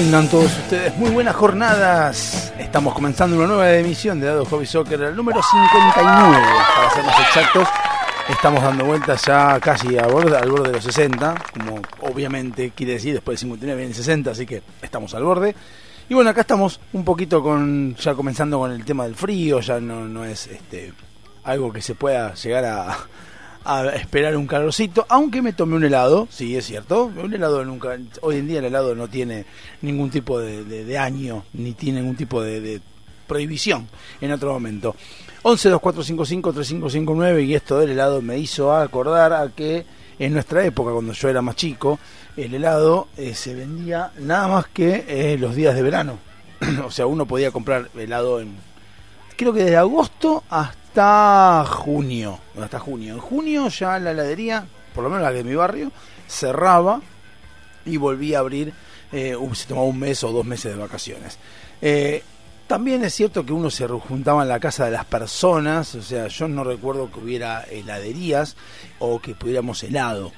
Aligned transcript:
Tengan 0.00 0.30
todos 0.30 0.46
ustedes 0.46 0.96
muy 0.96 1.10
buenas 1.10 1.36
jornadas. 1.36 2.54
Estamos 2.58 2.94
comenzando 2.94 3.36
una 3.36 3.46
nueva 3.46 3.70
emisión 3.70 4.18
de 4.18 4.28
Dado 4.28 4.46
Hobby 4.46 4.64
Soccer, 4.64 4.98
el 4.98 5.14
número 5.14 5.42
59, 5.42 6.38
para 6.74 6.90
ser 6.90 7.04
más 7.04 7.20
exactos. 7.20 7.68
Estamos 8.30 8.62
dando 8.62 8.86
vueltas 8.86 9.22
ya 9.26 9.60
casi 9.60 9.98
a 9.98 10.06
borde, 10.06 10.38
al 10.38 10.50
borde 10.50 10.68
de 10.68 10.76
los 10.76 10.84
60, 10.84 11.34
como 11.52 11.82
obviamente 12.00 12.72
quiere 12.74 12.94
decir 12.94 13.12
después 13.12 13.36
de 13.36 13.40
59 13.40 13.78
viene 13.78 13.94
60, 13.94 14.30
así 14.30 14.46
que 14.46 14.62
estamos 14.80 15.14
al 15.14 15.22
borde. 15.22 15.54
Y 16.08 16.14
bueno, 16.14 16.30
acá 16.30 16.40
estamos 16.40 16.80
un 16.94 17.04
poquito 17.04 17.42
con 17.42 17.94
ya 17.96 18.14
comenzando 18.14 18.58
con 18.58 18.72
el 18.72 18.86
tema 18.86 19.04
del 19.04 19.14
frío, 19.14 19.60
ya 19.60 19.80
no, 19.80 20.08
no 20.08 20.24
es 20.24 20.46
este 20.46 20.94
algo 21.44 21.70
que 21.70 21.82
se 21.82 21.94
pueda 21.94 22.32
llegar 22.32 22.64
a, 22.64 22.96
a 23.64 23.88
esperar 23.90 24.36
un 24.36 24.46
calorcito, 24.46 25.04
aunque 25.08 25.42
me 25.42 25.52
tomé 25.52 25.76
un 25.76 25.84
helado, 25.84 26.28
sí, 26.30 26.56
es 26.56 26.66
cierto, 26.66 27.04
un 27.04 27.32
helado 27.32 27.64
nunca, 27.64 27.98
hoy 28.22 28.36
en 28.36 28.48
día 28.48 28.58
el 28.60 28.66
helado 28.66 28.94
no 28.94 29.08
tiene 29.08 29.44
ningún 29.82 30.10
tipo 30.10 30.38
de, 30.38 30.64
de- 30.64 30.98
año, 30.98 31.44
ni 31.52 31.72
tiene 31.72 32.00
ningún 32.00 32.16
tipo 32.16 32.42
de, 32.42 32.80
prohibición 33.26 33.86
en 34.20 34.32
otro 34.32 34.52
momento. 34.52 34.96
11 35.42 35.68
2455 35.70 36.52
3559 36.52 37.42
y 37.42 37.54
esto 37.54 37.78
del 37.78 37.90
helado 37.90 38.20
me 38.20 38.36
hizo 38.38 38.74
acordar 38.74 39.32
a 39.32 39.48
que 39.50 39.86
en 40.18 40.32
nuestra 40.32 40.64
época, 40.64 40.90
cuando 40.90 41.12
yo 41.12 41.28
era 41.28 41.40
más 41.40 41.54
chico, 41.54 42.00
el 42.36 42.52
helado 42.54 43.06
eh, 43.16 43.34
se 43.34 43.54
vendía 43.54 44.10
nada 44.18 44.48
más 44.48 44.66
que 44.66 45.04
eh, 45.06 45.38
los 45.38 45.54
días 45.54 45.76
de 45.76 45.82
verano. 45.82 46.18
o 46.84 46.90
sea, 46.90 47.06
uno 47.06 47.24
podía 47.24 47.52
comprar 47.52 47.88
helado 47.96 48.40
en 48.40 48.56
creo 49.36 49.54
que 49.54 49.64
desde 49.64 49.76
agosto 49.78 50.44
hasta 50.50 50.79
junio. 50.94 52.38
Hasta 52.60 52.78
junio. 52.78 53.14
En 53.14 53.20
junio 53.20 53.68
ya 53.68 53.98
la 53.98 54.10
heladería, 54.10 54.66
por 54.94 55.04
lo 55.04 55.10
menos 55.10 55.22
la 55.22 55.32
de 55.32 55.44
mi 55.44 55.54
barrio, 55.54 55.92
cerraba 56.26 57.00
y 57.84 57.96
volvía 57.96 58.38
a 58.38 58.40
abrir. 58.40 58.72
eh, 59.12 59.36
se 59.54 59.66
tomaba 59.66 59.86
un 59.86 59.98
mes 59.98 60.22
o 60.24 60.32
dos 60.32 60.44
meses 60.44 60.72
de 60.72 60.80
vacaciones. 60.80 61.38
Eh, 61.82 62.22
también 62.66 63.02
es 63.02 63.14
cierto 63.14 63.44
que 63.44 63.52
uno 63.52 63.68
se 63.68 63.88
juntaba 63.88 64.42
en 64.42 64.48
la 64.48 64.60
casa 64.60 64.84
de 64.84 64.92
las 64.92 65.04
personas, 65.04 65.92
o 65.96 66.02
sea, 66.02 66.28
yo 66.28 66.46
no 66.46 66.62
recuerdo 66.62 67.10
que 67.10 67.18
hubiera 67.18 67.64
heladerías 67.64 68.56
o 69.00 69.20
que 69.20 69.34
pudiéramos 69.34 69.82
helado. 69.82 70.30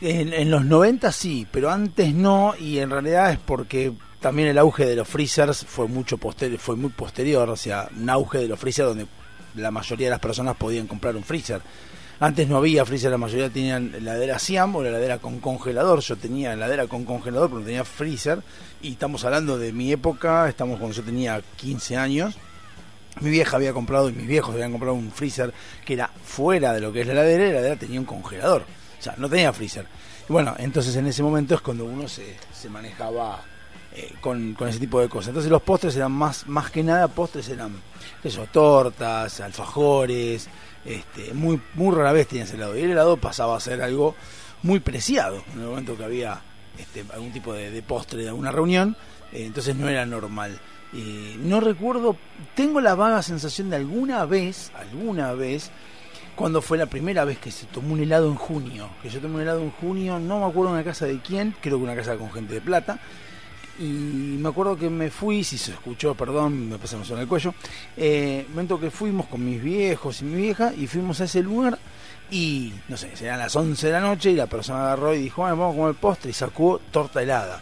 En, 0.00 0.32
en 0.32 0.50
los 0.50 0.64
90 0.64 1.12
sí, 1.12 1.46
pero 1.48 1.70
antes 1.70 2.12
no, 2.12 2.54
y 2.58 2.80
en 2.80 2.90
realidad 2.90 3.30
es 3.30 3.38
porque 3.38 3.92
también 4.18 4.48
el 4.48 4.58
auge 4.58 4.84
de 4.84 4.96
los 4.96 5.06
freezers 5.06 5.64
fue 5.64 5.86
mucho 5.86 6.18
posterior, 6.18 6.58
fue 6.58 6.74
muy 6.74 6.90
posterior, 6.90 7.48
o 7.48 7.56
sea, 7.56 7.88
un 7.96 8.10
auge 8.10 8.38
de 8.38 8.48
los 8.48 8.58
freezers 8.58 8.88
donde 8.88 9.06
la 9.56 9.70
mayoría 9.70 10.06
de 10.06 10.12
las 10.12 10.20
personas 10.20 10.56
podían 10.56 10.86
comprar 10.86 11.16
un 11.16 11.24
freezer. 11.24 11.60
Antes 12.20 12.48
no 12.48 12.56
había 12.56 12.84
freezer, 12.84 13.10
la 13.10 13.18
mayoría 13.18 13.50
tenían 13.50 13.92
heladera 13.94 14.38
Siam 14.38 14.76
o 14.76 14.82
la 14.82 14.90
heladera 14.90 15.18
con 15.18 15.40
congelador. 15.40 16.00
Yo 16.00 16.16
tenía 16.16 16.52
heladera 16.52 16.86
con 16.86 17.04
congelador, 17.04 17.48
pero 17.48 17.60
no 17.60 17.66
tenía 17.66 17.84
freezer. 17.84 18.40
Y 18.80 18.92
estamos 18.92 19.24
hablando 19.24 19.58
de 19.58 19.72
mi 19.72 19.90
época, 19.90 20.48
estamos 20.48 20.78
cuando 20.78 20.96
yo 20.96 21.02
tenía 21.02 21.42
15 21.56 21.96
años. 21.96 22.36
Mi 23.20 23.30
vieja 23.30 23.56
había 23.56 23.72
comprado 23.72 24.08
y 24.08 24.12
mis 24.12 24.26
viejos 24.28 24.54
habían 24.54 24.70
comprado 24.70 24.94
un 24.94 25.10
freezer 25.10 25.52
que 25.84 25.94
era 25.94 26.10
fuera 26.24 26.72
de 26.72 26.80
lo 26.80 26.92
que 26.92 27.00
es 27.00 27.06
la 27.08 27.12
heladera 27.14 27.42
y 27.42 27.46
la 27.46 27.52
heladera 27.58 27.76
tenía 27.76 27.98
un 27.98 28.06
congelador. 28.06 28.62
O 28.98 29.02
sea, 29.02 29.14
no 29.18 29.28
tenía 29.28 29.52
freezer. 29.52 29.86
Bueno, 30.28 30.54
entonces 30.58 30.94
en 30.94 31.08
ese 31.08 31.24
momento 31.24 31.56
es 31.56 31.60
cuando 31.60 31.84
uno 31.84 32.06
se, 32.06 32.36
se 32.54 32.70
manejaba 32.70 33.42
eh, 33.94 34.14
con, 34.20 34.54
con 34.54 34.68
ese 34.68 34.78
tipo 34.78 35.00
de 35.00 35.08
cosas. 35.08 35.30
Entonces 35.30 35.50
los 35.50 35.62
postres 35.62 35.96
eran 35.96 36.12
más, 36.12 36.46
más 36.46 36.70
que 36.70 36.84
nada, 36.84 37.08
postres 37.08 37.48
eran 37.48 37.72
yo, 38.30 38.46
tortas, 38.46 39.40
alfajores, 39.40 40.48
este, 40.84 41.34
muy, 41.34 41.60
muy 41.74 41.94
rara 41.94 42.12
vez 42.12 42.28
tenías 42.28 42.52
helado. 42.52 42.76
Y 42.76 42.82
el 42.82 42.90
helado 42.90 43.16
pasaba 43.16 43.56
a 43.56 43.60
ser 43.60 43.82
algo 43.82 44.14
muy 44.62 44.80
preciado 44.80 45.42
en 45.54 45.60
el 45.60 45.66
momento 45.66 45.96
que 45.96 46.04
había 46.04 46.40
este, 46.78 47.04
algún 47.12 47.32
tipo 47.32 47.52
de, 47.52 47.82
postre 47.82 48.22
de 48.22 48.28
alguna 48.28 48.50
reunión, 48.50 48.96
eh, 49.32 49.44
entonces 49.44 49.76
no 49.76 49.88
era 49.88 50.06
normal. 50.06 50.58
Eh, 50.94 51.36
no 51.38 51.60
recuerdo, 51.60 52.16
tengo 52.54 52.80
la 52.80 52.94
vaga 52.94 53.22
sensación 53.22 53.70
de 53.70 53.76
alguna 53.76 54.24
vez, 54.24 54.70
alguna 54.74 55.32
vez, 55.32 55.70
cuando 56.34 56.62
fue 56.62 56.78
la 56.78 56.86
primera 56.86 57.24
vez 57.24 57.38
que 57.38 57.50
se 57.50 57.66
tomó 57.66 57.94
un 57.94 58.00
helado 58.00 58.28
en 58.28 58.36
junio. 58.36 58.90
Que 59.02 59.10
yo 59.10 59.20
tomé 59.20 59.36
un 59.36 59.40
helado 59.42 59.60
en 59.60 59.70
junio, 59.70 60.18
no 60.18 60.40
me 60.40 60.46
acuerdo 60.46 60.70
en 60.70 60.74
una 60.74 60.84
casa 60.84 61.06
de 61.06 61.18
quién, 61.20 61.54
creo 61.60 61.78
que 61.78 61.84
una 61.84 61.96
casa 61.96 62.16
con 62.16 62.30
gente 62.32 62.54
de 62.54 62.60
plata. 62.60 62.98
Y 63.78 64.36
me 64.38 64.48
acuerdo 64.50 64.76
que 64.76 64.90
me 64.90 65.10
fui, 65.10 65.42
si 65.44 65.56
se 65.56 65.72
escuchó, 65.72 66.14
perdón, 66.14 66.68
me 66.68 66.78
pasa 66.78 66.96
en 66.96 67.18
el 67.18 67.26
cuello. 67.26 67.54
Eh, 67.96 68.46
momento 68.50 68.78
que 68.78 68.90
fuimos 68.90 69.26
con 69.26 69.44
mis 69.44 69.62
viejos 69.62 70.20
y 70.20 70.24
mi 70.24 70.36
vieja 70.42 70.72
y 70.76 70.86
fuimos 70.86 71.20
a 71.20 71.24
ese 71.24 71.42
lugar. 71.42 71.78
Y 72.30 72.72
no 72.88 72.96
sé, 72.96 73.14
serían 73.16 73.38
las 73.38 73.54
11 73.54 73.86
de 73.86 73.92
la 73.92 74.00
noche 74.00 74.30
y 74.30 74.36
la 74.36 74.46
persona 74.46 74.84
agarró 74.84 75.14
y 75.14 75.18
dijo, 75.18 75.42
bueno, 75.42 75.56
vamos 75.56 75.74
a 75.74 75.78
comer 75.78 75.94
postre 75.94 76.30
y 76.30 76.34
sacó 76.34 76.80
torta 76.90 77.22
helada. 77.22 77.60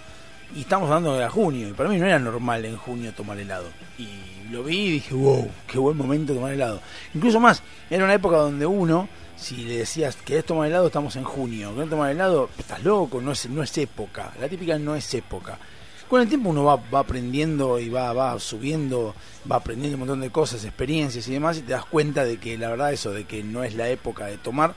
Y 0.54 0.60
estamos 0.60 0.88
hablando 0.88 1.14
de 1.16 1.28
junio, 1.28 1.68
y 1.68 1.72
para 1.72 1.88
mí 1.88 1.96
no 1.96 2.06
era 2.06 2.18
normal 2.18 2.64
en 2.64 2.76
junio 2.76 3.12
tomar 3.12 3.38
helado. 3.38 3.68
Y 3.98 4.08
lo 4.50 4.64
vi 4.64 4.78
y 4.78 4.90
dije, 4.92 5.14
wow, 5.14 5.48
qué 5.66 5.78
buen 5.78 5.96
momento 5.96 6.34
tomar 6.34 6.52
helado. 6.52 6.80
Incluso 7.14 7.38
más, 7.38 7.62
era 7.88 8.04
una 8.04 8.14
época 8.14 8.36
donde 8.36 8.66
uno, 8.66 9.08
si 9.36 9.56
le 9.58 9.78
decías, 9.78 10.16
¿querés 10.16 10.44
tomar 10.44 10.68
helado? 10.68 10.88
Estamos 10.88 11.14
en 11.16 11.24
junio. 11.24 11.72
¿Querés 11.74 11.90
tomar 11.90 12.10
helado? 12.10 12.50
Estás 12.58 12.82
loco, 12.82 13.20
no 13.20 13.32
es, 13.32 13.48
no 13.48 13.62
es 13.62 13.78
época. 13.78 14.32
La 14.40 14.48
típica 14.48 14.76
no 14.78 14.96
es 14.96 15.14
época. 15.14 15.56
Con 16.10 16.20
el 16.20 16.28
tiempo 16.28 16.48
uno 16.48 16.64
va, 16.64 16.98
aprendiendo 16.98 17.78
y 17.78 17.88
va, 17.88 18.36
subiendo, 18.40 19.14
va 19.48 19.56
aprendiendo 19.56 19.94
un 19.94 20.00
montón 20.00 20.20
de 20.20 20.30
cosas, 20.30 20.64
experiencias 20.64 21.28
y 21.28 21.34
demás, 21.34 21.58
y 21.58 21.62
te 21.62 21.70
das 21.70 21.84
cuenta 21.84 22.24
de 22.24 22.36
que 22.38 22.58
la 22.58 22.68
verdad 22.68 22.92
eso, 22.92 23.12
de 23.12 23.26
que 23.26 23.44
no 23.44 23.62
es 23.62 23.76
la 23.76 23.88
época 23.88 24.26
de 24.26 24.36
tomar, 24.36 24.74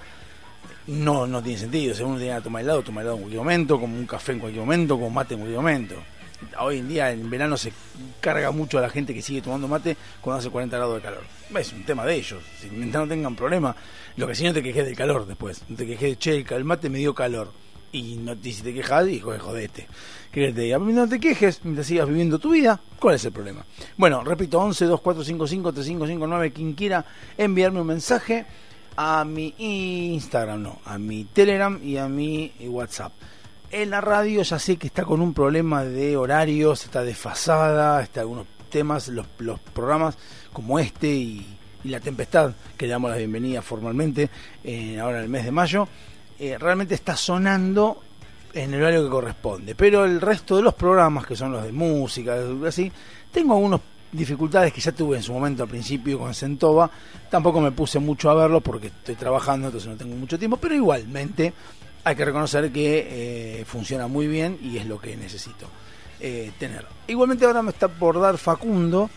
no, 0.85 1.25
no 1.25 1.41
tiene 1.41 1.57
sentido. 1.57 1.93
O 1.93 1.95
sea, 1.95 2.05
uno 2.05 2.19
tiene 2.19 2.35
que 2.35 2.41
tomar 2.43 2.61
helado, 2.61 2.83
tomar 2.83 3.01
helado 3.01 3.15
en 3.15 3.21
cualquier 3.23 3.41
momento, 3.41 3.79
como 3.79 3.97
un 3.97 4.05
café 4.05 4.33
en 4.33 4.39
cualquier 4.41 4.63
momento, 4.63 4.93
como 4.93 5.09
mate 5.09 5.33
en 5.33 5.39
cualquier 5.39 5.59
momento. 5.59 5.95
Hoy 6.59 6.77
en 6.77 6.87
día, 6.87 7.09
en 7.09 7.27
verano, 7.27 7.57
se 7.57 7.73
carga 8.21 8.51
mucho 8.51 8.77
a 8.77 8.81
la 8.81 8.89
gente 8.91 9.11
que 9.11 9.23
sigue 9.23 9.41
tomando 9.41 9.67
mate 9.67 9.97
cuando 10.21 10.37
hace 10.37 10.51
40 10.51 10.77
grados 10.77 10.97
de 10.97 11.01
calor. 11.01 11.23
Es 11.57 11.73
un 11.73 11.83
tema 11.83 12.05
de 12.05 12.13
ellos. 12.13 12.43
Si 12.61 12.69
no 12.69 13.07
tengan 13.07 13.35
problema, 13.35 13.75
lo 14.17 14.27
que 14.27 14.35
sí 14.35 14.43
no 14.43 14.53
te 14.53 14.61
quejes 14.61 14.85
del 14.85 14.95
calor 14.95 15.25
después. 15.25 15.63
No 15.67 15.75
te 15.77 15.87
quejes 15.87 16.11
de, 16.11 16.17
che, 16.19 16.45
el 16.47 16.63
mate 16.63 16.91
me 16.91 16.99
dio 16.99 17.15
calor. 17.15 17.62
Y, 17.93 18.15
no, 18.17 18.35
y 18.43 18.51
si 18.51 18.63
te 18.63 18.73
quejas, 18.73 19.07
hijo 19.07 19.31
de 19.31 19.39
jodete. 19.39 19.87
¿Qué 20.31 20.51
te 20.51 20.61
diga? 20.61 20.79
No 20.79 21.07
te 21.07 21.19
quejes 21.19 21.61
mientras 21.63 21.85
sigas 21.85 22.07
viviendo 22.07 22.39
tu 22.39 22.49
vida. 22.49 22.81
¿Cuál 22.99 23.15
es 23.15 23.25
el 23.25 23.31
problema? 23.31 23.63
Bueno, 23.97 24.23
repito, 24.23 24.59
11 24.59 24.85
2455 24.85 25.71
3559 25.71 26.51
Quien 26.51 26.73
quiera 26.73 27.05
enviarme 27.37 27.81
un 27.81 27.87
mensaje 27.87 28.47
a 28.95 29.23
mi 29.23 29.53
Instagram, 29.57 30.63
no, 30.63 30.79
a 30.85 30.97
mi 30.97 31.25
Telegram 31.25 31.79
y 31.83 31.97
a 31.97 32.07
mi 32.07 32.51
WhatsApp. 32.61 33.13
En 33.69 33.91
la 33.91 34.01
radio 34.01 34.41
ya 34.41 34.57
sé 34.57 34.77
que 34.77 34.87
está 34.87 35.03
con 35.03 35.21
un 35.21 35.33
problema 35.33 35.83
de 35.83 36.17
horarios, 36.17 36.85
está 36.85 37.03
desfasada, 37.03 38.01
está 38.01 38.21
algunos 38.21 38.47
temas, 38.71 39.07
los, 39.09 39.27
los 39.37 39.59
programas 39.59 40.17
como 40.51 40.79
este 40.79 41.07
y, 41.07 41.57
y 41.83 41.89
La 41.89 41.99
Tempestad, 41.99 42.53
que 42.75 42.87
le 42.87 42.91
damos 42.91 43.11
la 43.11 43.17
bienvenida 43.17 43.61
formalmente 43.61 44.29
eh, 44.63 44.99
ahora 44.99 45.19
en 45.19 45.23
el 45.25 45.29
mes 45.29 45.45
de 45.45 45.51
mayo, 45.51 45.87
eh, 46.43 46.57
realmente 46.57 46.95
está 46.95 47.15
sonando 47.15 48.03
en 48.53 48.73
el 48.73 48.81
horario 48.81 49.05
que 49.05 49.09
corresponde. 49.09 49.75
Pero 49.75 50.03
el 50.03 50.19
resto 50.19 50.57
de 50.57 50.61
los 50.61 50.73
programas, 50.73 51.25
que 51.25 51.37
son 51.37 51.53
los 51.53 51.63
de 51.63 51.71
música, 51.71 52.35
así, 52.67 52.91
tengo 53.31 53.53
algunas 53.53 53.79
dificultades 54.11 54.73
que 54.73 54.81
ya 54.81 54.91
tuve 54.91 55.17
en 55.17 55.23
su 55.23 55.31
momento 55.31 55.63
al 55.63 55.69
principio 55.69 56.19
con 56.19 56.33
Centova. 56.33 56.91
Tampoco 57.29 57.61
me 57.61 57.71
puse 57.71 57.97
mucho 57.99 58.29
a 58.29 58.33
verlo 58.33 58.59
porque 58.59 58.87
estoy 58.87 59.15
trabajando, 59.15 59.67
entonces 59.67 59.89
no 59.89 59.95
tengo 59.95 60.15
mucho 60.17 60.37
tiempo, 60.37 60.57
pero 60.57 60.75
igualmente 60.75 61.53
hay 62.03 62.15
que 62.15 62.25
reconocer 62.25 62.71
que 62.73 63.61
eh, 63.61 63.65
funciona 63.65 64.07
muy 64.07 64.27
bien 64.27 64.59
y 64.61 64.77
es 64.77 64.85
lo 64.85 64.99
que 64.99 65.15
necesito 65.15 65.67
eh, 66.19 66.51
tener. 66.59 66.85
Igualmente 67.07 67.45
ahora 67.45 67.61
me 67.61 67.71
está 67.71 67.87
por 67.87 68.19
dar 68.19 68.37
Facundo, 68.37 69.09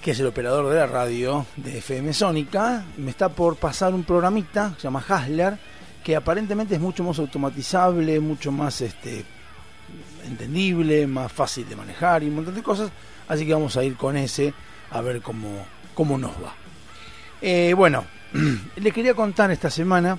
que 0.00 0.12
es 0.12 0.20
el 0.20 0.26
operador 0.26 0.72
de 0.72 0.78
la 0.78 0.86
radio 0.86 1.46
de 1.56 1.78
FM 1.78 2.12
Sónica, 2.12 2.84
me 2.96 3.10
está 3.10 3.28
por 3.28 3.56
pasar 3.56 3.92
un 3.92 4.04
programita, 4.04 4.74
se 4.76 4.84
llama 4.84 5.04
Hasler, 5.06 5.58
que 6.04 6.14
aparentemente 6.14 6.74
es 6.74 6.80
mucho 6.80 7.02
más 7.02 7.18
automatizable, 7.18 8.20
mucho 8.20 8.52
más 8.52 8.82
este 8.82 9.24
entendible, 10.26 11.06
más 11.06 11.32
fácil 11.32 11.66
de 11.68 11.76
manejar 11.76 12.22
y 12.22 12.28
un 12.28 12.36
montón 12.36 12.54
de 12.54 12.62
cosas. 12.62 12.90
Así 13.26 13.46
que 13.46 13.54
vamos 13.54 13.76
a 13.78 13.82
ir 13.82 13.96
con 13.96 14.16
ese 14.16 14.52
a 14.90 15.00
ver 15.00 15.22
cómo, 15.22 15.66
cómo 15.94 16.18
nos 16.18 16.32
va. 16.32 16.54
Eh, 17.40 17.72
bueno, 17.74 18.04
les 18.76 18.92
quería 18.92 19.14
contar 19.14 19.50
esta 19.50 19.70
semana, 19.70 20.18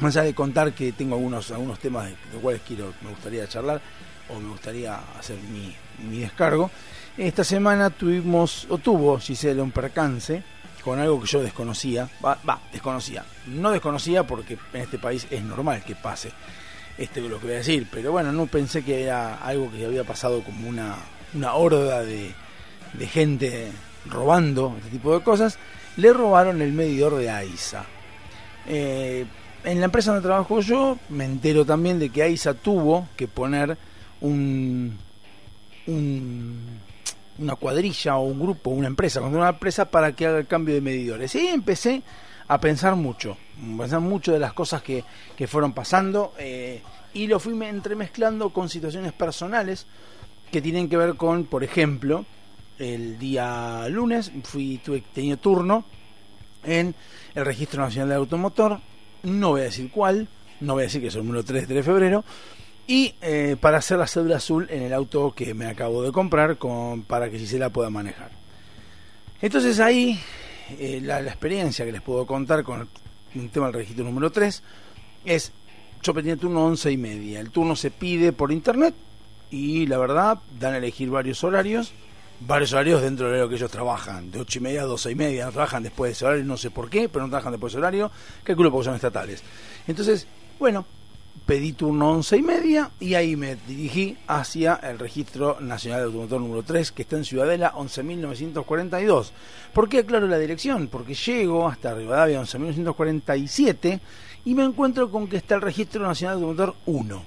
más 0.00 0.16
allá 0.16 0.26
de 0.26 0.34
contar 0.34 0.72
que 0.72 0.92
tengo 0.92 1.16
algunos, 1.16 1.50
algunos 1.50 1.80
temas 1.80 2.06
de 2.06 2.16
los 2.32 2.40
cuales 2.40 2.62
quiero, 2.66 2.94
me 3.02 3.10
gustaría 3.10 3.48
charlar 3.48 3.80
o 4.28 4.38
me 4.38 4.50
gustaría 4.50 4.96
hacer 5.18 5.38
mi, 5.52 5.74
mi 6.08 6.20
descargo. 6.20 6.70
Esta 7.18 7.42
semana 7.42 7.90
tuvimos, 7.90 8.66
o 8.70 8.78
tuvo 8.78 9.18
Gisela 9.18 9.62
un 9.62 9.72
percance 9.72 10.44
con 10.84 10.98
algo 10.98 11.20
que 11.20 11.26
yo 11.26 11.42
desconocía, 11.42 12.08
va, 12.24 12.38
desconocía, 12.72 13.24
no 13.46 13.70
desconocía 13.70 14.24
porque 14.26 14.58
en 14.72 14.80
este 14.80 14.98
país 14.98 15.26
es 15.30 15.42
normal 15.42 15.82
que 15.84 15.94
pase 15.94 16.32
este 16.98 17.20
lo 17.20 17.38
que 17.38 17.46
voy 17.46 17.54
a 17.54 17.58
decir, 17.58 17.86
pero 17.90 18.12
bueno, 18.12 18.32
no 18.32 18.46
pensé 18.46 18.82
que 18.82 19.04
era 19.04 19.36
algo 19.36 19.70
que 19.70 19.86
había 19.86 20.04
pasado 20.04 20.42
como 20.42 20.68
una, 20.68 20.96
una 21.34 21.54
horda 21.54 22.02
de, 22.02 22.34
de 22.92 23.06
gente 23.06 23.72
robando 24.06 24.74
este 24.78 24.90
tipo 24.90 25.16
de 25.16 25.24
cosas, 25.24 25.58
le 25.96 26.12
robaron 26.12 26.60
el 26.62 26.72
medidor 26.72 27.16
de 27.16 27.30
AISA. 27.30 27.84
Eh, 28.66 29.26
en 29.64 29.78
la 29.78 29.86
empresa 29.86 30.12
donde 30.12 30.26
trabajo 30.26 30.60
yo, 30.60 30.98
me 31.08 31.24
entero 31.24 31.64
también 31.64 31.98
de 31.98 32.10
que 32.10 32.22
AISA 32.22 32.54
tuvo 32.54 33.08
que 33.16 33.28
poner 33.28 33.76
un, 34.20 34.98
un 35.86 36.79
una 37.40 37.56
cuadrilla 37.56 38.16
o 38.16 38.22
un 38.22 38.38
grupo, 38.38 38.70
una 38.70 38.86
empresa, 38.86 39.20
una 39.20 39.48
empresa 39.48 39.90
para 39.90 40.12
que 40.12 40.26
haga 40.26 40.38
el 40.38 40.46
cambio 40.46 40.74
de 40.74 40.80
medidores. 40.80 41.34
Y 41.34 41.48
empecé 41.48 42.02
a 42.46 42.60
pensar 42.60 42.96
mucho, 42.96 43.36
pensar 43.76 44.00
mucho 44.00 44.32
de 44.32 44.38
las 44.38 44.52
cosas 44.52 44.82
que, 44.82 45.04
que 45.36 45.46
fueron 45.46 45.72
pasando 45.72 46.34
eh, 46.38 46.82
y 47.14 47.26
lo 47.26 47.40
fui 47.40 47.60
entremezclando 47.64 48.50
con 48.50 48.68
situaciones 48.68 49.12
personales 49.12 49.86
que 50.50 50.60
tienen 50.60 50.88
que 50.88 50.96
ver 50.96 51.16
con, 51.16 51.44
por 51.44 51.64
ejemplo, 51.64 52.26
el 52.78 53.18
día 53.18 53.86
lunes 53.88 54.32
fui 54.42 54.78
tuve 54.78 55.02
tenido 55.12 55.36
turno 55.36 55.84
en 56.64 56.94
el 57.34 57.44
Registro 57.44 57.82
Nacional 57.82 58.08
del 58.08 58.18
Automotor, 58.18 58.80
no 59.22 59.50
voy 59.50 59.62
a 59.62 59.64
decir 59.64 59.90
cuál, 59.90 60.28
no 60.60 60.74
voy 60.74 60.82
a 60.82 60.86
decir 60.86 61.00
que 61.00 61.08
es 61.08 61.14
el 61.14 61.22
número 61.22 61.44
3 61.44 61.68
de 61.68 61.82
febrero, 61.82 62.24
y 62.90 63.14
eh, 63.22 63.56
para 63.60 63.78
hacer 63.78 63.98
la 63.98 64.08
cédula 64.08 64.38
azul 64.38 64.66
en 64.68 64.82
el 64.82 64.92
auto 64.92 65.32
que 65.32 65.54
me 65.54 65.66
acabo 65.66 66.02
de 66.02 66.10
comprar 66.10 66.58
con, 66.58 67.02
para 67.02 67.30
que 67.30 67.38
si 67.38 67.46
se 67.46 67.56
la 67.56 67.70
pueda 67.70 67.88
manejar. 67.88 68.32
Entonces 69.40 69.78
ahí 69.78 70.18
eh, 70.76 70.98
la, 71.00 71.20
experiencia 71.20 71.84
que 71.84 71.92
les 71.92 72.02
puedo 72.02 72.26
contar 72.26 72.64
con 72.64 72.88
un 73.36 73.48
tema 73.50 73.66
del 73.66 73.76
registro 73.76 74.04
número 74.04 74.32
3 74.32 74.60
es, 75.24 75.52
yo 76.02 76.12
el 76.16 76.36
turno 76.36 76.66
11 76.66 76.90
y 76.90 76.96
media, 76.96 77.38
el 77.38 77.50
turno 77.50 77.76
se 77.76 77.92
pide 77.92 78.32
por 78.32 78.50
internet 78.50 78.92
y 79.52 79.86
la 79.86 79.96
verdad 79.96 80.40
dan 80.58 80.74
a 80.74 80.78
elegir 80.78 81.10
varios 81.10 81.44
horarios, 81.44 81.92
varios 82.40 82.72
horarios 82.72 83.02
dentro 83.02 83.26
del 83.26 83.34
horario 83.34 83.50
que 83.50 83.54
ellos 83.54 83.70
trabajan, 83.70 84.32
de 84.32 84.40
8 84.40 84.58
y 84.58 84.62
media 84.62 84.82
a 84.82 84.86
12 84.86 85.12
y 85.12 85.14
media, 85.14 85.46
no 85.46 85.52
trabajan 85.52 85.84
después 85.84 86.08
de 86.08 86.12
ese 86.14 86.24
horario, 86.24 86.44
no 86.44 86.56
sé 86.56 86.72
por 86.72 86.90
qué, 86.90 87.08
pero 87.08 87.24
no 87.24 87.30
trabajan 87.30 87.52
después 87.52 87.72
de 87.72 87.76
ese 87.76 87.82
horario, 87.86 88.10
calculo 88.42 88.72
porque 88.72 88.86
son 88.86 88.96
estatales. 88.96 89.44
Entonces, 89.86 90.26
bueno, 90.58 90.84
pedí 91.50 91.72
turno 91.72 92.12
11 92.12 92.36
y 92.36 92.42
media 92.42 92.90
y 93.00 93.14
ahí 93.14 93.34
me 93.34 93.56
dirigí 93.66 94.16
hacia 94.28 94.76
el 94.84 95.00
Registro 95.00 95.60
Nacional 95.60 95.98
de 95.98 96.04
Automotor 96.04 96.40
número 96.40 96.62
3 96.62 96.92
que 96.92 97.02
está 97.02 97.16
en 97.16 97.24
Ciudadela 97.24 97.72
11.942. 97.72 99.32
¿Por 99.72 99.88
qué 99.88 99.98
aclaro 99.98 100.28
la 100.28 100.38
dirección? 100.38 100.86
Porque 100.86 101.12
llego 101.12 101.66
hasta 101.66 101.92
Rivadavia 101.92 102.40
11.947 102.40 103.98
y 104.44 104.54
me 104.54 104.62
encuentro 104.62 105.10
con 105.10 105.26
que 105.26 105.38
está 105.38 105.56
el 105.56 105.62
Registro 105.62 106.06
Nacional 106.06 106.38
de 106.38 106.44
Automotor 106.44 106.76
1 106.86 107.24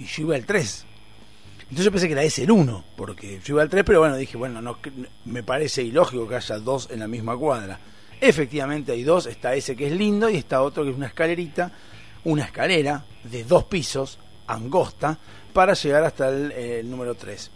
y 0.00 0.04
yo 0.04 0.22
iba 0.24 0.34
al 0.34 0.44
3. 0.44 0.86
Entonces 1.60 1.84
yo 1.84 1.92
pensé 1.92 2.08
que 2.08 2.14
era 2.14 2.24
ese 2.24 2.42
el 2.42 2.50
1, 2.50 2.84
porque 2.96 3.38
yo 3.44 3.54
iba 3.54 3.62
al 3.62 3.68
3, 3.68 3.84
pero 3.86 4.00
bueno, 4.00 4.16
dije, 4.16 4.36
bueno, 4.36 4.60
no, 4.60 4.76
me 5.24 5.44
parece 5.44 5.84
ilógico 5.84 6.26
que 6.26 6.34
haya 6.34 6.58
dos 6.58 6.88
en 6.90 6.98
la 6.98 7.06
misma 7.06 7.36
cuadra. 7.36 7.78
Efectivamente 8.20 8.90
hay 8.90 9.04
dos, 9.04 9.26
está 9.26 9.54
ese 9.54 9.76
que 9.76 9.86
es 9.86 9.92
lindo 9.92 10.28
y 10.28 10.34
está 10.36 10.62
otro 10.62 10.82
que 10.82 10.90
es 10.90 10.96
una 10.96 11.06
escalerita 11.06 11.70
una 12.24 12.44
escalera 12.44 13.04
de 13.24 13.44
dos 13.44 13.64
pisos, 13.64 14.18
angosta, 14.46 15.18
para 15.52 15.74
llegar 15.74 16.04
hasta 16.04 16.28
el, 16.28 16.88
número 16.90 17.14
3. 17.14 17.50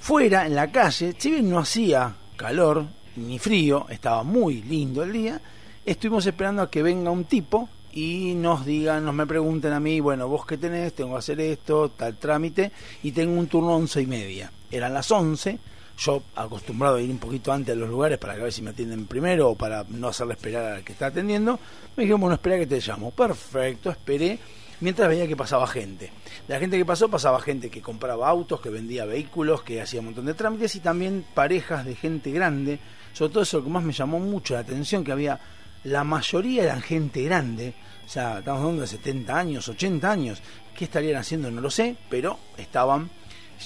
Fuera, 0.00 0.46
en 0.46 0.54
la 0.54 0.70
calle, 0.70 1.14
si 1.18 1.30
bien 1.30 1.50
no 1.50 1.58
hacía 1.58 2.14
calor 2.36 2.86
ni 3.16 3.38
frío, 3.38 3.86
estaba 3.88 4.22
muy 4.22 4.62
lindo 4.62 5.02
el 5.02 5.12
día, 5.12 5.40
estuvimos 5.84 6.26
esperando 6.26 6.62
a 6.62 6.70
que 6.70 6.82
venga 6.82 7.10
un 7.10 7.24
tipo 7.24 7.68
y 7.92 8.34
nos 8.34 8.64
digan, 8.64 9.04
nos 9.04 9.14
me 9.14 9.26
pregunten 9.26 9.72
a 9.72 9.80
mí, 9.80 9.98
bueno, 9.98 10.28
vos 10.28 10.46
qué 10.46 10.56
tenés, 10.56 10.94
tengo 10.94 11.12
que 11.12 11.18
hacer 11.18 11.40
esto, 11.40 11.90
tal 11.90 12.16
trámite, 12.16 12.70
y 13.02 13.12
tengo 13.12 13.38
un 13.38 13.48
turno 13.48 13.74
once 13.74 14.00
y 14.00 14.06
media. 14.06 14.52
Eran 14.70 14.94
las 14.94 15.10
11, 15.10 15.58
yo 15.98 16.22
acostumbrado 16.36 16.96
a 16.96 17.02
ir 17.02 17.10
un 17.10 17.18
poquito 17.18 17.52
antes 17.52 17.74
a 17.74 17.78
los 17.78 17.88
lugares 17.88 18.18
para 18.18 18.34
que 18.34 18.40
a 18.40 18.44
ver 18.44 18.52
si 18.52 18.62
me 18.62 18.70
atienden 18.70 19.06
primero 19.06 19.50
o 19.50 19.54
para 19.56 19.84
no 19.88 20.08
hacerle 20.08 20.34
esperar 20.34 20.72
al 20.72 20.84
que 20.84 20.92
está 20.92 21.06
atendiendo, 21.06 21.58
me 21.96 22.04
dijeron, 22.04 22.20
bueno, 22.20 22.34
espera 22.34 22.58
que 22.58 22.66
te 22.66 22.80
llamo. 22.80 23.10
Perfecto, 23.10 23.90
esperé 23.90 24.38
mientras 24.80 25.08
veía 25.08 25.26
que 25.26 25.36
pasaba 25.36 25.66
gente. 25.66 26.12
La 26.46 26.60
gente 26.60 26.78
que 26.78 26.84
pasó, 26.84 27.08
pasaba 27.08 27.40
gente 27.40 27.68
que 27.68 27.82
compraba 27.82 28.28
autos, 28.28 28.60
que 28.60 28.70
vendía 28.70 29.04
vehículos, 29.04 29.62
que 29.62 29.80
hacía 29.80 30.00
un 30.00 30.06
montón 30.06 30.26
de 30.26 30.34
trámites 30.34 30.76
y 30.76 30.80
también 30.80 31.24
parejas 31.34 31.84
de 31.84 31.96
gente 31.96 32.30
grande. 32.30 32.78
Sobre 33.12 33.32
todo 33.32 33.42
eso 33.42 33.58
lo 33.58 33.64
que 33.64 33.70
más 33.70 33.82
me 33.82 33.92
llamó 33.92 34.20
mucho 34.20 34.54
la 34.54 34.60
atención, 34.60 35.02
que 35.02 35.10
había, 35.10 35.40
la 35.82 36.04
mayoría 36.04 36.62
eran 36.62 36.80
gente 36.80 37.22
grande, 37.24 37.74
o 38.06 38.08
sea, 38.08 38.38
estamos 38.38 38.60
hablando 38.60 38.82
de 38.82 38.88
70 38.88 39.36
años, 39.36 39.68
80 39.68 40.10
años. 40.10 40.42
¿Qué 40.76 40.84
estarían 40.84 41.16
haciendo? 41.16 41.50
No 41.50 41.60
lo 41.60 41.70
sé, 41.70 41.96
pero 42.08 42.38
estaban 42.56 43.10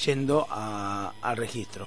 yendo 0.04 0.46
al 0.50 1.36
registro. 1.36 1.86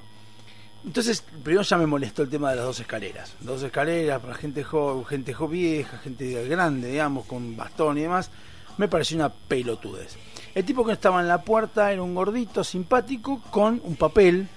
Entonces, 0.85 1.23
primero 1.43 1.63
ya 1.63 1.77
me 1.77 1.87
molestó 1.87 2.21
el 2.21 2.29
tema 2.29 2.51
de 2.51 2.57
las 2.57 2.65
dos 2.65 2.79
escaleras. 2.79 3.33
Dos 3.39 3.63
escaleras 3.63 4.21
para 4.21 4.35
gente 4.35 4.63
joven, 4.63 5.03
gente 5.05 5.33
jo 5.33 5.47
vieja, 5.47 5.97
gente 5.97 6.47
grande, 6.47 6.91
digamos, 6.91 7.25
con 7.25 7.57
bastón 7.57 7.97
y 7.97 8.01
demás. 8.01 8.29
Me 8.77 8.87
pareció 8.87 9.17
una 9.17 9.29
pelotudez. 9.29 10.15
El 10.53 10.63
tipo 10.63 10.85
que 10.85 10.93
estaba 10.93 11.21
en 11.21 11.27
la 11.27 11.41
puerta 11.41 11.91
era 11.91 12.03
un 12.03 12.13
gordito 12.13 12.63
simpático 12.63 13.41
con 13.49 13.81
un 13.83 13.95
papel, 13.95 14.47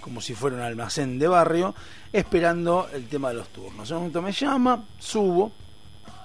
como 0.00 0.20
si 0.20 0.34
fuera 0.34 0.56
un 0.56 0.62
almacén 0.62 1.18
de 1.18 1.28
barrio, 1.28 1.74
esperando 2.12 2.88
el 2.92 3.06
tema 3.06 3.28
de 3.28 3.34
los 3.34 3.48
turnos. 3.50 3.88
En 3.88 3.96
un 3.96 4.02
momento 4.02 4.22
me 4.22 4.32
llama, 4.32 4.84
subo, 4.98 5.52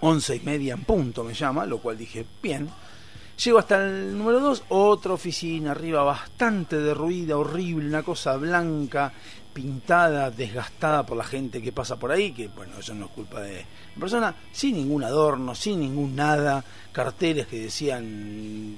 once 0.01 0.35
y 0.35 0.39
media 0.39 0.73
en 0.73 0.83
punto 0.83 1.23
me 1.23 1.33
llama, 1.33 1.65
lo 1.65 1.77
cual 1.77 1.97
dije, 1.97 2.25
bien. 2.41 2.67
Llego 3.43 3.57
hasta 3.57 3.83
el 3.83 4.17
número 4.17 4.39
2, 4.39 4.65
otra 4.69 5.13
oficina 5.13 5.71
arriba 5.71 6.03
bastante 6.03 6.77
derruida, 6.77 7.37
horrible, 7.37 7.87
una 7.87 8.03
cosa 8.03 8.37
blanca, 8.37 9.13
pintada, 9.53 10.31
desgastada 10.31 11.05
por 11.05 11.17
la 11.17 11.23
gente 11.23 11.61
que 11.61 11.71
pasa 11.71 11.97
por 11.97 12.11
ahí, 12.11 12.31
que 12.31 12.47
bueno, 12.47 12.77
eso 12.79 12.93
no 12.93 13.05
es 13.05 13.11
culpa 13.11 13.41
de 13.41 13.65
la 13.95 13.99
persona, 13.99 14.35
sin 14.51 14.75
ningún 14.75 15.03
adorno, 15.03 15.55
sin 15.55 15.79
ningún 15.79 16.15
nada, 16.15 16.63
carteles 16.91 17.47
que 17.47 17.63
decían, 17.63 18.75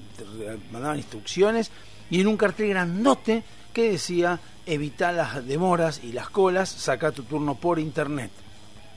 mandaban 0.71 0.97
instrucciones, 0.97 1.71
y 2.09 2.21
en 2.21 2.27
un 2.27 2.37
cartel 2.37 2.69
grandote 2.69 3.43
que 3.73 3.91
decía, 3.91 4.39
evita 4.65 5.11
las 5.11 5.45
demoras 5.45 6.01
y 6.03 6.11
las 6.11 6.29
colas, 6.29 6.69
saca 6.69 7.11
tu 7.11 7.23
turno 7.23 7.55
por 7.55 7.79
internet. 7.79 8.31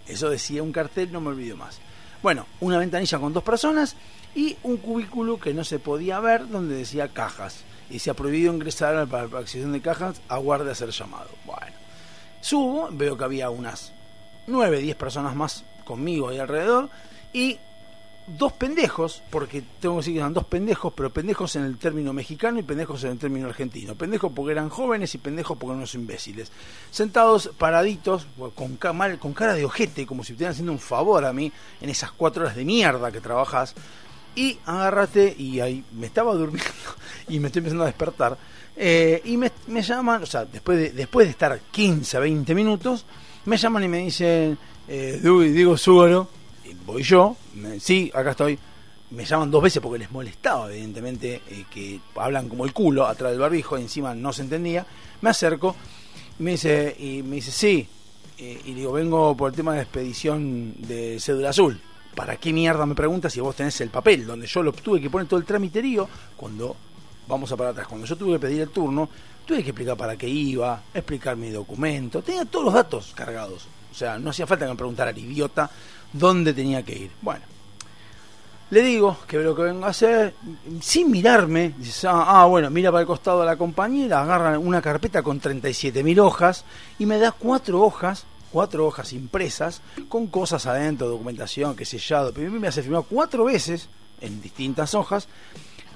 Eso 0.06 0.30
decía 0.30 0.62
un 0.62 0.72
cartel, 0.72 1.10
no 1.10 1.20
me 1.20 1.28
olvido 1.28 1.56
más. 1.56 1.80
Bueno, 2.22 2.46
una 2.60 2.78
ventanilla 2.78 3.18
con 3.18 3.32
dos 3.32 3.42
personas 3.42 3.96
y 4.34 4.56
un 4.62 4.76
cubículo 4.78 5.38
que 5.38 5.54
no 5.54 5.64
se 5.64 5.78
podía 5.78 6.20
ver 6.20 6.48
donde 6.48 6.76
decía 6.76 7.08
cajas 7.08 7.64
y 7.90 7.98
se 7.98 8.10
ha 8.10 8.14
prohibido 8.14 8.52
ingresar 8.52 8.96
a 8.96 9.06
la 9.06 9.38
accesión 9.38 9.72
de 9.72 9.80
cajas, 9.80 10.20
aguarde 10.28 10.70
a 10.70 10.74
ser 10.74 10.90
llamado. 10.90 11.30
Bueno, 11.44 11.76
subo, 12.40 12.88
veo 12.90 13.16
que 13.16 13.24
había 13.24 13.50
unas 13.50 13.92
9, 14.46 14.80
10 14.80 14.96
personas 14.96 15.34
más 15.34 15.64
conmigo 15.84 16.28
ahí 16.28 16.38
alrededor 16.38 16.90
y 17.32 17.58
dos 18.26 18.52
pendejos, 18.52 19.22
porque 19.30 19.62
tengo 19.80 19.96
que 19.96 20.00
decir 20.00 20.14
que 20.14 20.18
eran 20.18 20.34
dos 20.34 20.44
pendejos, 20.44 20.92
pero 20.94 21.10
pendejos 21.10 21.54
en 21.56 21.64
el 21.64 21.78
término 21.78 22.12
mexicano 22.12 22.58
y 22.58 22.62
pendejos 22.62 23.04
en 23.04 23.12
el 23.12 23.18
término 23.18 23.46
argentino. 23.46 23.94
Pendejos 23.94 24.32
porque 24.34 24.52
eran 24.52 24.68
jóvenes 24.68 25.14
y 25.14 25.18
pendejos 25.18 25.56
porque 25.56 25.76
no 25.76 25.86
son 25.86 26.02
imbéciles. 26.02 26.50
Sentados, 26.90 27.50
paraditos, 27.56 28.26
con, 28.54 28.76
con 28.76 29.32
cara 29.32 29.54
de 29.54 29.64
ojete, 29.64 30.06
como 30.06 30.24
si 30.24 30.32
estuvieran 30.32 30.52
haciendo 30.52 30.72
un 30.72 30.80
favor 30.80 31.24
a 31.24 31.32
mí 31.32 31.52
en 31.80 31.88
esas 31.88 32.10
cuatro 32.12 32.42
horas 32.42 32.56
de 32.56 32.64
mierda 32.64 33.12
que 33.12 33.20
trabajas 33.20 33.74
y 34.36 34.58
agárrate, 34.66 35.34
y 35.36 35.58
ahí 35.60 35.82
me 35.92 36.06
estaba 36.06 36.34
durmiendo 36.34 36.70
y 37.28 37.40
me 37.40 37.48
estoy 37.48 37.60
empezando 37.60 37.84
a 37.84 37.86
despertar. 37.86 38.38
Eh, 38.76 39.22
y 39.24 39.36
me, 39.36 39.50
llaman, 39.82 40.22
o 40.22 40.26
sea, 40.26 40.44
después 40.44 40.78
de, 40.78 40.90
después 40.92 41.26
de 41.26 41.30
estar 41.30 41.58
15, 41.70 42.20
20 42.20 42.54
minutos, 42.54 43.06
me 43.46 43.56
llaman 43.56 43.84
y 43.84 43.88
me 43.88 43.98
dicen, 43.98 44.58
eh, 44.86 45.20
digo 45.22 45.76
Súbaro, 45.76 46.28
voy 46.84 47.02
yo, 47.02 47.36
sí, 47.80 48.10
acá 48.14 48.30
estoy. 48.30 48.58
Me 49.08 49.24
llaman 49.24 49.50
dos 49.50 49.62
veces 49.62 49.80
porque 49.80 50.00
les 50.00 50.10
molestaba, 50.10 50.70
evidentemente, 50.70 51.40
eh, 51.48 51.64
que 51.70 52.00
hablan 52.16 52.48
como 52.48 52.64
el 52.64 52.72
culo 52.72 53.06
atrás 53.06 53.30
del 53.30 53.40
barbijo, 53.40 53.78
y 53.78 53.82
encima 53.82 54.14
no 54.14 54.32
se 54.32 54.42
entendía. 54.42 54.84
Me 55.20 55.30
acerco, 55.30 55.76
y 56.38 56.42
me 56.42 56.52
dice, 56.52 56.94
y 56.98 57.22
me 57.22 57.36
dice, 57.36 57.52
sí, 57.52 57.88
eh, 58.38 58.60
y 58.64 58.74
digo, 58.74 58.92
vengo 58.92 59.36
por 59.36 59.50
el 59.50 59.56
tema 59.56 59.74
de 59.74 59.82
expedición 59.82 60.74
de 60.78 61.18
cédula 61.20 61.50
azul. 61.50 61.80
¿Para 62.16 62.36
qué 62.36 62.52
mierda 62.52 62.86
me 62.86 62.94
preguntas 62.94 63.32
si 63.32 63.40
vos 63.40 63.54
tenés 63.54 63.80
el 63.82 63.90
papel? 63.90 64.26
Donde 64.26 64.46
yo 64.46 64.62
lo 64.62 64.72
tuve 64.72 65.00
que 65.00 65.10
poner 65.10 65.28
todo 65.28 65.38
el 65.38 65.46
tramiterío 65.46 66.08
cuando, 66.36 66.74
vamos 67.28 67.52
a 67.52 67.56
parar 67.56 67.72
atrás, 67.72 67.86
cuando 67.86 68.06
yo 68.06 68.16
tuve 68.16 68.32
que 68.32 68.40
pedir 68.40 68.62
el 68.62 68.70
turno, 68.70 69.08
tuve 69.44 69.62
que 69.62 69.70
explicar 69.70 69.96
para 69.96 70.16
qué 70.16 70.26
iba, 70.26 70.82
explicar 70.92 71.36
mi 71.36 71.50
documento, 71.50 72.22
tenía 72.22 72.46
todos 72.46 72.64
los 72.64 72.74
datos 72.74 73.12
cargados. 73.14 73.68
O 73.92 73.94
sea, 73.94 74.18
no 74.18 74.30
hacía 74.30 74.46
falta 74.46 74.64
que 74.64 74.72
me 74.72 74.76
preguntara 74.76 75.10
al 75.10 75.18
idiota 75.18 75.70
dónde 76.12 76.52
tenía 76.54 76.82
que 76.82 76.98
ir. 76.98 77.10
Bueno, 77.20 77.44
le 78.70 78.80
digo 78.80 79.18
que 79.28 79.38
lo 79.38 79.54
que 79.54 79.62
vengo 79.62 79.84
a 79.84 79.90
hacer, 79.90 80.34
sin 80.80 81.10
mirarme, 81.10 81.74
dice, 81.76 82.08
ah, 82.08 82.24
ah, 82.26 82.46
bueno, 82.46 82.70
mira 82.70 82.90
para 82.90 83.02
el 83.02 83.06
costado 83.06 83.40
de 83.40 83.46
la 83.46 83.56
compañera, 83.56 84.22
agarra 84.22 84.58
una 84.58 84.82
carpeta 84.82 85.22
con 85.22 85.40
37.000 85.40 86.18
hojas 86.18 86.64
y 86.98 87.06
me 87.06 87.18
da 87.18 87.30
cuatro 87.30 87.82
hojas, 87.82 88.24
cuatro 88.56 88.86
hojas 88.86 89.12
impresas, 89.12 89.82
con 90.08 90.28
cosas 90.28 90.64
adentro, 90.64 91.08
documentación, 91.08 91.76
que 91.76 91.84
sellado. 91.84 92.32
Me 92.32 92.68
hace 92.68 92.82
firmar 92.82 93.04
cuatro 93.06 93.44
veces, 93.44 93.90
en 94.22 94.40
distintas 94.40 94.94
hojas, 94.94 95.28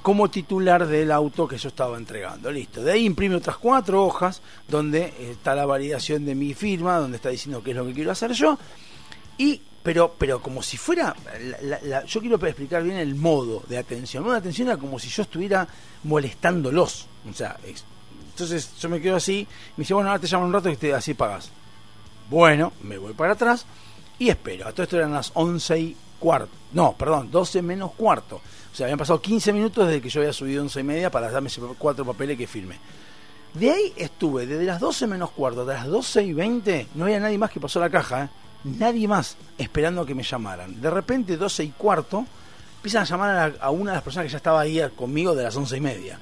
como 0.02 0.29
titular 0.29 0.87
del 0.87 1.11
auto 1.11 1.49
que 1.49 1.57
yo 1.57 1.71
estaba 1.71 1.97
entregando. 1.97 2.52
Listo. 2.52 2.83
De 2.83 2.93
ahí 2.93 3.07
imprime 3.07 3.37
otras 3.37 3.57
cuatro 3.57 4.05
hojas 4.05 4.43
donde 4.69 5.11
está 5.31 5.55
la 5.55 5.64
validación 5.64 6.26
de 6.26 6.35
mi 6.35 6.52
firma, 6.52 6.99
donde 6.99 7.17
está 7.17 7.31
diciendo 7.31 7.62
qué 7.62 7.71
es 7.71 7.76
lo 7.79 7.87
que 7.87 7.95
quiero 7.95 8.11
hacer 8.11 8.33
yo. 8.33 8.59
Y, 9.38 9.62
pero, 9.83 10.14
pero 10.19 10.43
como 10.43 10.62
si 10.62 10.76
fuera, 10.76 11.17
yo 12.07 12.21
quiero 12.21 12.37
explicar 12.47 12.83
bien 12.83 12.99
el 12.99 13.14
modo 13.14 13.62
de 13.71 13.79
atención. 13.79 14.23
De 14.29 14.37
atención 14.37 14.69
era 14.69 14.76
como 14.76 14.99
si 14.99 15.09
yo 15.09 15.23
estuviera 15.23 15.67
molestándolos. 16.05 17.07
O 17.26 17.33
sea, 17.33 17.59
entonces 17.64 18.76
yo 18.79 18.90
me 18.90 19.00
quedo 19.00 19.17
así, 19.17 19.49
me 19.79 19.83
dice, 19.83 19.95
bueno, 19.95 20.11
ahora 20.11 20.21
te 20.21 20.26
llamo 20.26 20.45
un 20.45 20.52
rato 20.52 20.69
y 20.69 20.76
te, 20.76 20.93
así 20.93 21.14
pagas. 21.14 21.52
Bueno, 22.30 22.72
me 22.82 22.96
voy 22.96 23.12
para 23.12 23.32
atrás 23.32 23.66
y 24.20 24.28
espero. 24.28 24.68
A 24.68 24.72
todo 24.72 24.84
esto 24.84 24.96
eran 24.96 25.12
las 25.12 25.32
once 25.34 25.78
y 25.78 25.96
cuarto. 26.20 26.52
No, 26.72 26.92
perdón, 26.96 27.28
12 27.28 27.60
menos 27.60 27.90
cuarto. 27.94 28.37
O 28.37 28.75
sea, 28.75 28.87
habían 28.87 28.99
pasado 28.99 29.20
15 29.20 29.52
minutos 29.52 29.88
desde 29.88 30.00
que 30.00 30.08
yo 30.08 30.20
había 30.20 30.32
subido 30.32 30.62
once 30.62 30.78
y 30.78 30.84
media 30.84 31.10
para 31.10 31.28
darme 31.28 31.50
cuatro 31.76 32.04
papeles 32.04 32.38
que 32.38 32.46
firme. 32.46 32.78
De 33.52 33.68
ahí 33.68 33.92
estuve, 33.96 34.46
desde 34.46 34.64
las 34.64 34.78
12 34.78 35.08
menos 35.08 35.32
cuarto 35.32 35.62
hasta 35.62 35.72
las 35.75 35.87
12 35.88 36.22
y 36.22 36.32
20, 36.32 36.87
no 36.94 37.06
había 37.06 37.18
nadie 37.18 37.37
más 37.37 37.50
que 37.50 37.58
pasó 37.58 37.80
la 37.80 37.90
caja, 37.90 38.25
¿eh? 38.25 38.28
nadie 38.62 39.08
más 39.08 39.37
esperando 39.58 40.06
que 40.06 40.14
me 40.14 40.22
llamaran. 40.22 40.80
De 40.80 40.88
repente, 40.88 41.37
12 41.37 41.64
y 41.64 41.70
cuarto, 41.70 42.25
empiezan 42.76 43.02
a 43.02 43.06
llamar 43.06 43.56
a, 43.60 43.70
una 43.70 43.90
de 43.90 43.96
las 43.96 44.04
personas 44.04 44.26
que 44.26 44.32
ya 44.32 44.37
estaba 44.37 44.60
ahí 44.60 44.80
conmigo 44.94 45.34
de 45.34 45.42
las 45.42 45.56
once 45.56 45.76
y 45.76 45.80
media. 45.80 46.20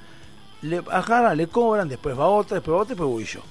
Le 0.63 0.79
agarran, 0.91 1.37
le 1.37 1.49
cobran, 1.49 1.87
después 1.87 2.19
va 2.19 2.29
otra, 2.29 2.55
después 2.55 2.75
va 2.75 2.81
otra, 2.81 2.95
después 2.95 3.11
voy 3.11 3.25
yo. 3.25 3.43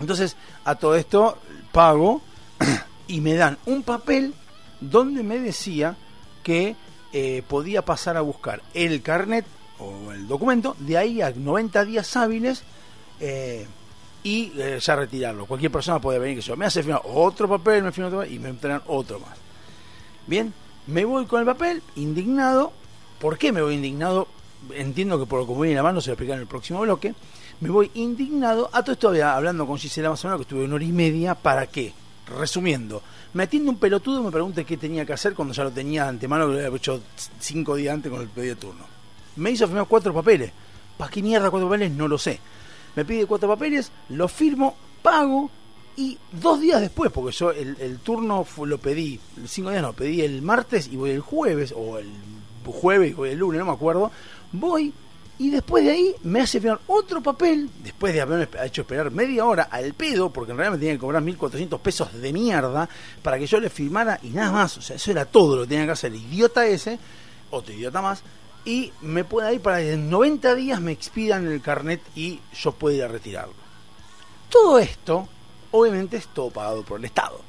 Entonces, 0.00 0.36
a 0.64 0.74
todo 0.74 0.94
esto 0.94 1.38
pago 1.72 2.22
y 3.08 3.20
me 3.20 3.34
dan 3.34 3.58
un 3.66 3.82
papel 3.82 4.34
donde 4.80 5.22
me 5.22 5.38
decía 5.38 5.96
que 6.42 6.76
eh, 7.12 7.42
podía 7.48 7.82
pasar 7.82 8.16
a 8.16 8.20
buscar 8.20 8.62
el 8.74 9.02
carnet 9.02 9.46
o 9.78 10.12
el 10.12 10.26
documento, 10.26 10.76
de 10.78 10.98
ahí 10.98 11.22
a 11.22 11.30
90 11.30 11.84
días 11.84 12.16
hábiles 12.16 12.62
eh, 13.20 13.66
y 14.22 14.52
eh, 14.56 14.78
ya 14.80 14.96
retirarlo. 14.96 15.46
Cualquier 15.46 15.70
persona 15.72 16.00
puede 16.00 16.18
venir 16.18 16.36
que 16.36 16.42
yo 16.42 16.56
me 16.56 16.66
hace 16.66 16.82
firmar 16.82 17.02
otro 17.04 17.48
papel, 17.48 17.82
me 17.82 17.92
firma 17.92 18.08
otro 18.08 18.24
y 18.24 18.38
me 18.38 18.48
entregan 18.48 18.82
otro 18.86 19.20
más. 19.20 19.36
Bien, 20.26 20.52
me 20.86 21.04
voy 21.04 21.26
con 21.26 21.40
el 21.40 21.46
papel, 21.46 21.82
indignado. 21.94 22.72
¿Por 23.20 23.38
qué 23.38 23.52
me 23.52 23.62
voy 23.62 23.74
indignado? 23.74 24.28
Entiendo 24.74 25.18
que 25.18 25.26
por 25.26 25.40
lo 25.40 25.46
que 25.46 25.70
en 25.70 25.76
la 25.76 25.82
mano 25.82 26.00
se 26.00 26.10
lo 26.10 26.14
explicar 26.14 26.36
en 26.36 26.42
el 26.42 26.48
próximo 26.48 26.80
bloque. 26.80 27.14
Me 27.60 27.70
voy 27.70 27.90
indignado. 27.94 28.68
A 28.72 28.82
todo 28.82 28.92
esto 28.92 29.24
hablando 29.24 29.66
con 29.66 29.78
Gisela 29.78 30.10
más 30.10 30.24
o 30.24 30.28
menos, 30.28 30.38
que 30.38 30.42
estuve 30.42 30.64
una 30.64 30.74
hora 30.74 30.84
y 30.84 30.92
media. 30.92 31.34
¿Para 31.34 31.66
qué? 31.66 31.92
Resumiendo, 32.38 33.02
me 33.34 33.44
atiende 33.44 33.70
un 33.70 33.78
pelotudo 33.78 34.20
y 34.20 34.24
me 34.24 34.32
pregunta 34.32 34.64
qué 34.64 34.76
tenía 34.76 35.06
que 35.06 35.12
hacer 35.12 35.34
cuando 35.34 35.54
ya 35.54 35.62
lo 35.62 35.70
tenía 35.70 36.08
antemano, 36.08 36.46
que 36.48 36.54
lo 36.54 36.66
había 36.66 36.76
hecho 36.76 37.00
cinco 37.38 37.76
días 37.76 37.94
antes 37.94 38.10
con 38.10 38.20
el 38.20 38.28
pedido 38.28 38.56
de 38.56 38.60
turno. 38.60 38.84
Me 39.36 39.50
hizo 39.52 39.66
firmar 39.66 39.86
cuatro 39.86 40.12
papeles. 40.12 40.50
¿Para 40.98 41.10
qué 41.10 41.22
mierda 41.22 41.50
cuatro 41.50 41.68
papeles? 41.68 41.92
No 41.92 42.08
lo 42.08 42.18
sé 42.18 42.40
me 42.96 43.04
pide 43.04 43.26
cuatro 43.26 43.48
papeles, 43.48 43.92
los 44.08 44.32
firmo, 44.32 44.74
pago 45.02 45.50
y 45.96 46.18
dos 46.32 46.60
días 46.60 46.80
después, 46.80 47.12
porque 47.12 47.36
yo 47.36 47.52
el, 47.52 47.98
turno 47.98 48.44
lo 48.64 48.78
pedí, 48.78 49.20
cinco 49.46 49.70
días 49.70 49.82
no, 49.82 49.92
pedí 49.92 50.22
el 50.22 50.42
martes 50.42 50.88
y 50.88 50.96
voy 50.96 51.10
el 51.10 51.20
jueves, 51.20 51.72
o 51.76 51.98
el 51.98 52.10
jueves 52.64 53.14
voy 53.14 53.30
el 53.30 53.38
lunes, 53.38 53.60
no 53.60 53.66
me 53.66 53.72
acuerdo, 53.72 54.10
voy 54.50 54.92
y 55.38 55.50
después 55.50 55.84
de 55.84 55.90
ahí 55.90 56.14
me 56.22 56.40
hace 56.40 56.60
firmar 56.60 56.80
otro 56.86 57.22
papel, 57.22 57.68
después 57.82 58.14
de 58.14 58.20
haberme 58.20 58.48
hecho 58.64 58.82
esperar 58.82 59.10
media 59.10 59.44
hora 59.44 59.64
al 59.64 59.92
pedo, 59.92 60.30
porque 60.30 60.52
en 60.52 60.58
realidad 60.58 60.72
me 60.76 60.78
tenía 60.78 60.94
que 60.94 61.00
cobrar 61.00 61.22
1.400 61.22 61.78
pesos 61.80 62.12
de 62.14 62.32
mierda 62.32 62.88
para 63.22 63.38
que 63.38 63.46
yo 63.46 63.60
le 63.60 63.68
firmara 63.68 64.18
y 64.22 64.28
nada 64.28 64.52
más, 64.52 64.78
o 64.78 64.82
sea, 64.82 64.96
eso 64.96 65.10
era 65.10 65.26
todo 65.26 65.56
lo 65.56 65.62
que 65.62 65.68
tenía 65.68 65.86
que 65.86 65.92
hacer 65.92 66.12
el 66.12 66.20
idiota 66.20 66.66
ese, 66.66 66.98
otro 67.50 67.74
idiota 67.74 68.00
más, 68.00 68.22
y 68.64 68.92
me 69.02 69.24
puede 69.24 69.54
ir 69.54 69.60
para 69.60 69.78
que 69.78 69.92
en 69.92 70.10
90 70.10 70.54
días 70.54 70.80
me 70.80 70.92
expidan 70.92 71.46
el 71.46 71.62
carnet 71.62 72.00
y 72.14 72.40
yo 72.54 72.72
pueda 72.72 73.06
retirarlo. 73.06 73.54
Todo 74.48 74.78
esto, 74.78 75.28
obviamente, 75.70 76.16
es 76.16 76.28
todo 76.28 76.50
pagado 76.50 76.82
por 76.82 76.98
el 76.98 77.04
Estado. 77.04 77.45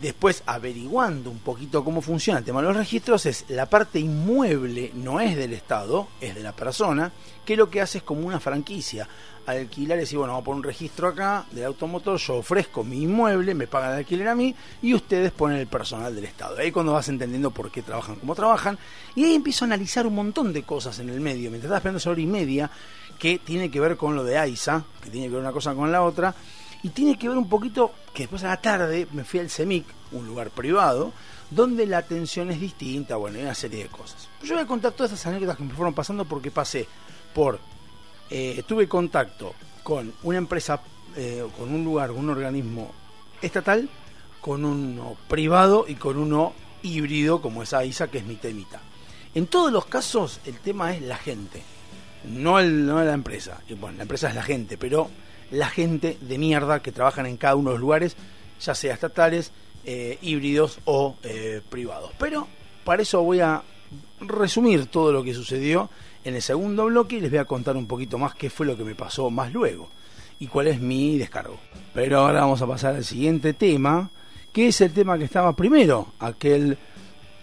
Después, 0.00 0.42
averiguando 0.46 1.30
un 1.30 1.38
poquito 1.38 1.84
cómo 1.84 2.02
funciona 2.02 2.40
el 2.40 2.44
tema 2.44 2.60
de 2.60 2.68
los 2.68 2.76
registros, 2.76 3.26
es 3.26 3.44
la 3.48 3.66
parte 3.66 4.00
inmueble 4.00 4.90
no 4.94 5.20
es 5.20 5.36
del 5.36 5.52
Estado, 5.52 6.08
es 6.20 6.34
de 6.34 6.42
la 6.42 6.52
persona, 6.52 7.12
que 7.44 7.56
lo 7.56 7.70
que 7.70 7.80
hace 7.80 7.98
es 7.98 8.04
como 8.04 8.26
una 8.26 8.40
franquicia 8.40 9.08
alquilar 9.46 9.98
y 9.98 10.02
decir, 10.02 10.18
bueno, 10.18 10.32
vamos 10.32 10.42
a 10.42 10.44
poner 10.46 10.58
un 10.58 10.64
registro 10.64 11.08
acá 11.08 11.44
del 11.50 11.66
automotor, 11.66 12.18
yo 12.18 12.36
ofrezco 12.36 12.82
mi 12.82 13.02
inmueble, 13.02 13.54
me 13.54 13.66
pagan 13.66 13.92
el 13.92 13.98
alquiler 13.98 14.28
a 14.28 14.34
mí 14.34 14.54
y 14.82 14.94
ustedes 14.94 15.32
ponen 15.32 15.58
el 15.58 15.66
personal 15.66 16.14
del 16.14 16.24
Estado. 16.24 16.58
Ahí 16.58 16.72
cuando 16.72 16.92
vas 16.92 17.08
entendiendo 17.08 17.50
por 17.50 17.70
qué 17.70 17.82
trabajan 17.82 18.16
como 18.16 18.34
trabajan 18.34 18.78
y 19.14 19.24
ahí 19.24 19.34
empiezo 19.34 19.64
a 19.64 19.66
analizar 19.66 20.06
un 20.06 20.14
montón 20.14 20.52
de 20.52 20.62
cosas 20.62 20.98
en 20.98 21.10
el 21.10 21.20
medio. 21.20 21.50
Mientras 21.50 21.64
estaba 21.64 21.78
esperando 21.78 21.98
esa 21.98 22.10
hora 22.10 22.20
y 22.20 22.26
media 22.26 22.70
que 23.18 23.38
tiene 23.38 23.70
que 23.70 23.80
ver 23.80 23.96
con 23.96 24.16
lo 24.16 24.24
de 24.24 24.38
AISA, 24.38 24.84
que 25.02 25.10
tiene 25.10 25.28
que 25.28 25.34
ver 25.34 25.42
una 25.42 25.52
cosa 25.52 25.74
con 25.74 25.92
la 25.92 26.02
otra, 26.02 26.34
y 26.84 26.90
tiene 26.90 27.18
que 27.18 27.28
ver 27.28 27.38
un 27.38 27.48
poquito 27.48 27.92
que 28.12 28.24
después 28.24 28.44
a 28.44 28.48
la 28.48 28.60
tarde 28.60 29.08
me 29.12 29.24
fui 29.24 29.40
al 29.40 29.48
CEMIC, 29.48 29.86
un 30.12 30.26
lugar 30.26 30.50
privado, 30.50 31.12
donde 31.50 31.86
la 31.86 31.98
atención 31.98 32.50
es 32.50 32.60
distinta, 32.60 33.16
bueno, 33.16 33.38
y 33.38 33.42
una 33.42 33.54
serie 33.54 33.84
de 33.84 33.88
cosas. 33.88 34.28
Yo 34.42 34.54
voy 34.54 34.64
a 34.64 34.66
contar 34.66 34.92
todas 34.92 35.10
esas 35.10 35.26
anécdotas 35.26 35.56
que 35.56 35.64
me 35.64 35.72
fueron 35.72 35.94
pasando 35.94 36.26
porque 36.26 36.50
pasé 36.50 36.86
por 37.32 37.58
eh, 38.28 38.62
tuve 38.66 38.86
contacto 38.86 39.54
con 39.82 40.12
una 40.24 40.36
empresa, 40.36 40.82
eh, 41.16 41.46
con 41.56 41.72
un 41.72 41.84
lugar, 41.84 42.10
un 42.10 42.28
organismo 42.28 42.92
estatal, 43.40 43.88
con 44.42 44.66
uno 44.66 45.16
privado 45.26 45.86
y 45.88 45.94
con 45.94 46.18
uno 46.18 46.52
híbrido 46.82 47.40
como 47.40 47.62
es 47.62 47.72
AISA, 47.72 48.08
que 48.08 48.18
es 48.18 48.26
mi 48.26 48.36
temita. 48.36 48.80
En 49.34 49.46
todos 49.46 49.72
los 49.72 49.86
casos 49.86 50.38
el 50.44 50.58
tema 50.58 50.94
es 50.94 51.00
la 51.00 51.16
gente, 51.16 51.62
no, 52.24 52.58
el, 52.58 52.84
no 52.84 53.02
la 53.02 53.14
empresa. 53.14 53.62
bueno, 53.80 53.96
la 53.96 54.02
empresa 54.02 54.28
es 54.28 54.34
la 54.34 54.42
gente, 54.42 54.76
pero 54.76 55.08
la 55.54 55.68
gente 55.68 56.18
de 56.20 56.38
mierda 56.38 56.82
que 56.82 56.92
trabajan 56.92 57.26
en 57.26 57.36
cada 57.36 57.56
uno 57.56 57.70
de 57.70 57.74
los 57.74 57.80
lugares, 57.80 58.16
ya 58.60 58.74
sea 58.74 58.94
estatales, 58.94 59.52
eh, 59.84 60.18
híbridos 60.22 60.78
o 60.84 61.16
privados. 61.68 62.12
Pero 62.18 62.46
para 62.84 63.02
eso 63.02 63.22
voy 63.22 63.40
a 63.40 63.62
resumir 64.20 64.86
todo 64.86 65.12
lo 65.12 65.22
que 65.22 65.34
sucedió 65.34 65.90
en 66.24 66.34
el 66.34 66.42
segundo 66.42 66.86
bloque 66.86 67.20
les 67.20 67.30
voy 67.30 67.38
a 67.38 67.44
contar 67.44 67.76
un 67.76 67.86
poquito 67.86 68.18
más 68.18 68.34
qué 68.34 68.48
fue 68.48 68.64
lo 68.64 68.76
que 68.76 68.84
me 68.84 68.94
pasó 68.94 69.30
más 69.30 69.52
luego 69.52 69.90
y 70.40 70.46
cuál 70.46 70.68
es 70.68 70.80
mi 70.80 71.18
descargo. 71.18 71.58
Pero 71.92 72.20
ahora 72.20 72.40
vamos 72.40 72.60
a 72.62 72.66
pasar 72.66 72.94
al 72.96 73.04
siguiente 73.04 73.52
tema, 73.52 74.10
que 74.52 74.68
es 74.68 74.80
el 74.80 74.92
tema 74.92 75.18
que 75.18 75.24
estaba 75.24 75.54
primero, 75.54 76.14
aquel 76.18 76.78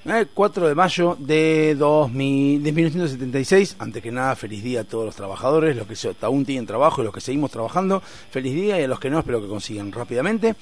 4 0.03 0.65
eh, 0.65 0.69
de 0.69 0.75
mayo 0.75 1.15
de, 1.19 1.75
2000, 1.75 2.63
de 2.63 2.71
1976. 2.71 3.75
Antes 3.79 4.01
que 4.01 4.11
nada, 4.11 4.35
feliz 4.35 4.63
día 4.63 4.81
a 4.81 4.83
todos 4.83 5.05
los 5.05 5.15
trabajadores, 5.15 5.75
los 5.75 5.87
que 5.87 6.15
aún 6.21 6.45
tienen 6.45 6.65
trabajo 6.65 7.01
y 7.01 7.05
los 7.05 7.13
que 7.13 7.21
seguimos 7.21 7.51
trabajando. 7.51 8.01
Feliz 8.01 8.53
día 8.53 8.79
y 8.79 8.83
a 8.83 8.87
los 8.87 8.99
que 8.99 9.09
no, 9.09 9.19
espero 9.19 9.41
que 9.41 9.47
consigan 9.47 9.91
rápidamente. 9.91 10.55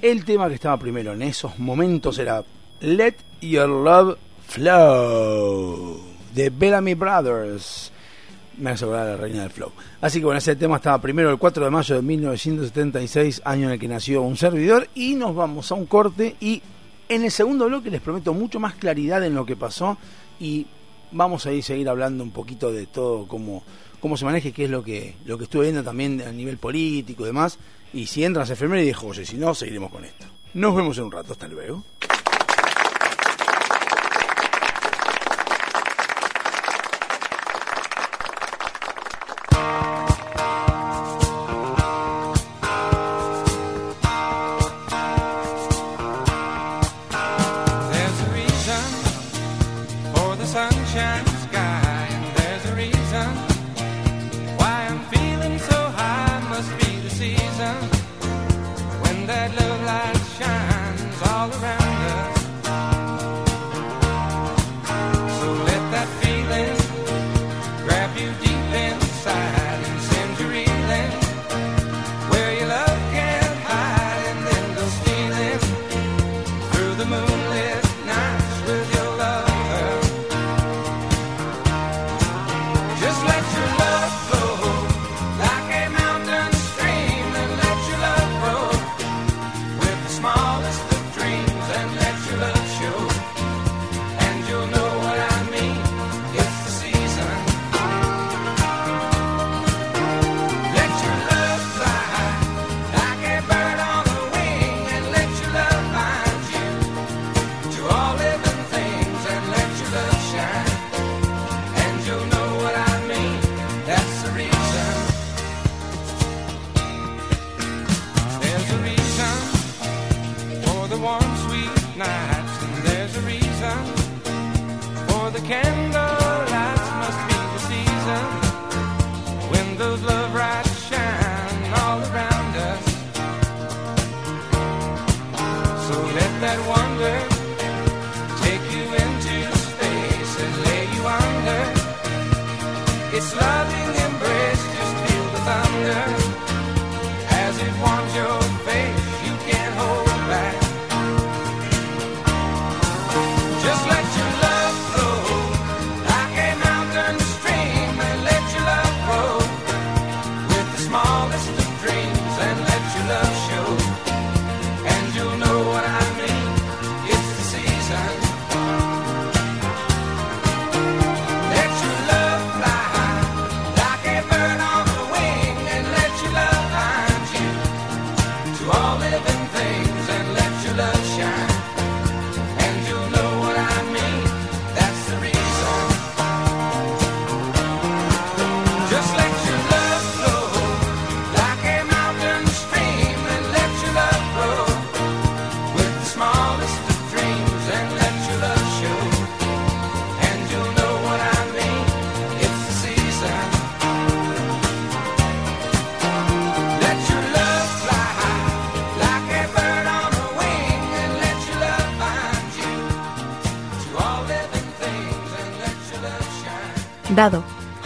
El 0.00 0.24
tema 0.24 0.48
que 0.48 0.54
estaba 0.54 0.76
primero 0.76 1.12
en 1.12 1.22
esos 1.22 1.58
momentos 1.58 2.18
era 2.18 2.44
Let 2.80 3.16
Your 3.40 3.68
Love 3.68 4.18
Flow 4.46 6.14
de 6.34 6.50
Bellamy 6.50 6.94
Brothers. 6.94 7.90
Me 8.58 8.70
hace 8.70 8.84
acordar 8.84 9.06
la 9.06 9.16
reina 9.16 9.42
del 9.42 9.50
flow. 9.50 9.72
Así 10.00 10.20
que 10.20 10.26
bueno, 10.26 10.38
ese 10.38 10.54
tema 10.54 10.76
estaba 10.76 11.00
primero 11.00 11.30
el 11.30 11.38
4 11.38 11.64
de 11.64 11.70
mayo 11.70 11.96
de 11.96 12.02
1976, 12.02 13.42
año 13.44 13.66
en 13.66 13.72
el 13.72 13.80
que 13.80 13.88
nació 13.88 14.22
un 14.22 14.36
servidor. 14.36 14.88
Y 14.94 15.14
nos 15.14 15.34
vamos 15.34 15.72
a 15.72 15.74
un 15.74 15.86
corte. 15.86 16.36
Y 16.40 16.62
en 17.08 17.24
el 17.24 17.30
segundo 17.30 17.66
bloque 17.66 17.90
les 17.90 18.00
prometo 18.00 18.32
mucho 18.34 18.60
más 18.60 18.74
claridad 18.74 19.24
en 19.24 19.34
lo 19.34 19.46
que 19.46 19.56
pasó. 19.56 19.96
Y 20.40 20.66
vamos 21.12 21.46
a 21.46 21.52
ir 21.52 21.62
seguir 21.62 21.88
hablando 21.88 22.24
un 22.24 22.30
poquito 22.30 22.72
de 22.72 22.86
todo, 22.86 23.26
cómo, 23.26 23.62
cómo 24.00 24.16
se 24.16 24.24
maneja, 24.24 24.50
qué 24.50 24.64
es 24.64 24.70
lo 24.70 24.82
que, 24.82 25.16
lo 25.24 25.38
que 25.38 25.44
estuve 25.44 25.64
viendo 25.64 25.82
también 25.82 26.20
a 26.22 26.32
nivel 26.32 26.58
político 26.58 27.22
y 27.22 27.26
demás. 27.26 27.58
Y 27.92 28.06
si 28.06 28.24
entras 28.24 28.50
enfermera 28.50 28.82
y 28.82 28.86
dijo, 28.86 29.06
oye, 29.06 29.24
si 29.24 29.36
no, 29.36 29.54
seguiremos 29.54 29.90
con 29.90 30.04
esto. 30.04 30.26
Nos 30.54 30.74
vemos 30.74 30.98
en 30.98 31.04
un 31.04 31.12
rato. 31.12 31.32
Hasta 31.32 31.48
luego. 31.48 31.84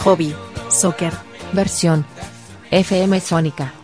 Hobby, 0.09 0.35
soccer, 0.71 1.13
Versión. 1.53 2.07
FM 2.71 3.21
Sónica. 3.21 3.75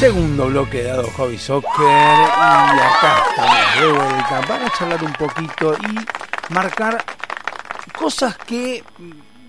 Segundo 0.00 0.46
bloque 0.46 0.82
Dado 0.82 1.08
Hobby 1.16 1.38
Soccer 1.38 1.70
y 1.78 2.80
acá 2.80 3.22
estamos 3.30 3.80
de 3.80 3.92
vuelta 3.92 4.40
para 4.48 4.70
charlar 4.70 5.04
un 5.04 5.12
poquito 5.12 5.76
y 5.76 6.52
marcar 6.52 7.04
cosas 7.96 8.36
que 8.38 8.82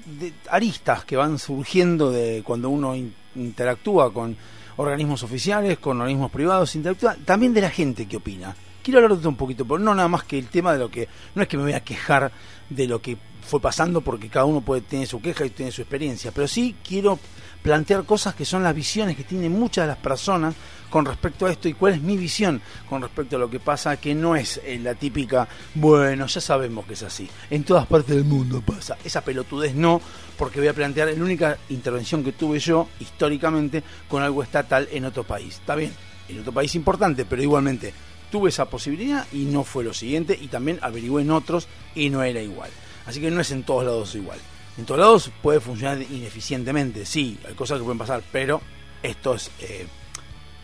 de- 0.05 0.33
aristas 0.49 1.03
que 1.05 1.15
van 1.17 1.37
surgiendo 1.39 2.11
de 2.11 2.41
cuando 2.45 2.69
uno 2.69 2.95
in- 2.95 3.13
interactúa 3.35 4.13
con 4.13 4.35
organismos 4.77 5.23
oficiales, 5.23 5.77
con 5.79 5.99
organismos 6.01 6.31
privados, 6.31 6.75
interactúa 6.75 7.15
también 7.25 7.53
de 7.53 7.61
la 7.61 7.69
gente 7.69 8.07
que 8.07 8.17
opina. 8.17 8.55
Quiero 8.83 8.99
hablar 8.99 9.11
de 9.11 9.17
esto 9.17 9.29
un 9.29 9.35
poquito, 9.35 9.65
pero 9.65 9.79
no 9.79 9.95
nada 9.95 10.07
más 10.07 10.23
que 10.23 10.37
el 10.37 10.47
tema 10.47 10.73
de 10.73 10.79
lo 10.79 10.89
que 10.91 11.07
no 11.33 11.41
es 11.41 11.47
que 11.47 11.57
me 11.57 11.63
voy 11.63 11.73
a 11.73 11.79
quejar 11.83 12.31
de 12.69 12.87
lo 12.87 13.01
que 13.01 13.17
fue 13.41 13.59
pasando 13.59 14.01
porque 14.01 14.29
cada 14.29 14.45
uno 14.45 14.61
puede 14.61 14.81
tener 14.81 15.07
su 15.07 15.21
queja 15.21 15.45
y 15.45 15.49
tener 15.51 15.71
su 15.73 15.81
experiencia, 15.81 16.31
pero 16.31 16.47
sí 16.47 16.75
quiero 16.87 17.19
plantear 17.63 18.03
cosas 18.03 18.35
que 18.35 18.45
son 18.45 18.63
las 18.63 18.75
visiones 18.75 19.15
que 19.15 19.23
tienen 19.23 19.51
muchas 19.51 19.85
de 19.85 19.87
las 19.89 19.97
personas 19.97 20.53
con 20.95 21.03
respecto 21.03 21.45
a 21.45 21.51
esto 21.51 21.67
y 21.67 21.73
cuál 21.73 21.95
es 21.95 22.01
mi 22.01 22.15
visión 22.15 22.61
con 22.87 23.01
respecto 23.01 23.35
a 23.35 23.39
lo 23.39 23.49
que 23.49 23.59
pasa, 23.59 23.97
que 23.97 24.15
no 24.15 24.33
es 24.33 24.61
eh, 24.63 24.79
la 24.81 24.95
típica, 24.95 25.45
bueno, 25.73 26.25
ya 26.25 26.39
sabemos 26.39 26.85
que 26.85 26.93
es 26.93 27.03
así, 27.03 27.29
en 27.49 27.65
todas 27.65 27.85
partes 27.85 28.15
del 28.15 28.23
mundo 28.23 28.61
pasa. 28.65 28.95
Esa 29.03 29.19
pelotudez 29.19 29.75
no, 29.75 29.99
porque 30.37 30.59
voy 30.59 30.69
a 30.69 30.73
plantear 30.73 31.09
la 31.09 31.21
única 31.21 31.57
intervención 31.67 32.23
que 32.23 32.31
tuve 32.31 32.59
yo 32.59 32.87
históricamente 33.01 33.83
con 34.07 34.23
algo 34.23 34.41
estatal 34.41 34.87
en 34.89 35.03
otro 35.03 35.25
país. 35.25 35.55
Está 35.55 35.75
bien, 35.75 35.91
en 36.29 36.39
otro 36.39 36.53
país 36.53 36.73
importante, 36.75 37.25
pero 37.25 37.43
igualmente 37.43 37.93
tuve 38.31 38.47
esa 38.47 38.63
posibilidad 38.69 39.27
y 39.33 39.43
no 39.43 39.65
fue 39.65 39.83
lo 39.83 39.93
siguiente 39.93 40.39
y 40.41 40.47
también 40.47 40.79
averigué 40.81 41.23
en 41.23 41.31
otros 41.31 41.67
y 41.93 42.09
no 42.09 42.23
era 42.23 42.41
igual. 42.41 42.69
Así 43.05 43.19
que 43.19 43.29
no 43.29 43.41
es 43.41 43.51
en 43.51 43.63
todos 43.63 43.83
lados 43.83 44.15
igual. 44.15 44.39
En 44.77 44.85
todos 44.85 45.01
lados 45.01 45.29
puede 45.41 45.59
funcionar 45.59 46.01
ineficientemente, 46.01 47.05
sí, 47.05 47.37
hay 47.45 47.53
cosas 47.53 47.79
que 47.79 47.83
pueden 47.83 47.99
pasar, 47.99 48.23
pero 48.31 48.61
esto 49.03 49.35
es 49.35 49.51
eh, 49.59 49.85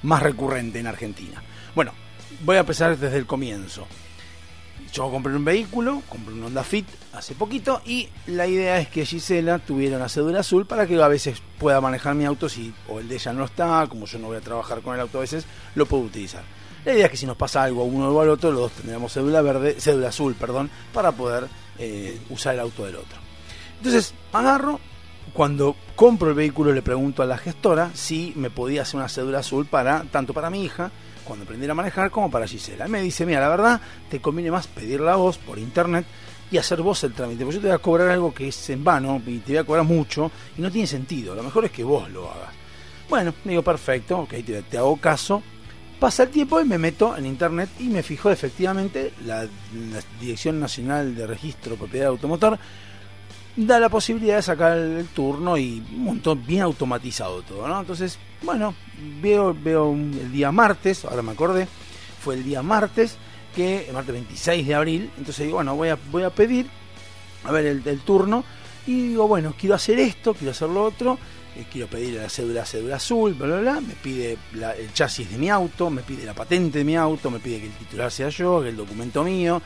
más 0.04 0.24
recurrente 0.24 0.80
en 0.80 0.88
Argentina. 0.88 1.42
Bueno, 1.76 1.94
voy 2.44 2.58
a 2.58 2.62
empezar 2.62 2.98
desde 2.98 3.18
el 3.18 3.26
comienzo. 3.26 3.88
Yo 4.94 5.10
compré 5.10 5.34
un 5.34 5.46
vehículo, 5.46 6.02
compré 6.10 6.34
un 6.34 6.44
Honda 6.44 6.64
Fit 6.64 6.86
hace 7.14 7.34
poquito 7.34 7.82
y 7.86 8.10
la 8.28 8.46
idea 8.46 8.80
es 8.80 8.90
que 8.90 9.06
Gisela 9.06 9.60
tuviera 9.60 9.96
una 9.96 10.10
cédula 10.10 10.42
azul 10.42 10.66
para 10.66 10.86
que 10.86 11.02
a 11.02 11.08
veces 11.08 11.42
pueda 11.58 11.80
manejar 11.80 12.14
mi 12.16 12.26
auto 12.26 12.50
si 12.50 12.74
o 12.90 13.00
el 13.00 13.08
de 13.08 13.16
ella 13.16 13.32
no 13.32 13.46
está, 13.46 13.88
como 13.88 14.06
yo 14.06 14.20
no 14.20 14.28
voy 14.28 14.38
a 14.38 14.42
trabajar 14.42 14.82
con 14.82 14.94
el 14.94 15.02
auto 15.02 15.20
a 15.20 15.22
veces, 15.22 15.46
lo 15.76 15.86
puedo 15.86 16.04
utilizar. 16.04 16.44
La 16.84 16.94
idea 16.94 17.06
es 17.06 17.12
que 17.12 17.18
si 17.18 17.26
nos 17.26 17.38
pasa 17.38 17.64
algo 17.64 17.84
a 17.84 17.86
uno 17.86 18.10
o 18.10 18.22
al 18.22 18.30
otro, 18.30 18.52
los 18.52 18.62
dos 18.62 18.72
tendremos 18.72 19.14
cédula 19.14 19.42
verde, 19.42 19.80
cédula 19.80 20.10
azul, 20.10 20.36
perdón, 20.36 20.70
para 20.94 21.12
poder 21.12 21.48
eh, 21.78 22.20
usar 22.30 22.56
el 22.56 22.60
auto 22.60 22.86
del 22.86 22.96
otro. 22.96 23.18
Entonces, 23.78 24.14
agarro, 24.34 24.80
cuando 25.34 25.76
compro 25.96 26.30
el 26.30 26.36
vehículo 26.36 26.74
le 26.74 26.82
pregunto 26.82 27.24
a 27.24 27.26
la 27.26 27.38
gestora 27.38 27.91
si 27.94 28.34
me 28.36 28.50
podía 28.50 28.82
hacer 28.82 28.98
una 28.98 29.10
cédula 29.10 29.39
azul 29.39 29.65
para 29.65 30.04
tanto 30.12 30.34
para 30.34 30.50
mi 30.50 30.63
hija 30.63 30.91
cuando 31.24 31.44
aprendiera 31.44 31.72
a 31.72 31.76
manejar 31.76 32.12
como 32.12 32.30
para 32.30 32.48
Gisela. 32.48 32.88
Y 32.88 32.91
me 32.91 33.02
dice, 33.02 33.26
mira, 33.26 33.39
la 33.39 33.50
verdad, 33.50 33.82
te 34.10 34.20
conviene 34.20 34.52
más 34.52 34.67
pedirla 34.67 35.13
a 35.13 35.17
vos 35.17 35.38
por 35.38 35.60
internet 35.60 36.06
y 36.52 36.58
hacer 36.58 36.82
vos 36.82 37.04
el 37.06 37.13
trámite, 37.13 37.46
porque 37.46 37.56
yo 37.56 37.62
te 37.62 37.67
voy 37.67 37.76
a 37.76 37.80
cobrar 37.80 38.10
algo 38.10 38.34
que 38.34 38.50
es 38.50 38.70
en 38.70 38.84
vano 38.84 39.22
y 39.26 39.38
te 39.38 39.54
voy 39.54 39.60
a 39.60 39.63
cobrar 39.63 39.86
mucho 39.86 40.32
y 40.58 40.62
no 40.62 40.70
tiene 40.70 40.88
sentido. 40.88 41.34
Lo 41.34 41.44
mejor 41.44 41.65
es 41.65 41.72
que 41.72 41.84
vos 41.84 42.10
lo 42.10 42.30
hagas. 42.30 42.54
Bueno, 43.10 43.34
digo, 43.46 43.62
perfecto, 43.62 44.20
ok, 44.20 44.30
te, 44.46 44.62
te 44.63 44.78
hago 44.78 44.98
caso. 44.98 45.41
Pasa 46.00 46.24
el 46.24 46.30
tiempo 46.30 46.60
y 46.60 46.65
me 46.65 46.78
meto 46.78 47.15
en 47.15 47.28
internet 47.28 47.70
y 47.80 47.84
me 47.84 48.04
fijo 48.04 48.32
efectivamente 48.32 49.13
la, 49.26 49.44
la 49.44 50.02
Dirección 50.20 50.60
Nacional 50.60 51.15
de 51.15 51.28
Registro 51.28 51.74
de 51.74 51.78
Propiedad 51.78 52.08
Automotor 52.08 52.58
da 53.67 53.80
la 53.80 53.89
posibilidad 53.89 54.38
de 54.38 54.41
sacar 54.41 54.78
el 54.78 55.08
turno 55.08 55.58
y 55.58 55.84
un 55.93 56.04
montón 56.06 56.45
bien 56.45 56.62
automatizado 56.62 57.41
todo, 57.41 57.67
¿no? 57.67 57.80
Entonces, 57.82 58.17
bueno, 58.43 58.74
veo, 59.21 59.56
veo 59.60 59.93
el 59.93 60.32
día 60.32 60.52
martes, 60.52 61.06
ahora 61.06 61.21
me 61.21 61.32
acordé, 61.32 61.67
fue 62.24 62.36
el 62.36 62.43
día 62.43 62.62
martes, 62.62 63.17
que 63.56 63.88
el 63.88 63.93
martes 63.93 64.13
26 64.13 64.67
de 64.67 64.76
abril, 64.76 65.10
entonces 65.17 65.45
digo, 65.45 65.58
bueno, 65.58 65.76
voy 65.76 65.89
a, 65.89 65.97
voy 66.12 66.24
a 66.24 66.30
pedir, 66.30 66.67
a 67.43 67.52
ver 67.52 67.65
el, 67.65 67.82
el 67.86 68.00
turno, 68.02 68.43
y 68.88 69.10
digo, 69.10 69.28
bueno, 69.28 69.54
quiero 69.60 69.76
hacer 69.76 70.00
esto, 70.00 70.34
quiero 70.34 70.52
hacer 70.52 70.69
lo 70.69 70.84
otro, 70.86 71.17
eh, 71.56 71.65
quiero 71.71 71.88
pedir 71.88 72.13
la 72.15 72.30
cédula, 72.30 72.65
cédula 72.65 72.95
azul, 72.95 73.34
bla, 73.34 73.47
bla, 73.47 73.60
bla, 73.60 73.82
me 73.82 73.93
pide 73.95 74.38
la- 74.54 74.74
el 74.76 74.93
chasis 74.93 75.30
de 75.30 75.38
mi 75.38 75.50
auto, 75.50 75.89
me 75.89 76.02
pide 76.02 76.26
la 76.26 76.34
patente 76.34 76.78
de 76.80 76.84
mi 76.86 76.95
auto, 76.95 77.30
me 77.30 77.39
pide 77.39 77.60
que 77.60 77.65
el 77.67 77.74
titular 77.74 78.10
sea 78.12 78.30
yo, 78.30 78.62
que 78.62 78.69
el 78.69 78.78
documento 78.78 79.24
mío, 79.24 79.62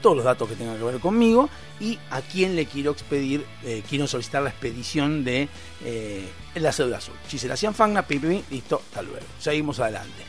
todos 0.00 0.16
los 0.16 0.24
datos 0.24 0.48
que 0.48 0.54
tengan 0.56 0.76
que 0.78 0.84
ver 0.84 0.98
conmigo 0.98 1.48
y 1.80 1.98
a 2.10 2.20
quién 2.20 2.56
le 2.56 2.66
quiero 2.66 2.90
expedir, 2.92 3.44
eh, 3.64 3.82
quiero 3.88 4.06
solicitar 4.06 4.42
la 4.42 4.50
expedición 4.50 5.24
de 5.24 5.48
eh, 5.84 6.28
la 6.56 6.72
cédula 6.72 6.98
azul. 6.98 7.14
Gisela 7.28 7.56
Cianfagna, 7.56 8.02
pim, 8.06 8.20
pim, 8.20 8.30
pim, 8.30 8.42
listo, 8.50 8.82
hasta 8.88 9.02
luego. 9.02 9.24
Seguimos 9.38 9.78
adelante. 9.80 10.24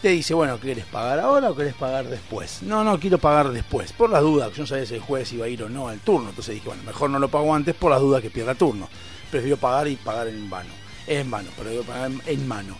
Te 0.00 0.08
dice, 0.08 0.34
bueno, 0.34 0.58
¿querés 0.58 0.84
pagar 0.86 1.20
ahora 1.20 1.50
o 1.50 1.54
querés 1.56 1.74
pagar 1.74 2.06
después? 2.08 2.60
No, 2.62 2.82
no, 2.82 2.98
quiero 2.98 3.18
pagar 3.18 3.50
después. 3.50 3.92
Por 3.92 4.10
las 4.10 4.20
dudas, 4.22 4.50
yo 4.52 4.62
no 4.62 4.66
sabía 4.66 4.84
si 4.84 4.94
el 4.94 5.00
jueves 5.00 5.32
iba 5.32 5.46
a 5.46 5.48
ir 5.48 5.62
o 5.62 5.68
no 5.68 5.86
al 5.88 6.00
turno. 6.00 6.30
Entonces 6.30 6.54
dije, 6.56 6.66
bueno, 6.66 6.82
mejor 6.82 7.08
no 7.10 7.20
lo 7.20 7.28
pago 7.28 7.54
antes 7.54 7.74
por 7.76 7.90
las 7.92 8.00
dudas 8.00 8.20
que 8.20 8.28
pierda 8.30 8.54
turno. 8.56 8.88
Prefiero 9.30 9.56
pagar 9.58 9.86
y 9.86 9.94
pagar 9.96 10.26
en 10.26 10.50
vano. 10.50 10.70
En 11.06 11.30
vano, 11.30 11.50
pero 11.56 11.82
pagar 11.84 12.10
en- 12.10 12.22
en 12.26 12.48
mano. 12.48 12.76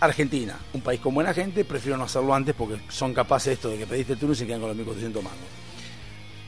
Argentina, 0.00 0.58
un 0.74 0.80
país 0.80 1.00
con 1.00 1.14
buena 1.14 1.32
gente, 1.32 1.64
prefiero 1.64 1.96
no 1.96 2.04
hacerlo 2.04 2.34
antes 2.34 2.54
porque 2.54 2.78
son 2.88 3.14
capaces 3.14 3.54
esto 3.54 3.70
de 3.70 3.78
que 3.78 3.86
pediste 3.86 4.12
el 4.12 4.18
turno 4.18 4.34
y 4.34 4.36
se 4.36 4.46
quedan 4.46 4.60
con 4.60 4.68
los 4.68 4.76
1400 4.76 5.22
mangos. 5.24 5.38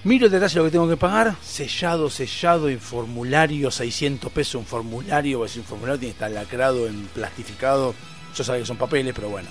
Miro 0.09 0.29
detalle 0.29 0.55
de 0.55 0.59
lo 0.61 0.65
que 0.67 0.71
tengo 0.71 0.89
que 0.89 0.97
pagar, 0.97 1.35
sellado, 1.43 2.09
sellado, 2.11 2.69
en 2.69 2.79
formulario, 2.79 3.73
600 3.73 4.31
pesos 4.31 4.55
un 4.55 4.65
formulario, 4.67 5.39
pues 5.39 5.57
un 5.57 5.65
formulario 5.65 5.99
tiene 5.99 6.13
que 6.13 6.17
estar 6.25 6.31
lacrado, 6.31 6.87
en 6.87 7.07
plastificado, 7.09 7.93
yo 8.37 8.45
sabía 8.45 8.61
que 8.63 8.67
son 8.67 8.77
papeles, 8.77 9.13
pero 9.15 9.31
bueno. 9.31 9.49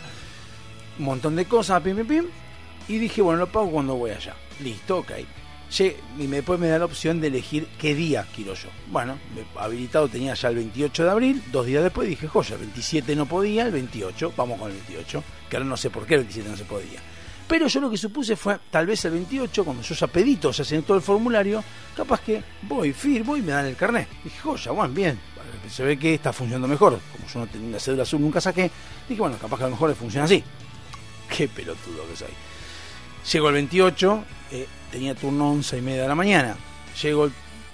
Un 0.97 1.05
montón 1.05 1.35
de 1.35 1.43
cosas, 1.45 1.81
pim, 1.81 1.97
pim, 1.97 2.07
pim, 2.07 2.25
y 2.87 2.97
dije, 2.99 3.21
bueno, 3.21 3.39
lo 3.39 3.51
pago 3.51 3.69
cuando 3.69 3.95
voy 3.95 4.11
allá. 4.11 4.33
Listo, 4.61 4.99
ok. 4.99 5.11
Lle- 5.71 5.95
Y 6.19 6.27
después 6.27 6.57
me 6.57 6.69
da 6.69 6.79
la 6.79 6.85
opción 6.85 7.19
de 7.19 7.27
elegir 7.27 7.67
qué 7.77 7.93
día 7.93 8.25
quiero 8.33 8.53
yo. 8.53 8.69
Bueno, 8.91 9.17
habilitado 9.57 10.07
tenía 10.07 10.35
ya 10.35 10.47
el 10.49 10.55
28 10.55 11.03
de 11.03 11.09
abril, 11.11 11.43
dos 11.51 11.65
días 11.65 11.83
después 11.83 12.07
dije, 12.07 12.29
joya, 12.29 12.53
el 12.55 12.61
27 12.61 13.13
no 13.17 13.25
podía, 13.25 13.65
el 13.65 13.71
28, 13.73 14.31
vamos 14.37 14.57
con 14.57 14.71
el 14.71 14.77
28, 14.77 15.21
que 15.49 15.57
ahora 15.57 15.67
no 15.67 15.75
sé 15.75 15.89
por 15.89 16.05
qué 16.05 16.13
el 16.13 16.19
27 16.21 16.49
no 16.49 16.55
se 16.55 16.63
podía. 16.63 17.01
Pero 17.47 17.67
yo 17.67 17.79
lo 17.79 17.91
que 17.91 17.97
supuse 17.97 18.36
fue, 18.36 18.58
tal 18.71 18.88
vez 18.88 19.05
el 19.05 19.12
28, 19.12 19.63
cuando 19.63 19.84
yo 19.84 19.93
ya 19.93 20.08
pedí 20.08 20.38
todo, 20.38 20.53
el 20.95 21.01
formulario, 21.01 21.63
capaz 21.95 22.21
que 22.21 22.43
voy, 22.63 22.91
firmo 22.91 23.38
y 23.38 23.41
me 23.41 23.51
dan 23.51 23.65
el 23.65 23.75
carnet. 23.75 24.08
Dije, 24.23 24.39
joya, 24.39 24.71
bueno, 24.71 24.93
bien, 24.93 25.19
se 25.69 25.84
ve 25.84 25.97
que 25.97 26.15
está 26.15 26.34
funcionando 26.34 26.67
mejor. 26.67 26.99
Como 27.12 27.27
yo 27.27 27.39
no 27.39 27.47
tenía 27.47 27.71
la 27.71 27.79
cédula 27.79 28.03
azul, 28.03 28.21
nunca 28.21 28.41
saqué, 28.41 28.71
dije, 29.08 29.21
bueno, 29.21 29.38
capaz 29.38 29.58
que 29.58 29.63
a 29.63 29.67
lo 29.67 29.71
mejor 29.71 29.89
le 29.89 29.95
funciona 29.95 30.25
así. 30.25 30.43
Qué 31.38 31.47
pelotudo 31.47 32.08
que 32.10 32.15
soy. 32.15 32.34
Llego 33.31 33.47
el 33.49 33.53
28, 33.55 34.23
eh, 34.51 34.67
tenía 34.91 35.13
turno 35.13 35.51
11 35.51 35.77
y 35.77 35.81
media 35.81 36.03
de 36.03 36.08
la 36.08 36.15
mañana. 36.15 36.55
Llego 37.01 37.29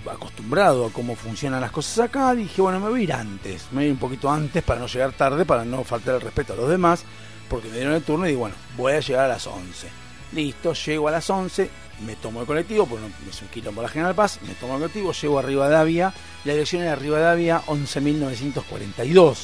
acostumbrado 0.10 0.88
a 0.88 0.92
cómo 0.92 1.16
funcionan 1.16 1.62
las 1.62 1.72
cosas 1.72 2.06
acá, 2.06 2.34
dije, 2.34 2.62
bueno, 2.62 2.80
me 2.80 2.90
voy 2.90 3.02
a 3.02 3.04
ir 3.04 3.14
antes, 3.14 3.68
me 3.72 3.78
voy 3.78 3.84
a 3.84 3.88
ir 3.88 3.94
un 3.94 4.00
poquito 4.00 4.32
antes 4.32 4.64
para 4.64 4.80
no 4.80 4.88
llegar 4.88 5.12
tarde, 5.12 5.46
para 5.46 5.64
no 5.64 5.84
faltar 5.84 6.16
el 6.16 6.22
respeto 6.22 6.54
a 6.54 6.56
los 6.56 6.70
demás, 6.70 7.06
porque 7.52 7.68
me 7.68 7.76
dieron 7.76 7.94
el 7.94 8.02
turno 8.02 8.26
y 8.26 8.30
digo, 8.30 8.40
bueno, 8.40 8.56
voy 8.78 8.94
a 8.94 9.02
llegar 9.02 9.26
a 9.26 9.28
las 9.28 9.46
11. 9.46 9.90
Listo, 10.32 10.74
llego 10.74 11.10
a 11.10 11.12
las 11.12 11.30
11, 11.30 11.70
me 12.06 12.16
tomo 12.16 12.40
el 12.40 12.48
colectivo, 12.48 12.86
porque 12.86 13.06
es 13.30 13.42
un 13.42 13.50
quilombo 13.50 13.82
la 13.82 13.90
General 13.90 14.16
Paz, 14.16 14.40
me 14.48 14.54
tomo 14.54 14.76
el 14.76 14.80
colectivo, 14.80 15.12
llego 15.12 15.38
a 15.38 15.42
Rivadavia, 15.42 16.14
la 16.46 16.54
dirección 16.54 16.84
era 16.84 16.96
Rivadavia 16.96 17.62
11.942. 17.68 19.38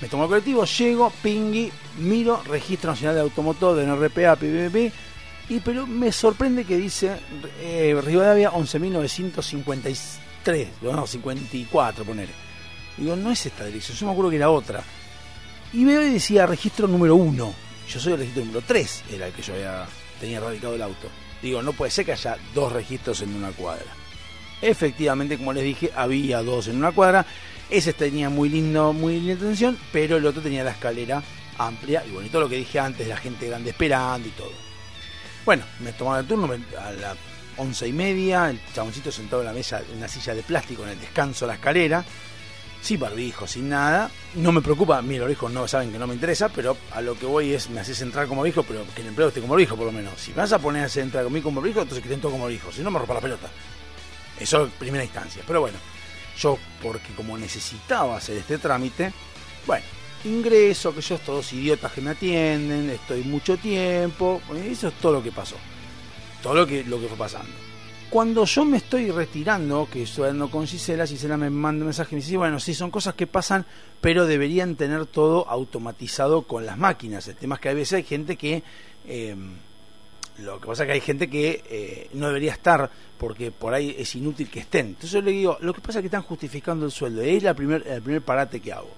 Me 0.00 0.08
tomo 0.08 0.24
el 0.24 0.30
colectivo, 0.30 0.64
llego, 0.64 1.12
pingui, 1.22 1.70
miro, 1.98 2.42
Registro 2.42 2.90
Nacional 2.90 3.14
de 3.14 3.20
Automotor 3.20 3.76
de 3.76 3.86
NRPA, 3.86 4.34
PPP, 4.34 4.92
y 5.50 5.60
pero 5.60 5.86
me 5.86 6.10
sorprende 6.10 6.64
que 6.64 6.76
dice 6.76 7.20
eh, 7.60 7.96
Rivadavia 8.04 8.50
11.953, 8.50 10.68
no, 10.82 11.06
54, 11.06 12.04
poner. 12.04 12.30
Digo, 12.96 13.14
no 13.14 13.30
es 13.30 13.46
esta 13.46 13.64
dirección, 13.64 13.96
yo 13.96 14.06
me 14.06 14.12
acuerdo 14.12 14.30
que 14.30 14.36
era 14.36 14.50
otra. 14.50 14.82
Y 15.72 15.84
veo 15.84 16.02
y 16.02 16.10
decía 16.10 16.46
registro 16.46 16.88
número 16.88 17.16
1. 17.16 17.54
Yo 17.88 18.00
soy 18.00 18.12
el 18.12 18.18
registro 18.18 18.44
número 18.44 18.62
3, 18.66 19.04
era 19.12 19.26
el 19.26 19.32
que 19.32 19.42
yo 19.42 19.54
había, 19.54 19.86
tenía 20.20 20.40
radicado 20.40 20.74
el 20.74 20.82
auto. 20.82 21.08
Digo, 21.42 21.62
no 21.62 21.72
puede 21.72 21.90
ser 21.90 22.04
que 22.04 22.12
haya 22.12 22.36
dos 22.54 22.72
registros 22.72 23.22
en 23.22 23.34
una 23.34 23.50
cuadra. 23.50 23.86
Efectivamente, 24.60 25.38
como 25.38 25.52
les 25.52 25.64
dije, 25.64 25.90
había 25.94 26.42
dos 26.42 26.68
en 26.68 26.76
una 26.76 26.92
cuadra. 26.92 27.24
Ese 27.70 27.92
tenía 27.92 28.28
muy 28.28 28.48
lindo, 28.48 28.92
muy 28.92 29.20
linda 29.20 29.34
atención, 29.34 29.78
pero 29.92 30.16
el 30.16 30.26
otro 30.26 30.42
tenía 30.42 30.64
la 30.64 30.70
escalera 30.70 31.22
amplia 31.58 32.04
y 32.06 32.10
bonito 32.10 32.40
lo 32.40 32.48
que 32.48 32.56
dije 32.56 32.78
antes, 32.78 33.06
la 33.06 33.16
gente 33.16 33.48
grande 33.48 33.70
esperando 33.70 34.28
y 34.28 34.32
todo. 34.32 34.52
Bueno, 35.44 35.64
me 35.80 35.92
tomaron 35.92 36.20
el 36.20 36.26
turno 36.26 36.48
a 36.78 36.92
las 36.92 37.16
once 37.56 37.86
y 37.86 37.92
media, 37.92 38.50
el 38.50 38.60
chaboncito 38.72 39.10
sentado 39.10 39.42
en 39.42 39.48
la 39.48 39.52
mesa, 39.52 39.82
en 39.92 40.00
la 40.00 40.08
silla 40.08 40.34
de 40.34 40.42
plástico, 40.42 40.84
en 40.84 40.90
el 40.90 41.00
descanso 41.00 41.44
de 41.44 41.48
la 41.48 41.54
escalera, 41.54 42.04
sin 42.80 43.00
barbijo, 43.00 43.46
sin 43.46 43.68
nada. 43.68 44.10
No 44.34 44.52
me 44.52 44.60
preocupa, 44.60 45.02
mi 45.02 45.18
barbijo 45.18 45.48
no 45.48 45.66
saben 45.66 45.92
que 45.92 45.98
no 45.98 46.06
me 46.06 46.14
interesa, 46.14 46.48
pero 46.48 46.76
a 46.92 47.00
lo 47.00 47.18
que 47.18 47.26
voy 47.26 47.52
es, 47.52 47.68
me 47.70 47.80
haces 47.80 48.00
entrar 48.02 48.26
como 48.26 48.42
barbijo, 48.42 48.62
pero 48.62 48.84
que 48.94 49.02
el 49.02 49.08
empleado 49.08 49.28
esté 49.28 49.40
como 49.40 49.54
barbijo 49.54 49.76
por 49.76 49.86
lo 49.86 49.92
menos. 49.92 50.20
Si 50.20 50.32
vas 50.32 50.52
a 50.52 50.58
poner 50.58 50.84
a 50.84 51.00
entrar 51.00 51.24
conmigo 51.24 51.44
como 51.44 51.60
barbijo, 51.60 51.82
entonces 51.82 52.06
que 52.06 52.16
todos 52.16 52.32
como 52.32 52.44
barbijo, 52.44 52.72
si 52.72 52.82
no 52.82 52.90
me 52.90 52.98
rompa 52.98 53.14
la 53.14 53.20
pelota. 53.20 53.50
Eso 54.38 54.64
en 54.64 54.70
primera 54.70 55.04
instancia. 55.04 55.42
Pero 55.46 55.60
bueno, 55.60 55.78
yo 56.38 56.58
porque 56.82 57.12
como 57.14 57.36
necesitaba 57.36 58.16
hacer 58.16 58.36
este 58.38 58.58
trámite, 58.58 59.12
bueno, 59.66 59.84
ingreso, 60.24 60.94
que 60.94 61.00
yo 61.00 61.18
todos 61.18 61.52
idiotas 61.52 61.92
que 61.92 62.00
me 62.00 62.10
atienden, 62.10 62.90
estoy 62.90 63.22
mucho 63.22 63.56
tiempo, 63.56 64.40
eso 64.64 64.88
es 64.88 64.94
todo 64.94 65.14
lo 65.14 65.22
que 65.22 65.32
pasó. 65.32 65.56
Todo 66.42 66.54
lo 66.54 66.66
que, 66.66 66.84
lo 66.84 67.00
que 67.00 67.08
fue 67.08 67.16
pasando. 67.16 67.67
Cuando 68.10 68.46
yo 68.46 68.64
me 68.64 68.78
estoy 68.78 69.10
retirando, 69.10 69.86
que 69.90 70.04
estoy 70.04 70.24
hablando 70.24 70.50
con 70.50 70.66
Gisela, 70.66 71.06
Gisela 71.06 71.36
me 71.36 71.50
manda 71.50 71.82
un 71.82 71.88
mensaje 71.88 72.14
y 72.14 72.16
me 72.16 72.22
dice, 72.22 72.38
bueno, 72.38 72.58
sí, 72.58 72.72
son 72.72 72.90
cosas 72.90 73.14
que 73.14 73.26
pasan, 73.26 73.66
pero 74.00 74.24
deberían 74.24 74.76
tener 74.76 75.04
todo 75.04 75.46
automatizado 75.46 76.42
con 76.42 76.64
las 76.64 76.78
máquinas. 76.78 77.28
El 77.28 77.36
tema 77.36 77.56
es 77.56 77.60
que 77.60 77.68
a 77.68 77.74
veces 77.74 77.92
hay 77.94 78.04
gente 78.04 78.36
que... 78.36 78.62
eh, 79.06 79.36
lo 80.38 80.60
que 80.60 80.68
pasa 80.68 80.84
es 80.84 80.86
que 80.86 80.92
hay 80.92 81.00
gente 81.00 81.28
que 81.28 81.64
eh, 81.68 82.10
no 82.12 82.28
debería 82.28 82.52
estar 82.52 82.88
porque 83.18 83.50
por 83.50 83.74
ahí 83.74 83.94
es 83.98 84.14
inútil 84.14 84.48
que 84.48 84.60
estén. 84.60 84.86
Entonces 84.86 85.10
yo 85.10 85.20
le 85.20 85.32
digo, 85.32 85.58
lo 85.60 85.74
que 85.74 85.80
pasa 85.80 85.98
es 85.98 86.02
que 86.02 86.06
están 86.06 86.22
justificando 86.22 86.86
el 86.86 86.92
sueldo. 86.92 87.22
Es 87.22 87.42
la 87.42 87.54
primer, 87.54 87.84
el 87.86 88.00
primer 88.00 88.22
parate 88.22 88.60
que 88.60 88.72
hago. 88.72 88.90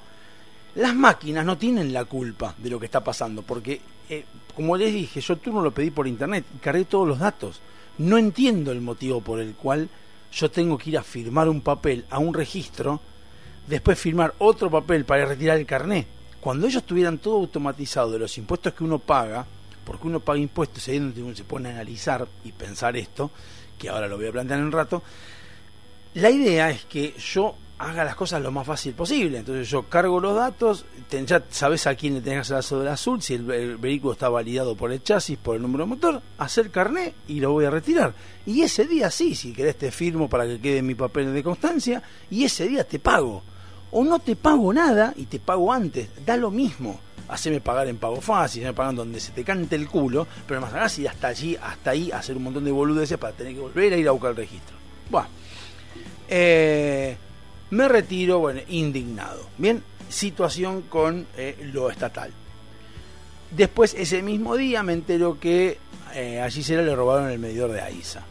Las 0.75 0.94
máquinas 0.94 1.44
no 1.44 1.57
tienen 1.57 1.92
la 1.92 2.05
culpa 2.05 2.55
de 2.59 2.70
lo 2.70 2.79
que 2.79 2.85
está 2.87 3.03
pasando, 3.03 3.42
porque, 3.42 3.81
eh, 4.09 4.25
como 4.55 4.77
les 4.77 4.92
dije, 4.92 5.20
yo 5.20 5.35
el 5.35 5.40
turno 5.40 5.62
lo 5.62 5.73
pedí 5.73 5.90
por 5.90 6.07
internet 6.07 6.44
cargué 6.61 6.85
todos 6.85 7.09
los 7.09 7.18
datos. 7.18 7.61
No 7.98 8.18
entiendo 8.18 8.72
el 8.72 8.81
motivo 8.81 9.20
por 9.20 9.40
el 9.40 9.55
cual 9.55 9.88
yo 10.33 10.50
tengo 10.50 10.79
que 10.79 10.90
ir 10.90 10.98
a 10.98 11.03
firmar 11.03 11.48
un 11.48 11.61
papel 11.61 12.05
a 12.11 12.18
un 12.18 12.33
registro, 12.33 13.00
después 13.66 13.98
firmar 13.98 14.35
otro 14.38 14.70
papel 14.70 15.05
para 15.05 15.26
retirar 15.26 15.59
el 15.59 15.66
carné. 15.66 16.07
Cuando 16.40 16.66
ellos 16.66 16.85
tuvieran 16.85 17.18
todo 17.18 17.37
automatizado 17.37 18.12
de 18.12 18.20
los 18.20 18.38
impuestos 18.38 18.72
que 18.72 18.85
uno 18.85 18.98
paga, 18.98 19.46
porque 19.85 20.07
uno 20.07 20.20
paga 20.20 20.38
impuestos 20.38 20.87
y 20.88 20.92
ahí 20.92 20.98
donde 20.98 21.22
uno 21.22 21.35
se 21.35 21.44
pone 21.44 21.68
a 21.68 21.72
analizar 21.72 22.26
y 22.44 22.53
pensar 22.53 22.96
esto, 22.96 23.31
que 23.79 23.88
ahora 23.88 24.09
lo 24.09 24.16
voy 24.16 24.29
a 24.29 24.33
plantear 24.33 24.61
en 24.61 24.66
un 24.66 24.72
rato, 24.72 25.03
la 26.14 26.31
idea 26.31 26.70
es 26.70 26.85
que 26.87 27.14
yo 27.18 27.55
haga 27.81 28.05
las 28.05 28.14
cosas 28.14 28.43
lo 28.43 28.53
más 28.53 28.66
fácil 28.66 28.93
posible. 28.93 29.38
Entonces 29.38 29.69
yo 29.69 29.85
cargo 29.85 30.21
los 30.21 30.37
datos, 30.37 30.85
ya 31.27 31.43
sabes 31.49 31.87
a 31.87 31.95
quién 31.95 32.14
le 32.14 32.21
tenés 32.21 32.37
que 32.37 32.40
hacer 32.40 32.57
la 32.57 32.62
cédula 32.62 32.93
azul, 32.93 33.23
si 33.23 33.35
el, 33.35 33.79
vehículo 33.79 34.12
está 34.12 34.29
validado 34.29 34.77
por 34.77 34.93
el 34.93 35.03
chasis, 35.03 35.38
por 35.38 35.57
el 35.57 35.62
número 35.62 35.85
de 35.85 35.90
motor, 35.90 36.23
hacer 36.37 36.71
carné 36.71 37.14
y 37.27 37.40
lo 37.40 37.53
voy 37.53 37.64
a 37.64 37.71
retirar. 37.71 38.12
Y 38.45 38.62
ese 38.62 38.85
día 38.85 39.11
sí, 39.11 39.35
si 39.35 39.55
querés 39.55 39.77
te 39.77 39.90
firmo 39.90 40.29
para 40.29 40.47
que 40.47 40.61
quede 40.61 40.83
mi 40.83 40.95
papel 40.95 41.33
de 41.33 41.43
constancia, 41.43 42.03
y 42.31 42.45
ese 42.45 42.69
día 42.69 42.85
te 42.85 42.99
pago. 42.99 43.43
O 43.93 44.05
no 44.05 44.19
te 44.19 44.37
pago 44.37 44.73
nada 44.73 45.14
y 45.16 45.25
te 45.25 45.40
pago 45.40 45.73
antes, 45.73 46.09
da 46.27 46.37
lo 46.37 46.51
mismo. 46.51 47.01
Haceme 47.29 47.61
pagar 47.61 47.88
en 47.88 47.97
pago 47.97 48.21
fácil, 48.21 48.62
me 48.64 48.75
pagan 48.75 48.97
donde 48.97 49.21
se 49.21 49.33
te 49.33 49.43
cante 49.43 49.77
el 49.77 49.88
culo, 49.88 50.27
pero 50.47 50.61
más 50.61 50.75
hagas 50.75 50.99
y 50.99 51.07
hasta 51.07 51.29
allí, 51.29 51.57
hasta 51.57 51.90
ahí, 51.90 52.11
hacer 52.11 52.37
un 52.37 52.43
montón 52.43 52.64
de 52.64 52.73
boludeces 52.73 53.16
para 53.16 53.33
tener 53.33 53.55
que 53.55 53.61
volver 53.61 53.95
a 53.95 53.97
ir 53.97 54.07
a 54.07 54.11
buscar 54.11 54.33
el 54.33 54.37
registro. 54.37 54.77
Bueno, 55.09 55.29
eh, 56.29 57.16
me 57.70 57.88
retiro, 57.88 58.38
bueno, 58.38 58.61
indignado. 58.68 59.46
Bien, 59.59 59.83
situación 60.09 60.83
con 60.83 61.26
eh, 61.37 61.56
lo 61.72 61.90
estatal. 61.90 62.30
Después, 63.50 63.94
ese 63.94 64.22
mismo 64.22 64.56
día, 64.56 64.83
me 64.83 64.92
entero 64.92 65.38
que 65.40 65.78
eh, 66.14 66.40
a 66.40 66.48
Gisela 66.50 66.83
le 66.83 66.94
robaron 66.94 67.30
el 67.30 67.38
medidor 67.38 67.72
de 67.72 67.80
AISA. 67.80 68.22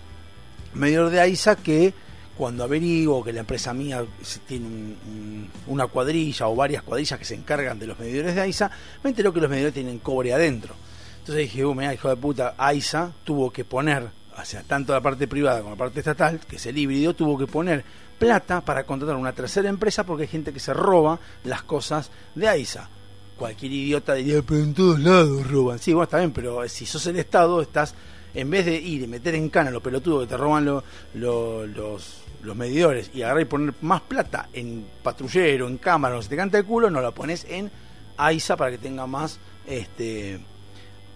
Medidor 0.73 1.09
de 1.09 1.19
AISA 1.19 1.55
que 1.57 1.93
cuando 2.37 2.63
averiguo 2.63 3.21
que 3.23 3.33
la 3.33 3.41
empresa 3.41 3.73
mía 3.73 4.05
se- 4.21 4.39
tiene 4.39 4.65
un- 4.67 4.97
un- 5.07 5.49
una 5.67 5.87
cuadrilla 5.87 6.47
o 6.47 6.55
varias 6.55 6.83
cuadrillas 6.83 7.19
que 7.19 7.25
se 7.25 7.35
encargan 7.35 7.77
de 7.79 7.87
los 7.87 7.99
medidores 7.99 8.33
de 8.35 8.41
AISA, 8.41 8.71
me 9.03 9.09
entero 9.09 9.33
que 9.33 9.41
los 9.41 9.49
medidores 9.49 9.73
tienen 9.73 9.99
cobre 9.99 10.33
adentro. 10.33 10.73
Entonces 11.19 11.43
dije, 11.51 11.65
uh, 11.65 11.75
mira, 11.75 11.93
hijo 11.93 12.07
de 12.07 12.15
puta, 12.15 12.55
AISA 12.57 13.11
tuvo 13.25 13.51
que 13.51 13.65
poner, 13.65 14.03
o 14.41 14.45
sea, 14.45 14.63
tanto 14.63 14.93
la 14.93 15.01
parte 15.01 15.27
privada 15.27 15.59
como 15.59 15.71
la 15.71 15.77
parte 15.77 15.99
estatal, 15.99 16.39
que 16.47 16.55
es 16.55 16.65
el 16.65 16.77
híbrido, 16.77 17.13
tuvo 17.13 17.37
que 17.37 17.45
poner 17.45 17.83
plata 18.19 18.61
para 18.61 18.83
contratar 18.85 19.15
una 19.15 19.33
tercera 19.33 19.69
empresa 19.69 20.05
porque 20.05 20.23
hay 20.23 20.27
gente 20.29 20.53
que 20.53 20.59
se 20.59 20.73
roba 20.73 21.19
las 21.45 21.63
cosas 21.63 22.11
de 22.35 22.47
AISA. 22.47 22.89
cualquier 23.37 23.71
idiota 23.71 24.13
diría, 24.15 24.41
pero 24.41 24.59
en 24.59 24.73
todos 24.73 24.99
lados 24.99 25.49
roban. 25.49 25.79
Sí, 25.79 25.93
bueno, 25.93 26.03
está 26.03 26.17
bien, 26.17 26.31
pero 26.33 26.67
si 26.67 26.85
sos 26.85 27.05
el 27.07 27.17
Estado, 27.17 27.61
estás, 27.61 27.95
en 28.33 28.49
vez 28.49 28.65
de 28.65 28.75
ir 28.75 29.01
y 29.03 29.07
meter 29.07 29.33
en 29.35 29.49
cana 29.49 29.71
los 29.71 29.81
pelotudos 29.81 30.23
que 30.23 30.29
te 30.31 30.37
roban 30.37 30.65
lo- 30.65 30.83
lo- 31.13 31.65
los, 31.65 32.17
los 32.43 32.55
medidores 32.57 33.09
y 33.13 33.21
agarrar 33.21 33.43
y 33.43 33.45
poner 33.45 33.73
más 33.81 34.01
plata 34.01 34.49
en 34.51 34.85
patrullero, 35.01 35.67
en 35.67 35.77
cámara, 35.77 36.15
no 36.15 36.21
se 36.21 36.27
te 36.29 36.35
canta 36.35 36.57
el 36.57 36.65
culo, 36.65 36.89
no 36.89 36.99
la 36.99 37.11
pones 37.11 37.45
en 37.49 37.71
AISA 38.17 38.57
para 38.57 38.71
que 38.71 38.77
tenga 38.77 39.07
más 39.07 39.39
este 39.65 40.41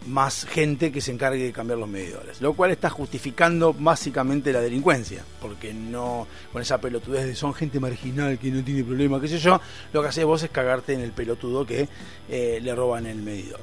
más 0.08 0.46
gente 0.46 0.92
que 0.92 1.00
se 1.02 1.12
encargue 1.12 1.44
de 1.46 1.52
cambiar 1.54 1.80
los 1.80 1.88
medidores, 1.88 2.42
lo 2.42 2.54
cual 2.54 2.72
está 2.72 2.90
justificando 2.90 3.74
básicamente 3.74 4.52
la 4.52 4.60
delincuencia, 4.62 5.24
porque 5.42 5.74
no 5.74 6.28
con 6.52 6.62
esa 6.62 6.80
pelotudez 6.82 7.26
de 7.26 7.36
son 7.36 7.54
gente 7.54 7.80
marginal 7.80 8.38
que 8.38 8.52
no 8.52 8.64
tiene 8.64 8.84
problema, 8.84 9.22
qué 9.22 9.28
sé 9.28 9.40
yo, 9.40 9.62
lo 9.94 10.02
que 10.02 10.08
haces 10.10 10.26
vos 10.26 10.44
es 10.44 10.50
cagarte 10.50 10.94
en 10.94 11.02
el 11.02 11.12
pelotudo 11.12 11.66
que 11.66 11.88
eh, 12.30 12.60
le 12.62 12.76
roban 12.76 13.06
el 13.06 13.22
medidor. 13.22 13.60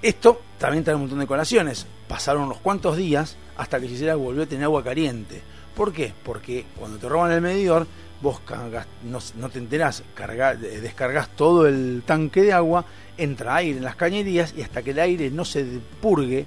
Esto 0.00 0.42
también 0.58 0.82
trae 0.84 0.94
un 0.96 1.02
montón 1.02 1.20
de 1.20 1.26
colaciones. 1.26 1.86
Pasaron 2.08 2.42
unos 2.42 2.58
cuantos 2.58 2.96
días 2.96 3.36
hasta 3.56 3.78
que 3.80 3.86
Gisela 3.88 4.16
volvió 4.16 4.42
a 4.42 4.46
tener 4.46 4.64
agua 4.64 4.82
caliente. 4.82 5.40
¿Por 5.76 5.92
qué? 5.92 6.12
Porque 6.24 6.64
cuando 6.76 6.98
te 6.98 7.08
roban 7.08 7.30
el 7.30 7.40
medidor, 7.40 7.86
vos 8.20 8.40
cargas- 8.40 8.86
no, 9.04 9.48
te 9.48 9.58
enterás, 9.58 10.02
carga- 10.16 10.54
descargas 10.56 11.28
todo 11.36 11.66
el 11.68 12.02
tanque 12.04 12.42
de 12.42 12.52
agua, 12.52 12.84
entra 13.16 13.56
aire 13.56 13.78
en 13.78 13.84
las 13.84 13.96
cañerías 13.96 14.54
y 14.56 14.62
hasta 14.62 14.82
que 14.82 14.90
el 14.90 14.98
aire 14.98 15.30
no 15.30 15.44
se 15.44 15.64
purgue, 16.00 16.46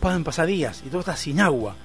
pueden 0.00 0.24
pasar 0.24 0.46
días 0.46 0.82
y 0.84 0.88
todo 0.88 1.00
está 1.00 1.16
sin 1.16 1.40
agua. 1.40 1.76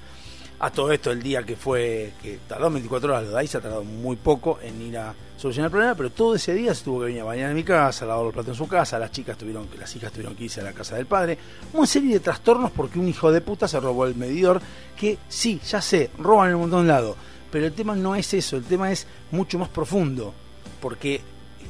A 0.57 0.71
todo 0.71 0.91
esto, 0.93 1.11
el 1.11 1.21
día 1.21 1.43
que 1.43 1.57
fue, 1.57 2.13
que 2.21 2.39
tardó 2.47 2.71
24 2.71 3.11
horas, 3.11 3.25
lo 3.25 3.31
de 3.31 3.39
ahí 3.39 3.47
se 3.47 3.57
ha 3.57 3.61
tardado 3.61 3.83
muy 3.83 4.15
poco 4.15 4.59
en 4.61 4.81
ir 4.81 4.97
a 4.97 5.13
solucionar 5.35 5.67
el 5.67 5.71
problema, 5.71 5.95
pero 5.95 6.11
todo 6.11 6.35
ese 6.35 6.53
día 6.53 6.73
se 6.73 6.85
tuvo 6.85 6.99
que 7.01 7.07
venir 7.07 7.21
a 7.21 7.25
bañar 7.25 7.49
en 7.49 7.57
mi 7.57 7.63
casa, 7.63 8.05
lavar 8.05 8.23
los 8.23 8.33
platos 8.33 8.51
en 8.51 8.55
su 8.55 8.67
casa, 8.67 8.97
las 8.97 9.11
chicas 9.11 9.37
tuvieron 9.37 9.67
que, 9.67 9.77
las 9.77 9.93
hijas 9.95 10.13
tuvieron 10.13 10.33
que 10.33 10.45
irse 10.45 10.61
a 10.61 10.63
la 10.63 10.71
casa 10.71 10.95
del 10.95 11.07
padre, 11.07 11.37
una 11.73 11.85
serie 11.85 12.13
de 12.13 12.19
trastornos 12.21 12.71
porque 12.71 12.97
un 12.97 13.09
hijo 13.09 13.33
de 13.33 13.41
puta 13.41 13.67
se 13.67 13.79
robó 13.81 14.05
el 14.05 14.15
medidor, 14.15 14.61
que 14.95 15.17
sí, 15.27 15.59
ya 15.67 15.81
sé, 15.81 16.09
roban 16.17 16.49
en 16.49 16.55
un 16.55 16.61
montón 16.61 16.87
de 16.87 16.93
lados, 16.93 17.17
pero 17.51 17.65
el 17.65 17.73
tema 17.73 17.93
no 17.95 18.15
es 18.15 18.33
eso, 18.33 18.55
el 18.55 18.63
tema 18.63 18.91
es 18.91 19.07
mucho 19.31 19.59
más 19.59 19.67
profundo, 19.67 20.33
porque 20.79 21.21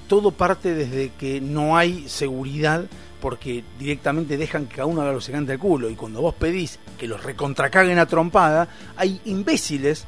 todo 0.08 0.32
parte 0.32 0.74
desde 0.74 1.12
que 1.13 1.41
no 1.41 1.78
hay 1.78 2.08
seguridad 2.08 2.86
porque 3.22 3.63
directamente 3.80 4.38
dejan 4.38 4.68
que 4.68 4.76
cada 4.76 4.86
uno 4.86 5.02
haga 5.02 5.12
lo 5.12 5.20
que 5.20 5.26
se 5.26 5.32
canta 5.32 5.54
el 5.54 5.60
culo 5.60 5.89
y 5.89 5.96
cuando 5.96 6.22
vos 6.22 6.36
pedís 6.36 6.80
que 6.98 7.08
los 7.08 7.24
recontracaguen 7.24 7.98
a 7.98 8.06
trompada, 8.06 8.68
hay 8.96 9.20
imbéciles 9.26 10.06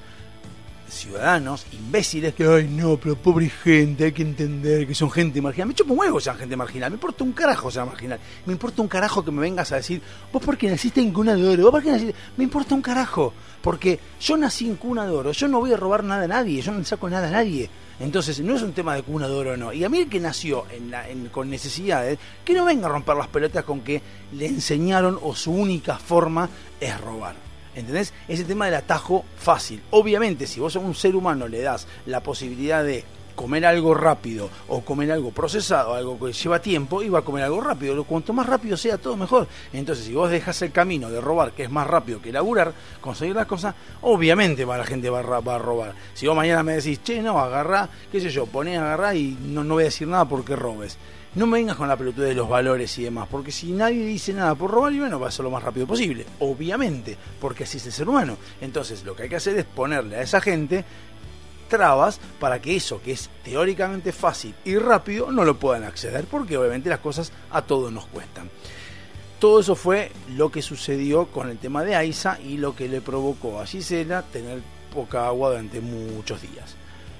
ciudadanos, 0.89 1.65
imbéciles 1.71 2.33
que, 2.33 2.45
ay 2.45 2.67
no, 2.67 2.97
pero 2.97 3.15
pobre 3.15 3.49
gente, 3.49 4.05
hay 4.05 4.11
que 4.11 4.21
entender 4.21 4.87
que 4.87 4.95
son 4.95 5.11
gente 5.11 5.41
marginal. 5.41 5.69
Me 5.69 5.73
chupo 5.73 5.93
un 5.93 5.99
huevo 5.99 6.19
sean 6.19 6.37
gente 6.37 6.55
marginal, 6.55 6.91
me 6.91 6.95
importa 6.95 7.23
un 7.23 7.33
carajo 7.33 7.71
sea 7.71 7.85
marginal. 7.85 8.19
Me 8.45 8.53
importa 8.53 8.81
un 8.81 8.87
carajo 8.87 9.23
que 9.23 9.31
me 9.31 9.41
vengas 9.41 9.71
a 9.71 9.77
decir, 9.77 10.01
vos 10.31 10.41
porque 10.43 10.69
naciste 10.69 11.01
en 11.01 11.11
cuna 11.11 11.35
de 11.35 11.47
oro, 11.47 11.63
vos 11.63 11.71
porque 11.71 11.91
naciste... 11.91 12.15
Me 12.37 12.43
importa 12.43 12.75
un 12.75 12.81
carajo, 12.81 13.33
porque 13.61 13.99
yo 14.19 14.37
nací 14.37 14.67
en 14.67 14.75
cuna 14.75 15.05
de 15.05 15.11
oro, 15.11 15.31
yo 15.31 15.47
no 15.47 15.59
voy 15.59 15.73
a 15.73 15.77
robar 15.77 16.03
nada 16.03 16.25
a 16.25 16.27
nadie, 16.27 16.61
yo 16.61 16.71
no 16.71 16.83
saco 16.83 17.09
nada 17.09 17.27
a 17.27 17.31
nadie. 17.31 17.69
Entonces, 17.99 18.39
no 18.41 18.55
es 18.55 18.61
un 18.61 18.73
tema 18.73 18.93
de 18.95 19.01
cuna 19.03 19.27
de 19.27 19.33
oro 19.33 19.51
o 19.53 19.57
no. 19.57 19.73
Y 19.73 19.83
a 19.83 19.89
mí 19.89 19.97
el 19.97 20.09
que 20.09 20.19
nació 20.19 20.65
en 20.71 20.91
la- 20.91 21.09
en- 21.09 21.29
con 21.29 21.49
necesidades, 21.49 22.19
que 22.45 22.53
no 22.53 22.63
venga 22.65 22.85
a 22.85 22.89
romper 22.91 23.15
las 23.17 23.27
pelotas 23.27 23.63
con 23.63 23.81
que 23.81 24.01
le 24.33 24.45
enseñaron 24.45 25.17
o 25.21 25.35
su 25.35 25.51
única 25.51 25.97
forma 25.97 26.47
es 26.79 26.99
robar. 27.01 27.35
¿Entendés? 27.75 28.13
Ese 28.27 28.43
tema 28.43 28.65
del 28.65 28.75
atajo 28.75 29.23
fácil. 29.37 29.81
Obviamente, 29.91 30.47
si 30.47 30.59
vos 30.59 30.75
a 30.75 30.79
un 30.79 30.95
ser 30.95 31.15
humano 31.15 31.47
le 31.47 31.61
das 31.61 31.87
la 32.07 32.21
posibilidad 32.21 32.83
de 32.83 33.03
comer 33.37 33.67
algo 33.67 33.93
rápido 33.93 34.49
o 34.67 34.81
comer 34.81 35.11
algo 35.11 35.29
procesado, 35.31 35.93
algo 35.93 36.19
que 36.19 36.33
lleva 36.33 36.59
tiempo, 36.59 37.03
y 37.03 37.07
va 37.07 37.19
a 37.19 37.21
comer 37.21 37.43
algo 37.43 37.61
rápido. 37.61 38.03
Cuanto 38.03 38.33
más 38.33 38.47
rápido 38.47 38.75
sea, 38.75 38.97
todo 38.97 39.15
mejor. 39.15 39.47
Entonces, 39.71 40.05
si 40.05 40.13
vos 40.13 40.29
dejas 40.29 40.59
el 40.63 40.71
camino 40.71 41.09
de 41.09 41.21
robar, 41.21 41.51
que 41.53 41.63
es 41.63 41.69
más 41.69 41.85
rápido 41.85 42.19
que 42.19 42.33
laburar, 42.33 42.73
conseguir 42.99 43.35
las 43.35 43.45
cosas, 43.45 43.75
obviamente 44.01 44.65
va, 44.65 44.77
la 44.77 44.83
gente 44.83 45.09
va 45.09 45.19
a, 45.19 45.57
robar. 45.59 45.93
Si 46.15 46.25
vos 46.25 46.35
mañana 46.35 46.63
me 46.63 46.73
decís, 46.73 47.01
che, 47.03 47.21
no, 47.21 47.37
agarrá, 47.39 47.87
qué 48.11 48.19
sé 48.19 48.31
yo, 48.31 48.47
ponés 48.47 48.79
a 48.79 48.81
agarrar 48.81 49.15
y 49.15 49.37
no, 49.39 49.63
no 49.63 49.75
voy 49.75 49.83
a 49.83 49.85
decir 49.85 50.07
nada 50.07 50.25
porque 50.25 50.55
robes. 50.55 50.97
No 51.35 51.45
me 51.45 51.59
vengas 51.59 51.77
con 51.77 51.87
la 51.87 51.95
pelotuda 51.95 52.25
de 52.25 52.33
los 52.33 52.49
valores 52.49 52.97
y 52.97 53.03
demás, 53.03 53.27
porque 53.29 53.51
si 53.51 53.71
nadie 53.71 54.03
dice 54.03 54.33
nada 54.33 54.55
por 54.55 54.71
robar, 54.71 54.91
y 54.93 54.99
bueno, 54.99 55.19
va 55.19 55.27
a 55.27 55.31
ser 55.31 55.43
lo 55.43 55.51
más 55.51 55.61
rápido 55.61 55.85
posible, 55.85 56.25
obviamente, 56.39 57.15
porque 57.39 57.65
así 57.65 57.77
es 57.77 57.85
el 57.85 57.91
ser 57.91 58.09
humano. 58.09 58.37
Entonces, 58.59 59.03
lo 59.03 59.15
que 59.15 59.23
hay 59.23 59.29
que 59.29 59.35
hacer 59.35 59.55
es 59.59 59.65
ponerle 59.65 60.15
a 60.15 60.21
esa 60.23 60.41
gente 60.41 60.83
trabas 61.67 62.19
para 62.39 62.61
que 62.61 62.75
eso 62.75 63.01
que 63.01 63.11
es 63.11 63.29
teóricamente 63.43 64.11
fácil 64.11 64.55
y 64.65 64.77
rápido 64.77 65.31
no 65.31 65.45
lo 65.45 65.57
puedan 65.57 65.83
acceder, 65.83 66.25
porque 66.25 66.57
obviamente 66.57 66.89
las 66.89 66.99
cosas 66.99 67.31
a 67.51 67.61
todos 67.61 67.91
nos 67.91 68.05
cuestan. 68.05 68.49
Todo 69.39 69.59
eso 69.59 69.75
fue 69.75 70.11
lo 70.35 70.51
que 70.51 70.63
sucedió 70.63 71.27
con 71.27 71.49
el 71.49 71.59
tema 71.59 71.83
de 71.83 71.95
Aiza 71.95 72.39
y 72.41 72.57
lo 72.57 72.75
que 72.75 72.87
le 72.89 73.01
provocó 73.01 73.59
a 73.59 73.67
Gisela 73.67 74.23
tener 74.23 74.61
poca 74.93 75.27
agua 75.27 75.49
durante 75.49 75.79
muchos 75.79 76.41
días. 76.41 76.75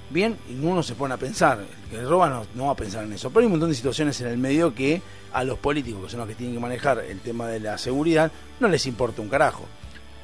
Bien, 0.10 0.38
uno 0.64 0.82
se 0.82 0.96
pone 0.96 1.14
a 1.14 1.18
pensar, 1.18 1.60
el 1.60 1.90
que 1.90 2.02
roba 2.02 2.30
no, 2.30 2.46
no 2.56 2.68
va 2.68 2.72
a 2.72 2.76
pensar 2.76 3.04
en 3.04 3.14
eso, 3.14 3.30
pero 3.30 3.42
hay 3.42 3.46
un 3.46 3.52
montón 3.52 3.70
de 3.70 3.76
situaciones 3.76 4.20
en 4.22 4.28
el 4.28 4.38
medio 4.38 4.74
que 4.74 5.02
a 5.34 5.44
los 5.44 5.60
políticos, 5.60 6.06
que 6.06 6.10
son 6.10 6.22
los 6.22 6.30
que 6.30 6.36
tienen 6.36 6.56
que 6.56 6.62
manejar 6.62 7.00
el 7.00 7.20
tema 7.20 7.48
de 7.48 7.60
la 7.60 7.78
seguridad, 7.78 8.32
no 8.60 8.68
les 8.68 8.88
importa 8.88 9.22
un 9.22 9.30
carajo. 9.30 9.66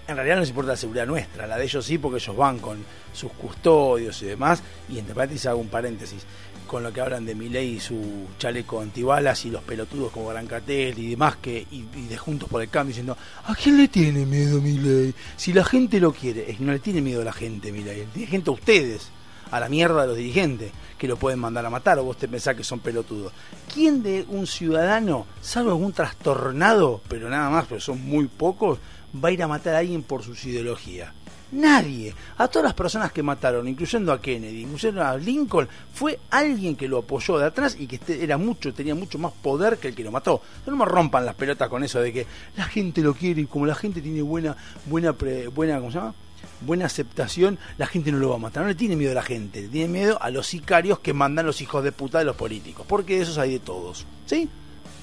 En 0.08 0.16
realidad 0.16 0.36
no 0.36 0.42
les 0.42 0.50
importa 0.50 0.72
la 0.72 0.78
seguridad 0.78 1.06
nuestra, 1.06 1.48
la 1.48 1.58
de 1.58 1.64
ellos 1.64 1.86
sí, 1.86 1.98
porque 1.98 2.18
ellos 2.18 2.36
van 2.36 2.60
con 2.60 2.84
sus 3.14 3.32
custodios 3.32 4.22
y 4.22 4.26
demás. 4.26 4.62
Y 4.90 5.00
entre 5.00 5.16
paréntesis 5.16 5.46
hago 5.46 5.60
un 5.60 5.70
paréntesis 5.70 6.26
con 6.68 6.84
lo 6.84 6.92
que 6.92 7.02
hablan 7.02 7.26
de 7.26 7.36
Milei 7.36 7.76
y 7.76 7.80
su 7.80 8.28
chaleco 8.38 8.82
antibalas 8.82 9.46
y 9.46 9.52
los 9.52 9.62
pelotudos 9.64 10.12
como 10.12 10.30
Brancatel 10.30 10.98
y 10.98 11.12
demás 11.12 11.36
que 11.38 11.68
y, 11.70 11.86
y 11.96 12.08
de 12.08 12.18
Juntos 12.18 12.50
por 12.50 12.62
el 12.62 12.70
Cambio 12.70 12.90
diciendo 12.90 13.18
¿a 13.46 13.54
quién 13.54 13.78
le 13.78 13.88
tiene 13.90 14.26
miedo 14.26 14.60
Milei? 14.60 15.14
Si 15.36 15.54
la 15.54 15.64
gente 15.64 16.00
lo 16.00 16.14
quiere, 16.14 16.50
es 16.50 16.60
no 16.60 16.72
le 16.72 16.80
tiene 16.80 17.02
miedo 17.02 17.22
a 17.22 17.26
la 17.26 17.34
gente 17.34 17.72
Milei, 17.72 18.00
le 18.00 18.06
tiene 18.06 18.28
gente 18.28 18.50
a 18.50 18.54
ustedes, 18.54 19.10
a 19.52 19.60
la 19.60 19.70
mierda 19.70 20.02
de 20.02 20.08
los 20.08 20.18
dirigentes 20.18 20.72
que 20.98 21.08
lo 21.08 21.18
pueden 21.18 21.40
mandar 21.40 21.66
a 21.66 21.70
matar 21.70 22.00
o 22.00 22.06
vos 22.06 22.18
te 22.18 22.28
pensás 22.28 22.56
que 22.56 22.64
son 22.64 22.80
pelotudos. 22.80 23.34
¿Quién 23.72 24.02
de 24.02 24.26
un 24.30 24.48
ciudadano, 24.48 25.28
salvo 25.42 25.72
algún 25.72 25.94
trastornado, 25.94 27.02
pero 27.08 27.30
nada 27.30 27.50
más, 27.50 27.66
pero 27.68 27.82
son 27.82 28.02
muy 28.02 28.28
pocos, 28.28 28.80
va 29.24 29.30
a 29.30 29.32
ir 29.32 29.44
a 29.44 29.48
matar 29.48 29.76
a 29.76 29.80
alguien 29.80 30.04
por 30.04 30.24
sus 30.24 30.44
ideologías? 30.46 31.12
Nadie. 31.52 32.16
A 32.40 32.48
todas 32.48 32.64
las 32.64 32.74
personas 32.74 33.12
que 33.12 33.22
mataron, 33.22 33.68
incluyendo 33.68 34.12
a 34.12 34.20
Kennedy, 34.20 34.62
incluyendo 34.64 35.04
a 35.06 35.16
Lincoln, 35.18 35.68
fue 35.94 36.20
alguien 36.32 36.76
que 36.76 36.88
lo 36.88 36.98
apoyó 37.00 37.38
de 37.38 37.46
atrás 37.46 37.76
y 37.80 37.86
que 37.86 37.98
este- 37.98 38.24
era 38.24 38.38
mucho, 38.40 38.74
tenía 38.74 38.96
mucho 38.96 39.20
más 39.20 39.34
poder 39.34 39.78
que 39.78 39.90
el 39.90 39.96
que 39.96 40.04
lo 40.04 40.12
mató. 40.12 40.42
No 40.66 40.76
me 40.76 40.86
rompan 40.86 41.26
las 41.28 41.36
pelotas 41.36 41.70
con 41.70 41.84
eso 41.84 42.00
de 42.00 42.12
que 42.12 42.26
la 42.58 42.64
gente 42.66 43.02
lo 43.02 43.14
quiere 43.14 43.42
y 43.42 43.46
como 43.46 43.68
la 43.68 43.76
gente 43.76 44.02
tiene 44.02 44.24
buena, 44.24 44.58
buena, 44.88 45.14
pre- 45.14 45.48
buena, 45.48 45.78
¿cómo 45.80 45.92
se 45.92 45.98
llama? 46.00 46.16
buena 46.60 46.86
aceptación, 46.86 47.58
la 47.78 47.88
gente 47.88 48.12
no 48.12 48.18
lo 48.20 48.30
va 48.30 48.36
a 48.36 48.40
matar. 48.40 48.64
No 48.64 48.70
le 48.70 48.76
tiene 48.76 48.96
miedo 48.96 49.12
a 49.12 49.16
la 49.16 49.22
gente, 49.22 49.62
le 49.62 49.68
tiene 49.68 49.88
miedo 49.90 50.18
a 50.22 50.30
los 50.30 50.48
sicarios 50.48 51.00
que 51.00 51.14
mandan 51.14 51.46
los 51.46 51.62
hijos 51.62 51.84
de 51.84 51.92
puta 51.92 52.20
de 52.20 52.26
los 52.26 52.36
políticos. 52.36 52.86
Porque 52.88 53.18
de 53.18 53.24
esos 53.24 53.38
hay 53.38 53.52
de 53.52 53.60
todos. 53.60 54.06
¿Sí? 54.26 54.50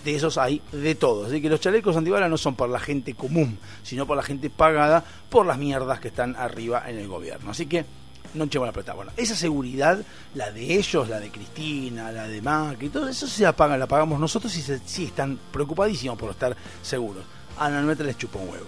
De 0.05 0.15
esos 0.15 0.39
hay 0.39 0.63
de 0.73 0.95
todos. 0.95 1.29
Así 1.29 1.43
que 1.43 1.51
los 1.51 1.61
chalecos 1.61 1.97
antibalas 1.97 2.31
no 2.31 2.39
son 2.39 2.55
para 2.55 2.73
la 2.73 2.81
gente 2.81 3.15
común, 3.15 3.59
sino 3.83 4.07
para 4.07 4.23
la 4.23 4.27
gente 4.27 4.49
pagada 4.49 5.05
por 5.29 5.45
las 5.47 5.59
mierdas 5.59 6.01
que 6.01 6.09
están 6.09 6.35
arriba 6.37 6.85
en 6.89 6.99
el 6.99 7.07
gobierno. 7.09 7.51
Así 7.51 7.67
que 7.67 7.85
no 8.33 8.45
echemos 8.45 8.67
la 8.67 8.73
pelota. 8.73 8.95
Bueno, 8.95 9.13
esa 9.17 9.35
seguridad, 9.37 9.99
la 10.35 10.51
de 10.53 10.75
ellos, 10.75 11.09
la 11.09 11.21
de 11.21 11.31
Cristina, 11.31 12.11
la 12.13 12.27
de 12.29 12.41
Macri, 12.41 12.89
todo 12.89 13.09
eso 13.09 13.27
se 13.27 13.43
la 13.43 13.55
pagan, 13.55 13.79
la 13.79 13.87
pagamos 13.87 14.19
nosotros 14.19 14.57
y 14.57 14.63
se- 14.63 14.81
sí 14.87 15.05
están 15.07 15.39
preocupadísimos 15.53 16.17
por 16.19 16.31
estar 16.31 16.57
seguros. 16.83 17.25
A 17.59 17.69
la 17.69 17.83
nuestra 17.83 18.07
les 18.07 18.17
chupa 18.17 18.39
un 18.39 18.49
huevo. 18.49 18.67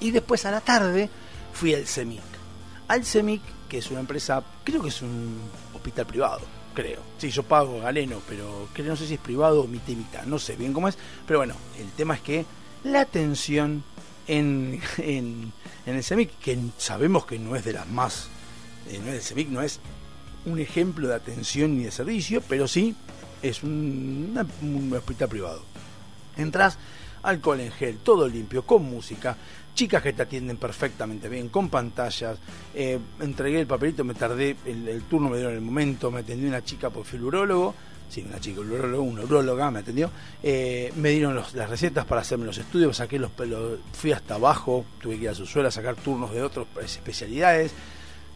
Y 0.00 0.12
después 0.12 0.46
a 0.46 0.50
la 0.50 0.60
tarde 0.62 1.10
fui 1.52 1.74
al 1.74 1.86
CEMIC. 1.86 2.22
Al 2.86 3.04
CEMIC, 3.04 3.42
que 3.68 3.78
es 3.78 3.90
una 3.90 4.00
empresa, 4.00 4.42
creo 4.64 4.80
que 4.80 4.88
es 4.88 5.02
un 5.02 5.38
hospital 5.74 6.06
privado, 6.06 6.40
creo. 6.82 7.00
Sí, 7.18 7.30
yo 7.30 7.42
pago 7.42 7.80
galeno, 7.80 8.22
pero 8.28 8.68
creo, 8.72 8.86
no 8.90 8.96
sé 8.96 9.06
si 9.08 9.14
es 9.14 9.20
privado 9.20 9.62
o 9.62 9.66
mitad 9.66 9.92
y 9.92 10.28
no 10.28 10.38
sé 10.38 10.54
bien 10.54 10.72
cómo 10.72 10.86
es. 10.88 10.96
Pero 11.26 11.40
bueno, 11.40 11.54
el 11.78 11.90
tema 11.90 12.14
es 12.14 12.20
que 12.20 12.44
la 12.84 13.00
atención 13.00 13.82
en, 14.28 14.80
en, 14.98 15.52
en 15.86 15.94
el 15.96 16.04
CEMIC, 16.04 16.38
que 16.38 16.56
sabemos 16.78 17.26
que 17.26 17.38
no 17.38 17.56
es 17.56 17.64
de 17.64 17.72
las 17.72 17.88
más, 17.88 18.28
eh, 18.88 19.00
no 19.04 19.08
es 19.10 19.14
el 19.16 19.22
CEMIC, 19.22 19.48
no 19.48 19.60
es 19.62 19.80
un 20.46 20.60
ejemplo 20.60 21.08
de 21.08 21.14
atención 21.16 21.76
ni 21.76 21.84
de 21.84 21.90
servicio, 21.90 22.40
pero 22.48 22.68
sí 22.68 22.94
es 23.42 23.62
un, 23.64 24.28
una- 24.30 24.46
un 24.62 24.92
hospital 24.96 25.28
privado. 25.28 25.62
Entras, 26.36 26.78
alcohol 27.22 27.58
en 27.60 27.72
gel, 27.72 27.98
todo 27.98 28.28
limpio, 28.28 28.64
con 28.64 28.84
música, 28.84 29.36
chicas 29.78 30.02
que 30.02 30.12
te 30.12 30.22
atienden 30.22 30.56
perfectamente 30.56 31.28
bien, 31.28 31.50
con 31.50 31.68
pantallas. 31.68 32.36
eh, 32.74 32.98
entregué 33.20 33.60
el 33.60 33.68
papelito, 33.68 34.02
me 34.02 34.14
tardé, 34.14 34.56
el, 34.66 35.04
turno 35.08 35.30
me 35.30 35.36
dieron 35.36 35.54
el 35.54 35.60
momento, 35.60 36.10
me 36.10 36.18
atendió 36.18 36.48
una 36.48 36.64
chica 36.64 36.90
porque 36.90 37.10
fui 37.10 37.20
urólogo. 37.20 37.76
Sí, 38.08 38.24
una 38.28 38.40
chica, 38.40 38.60
un 38.60 38.72
urólogo, 38.72 39.04
una 39.04 39.22
uróloga 39.22 39.70
me 39.70 39.78
atendió. 39.78 40.10
eh, 40.42 40.92
me 40.96 41.10
dieron 41.10 41.36
las 41.36 41.70
recetas 41.70 42.06
para 42.06 42.22
hacerme 42.22 42.44
los 42.44 42.58
estudios, 42.58 42.96
saqué 42.96 43.20
los 43.20 43.30
pelos, 43.30 43.78
fui 43.92 44.10
hasta 44.10 44.34
abajo, 44.34 44.84
tuve 45.00 45.16
que 45.16 45.22
ir 45.24 45.28
a 45.28 45.34
su 45.34 45.46
suela 45.46 45.68
a 45.68 45.70
sacar 45.70 45.94
turnos 45.94 46.32
de 46.32 46.42
otras 46.42 46.66
especialidades. 46.82 47.70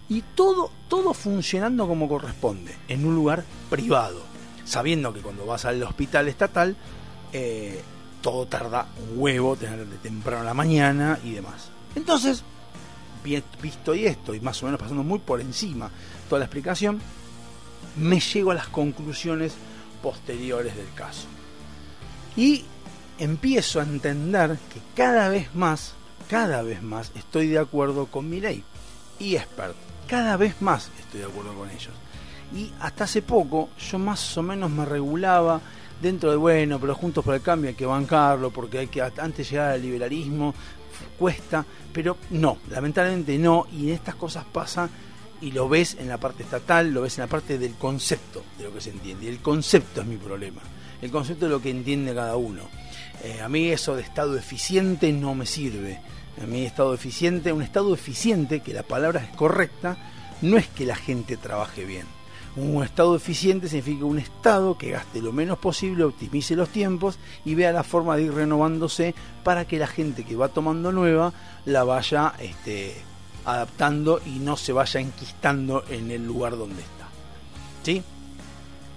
Y 0.09 0.23
todo, 0.37 0.71
todo 0.87 1.13
funcionando 1.13 1.89
como 1.89 2.09
corresponde, 2.09 2.73
en 2.87 3.05
un 3.05 3.17
lugar 3.17 3.43
privado. 3.69 4.23
sabiendo 4.65 5.13
que 5.13 5.23
cuando 5.23 5.45
vas 5.45 5.65
al 5.65 5.83
hospital 5.83 6.29
estatal, 6.29 6.77
eh, 7.33 7.81
todo 8.23 8.47
tarda 8.47 8.87
un 9.11 9.21
huevo, 9.21 9.57
tener 9.57 9.85
de 9.85 9.97
temprano 9.99 10.43
a 10.43 10.47
la 10.47 10.55
mañana 10.55 11.19
y 11.23 11.33
demás. 11.33 11.71
Entonces, 11.95 12.43
visto 13.61 13.95
y 13.95 14.07
esto, 14.07 14.35
y 14.35 14.41
más 14.41 14.63
o 14.63 14.67
menos 14.67 14.81
pasando 14.81 15.03
muy 15.03 15.19
por 15.19 15.41
encima 15.41 15.91
toda 16.29 16.39
la 16.39 16.47
explicación, 16.47 17.01
me 17.97 18.21
llego 18.21 18.53
a 18.53 18.55
las 18.55 18.69
conclusiones 18.69 19.55
posteriores 20.03 20.75
del 20.77 20.93
caso. 20.95 21.27
Y 22.37 22.65
empiezo 23.19 23.81
a 23.81 23.85
entender 23.85 24.59
que 24.73 24.81
cada 24.95 25.29
vez 25.29 25.55
más, 25.55 25.95
cada 26.31 26.63
vez 26.63 26.83
más 26.83 27.13
estoy 27.15 27.49
de 27.49 27.59
acuerdo 27.59 28.07
con 28.07 28.31
mi 28.31 28.41
ley 28.41 28.65
y 29.19 29.37
expert. 29.37 29.75
Cada 30.07 30.37
vez 30.37 30.61
más 30.63 30.91
estoy 30.99 31.21
de 31.21 31.27
acuerdo 31.27 31.55
con 31.55 31.71
ellos. 31.71 31.93
Y 32.55 32.73
hasta 32.81 33.05
hace 33.05 33.23
poco 33.23 33.71
yo 33.91 33.99
más 33.99 34.37
o 34.37 34.43
menos 34.43 34.71
me 34.71 34.85
regulaba 34.85 35.61
dentro 36.03 36.31
de 36.31 36.37
bueno, 36.37 36.79
pero 36.79 36.95
juntos 36.95 37.25
por 37.25 37.35
el 37.35 37.41
cambio 37.41 37.71
hay 37.71 37.77
que 37.77 37.87
bancarlo 37.87 38.51
porque 38.51 38.81
hay 38.81 38.87
que 38.89 39.01
antes 39.01 39.49
llegar 39.49 39.71
al 39.71 39.83
liberalismo 39.83 40.55
cuesta, 41.19 41.65
pero 41.93 42.17
no, 42.31 42.59
lamentablemente 42.69 43.39
no, 43.39 43.67
y 43.73 43.91
estas 43.91 44.15
cosas 44.17 44.45
pasan 44.45 44.91
y 45.41 45.53
lo 45.53 45.69
ves 45.69 45.97
en 45.99 46.09
la 46.09 46.19
parte 46.19 46.43
estatal, 46.43 46.93
lo 46.93 47.03
ves 47.03 47.19
en 47.19 47.23
la 47.23 47.29
parte 47.29 47.59
del 47.59 47.75
concepto 47.75 48.43
de 48.59 48.65
lo 48.65 48.73
que 48.73 48.81
se 48.81 48.91
entiende. 48.91 49.27
Y 49.27 49.29
el 49.29 49.41
concepto 49.41 50.01
es 50.01 50.07
mi 50.07 50.17
problema, 50.17 50.61
el 51.01 51.11
concepto 51.11 51.47
de 51.47 51.51
lo 51.51 51.63
que 51.63 51.71
entiende 51.71 52.15
cada 52.15 52.37
uno. 52.37 52.63
Eh, 53.25 53.41
a 53.41 53.49
mí 53.49 53.69
eso 53.69 53.97
de 53.97 54.03
estado 54.03 54.37
eficiente 54.37 55.13
no 55.13 55.35
me 55.35 55.47
sirve. 55.47 56.01
A 56.43 56.47
mí 56.47 56.65
estado 56.65 56.95
eficiente, 56.95 57.53
un 57.53 57.63
estado 57.63 57.93
eficiente, 57.95 58.61
que 58.61 58.73
la 58.73 58.83
palabra 58.83 59.21
es 59.21 59.37
correcta, 59.37 59.97
no 60.41 60.57
es 60.57 60.67
que 60.69 60.87
la 60.87 60.97
gente 60.97 61.37
trabaje 61.37 61.85
bien. 61.85 62.07
Un 62.55 62.85
estado 62.85 63.17
eficiente 63.17 63.67
significa 63.67 64.05
un 64.05 64.19
estado 64.19 64.77
que 64.77 64.91
gaste 64.91 65.23
lo 65.23 65.33
menos 65.33 65.59
posible, 65.59 66.05
optimice 66.05 66.55
los 66.55 66.69
tiempos 66.69 67.19
y 67.47 67.55
vea 67.55 67.73
la 67.73 67.83
forma 67.83 68.17
de 68.17 68.25
ir 68.25 68.35
renovándose 68.35 69.15
para 69.43 69.67
que 69.67 69.79
la 69.79 69.87
gente 69.87 70.25
que 70.25 70.37
va 70.37 70.49
tomando 70.49 70.93
nueva 70.93 71.33
la 71.65 71.85
vaya 71.85 72.35
este, 72.39 72.95
adaptando 73.47 74.21
y 74.27 74.39
no 74.39 74.59
se 74.59 74.73
vaya 74.73 75.01
enquistando 75.01 75.85
en 75.89 76.11
el 76.11 76.27
lugar 76.27 76.59
donde 76.59 76.83
está. 76.83 77.09
¿Sí? 77.83 78.03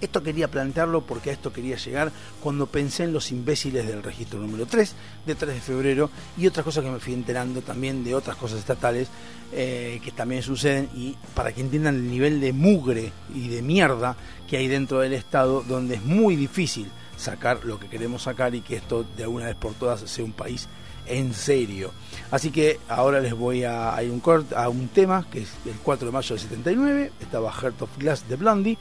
Esto 0.00 0.22
quería 0.22 0.48
plantearlo 0.48 1.02
porque 1.02 1.30
a 1.30 1.32
esto 1.32 1.52
quería 1.52 1.76
llegar 1.76 2.12
cuando 2.42 2.66
pensé 2.66 3.04
en 3.04 3.12
los 3.12 3.32
imbéciles 3.32 3.86
del 3.86 4.02
registro 4.02 4.38
número 4.38 4.66
3 4.66 4.94
de 5.24 5.34
3 5.34 5.54
de 5.54 5.60
febrero 5.60 6.10
y 6.36 6.46
otras 6.46 6.64
cosas 6.64 6.84
que 6.84 6.90
me 6.90 7.00
fui 7.00 7.14
enterando 7.14 7.62
también 7.62 8.04
de 8.04 8.14
otras 8.14 8.36
cosas 8.36 8.58
estatales 8.58 9.08
eh, 9.52 10.00
que 10.04 10.12
también 10.12 10.42
suceden 10.42 10.90
y 10.94 11.16
para 11.34 11.52
que 11.52 11.62
entiendan 11.62 11.94
el 11.94 12.10
nivel 12.10 12.40
de 12.40 12.52
mugre 12.52 13.12
y 13.34 13.48
de 13.48 13.62
mierda 13.62 14.16
que 14.46 14.58
hay 14.58 14.68
dentro 14.68 15.00
del 15.00 15.14
Estado 15.14 15.64
donde 15.66 15.94
es 15.94 16.02
muy 16.02 16.36
difícil 16.36 16.90
sacar 17.16 17.64
lo 17.64 17.80
que 17.80 17.88
queremos 17.88 18.22
sacar 18.22 18.54
y 18.54 18.60
que 18.60 18.76
esto 18.76 19.06
de 19.16 19.22
alguna 19.22 19.46
vez 19.46 19.56
por 19.56 19.72
todas 19.74 20.00
sea 20.00 20.24
un 20.24 20.32
país 20.32 20.68
en 21.06 21.32
serio. 21.32 21.92
Así 22.30 22.50
que 22.50 22.80
ahora 22.88 23.20
les 23.20 23.34
voy 23.34 23.64
a, 23.64 23.96
ir 24.02 24.10
un 24.10 24.20
corte, 24.20 24.54
a 24.54 24.68
un 24.68 24.88
tema 24.88 25.26
que 25.30 25.42
es 25.42 25.52
el 25.64 25.76
4 25.82 26.06
de 26.06 26.12
mayo 26.12 26.34
del 26.34 26.42
79, 26.42 27.12
estaba 27.20 27.52
Heart 27.52 27.82
of 27.82 27.96
Glass 27.98 28.28
de 28.28 28.36
Blondie 28.36 28.78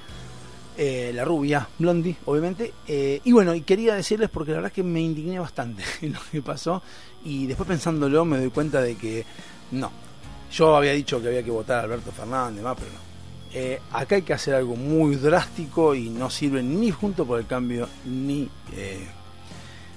eh, 0.78 1.12
la 1.14 1.24
rubia, 1.24 1.68
Blondie, 1.78 2.18
obviamente. 2.26 2.74
Eh, 2.88 3.22
y 3.24 3.32
bueno, 3.32 3.56
y 3.56 3.62
quería 3.62 3.96
decirles 3.96 4.30
porque 4.30 4.52
la 4.52 4.58
verdad 4.58 4.72
es 4.72 4.76
que 4.76 4.84
me 4.84 5.02
indigné 5.02 5.40
bastante 5.40 5.84
en 6.02 6.14
lo 6.14 6.20
que 6.32 6.42
pasó. 6.42 6.82
Y 7.24 7.48
después 7.48 7.68
pensándolo 7.68 8.26
me 8.26 8.38
doy 8.38 8.50
cuenta 8.50 8.82
de 8.82 8.96
que 8.96 9.26
no. 9.72 9.92
Yo 10.52 10.76
había 10.76 10.92
dicho 10.92 11.22
que 11.22 11.28
había 11.28 11.44
que 11.44 11.52
votar 11.52 11.80
a 11.80 11.84
Alberto 11.84 12.12
Fernández, 12.12 12.64
más, 12.64 12.76
pero 12.78 12.92
no. 12.92 13.06
Eh, 13.54 13.80
acá 13.94 14.16
hay 14.16 14.22
que 14.22 14.34
hacer 14.34 14.54
algo 14.54 14.76
muy 14.76 15.16
drástico 15.16 15.96
y 15.96 16.10
no 16.10 16.30
sirve 16.30 16.62
ni 16.62 16.92
junto 16.92 17.26
por 17.26 17.40
el 17.40 17.48
cambio 17.48 17.88
ni 18.06 18.50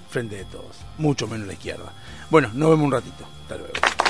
frente 0.08 0.36
de 0.36 0.44
todos. 0.44 0.76
Mucho 0.98 1.26
menos 1.26 1.46
la 1.46 1.54
izquierda. 1.54 1.92
Bueno, 2.30 2.50
nos 2.54 2.70
vemos 2.70 2.86
un 2.86 2.92
ratito. 2.92 3.24
Hasta 3.42 3.56
luego. 3.56 4.07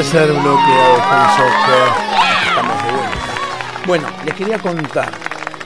Tercer 0.00 0.32
bloque 0.32 0.72
de 0.72 0.96
Soccer. 1.36 1.88
Bueno, 3.86 4.08
les 4.24 4.34
quería 4.34 4.58
contar. 4.58 5.12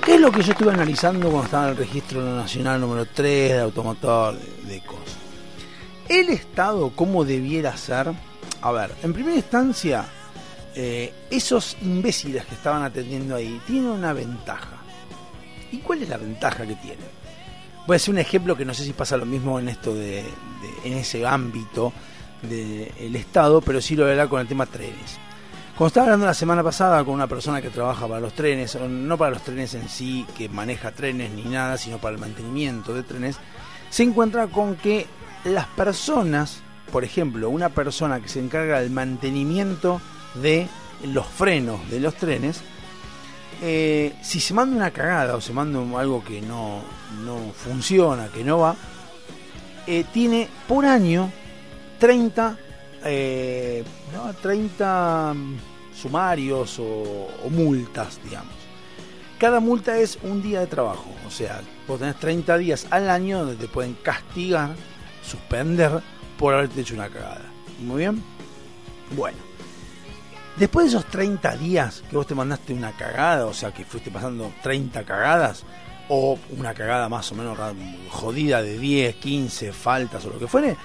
¿Qué 0.05 0.17
es 0.17 0.21
lo 0.21 0.33
que 0.33 0.43
yo 0.43 0.51
estuve 0.51 0.73
analizando 0.73 1.29
cuando 1.29 1.45
estaba 1.45 1.65
en 1.67 1.71
el 1.71 1.77
registro 1.77 2.21
nacional 2.21 2.81
número 2.81 3.07
3 3.07 3.53
de 3.53 3.61
automotor 3.61 4.37
de, 4.37 4.81
cosas? 4.81 5.15
El 6.09 6.31
Estado, 6.31 6.91
¿cómo 6.97 7.25
debiera 7.25 7.77
ser? 7.77 8.13
A 8.61 8.73
ver, 8.73 8.91
en 9.05 9.13
primera 9.13 9.37
instancia, 9.37 10.05
eh, 10.75 11.15
esos 11.31 11.77
imbéciles 11.83 12.45
que 12.47 12.57
estaban 12.57 12.83
atendiendo 12.83 13.37
ahí 13.37 13.61
tienen 13.69 13.87
una 13.87 14.13
ventaja. 14.13 14.79
¿Y 15.71 15.79
cuál 15.79 16.03
es 16.03 16.09
la 16.09 16.17
ventaja 16.17 16.67
que 16.67 16.75
tienen? 16.75 17.07
Voy 17.87 17.95
a 17.95 17.99
hacer 17.99 18.13
un 18.13 18.19
ejemplo 18.19 18.57
que 18.57 18.65
no 18.65 18.75
sé 18.75 18.83
si 18.83 18.95
pasa 18.95 19.17
lo 19.17 19.27
mismo 19.27 19.61
en 19.61 19.69
esto 19.69 19.95
de- 19.95 20.25
en 20.83 20.93
ese 20.95 21.25
ámbito 21.25 21.93
del 22.49 23.17
Estado, 23.17 23.61
pero 23.61 23.81
sí 23.81 23.97
lo 23.97 24.05
verá 24.05 24.29
con 24.29 24.41
el 24.41 24.47
tema 24.47 24.67
trenes. 24.67 25.19
Cuando 25.77 25.89
estaba 25.89 26.07
hablando 26.07 26.27
la 26.27 26.35
semana 26.35 26.63
pasada 26.63 27.05
con 27.05 27.15
una 27.15 27.27
persona 27.27 27.61
que 27.61 27.69
trabaja 27.69 28.07
para 28.07 28.21
los 28.21 28.33
trenes, 28.35 28.79
no 28.81 29.19
para 29.19 29.33
los 29.33 29.43
trenes 29.43 29.75
en 29.75 29.89
sí, 29.89 30.25
que 30.37 30.49
maneja 30.49 30.93
trenes 30.93 31.33
ni 31.33 31.43
nada, 31.43 31.77
sino 31.79 31.99
para 31.99 32.15
el 32.15 32.21
mantenimiento 32.21 32.95
de 32.95 33.03
trenes, 33.03 33.39
se 33.91 34.05
encuentra 34.05 34.47
con 34.47 34.77
que 34.77 35.07
las 35.45 35.67
personas, 35.67 36.63
por 36.93 37.03
ejemplo, 37.03 37.51
una 37.51 37.71
persona 37.71 38.21
que 38.21 38.29
se 38.29 38.39
encarga 38.39 38.81
del 38.81 38.91
mantenimiento 38.91 40.01
de 40.35 40.69
los 41.05 41.27
frenos 41.27 41.91
de 41.91 41.99
los 41.99 42.15
trenes, 42.15 42.63
eh, 43.61 44.15
si 44.23 44.41
se 44.41 44.55
manda 44.55 44.77
una 44.77 44.91
cagada 44.91 45.37
o 45.37 45.41
se 45.41 45.53
manda 45.53 45.81
algo 45.99 46.23
que 46.23 46.41
no, 46.41 46.83
no 47.25 47.53
funciona, 47.53 48.29
que 48.29 48.45
no 48.45 48.59
va, 48.59 48.77
eh, 49.87 50.05
tiene 50.13 50.49
por 50.69 50.87
año 50.87 51.31
30, 52.05 52.59
eh, 53.07 53.83
30 54.43 55.35
sumarios 55.99 56.79
o, 56.79 57.29
o 57.43 57.49
multas, 57.49 58.21
digamos. 58.23 58.53
Cada 59.39 59.59
multa 59.59 59.97
es 59.97 60.19
un 60.23 60.43
día 60.43 60.61
de 60.61 60.67
trabajo, 60.67 61.07
o 61.27 61.31
sea, 61.31 61.63
vos 61.89 61.99
tenés 61.99 62.17
30 62.17 62.59
días 62.59 62.87
al 62.91 63.09
año 63.09 63.39
donde 63.39 63.57
te 63.57 63.69
pueden 63.69 63.95
castigar, 63.95 64.75
suspender 65.23 66.03
por 66.39 66.53
haberte 66.53 66.83
hecho 66.83 66.93
una 66.93 67.09
cagada. 67.09 67.47
Muy 67.81 68.01
bien. 68.01 68.23
Bueno, 69.17 69.39
después 70.59 70.85
de 70.85 70.99
esos 70.99 71.11
30 71.11 71.57
días 71.57 72.05
que 72.11 72.17
vos 72.19 72.27
te 72.27 72.35
mandaste 72.35 72.75
una 72.75 72.93
cagada, 72.93 73.47
o 73.47 73.55
sea, 73.55 73.73
que 73.73 73.87
fuiste 73.87 74.11
pasando 74.11 74.53
30 74.63 75.05
cagadas, 75.05 75.65
o 76.11 76.39
una 76.59 76.75
cagada 76.75 77.09
más 77.09 77.33
o 77.33 77.35
menos 77.35 77.57
jodida 78.11 78.61
de 78.61 78.79
10, 78.79 79.15
15 79.15 79.73
faltas 79.73 80.23
o 80.27 80.29
lo 80.29 80.39
que 80.39 80.47
fuere, 80.47 80.77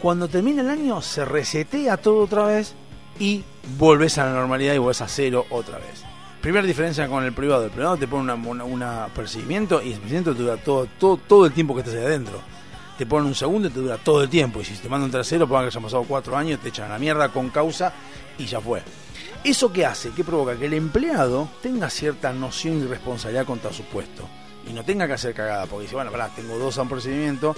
cuando 0.00 0.28
termina 0.28 0.62
el 0.62 0.70
año 0.70 1.00
se 1.02 1.24
resetea 1.24 1.96
todo 1.96 2.24
otra 2.24 2.44
vez 2.46 2.74
y 3.18 3.44
volvés 3.78 4.18
a 4.18 4.26
la 4.26 4.32
normalidad 4.32 4.74
y 4.74 4.78
volvés 4.78 5.00
a 5.00 5.08
cero 5.08 5.46
otra 5.50 5.78
vez. 5.78 6.02
Primera 6.40 6.66
diferencia 6.66 7.06
con 7.08 7.22
el 7.24 7.32
privado. 7.32 7.64
El 7.66 7.70
privado 7.70 7.96
te 7.96 8.08
pone 8.08 8.32
una- 8.32 8.64
una 8.64 9.06
percibimiento 9.14 9.80
y 9.80 9.92
el 9.92 9.98
percibimiento 10.00 10.34
te 10.34 10.42
dura 10.42 10.56
todo, 10.56 10.86
todo, 10.98 11.16
todo 11.18 11.46
el 11.46 11.52
tiempo 11.52 11.74
que 11.74 11.80
estés 11.82 11.94
ahí 11.96 12.04
adentro. 12.04 12.40
Te 12.98 13.06
ponen 13.06 13.28
un 13.28 13.34
segundo 13.34 13.68
y 13.68 13.70
te 13.70 13.78
dura 13.80 13.96
todo 13.98 14.22
el 14.24 14.28
tiempo. 14.28 14.60
Y 14.60 14.64
si 14.64 14.74
te 14.74 14.88
mandan 14.88 15.06
un 15.06 15.12
tercero, 15.12 15.46
pongan 15.46 15.64
que 15.64 15.68
hayan 15.68 15.82
pasado 15.84 16.04
cuatro 16.06 16.36
años, 16.36 16.58
te 16.60 16.68
echan 16.70 16.86
a 16.86 16.94
la 16.94 16.98
mierda 16.98 17.28
con 17.28 17.48
causa 17.50 17.92
y 18.38 18.46
ya 18.46 18.60
fue. 18.60 18.82
¿Eso 19.44 19.72
qué 19.72 19.86
hace? 19.86 20.10
¿Qué 20.10 20.24
provoca? 20.24 20.56
Que 20.56 20.66
el 20.66 20.74
empleado 20.74 21.48
tenga 21.62 21.88
cierta 21.90 22.32
noción 22.32 22.78
y 22.82 22.86
responsabilidad 22.86 23.44
contra 23.46 23.72
su 23.72 23.84
puesto. 23.84 24.28
Y 24.68 24.72
no 24.72 24.84
tenga 24.84 25.06
que 25.06 25.14
hacer 25.14 25.34
cagada, 25.34 25.66
porque 25.66 25.82
dice, 25.84 25.94
bueno, 25.96 26.10
pará, 26.12 26.28
tengo 26.34 26.58
dos 26.58 26.78
a 26.78 26.82
un 26.82 26.88
procedimiento, 26.88 27.56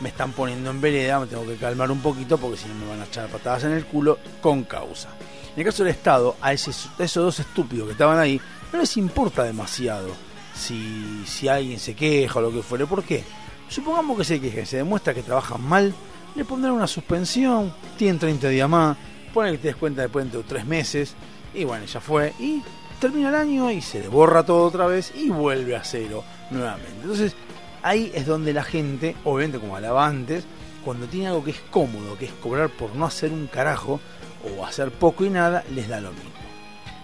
me 0.00 0.08
están 0.10 0.32
poniendo 0.32 0.70
en 0.70 0.80
vereda, 0.80 1.20
me 1.20 1.26
tengo 1.26 1.46
que 1.46 1.56
calmar 1.56 1.90
un 1.90 2.00
poquito 2.00 2.38
porque 2.38 2.56
si 2.56 2.68
no 2.68 2.74
me 2.74 2.86
van 2.86 3.00
a 3.00 3.04
echar 3.04 3.28
patadas 3.28 3.64
en 3.64 3.72
el 3.72 3.84
culo 3.84 4.18
con 4.40 4.64
causa. 4.64 5.08
En 5.54 5.60
el 5.60 5.64
caso 5.64 5.82
del 5.84 5.92
Estado, 5.92 6.36
a, 6.40 6.52
ese- 6.52 6.70
esos 6.70 7.24
dos 7.24 7.40
estúpidos 7.40 7.86
que 7.86 7.92
estaban 7.92 8.18
ahí, 8.18 8.40
no 8.72 8.78
les 8.78 8.96
importa 8.96 9.42
demasiado 9.44 10.08
si, 10.54 11.22
si 11.26 11.48
alguien 11.48 11.78
se 11.78 11.94
queja 11.94 12.38
o 12.38 12.42
lo 12.42 12.52
que 12.52 12.62
fuere. 12.62 12.86
¿Por 12.86 13.02
qué? 13.02 13.24
Supongamos 13.68 14.16
que 14.18 14.24
se 14.24 14.40
queje, 14.40 14.64
se 14.66 14.78
demuestra 14.78 15.12
que 15.14 15.22
trabajan 15.22 15.62
mal, 15.62 15.92
le 16.34 16.44
pondrán 16.44 16.72
una 16.74 16.86
suspensión, 16.86 17.72
tienen 17.96 18.18
30 18.18 18.48
días 18.48 18.68
más, 18.68 18.96
ponen 19.34 19.52
que 19.52 19.58
te 19.58 19.68
des 19.68 19.76
cuenta 19.76 20.02
después 20.02 20.30
de 20.30 20.42
tres 20.44 20.64
meses, 20.64 21.14
y 21.54 21.64
bueno, 21.64 21.84
ya 21.86 22.00
fue, 22.00 22.32
y 22.38 22.62
termina 23.00 23.28
el 23.30 23.34
año 23.34 23.70
y 23.70 23.80
se 23.82 24.00
le 24.00 24.08
borra 24.08 24.44
todo 24.44 24.66
otra 24.66 24.86
vez 24.86 25.12
y 25.14 25.28
vuelve 25.30 25.76
a 25.76 25.84
cero 25.84 26.24
nuevamente. 26.50 26.92
Entonces, 27.02 27.34
ahí 27.82 28.10
es 28.14 28.26
donde 28.26 28.52
la 28.52 28.62
gente, 28.62 29.16
obviamente 29.24 29.58
como 29.58 29.76
hablaba 29.76 30.06
antes, 30.06 30.44
cuando 30.84 31.06
tiene 31.06 31.28
algo 31.28 31.44
que 31.44 31.50
es 31.52 31.60
cómodo, 31.70 32.16
que 32.16 32.26
es 32.26 32.32
cobrar 32.32 32.70
por 32.70 32.94
no 32.94 33.06
hacer 33.06 33.32
un 33.32 33.46
carajo 33.46 34.00
o 34.44 34.64
hacer 34.64 34.90
poco 34.90 35.24
y 35.24 35.30
nada, 35.30 35.64
les 35.74 35.88
da 35.88 36.00
lo 36.00 36.12
mismo. 36.12 36.30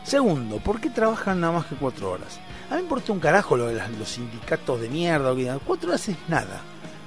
Segundo, 0.04 0.58
¿por 0.58 0.80
qué 0.80 0.90
trabajan 0.90 1.40
nada 1.40 1.54
más 1.54 1.66
que 1.66 1.76
cuatro 1.76 2.10
horas? 2.10 2.38
A 2.70 2.74
mí 2.74 2.76
me 2.76 2.82
importa 2.82 3.12
un 3.12 3.20
carajo 3.20 3.56
lo 3.56 3.66
de 3.66 3.80
los 3.98 4.08
sindicatos 4.08 4.80
de 4.80 4.88
mierda. 4.88 5.34
Cuatro 5.64 5.90
horas 5.90 6.08
es 6.08 6.16
nada. 6.28 6.62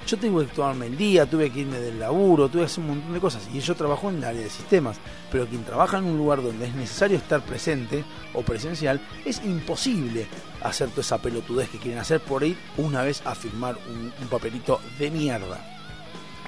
Yo 0.08 0.16
tengo 0.16 0.40
que 0.40 0.46
tomarme 0.46 0.86
el 0.86 0.96
día, 0.96 1.28
tuve 1.28 1.50
que 1.50 1.60
irme 1.60 1.78
del 1.78 2.00
laburo, 2.00 2.48
tuve 2.48 2.62
que 2.62 2.66
hacer 2.66 2.80
un 2.82 2.88
montón 2.88 3.12
de 3.12 3.20
cosas. 3.20 3.46
Y 3.52 3.60
yo 3.60 3.74
trabajo 3.74 4.08
en 4.08 4.16
el 4.16 4.24
área 4.24 4.40
de 4.40 4.48
sistemas. 4.48 4.96
Pero 5.30 5.46
quien 5.46 5.64
trabaja 5.64 5.98
en 5.98 6.04
un 6.04 6.16
lugar 6.16 6.42
donde 6.42 6.66
es 6.66 6.74
necesario 6.74 7.18
estar 7.18 7.42
presente 7.42 8.04
o 8.32 8.40
presencial, 8.40 9.02
es 9.26 9.44
imposible 9.44 10.26
hacer 10.62 10.88
toda 10.88 11.02
esa 11.02 11.18
pelotudez 11.18 11.68
que 11.68 11.76
quieren 11.76 12.00
hacer 12.00 12.20
por 12.22 12.42
ir 12.42 12.56
una 12.78 13.02
vez 13.02 13.20
a 13.26 13.34
firmar 13.34 13.76
un, 13.86 14.10
un 14.18 14.28
papelito 14.28 14.80
de 14.98 15.10
mierda. 15.10 15.60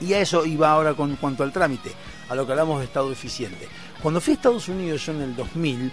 Y 0.01 0.15
a 0.15 0.21
eso 0.21 0.47
iba 0.47 0.71
ahora 0.71 0.95
con 0.95 1.17
cuanto 1.17 1.43
al 1.43 1.53
trámite, 1.53 1.93
a 2.31 2.35
lo 2.35 2.47
que 2.47 2.53
hablamos 2.53 2.79
de 2.79 2.87
Estado 2.87 3.13
eficiente. 3.13 3.69
Cuando 4.01 4.23
fui 4.23 4.33
a 4.33 4.37
Estados 4.37 4.71
Unidos 4.71 5.05
yo 5.05 5.13
en 5.13 5.21
el 5.21 5.37
2000, 5.37 5.93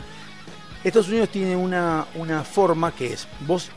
Estados 0.86 1.10
Unidos 1.10 1.28
tiene 1.28 1.58
una, 1.58 2.06
una 2.16 2.46
forma 2.46 2.94
que 2.94 3.12
es, 3.12 3.28
vos 3.42 3.72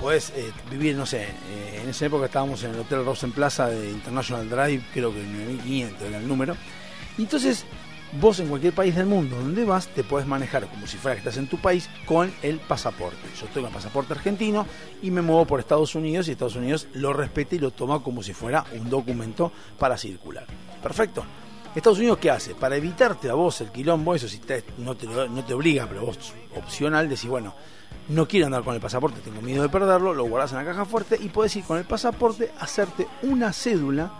podés 0.00 0.30
eh, 0.36 0.52
vivir, 0.70 0.96
no 0.96 1.06
sé, 1.06 1.22
eh, 1.22 1.80
en 1.82 1.88
esa 1.90 2.06
época 2.06 2.26
estábamos 2.26 2.62
en 2.64 2.70
el 2.74 2.80
Hotel 2.80 3.04
Rosen 3.04 3.32
Plaza 3.32 3.68
de 3.68 3.90
International 3.90 4.48
Drive, 4.48 4.84
creo 4.92 5.12
que 5.12 5.22
9500 5.22 6.02
era 6.08 6.18
el 6.18 6.28
número. 6.28 6.56
Entonces, 7.18 7.64
vos 8.20 8.38
en 8.40 8.48
cualquier 8.48 8.72
país 8.74 8.94
del 8.94 9.06
mundo 9.06 9.36
donde 9.36 9.64
vas, 9.64 9.88
te 9.88 10.04
podés 10.04 10.26
manejar 10.26 10.66
como 10.68 10.86
si 10.86 10.96
fuera 10.96 11.14
que 11.16 11.20
estás 11.20 11.36
en 11.36 11.48
tu 11.48 11.58
país 11.58 11.88
con 12.06 12.32
el 12.42 12.58
pasaporte. 12.60 13.18
Yo 13.40 13.46
con 13.48 13.64
el 13.64 13.70
pasaporte 13.72 14.12
argentino 14.12 14.66
y 15.02 15.10
me 15.10 15.22
muevo 15.22 15.44
por 15.46 15.60
Estados 15.60 15.94
Unidos 15.94 16.28
y 16.28 16.32
Estados 16.32 16.56
Unidos 16.56 16.86
lo 16.94 17.12
respeta 17.12 17.54
y 17.54 17.58
lo 17.58 17.70
toma 17.70 18.02
como 18.02 18.22
si 18.22 18.32
fuera 18.32 18.64
un 18.78 18.88
documento 18.90 19.52
para 19.78 19.96
circular. 19.96 20.46
Perfecto. 20.82 21.24
Estados 21.74 21.98
Unidos, 21.98 22.18
¿qué 22.18 22.30
hace? 22.30 22.54
Para 22.54 22.76
evitarte 22.76 23.28
a 23.28 23.34
vos 23.34 23.60
el 23.60 23.70
quilombo, 23.70 24.14
eso 24.14 24.28
si 24.28 24.38
te- 24.38 24.62
no, 24.78 24.94
te, 24.96 25.06
no 25.08 25.44
te 25.44 25.54
obliga, 25.54 25.86
pero 25.88 26.06
vos 26.06 26.16
opcional, 26.54 27.08
decís, 27.08 27.26
bueno, 27.26 27.52
no 28.08 28.26
quiero 28.28 28.46
andar 28.46 28.62
con 28.64 28.74
el 28.74 28.80
pasaporte, 28.80 29.20
tengo 29.20 29.40
miedo 29.40 29.62
de 29.62 29.68
perderlo, 29.68 30.12
lo 30.14 30.24
guardás 30.24 30.52
en 30.52 30.58
la 30.58 30.64
caja 30.64 30.84
fuerte 30.84 31.18
y 31.20 31.28
podés 31.28 31.56
ir 31.56 31.64
con 31.64 31.78
el 31.78 31.84
pasaporte 31.84 32.52
a 32.58 32.64
hacerte 32.64 33.06
una 33.22 33.52
cédula 33.52 34.12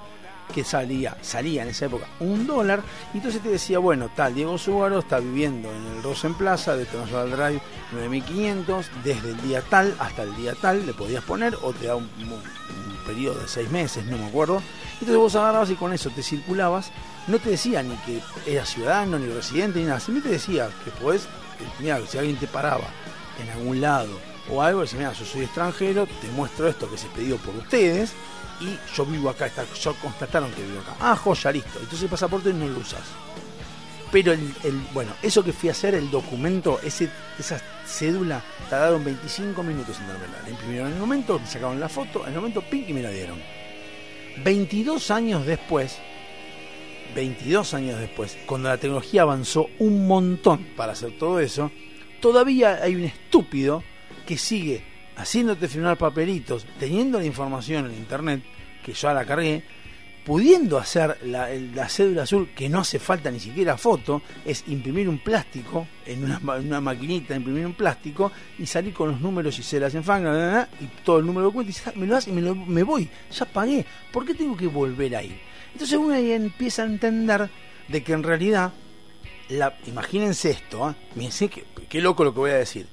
que 0.54 0.62
salía, 0.62 1.16
salía 1.22 1.62
en 1.62 1.68
esa 1.70 1.86
época 1.86 2.06
un 2.20 2.46
dólar, 2.46 2.82
y 3.14 3.16
entonces 3.16 3.40
te 3.42 3.48
decía, 3.48 3.78
bueno, 3.78 4.10
tal 4.14 4.34
Diego 4.34 4.58
Súbaro 4.58 4.98
está 4.98 5.18
viviendo 5.18 5.70
en 5.72 5.86
el 5.96 6.02
Rosen 6.02 6.34
Plaza 6.34 6.76
de 6.76 6.82
International 6.82 7.30
Drive 7.30 7.62
9500, 7.92 8.90
desde 9.02 9.30
el 9.30 9.40
día 9.42 9.62
tal 9.62 9.94
hasta 9.98 10.22
el 10.22 10.36
día 10.36 10.54
tal, 10.60 10.84
le 10.86 10.92
podías 10.92 11.24
poner, 11.24 11.56
o 11.62 11.72
te 11.72 11.86
da 11.86 11.96
un, 11.96 12.04
un- 12.18 12.32
un 12.32 12.96
periodo 13.06 13.38
de 13.40 13.48
seis 13.48 13.70
meses, 13.70 14.04
no 14.06 14.16
me 14.18 14.26
acuerdo, 14.26 14.62
entonces 14.94 15.16
vos 15.16 15.34
agarrabas 15.34 15.70
y 15.70 15.74
con 15.76 15.92
eso 15.92 16.10
te 16.10 16.22
circulabas, 16.22 16.90
no 17.26 17.38
te 17.38 17.50
decía 17.50 17.82
ni 17.82 17.94
que 17.96 18.20
eras 18.46 18.68
ciudadano, 18.68 19.18
ni 19.18 19.26
residente, 19.32 19.78
ni 19.80 19.86
nada, 19.86 19.98
simplemente 20.00 20.28
te 20.28 20.34
decía 20.34 20.68
que 20.84 20.90
podés, 20.90 21.26
mira, 21.80 21.98
si 22.06 22.18
alguien 22.18 22.36
te 22.36 22.46
paraba 22.46 22.84
en 23.42 23.50
algún 23.50 23.80
lado 23.80 24.18
o 24.50 24.60
algo, 24.62 24.80
decís, 24.82 24.94
mira, 24.98 25.12
yo 25.12 25.24
soy 25.24 25.42
extranjero, 25.44 26.06
te 26.20 26.28
muestro 26.28 26.68
esto 26.68 26.90
que 26.90 26.98
se 26.98 27.06
pedido 27.08 27.36
por 27.38 27.54
ustedes, 27.56 28.12
y 28.60 28.78
yo 28.94 29.04
vivo 29.06 29.30
acá, 29.30 29.46
está, 29.46 29.64
yo 29.74 29.94
constataron 29.96 30.50
que 30.52 30.62
vivo 30.62 30.80
acá. 30.80 30.94
Ah, 31.00 31.16
joya, 31.16 31.50
listo. 31.50 31.78
Entonces 31.78 32.02
el 32.02 32.08
pasaporte 32.08 32.52
no 32.52 32.66
lo 32.68 32.78
usas. 32.78 33.00
Pero 34.12 34.32
el, 34.32 34.54
el- 34.62 34.80
bueno, 34.92 35.12
eso 35.22 35.42
que 35.42 35.52
fui 35.52 35.70
a 35.70 35.72
hacer, 35.72 35.94
el 35.94 36.10
documento, 36.10 36.78
ese, 36.84 37.08
esa 37.38 37.60
cédula, 37.86 38.42
tardaron 38.70 39.02
25 39.04 39.62
minutos 39.62 39.98
en 39.98 40.06
dármela. 40.08 40.40
La 40.42 40.50
imprimieron 40.50 40.88
en 40.88 40.94
el 40.94 41.00
momento, 41.00 41.38
me 41.40 41.46
sacaron 41.46 41.80
la 41.80 41.88
foto, 41.88 42.22
en 42.26 42.34
el 42.34 42.36
momento 42.40 42.60
ping 42.62 42.84
y 42.86 42.92
me 42.92 43.02
la 43.02 43.10
dieron. 43.10 43.40
22 44.44 45.10
años 45.10 45.46
después, 45.46 45.98
22 47.14 47.74
años 47.74 47.98
después, 48.00 48.36
cuando 48.46 48.68
la 48.68 48.76
tecnología 48.78 49.22
avanzó 49.22 49.68
un 49.78 50.06
montón 50.06 50.64
para 50.76 50.92
hacer 50.92 51.16
todo 51.18 51.40
eso, 51.40 51.70
todavía 52.24 52.78
hay 52.82 52.94
un 52.96 53.04
estúpido 53.04 53.84
que 54.26 54.38
sigue 54.38 54.82
haciéndote 55.18 55.68
firmar 55.68 55.98
papelitos, 55.98 56.64
teniendo 56.80 57.18
la 57.18 57.26
información 57.26 57.84
en 57.84 57.92
internet, 57.98 58.42
que 58.82 58.94
yo 58.94 59.12
la 59.12 59.26
cargué, 59.26 59.62
pudiendo 60.24 60.78
hacer 60.78 61.18
la, 61.26 61.86
cédula 61.90 62.22
azul, 62.22 62.48
que 62.56 62.70
no 62.70 62.78
hace 62.80 62.98
falta 62.98 63.30
ni 63.30 63.38
siquiera 63.38 63.76
foto, 63.76 64.22
es 64.42 64.64
imprimir 64.68 65.06
un 65.06 65.18
plástico 65.18 65.86
en 66.06 66.24
una, 66.24 66.38
una 66.56 66.80
maquinita, 66.80 67.36
imprimir 67.36 67.66
un 67.66 67.74
plástico 67.74 68.32
y 68.58 68.64
salir 68.64 68.94
con 68.94 69.10
los 69.10 69.20
números 69.20 69.58
y 69.58 69.62
se 69.62 69.78
las 69.78 69.94
enfanga 69.94 70.66
y 70.80 70.86
todo 71.04 71.18
el 71.18 71.26
número 71.26 71.48
de 71.48 71.52
cuenta 71.52 71.70
y 71.70 71.74
dice, 71.74 71.90
"Ah, 71.90 71.92
me 71.94 72.06
lo 72.06 72.16
hace 72.16 72.30
y 72.30 72.32
me, 72.32 72.40
lo- 72.40 72.54
me 72.54 72.82
voy, 72.84 73.06
ya 73.30 73.44
pagué, 73.44 73.84
¿por 74.10 74.24
qué 74.24 74.32
tengo 74.32 74.56
que 74.56 74.66
volver 74.66 75.14
ahí? 75.14 75.38
Entonces 75.74 75.98
uno 75.98 76.14
ahí 76.14 76.32
empieza 76.32 76.84
a 76.84 76.86
entender 76.86 77.50
de 77.86 78.02
que 78.02 78.14
en 78.14 78.22
realidad 78.22 78.72
imagínense 79.86 80.50
esto, 80.50 80.90
¿eh? 80.90 80.94
Fíjense 81.14 81.48
qué, 81.48 81.64
qué 81.88 82.00
loco 82.00 82.24
lo 82.24 82.32
que 82.32 82.40
voy 82.40 82.50
a 82.50 82.56
decir. 82.56 82.88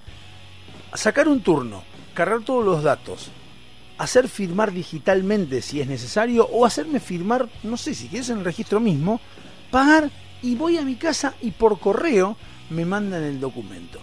Sacar 0.93 1.27
un 1.27 1.41
turno, 1.41 1.83
cargar 2.13 2.41
todos 2.41 2.65
los 2.65 2.83
datos, 2.83 3.31
hacer 3.97 4.27
firmar 4.27 4.71
digitalmente 4.71 5.61
si 5.61 5.79
es 5.81 5.87
necesario, 5.87 6.47
o 6.51 6.65
hacerme 6.65 6.99
firmar, 6.99 7.49
no 7.63 7.77
sé, 7.77 7.93
si 7.93 8.07
quieres 8.07 8.29
en 8.29 8.39
el 8.39 8.45
registro 8.45 8.79
mismo, 8.79 9.21
pagar 9.69 10.09
y 10.41 10.55
voy 10.55 10.77
a 10.77 10.81
mi 10.81 10.95
casa 10.95 11.35
y 11.41 11.51
por 11.51 11.79
correo 11.79 12.35
me 12.69 12.85
mandan 12.85 13.23
el 13.23 13.39
documento. 13.39 14.01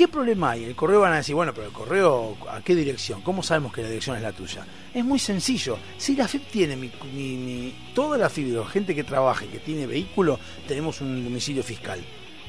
¿Qué 0.00 0.08
problema 0.08 0.52
hay? 0.52 0.64
El 0.64 0.74
correo 0.74 1.00
van 1.00 1.12
a 1.12 1.16
decir, 1.16 1.34
bueno, 1.34 1.52
pero 1.52 1.66
el 1.66 1.74
correo, 1.74 2.34
¿a 2.50 2.62
qué 2.62 2.74
dirección? 2.74 3.20
¿Cómo 3.20 3.42
sabemos 3.42 3.70
que 3.74 3.82
la 3.82 3.88
dirección 3.88 4.16
es 4.16 4.22
la 4.22 4.32
tuya? 4.32 4.66
Es 4.94 5.04
muy 5.04 5.18
sencillo. 5.18 5.76
Si 5.98 6.16
la 6.16 6.26
FIP 6.26 6.46
tiene 6.50 6.74
mi, 6.74 6.90
mi- 7.12 7.36
mi- 7.36 7.74
toda 7.94 8.16
la 8.16 8.30
gente 8.30 8.94
que 8.94 9.04
trabaje, 9.04 9.46
que 9.48 9.58
tiene 9.58 9.86
vehículo, 9.86 10.40
tenemos 10.66 11.02
un 11.02 11.22
domicilio 11.22 11.62
fiscal. 11.62 12.00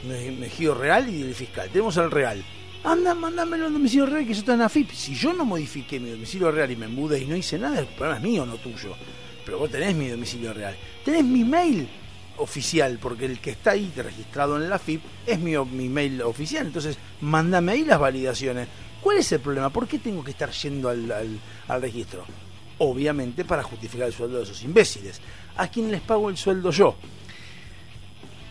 Me- 0.08 0.32
Mejido 0.32 0.76
real 0.76 1.14
y 1.14 1.24
el 1.24 1.36
fiscal. 1.36 1.68
Tenemos 1.70 1.98
el 1.98 2.10
real. 2.10 2.42
Anda, 2.86 3.14
mándamelo 3.14 3.66
al 3.66 3.74
domicilio 3.74 4.06
real 4.06 4.26
que 4.26 4.34
yo 4.34 4.40
estoy 4.40 4.54
en 4.54 4.60
la 4.62 4.70
FIP. 4.70 4.90
Si 4.94 5.14
yo 5.14 5.34
no 5.34 5.44
modifiqué 5.44 6.00
mi 6.00 6.10
domicilio 6.10 6.52
real 6.52 6.72
y 6.72 6.78
me 6.78 6.88
mudé 6.88 7.20
y 7.20 7.26
no 7.26 7.36
hice 7.36 7.60
nada, 7.60 7.82
el 7.82 7.86
problema 7.88 8.16
es 8.16 8.24
mío, 8.24 8.46
no 8.46 8.56
tuyo. 8.56 8.96
Pero 9.46 9.60
vos 9.60 9.70
tenés 9.70 9.94
mi 9.94 10.08
domicilio 10.08 10.54
real. 10.54 10.74
Tenés 11.04 11.26
mi 11.26 11.44
mail 11.44 11.86
oficial, 12.42 12.98
porque 13.02 13.26
el 13.26 13.40
que 13.40 13.52
está 13.52 13.72
ahí 13.72 13.92
registrado 13.96 14.58
en 14.58 14.70
la 14.70 14.80
FIP 14.80 15.02
es 15.26 15.40
mi, 15.40 15.58
mi 15.58 15.90
mail 15.90 16.22
oficial. 16.24 16.66
Entonces, 16.68 16.98
mándame 17.22 17.72
ahí 17.74 17.86
las 17.86 18.00
validaciones. 18.00 18.68
¿Cuál 19.02 19.18
es 19.18 19.32
el 19.32 19.40
problema? 19.40 19.70
¿Por 19.70 19.88
qué 19.88 20.00
tengo 20.00 20.24
que 20.24 20.32
estar 20.32 20.52
yendo 20.52 20.90
al, 20.90 21.12
al- 21.12 21.40
al 21.68 21.82
registro? 21.82 22.24
Obviamente 22.80 23.46
para 23.46 23.64
justificar 23.64 24.08
el 24.08 24.14
sueldo 24.14 24.38
de 24.38 24.44
esos 24.44 24.64
imbéciles. 24.64 25.22
¿A 25.58 25.68
quién 25.70 25.92
les 25.92 26.02
pago 26.02 26.30
el 26.30 26.38
sueldo 26.38 26.72
yo? 26.72 26.96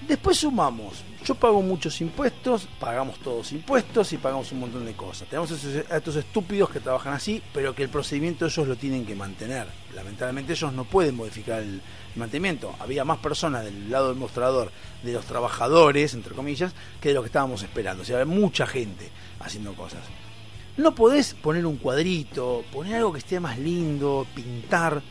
Después 0.06 0.38
sumamos, 0.38 1.04
yo 1.24 1.34
pago 1.36 1.62
muchos 1.62 2.00
impuestos, 2.00 2.66
pagamos 2.80 3.18
todos 3.20 3.52
impuestos 3.52 4.12
y 4.12 4.16
pagamos 4.16 4.50
un 4.50 4.60
montón 4.60 4.84
de 4.84 4.94
cosas. 4.94 5.28
Tenemos 5.28 5.52
a 5.90 5.96
estos 5.96 6.16
estúpidos 6.16 6.70
que 6.70 6.80
trabajan 6.80 7.12
así, 7.12 7.40
pero 7.52 7.74
que 7.74 7.84
el 7.84 7.90
procedimiento 7.90 8.46
ellos 8.46 8.66
lo 8.66 8.76
tienen 8.76 9.04
que 9.06 9.14
mantener. 9.14 9.66
Lamentablemente 9.94 10.54
ellos 10.54 10.72
no 10.72 10.84
pueden 10.84 11.14
modificar 11.16 11.62
el 11.62 11.80
mantenimiento. 12.16 12.74
Había 12.80 13.04
más 13.04 13.18
personas 13.18 13.64
del 13.64 13.90
lado 13.90 14.08
del 14.08 14.16
mostrador 14.16 14.70
de 15.02 15.12
los 15.12 15.24
trabajadores, 15.24 16.14
entre 16.14 16.34
comillas, 16.34 16.72
que 17.00 17.08
de 17.10 17.14
lo 17.14 17.22
que 17.22 17.26
estábamos 17.28 17.62
esperando. 17.62 18.02
O 18.02 18.04
sea, 18.06 18.20
había 18.20 18.32
mucha 18.34 18.66
gente 18.66 19.08
haciendo 19.40 19.74
cosas. 19.74 20.00
No 20.76 20.94
podés 20.94 21.34
poner 21.34 21.66
un 21.66 21.76
cuadrito, 21.76 22.64
poner 22.72 22.96
algo 22.96 23.12
que 23.12 23.18
esté 23.18 23.38
más 23.40 23.58
lindo, 23.58 24.26
pintar 24.34 25.02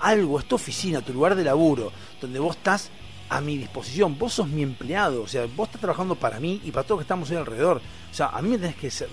algo, 0.00 0.38
esta 0.38 0.54
oficina, 0.54 1.00
tu 1.02 1.12
lugar 1.12 1.34
de 1.34 1.44
laburo, 1.44 1.92
donde 2.20 2.38
vos 2.38 2.56
estás 2.56 2.90
a 3.28 3.40
mi 3.40 3.56
disposición, 3.58 4.18
vos 4.18 4.32
sos 4.34 4.48
mi 4.48 4.62
empleado, 4.62 5.22
o 5.22 5.28
sea, 5.28 5.46
vos 5.56 5.68
estás 5.68 5.80
trabajando 5.80 6.16
para 6.16 6.40
mí 6.40 6.60
y 6.64 6.70
para 6.72 6.84
todos 6.86 7.00
que 7.00 7.02
estamos 7.04 7.30
ahí 7.30 7.36
alrededor. 7.36 7.80
O 8.10 8.14
sea, 8.14 8.26
a 8.28 8.42
mí 8.42 8.48
me 8.48 8.58
tenés 8.58 8.76
que, 8.76 8.90
ser- 8.90 9.08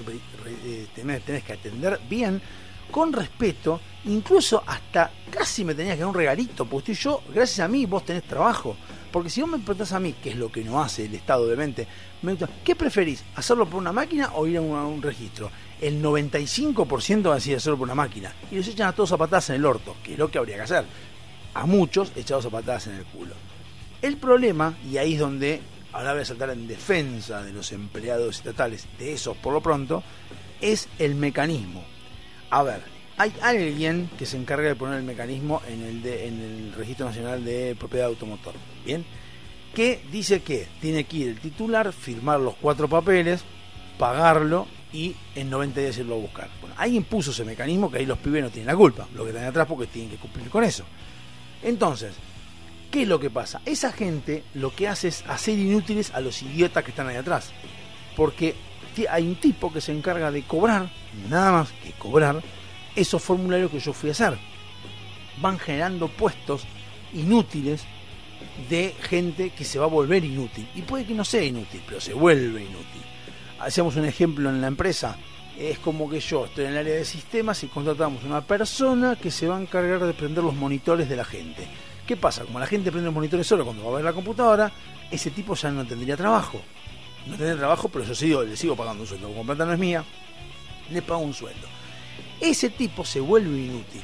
eh, 0.66 0.88
tenés 0.96 1.44
que 1.44 1.54
atender 1.54 2.00
bien, 2.10 2.42
con 2.90 3.12
respeto, 3.14 3.80
incluso 4.08 4.64
hasta 4.66 5.12
casi 5.30 5.64
me 5.64 5.76
tenías 5.76 5.96
que 5.96 6.02
dar 6.02 6.10
un 6.10 6.16
regalito, 6.16 6.66
porque 6.66 6.92
estoy 6.92 7.12
yo, 7.12 7.24
gracias 7.34 7.60
a 7.60 7.68
mí, 7.68 7.86
vos 7.86 8.06
tenés 8.06 8.24
trabajo. 8.24 8.76
Porque 9.12 9.30
si 9.30 9.42
vos 9.42 9.50
me 9.50 9.60
preguntás 9.60 9.94
a 9.94 10.00
mí, 10.00 10.14
que 10.14 10.32
es 10.32 10.36
lo 10.36 10.52
que 10.52 10.64
no 10.64 10.82
hace 10.82 11.06
el 11.06 11.16
Estado, 11.16 11.46
obviamente, 11.46 11.88
me 12.22 12.34
preguntás, 12.34 12.50
¿qué 12.64 12.76
preferís? 12.76 13.24
¿Hacerlo 13.36 13.66
por 13.66 13.80
una 13.80 13.92
máquina 13.92 14.32
o 14.36 14.46
ir 14.46 14.58
a 14.58 14.62
un, 14.62 14.78
a 14.78 14.86
un 14.86 15.02
registro? 15.02 15.50
El 15.80 16.04
95% 16.04 17.28
va 17.28 17.34
a 17.34 17.36
decir 17.36 17.56
hacerlo 17.56 17.78
por 17.78 17.86
una 17.86 17.96
máquina. 17.96 18.34
Y 18.52 18.56
los 18.56 18.68
echan 18.68 18.90
a 18.90 18.94
todos 18.94 19.12
a 19.14 19.18
patadas 19.18 19.50
en 19.50 19.58
el 19.58 19.66
orto, 19.66 19.96
que 20.04 20.14
es 20.14 20.20
lo 20.20 20.30
que 20.30 20.38
habría 20.38 20.58
que 20.58 20.64
hacer. 20.64 20.86
A 21.54 21.66
muchos 21.66 22.12
echados 22.16 22.46
a 22.46 22.50
patadas 22.50 22.88
en 22.88 22.96
el 22.96 23.06
culo. 23.06 23.34
El 24.02 24.18
problema, 24.18 24.78
y 24.88 24.98
ahí 24.98 25.14
es 25.14 25.20
donde 25.20 25.62
ahora 25.94 26.14
voy 26.14 26.22
a 26.22 26.26
saltar 26.26 26.50
en 26.52 26.68
defensa 26.68 27.42
de 27.42 27.54
los 27.54 27.72
empleados 27.72 28.38
estatales, 28.38 28.88
de 29.00 29.14
esos 29.14 29.36
por 29.38 29.54
lo 29.54 29.62
pronto, 29.62 30.04
es 30.62 30.90
el 31.00 31.16
mecanismo. 31.16 31.84
A 32.50 32.64
ver, 32.64 32.97
hay 33.18 33.34
alguien 33.42 34.10
que 34.18 34.28
se 34.28 34.38
encarga 34.38 34.68
de 34.68 34.76
poner 34.76 35.00
el 35.00 35.04
mecanismo 35.04 35.62
en 35.68 35.82
el, 35.84 36.74
Registro 36.78 37.08
Nacional 37.08 37.44
de 37.44 37.76
Propiedad 37.76 38.08
Automotor. 38.08 38.54
Bien, 38.86 39.04
que 39.74 40.04
dice 40.12 40.42
que 40.42 40.68
tiene 40.80 41.06
que 41.06 41.18
ir 41.18 41.28
el 41.30 41.40
titular, 41.40 41.92
firmar 41.92 42.40
los 42.40 42.56
cuatro 42.56 42.88
papeles, 42.88 43.42
pagarlo 43.98 44.68
y 44.94 45.16
en 45.36 45.50
90 45.50 45.82
días 45.82 45.98
irlo 45.98 46.16
a 46.16 46.20
buscar. 46.20 46.50
Bueno, 46.62 46.76
alguien 46.78 47.04
puso 47.06 47.32
ese 47.32 47.44
mecanismo 47.44 47.92
que 47.92 47.98
ahí 47.98 48.06
los 48.06 48.20
pibes 48.20 48.44
no 48.44 48.50
tienen 48.52 48.68
la 48.68 48.76
culpa, 48.76 49.08
lo 49.16 49.24
que 49.24 49.32
están 49.32 49.46
atrás 49.46 49.68
porque 49.68 49.88
tienen 49.88 50.12
que 50.12 50.18
cumplir 50.18 50.50
con 50.50 50.64
eso. 50.64 50.86
Entonces, 51.64 52.14
¿qué 52.92 53.02
es 53.02 53.08
lo 53.08 53.20
que 53.20 53.32
pasa? 53.32 53.62
Esa 53.66 53.92
gente 53.92 54.44
lo 54.54 54.76
que 54.76 54.88
hace 54.88 55.08
es 55.08 55.24
hacer 55.28 55.58
inútiles 55.58 56.12
a 56.14 56.22
los 56.22 56.44
idiotas 56.44 56.84
que 56.84 56.92
están 56.92 57.08
ahí 57.08 57.16
atrás. 57.16 57.52
Porque 58.16 58.56
hay 59.10 59.28
un 59.28 59.36
tipo 59.36 59.74
que 59.74 59.82
se 59.82 59.92
encarga 59.92 60.32
de 60.32 60.44
cobrar, 60.44 60.92
nada 61.30 61.52
más 61.52 61.72
que 61.84 61.92
cobrar, 61.94 62.42
esos 62.98 63.22
formularios 63.22 63.72
que 63.72 63.80
yo 63.80 63.94
fui 63.94 64.10
a 64.10 64.12
hacer. 64.12 64.38
Van 65.40 65.60
generando 65.60 66.08
puestos 66.08 66.64
inútiles 67.14 67.86
de 68.70 68.94
gente 69.00 69.52
que 69.52 69.64
se 69.64 69.80
va 69.80 69.86
a 69.86 69.90
volver 69.90 70.26
inútil. 70.26 70.68
Y 70.76 70.82
puede 70.82 71.06
que 71.06 71.14
no 71.14 71.24
sea 71.24 71.44
inútil, 71.44 71.82
pero 71.88 72.02
se 72.02 72.14
vuelve 72.14 72.62
inútil. 72.62 73.02
Hacemos 73.60 73.96
un 73.96 74.06
ejemplo 74.06 74.50
en 74.50 74.62
la 74.62 74.68
empresa. 74.68 75.16
Es 75.58 75.80
como 75.80 76.10
que 76.10 76.20
yo 76.20 76.46
estoy 76.46 76.66
en 76.66 76.72
el 76.72 76.78
área 76.78 76.96
de 76.96 77.06
sistemas 77.06 77.64
y 77.64 77.68
contratamos 77.68 78.24
una 78.24 78.42
persona 78.42 79.16
que 79.16 79.32
se 79.32 79.48
va 79.48 79.58
a 79.58 79.62
encargar 79.62 80.04
de 80.04 80.14
prender 80.14 80.44
los 80.44 80.56
monitores 80.56 81.08
de 81.08 81.16
la 81.16 81.26
gente. 81.26 81.68
¿Qué 82.06 82.18
pasa? 82.18 82.46
Como 82.46 82.60
la 82.60 82.68
gente 82.68 82.92
prende 82.92 83.06
los 83.06 83.14
monitores 83.14 83.46
solo 83.46 83.64
cuando 83.64 83.84
va 83.84 83.92
a 83.92 83.96
ver 83.96 84.06
la 84.06 84.14
computadora, 84.14 84.72
ese 85.12 85.32
tipo 85.32 85.56
ya 85.56 85.70
no 85.72 85.86
tendría 85.86 86.18
trabajo. 86.18 86.62
No 87.26 87.36
tendría 87.36 87.58
trabajo, 87.58 87.90
pero 87.90 88.06
yo 88.06 88.16
sigo, 88.16 88.44
le 88.44 88.56
sigo 88.56 88.76
pagando 88.76 89.04
un 89.04 89.08
sueldo. 89.08 89.28
Como 89.28 89.46
plata 89.46 89.66
no 89.66 89.74
es 89.74 89.80
mía, 89.80 90.04
le 90.92 91.02
pago 91.02 91.22
un 91.22 91.34
sueldo. 91.34 91.68
Ese 92.40 92.70
tipo 92.70 93.04
se 93.04 93.20
vuelve 93.20 93.58
inútil. 93.58 94.02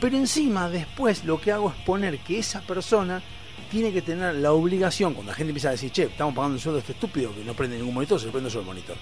Pero 0.00 0.16
encima 0.16 0.68
después 0.68 1.24
lo 1.24 1.40
que 1.40 1.52
hago 1.52 1.70
es 1.70 1.76
poner 1.84 2.18
que 2.18 2.38
esa 2.38 2.60
persona 2.60 3.22
tiene 3.70 3.92
que 3.92 4.02
tener 4.02 4.34
la 4.36 4.52
obligación, 4.52 5.14
cuando 5.14 5.32
la 5.32 5.36
gente 5.36 5.50
empieza 5.50 5.68
a 5.68 5.72
decir, 5.72 5.90
che, 5.90 6.04
estamos 6.04 6.34
pagando 6.34 6.56
el 6.56 6.60
sueldo 6.60 6.78
a 6.78 6.80
este 6.80 6.92
estúpido 6.92 7.34
que 7.34 7.44
no 7.44 7.54
prende 7.54 7.76
ningún 7.76 7.94
monitor, 7.94 8.20
se 8.20 8.28
prende 8.28 8.50
solo 8.50 8.62
el 8.62 8.66
monitor. 8.66 8.96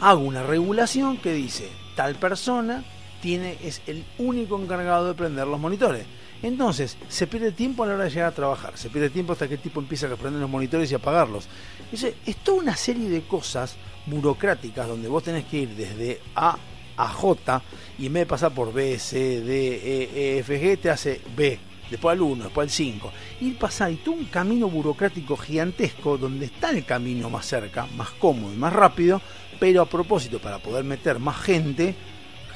Hago 0.00 0.22
una 0.22 0.42
regulación 0.42 1.16
que 1.18 1.32
dice, 1.32 1.68
tal 1.94 2.14
persona 2.14 2.84
tiene, 3.20 3.58
es 3.62 3.82
el 3.86 4.04
único 4.18 4.60
encargado 4.60 5.08
de 5.08 5.14
prender 5.14 5.46
los 5.46 5.60
monitores. 5.60 6.06
Entonces, 6.42 6.96
se 7.08 7.26
pierde 7.26 7.52
tiempo 7.52 7.82
a 7.82 7.86
la 7.86 7.94
hora 7.94 8.04
de 8.04 8.10
llegar 8.10 8.28
a 8.28 8.34
trabajar, 8.34 8.76
se 8.76 8.90
pierde 8.90 9.10
tiempo 9.10 9.32
hasta 9.32 9.48
que 9.48 9.54
el 9.54 9.60
tipo 9.60 9.80
empieza 9.80 10.06
a 10.06 10.16
prender 10.16 10.40
los 10.40 10.50
monitores 10.50 10.90
y 10.92 10.94
apagarlos. 10.94 11.48
Entonces, 11.84 12.14
es 12.24 12.36
toda 12.36 12.58
una 12.58 12.76
serie 12.76 13.08
de 13.08 13.22
cosas 13.22 13.76
burocráticas 14.06 14.86
donde 14.86 15.08
vos 15.08 15.22
tenés 15.22 15.44
que 15.46 15.58
ir 15.58 15.70
desde 15.70 16.20
A 16.34 16.56
a 16.96 17.08
J 17.08 17.62
y 17.98 18.06
en 18.06 18.12
vez 18.12 18.22
de 18.22 18.26
pasar 18.26 18.52
por 18.52 18.72
B, 18.72 18.98
C, 18.98 19.40
D, 19.40 19.76
E, 19.76 20.10
E, 20.14 20.38
F, 20.38 20.60
G, 20.60 20.78
te 20.78 20.90
hace 20.90 21.20
B, 21.36 21.58
después 21.90 22.12
al 22.12 22.22
1, 22.22 22.44
después 22.44 22.66
al 22.66 22.70
5. 22.70 23.12
Ir 23.40 23.58
pasar 23.58 23.92
y 23.92 23.96
todo 23.96 24.14
un 24.14 24.26
camino 24.26 24.68
burocrático 24.68 25.36
gigantesco 25.36 26.18
donde 26.18 26.46
está 26.46 26.70
el 26.70 26.84
camino 26.84 27.30
más 27.30 27.46
cerca, 27.46 27.86
más 27.96 28.10
cómodo 28.10 28.52
y 28.52 28.56
más 28.56 28.72
rápido, 28.72 29.20
pero 29.58 29.82
a 29.82 29.86
propósito, 29.86 30.38
para 30.38 30.58
poder 30.58 30.84
meter 30.84 31.18
más 31.18 31.36
gente, 31.40 31.94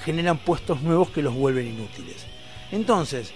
generan 0.05 0.39
puestos 0.39 0.83
nuevos 0.83 1.11
que 1.11 1.23
los 1.23 1.35
vuelven 1.35 1.69
inútiles. 1.69 2.27
Entonces, 2.73 3.33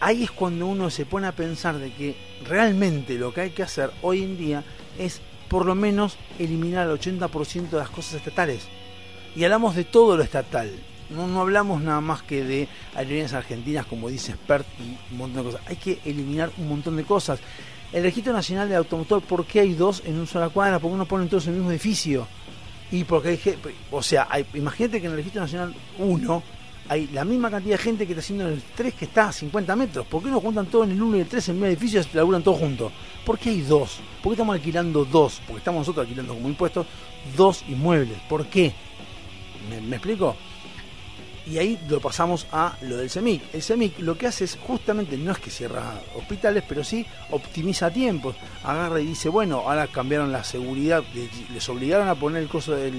ahí 0.00 0.24
es 0.24 0.30
cuando 0.30 0.66
uno 0.66 0.90
se 0.90 1.06
pone 1.06 1.26
a 1.26 1.32
pensar 1.32 1.78
de 1.78 1.92
que 1.92 2.16
realmente 2.46 3.14
lo 3.14 3.32
que 3.32 3.42
hay 3.42 3.50
que 3.50 3.62
hacer 3.62 3.90
hoy 4.02 4.22
en 4.22 4.38
día 4.38 4.64
es 4.98 5.20
por 5.48 5.66
lo 5.66 5.74
menos 5.74 6.16
eliminar 6.38 6.88
el 6.88 6.98
80% 6.98 7.70
de 7.70 7.78
las 7.78 7.90
cosas 7.90 8.14
estatales. 8.14 8.68
Y 9.36 9.44
hablamos 9.44 9.74
de 9.76 9.84
todo 9.84 10.16
lo 10.16 10.22
estatal. 10.22 10.70
No, 11.10 11.26
no 11.26 11.40
hablamos 11.40 11.82
nada 11.82 12.00
más 12.00 12.22
que 12.22 12.44
de 12.44 12.68
aerolíneas 12.94 13.32
argentinas, 13.32 13.86
como 13.86 14.08
dice 14.08 14.32
Spert, 14.32 14.66
y 14.78 15.12
un 15.12 15.18
montón 15.18 15.44
de 15.44 15.50
cosas. 15.50 15.66
Hay 15.68 15.76
que 15.76 15.98
eliminar 16.04 16.50
un 16.58 16.68
montón 16.68 16.96
de 16.96 17.04
cosas. 17.04 17.40
El 17.92 18.04
Registro 18.04 18.32
Nacional 18.32 18.68
de 18.68 18.76
Automotor, 18.76 19.20
¿por 19.22 19.44
qué 19.44 19.60
hay 19.60 19.74
dos 19.74 20.02
en 20.06 20.16
una 20.16 20.26
sola 20.26 20.48
cuadra? 20.50 20.78
¿Por 20.78 20.92
qué 20.92 20.96
no 20.96 21.06
ponen 21.06 21.28
todos 21.28 21.46
en 21.46 21.50
el 21.54 21.56
mismo 21.58 21.72
edificio? 21.72 22.28
Y 22.92 23.02
porque 23.04 23.28
hay 23.30 23.40
o 23.90 24.02
sea, 24.02 24.28
hay- 24.30 24.46
imagínate 24.54 25.00
que 25.00 25.06
en 25.06 25.12
el 25.12 25.16
Registro 25.18 25.42
Nacional 25.42 25.74
1 25.98 26.42
hay 26.88 27.08
la 27.08 27.24
misma 27.24 27.50
cantidad 27.50 27.76
de 27.76 27.82
gente 27.82 28.06
que 28.06 28.12
está 28.12 28.20
haciendo 28.20 28.46
en 28.48 28.54
el 28.54 28.62
3 28.76 28.94
que 28.94 29.04
está 29.06 29.28
a 29.28 29.32
50 29.32 29.74
metros. 29.76 30.06
¿Por 30.06 30.22
qué 30.22 30.28
no 30.30 30.40
juntan 30.40 30.66
todos 30.66 30.86
en 30.86 30.92
el 30.92 31.02
1 31.02 31.16
y 31.16 31.20
el 31.20 31.26
3 31.28 31.48
en 31.48 31.54
el 31.54 31.60
mismo 31.60 31.66
edificio 31.66 32.00
y 32.00 32.16
laburan 32.16 32.42
todos 32.42 32.58
juntos? 32.58 32.92
¿Por 33.26 33.38
qué 33.38 33.50
hay 33.50 33.60
dos? 33.62 33.98
¿Por 34.22 34.30
qué 34.30 34.34
estamos 34.34 34.54
alquilando 34.54 35.04
dos? 35.04 35.40
Porque 35.46 35.58
estamos 35.58 35.80
nosotros 35.80 36.04
alquilando 36.04 36.34
como 36.34 36.48
impuestos 36.48 36.86
dos 37.36 37.64
inmuebles. 37.68 38.18
¿Por 38.28 38.46
qué? 38.46 38.72
¿Me, 39.70 39.80
me 39.80 39.96
explico? 39.96 40.36
Y 41.46 41.58
ahí 41.58 41.78
lo 41.88 42.00
pasamos 42.00 42.46
a 42.52 42.76
lo 42.82 42.96
del 42.96 43.10
CEMIC. 43.10 43.54
El 43.54 43.62
CEMIC 43.62 43.98
lo 44.00 44.16
que 44.16 44.26
hace 44.26 44.44
es 44.44 44.56
justamente, 44.56 45.16
no 45.16 45.32
es 45.32 45.38
que 45.38 45.50
cierra 45.50 46.00
hospitales, 46.14 46.62
pero 46.68 46.84
sí 46.84 47.04
optimiza 47.30 47.90
tiempos. 47.90 48.36
Agarra 48.62 49.00
y 49.00 49.06
dice, 49.06 49.28
bueno, 49.28 49.64
ahora 49.66 49.86
cambiaron 49.88 50.30
la 50.32 50.44
seguridad, 50.44 51.02
les 51.52 51.68
obligaron 51.68 52.08
a 52.08 52.14
poner 52.14 52.42
el 52.42 52.48
coso 52.48 52.76
de 52.76 52.92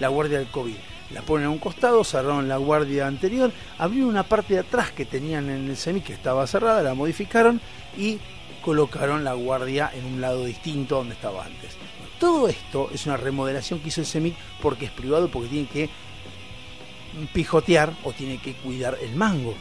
la 0.00 0.08
guardia 0.08 0.38
del 0.38 0.48
COVID. 0.48 0.76
La 1.12 1.22
ponen 1.22 1.46
a 1.46 1.50
un 1.50 1.58
costado, 1.58 2.04
cerraron 2.04 2.48
la 2.48 2.58
guardia 2.58 3.06
anterior, 3.06 3.50
abrieron 3.78 4.10
una 4.10 4.22
parte 4.22 4.54
de 4.54 4.60
atrás 4.60 4.92
que 4.92 5.04
tenían 5.04 5.50
en 5.50 5.68
el 5.68 5.76
CEMIC 5.76 6.04
que 6.04 6.12
estaba 6.12 6.46
cerrada, 6.46 6.82
la 6.82 6.94
modificaron 6.94 7.60
y 7.96 8.18
colocaron 8.62 9.24
la 9.24 9.34
guardia 9.34 9.90
en 9.94 10.04
un 10.04 10.20
lado 10.20 10.44
distinto 10.44 10.96
donde 10.96 11.14
estaba 11.14 11.44
antes. 11.44 11.76
Todo 12.18 12.48
esto 12.48 12.90
es 12.92 13.06
una 13.06 13.16
remodelación 13.16 13.80
que 13.80 13.88
hizo 13.88 14.00
el 14.00 14.06
CEMIC 14.06 14.34
porque 14.60 14.86
es 14.86 14.90
privado, 14.90 15.28
porque 15.28 15.48
tiene 15.48 15.68
que 15.68 15.88
pijotear 17.32 17.92
o 18.04 18.12
tiene 18.12 18.38
que 18.38 18.54
cuidar 18.54 18.98
el 19.00 19.14
mango. 19.14 19.54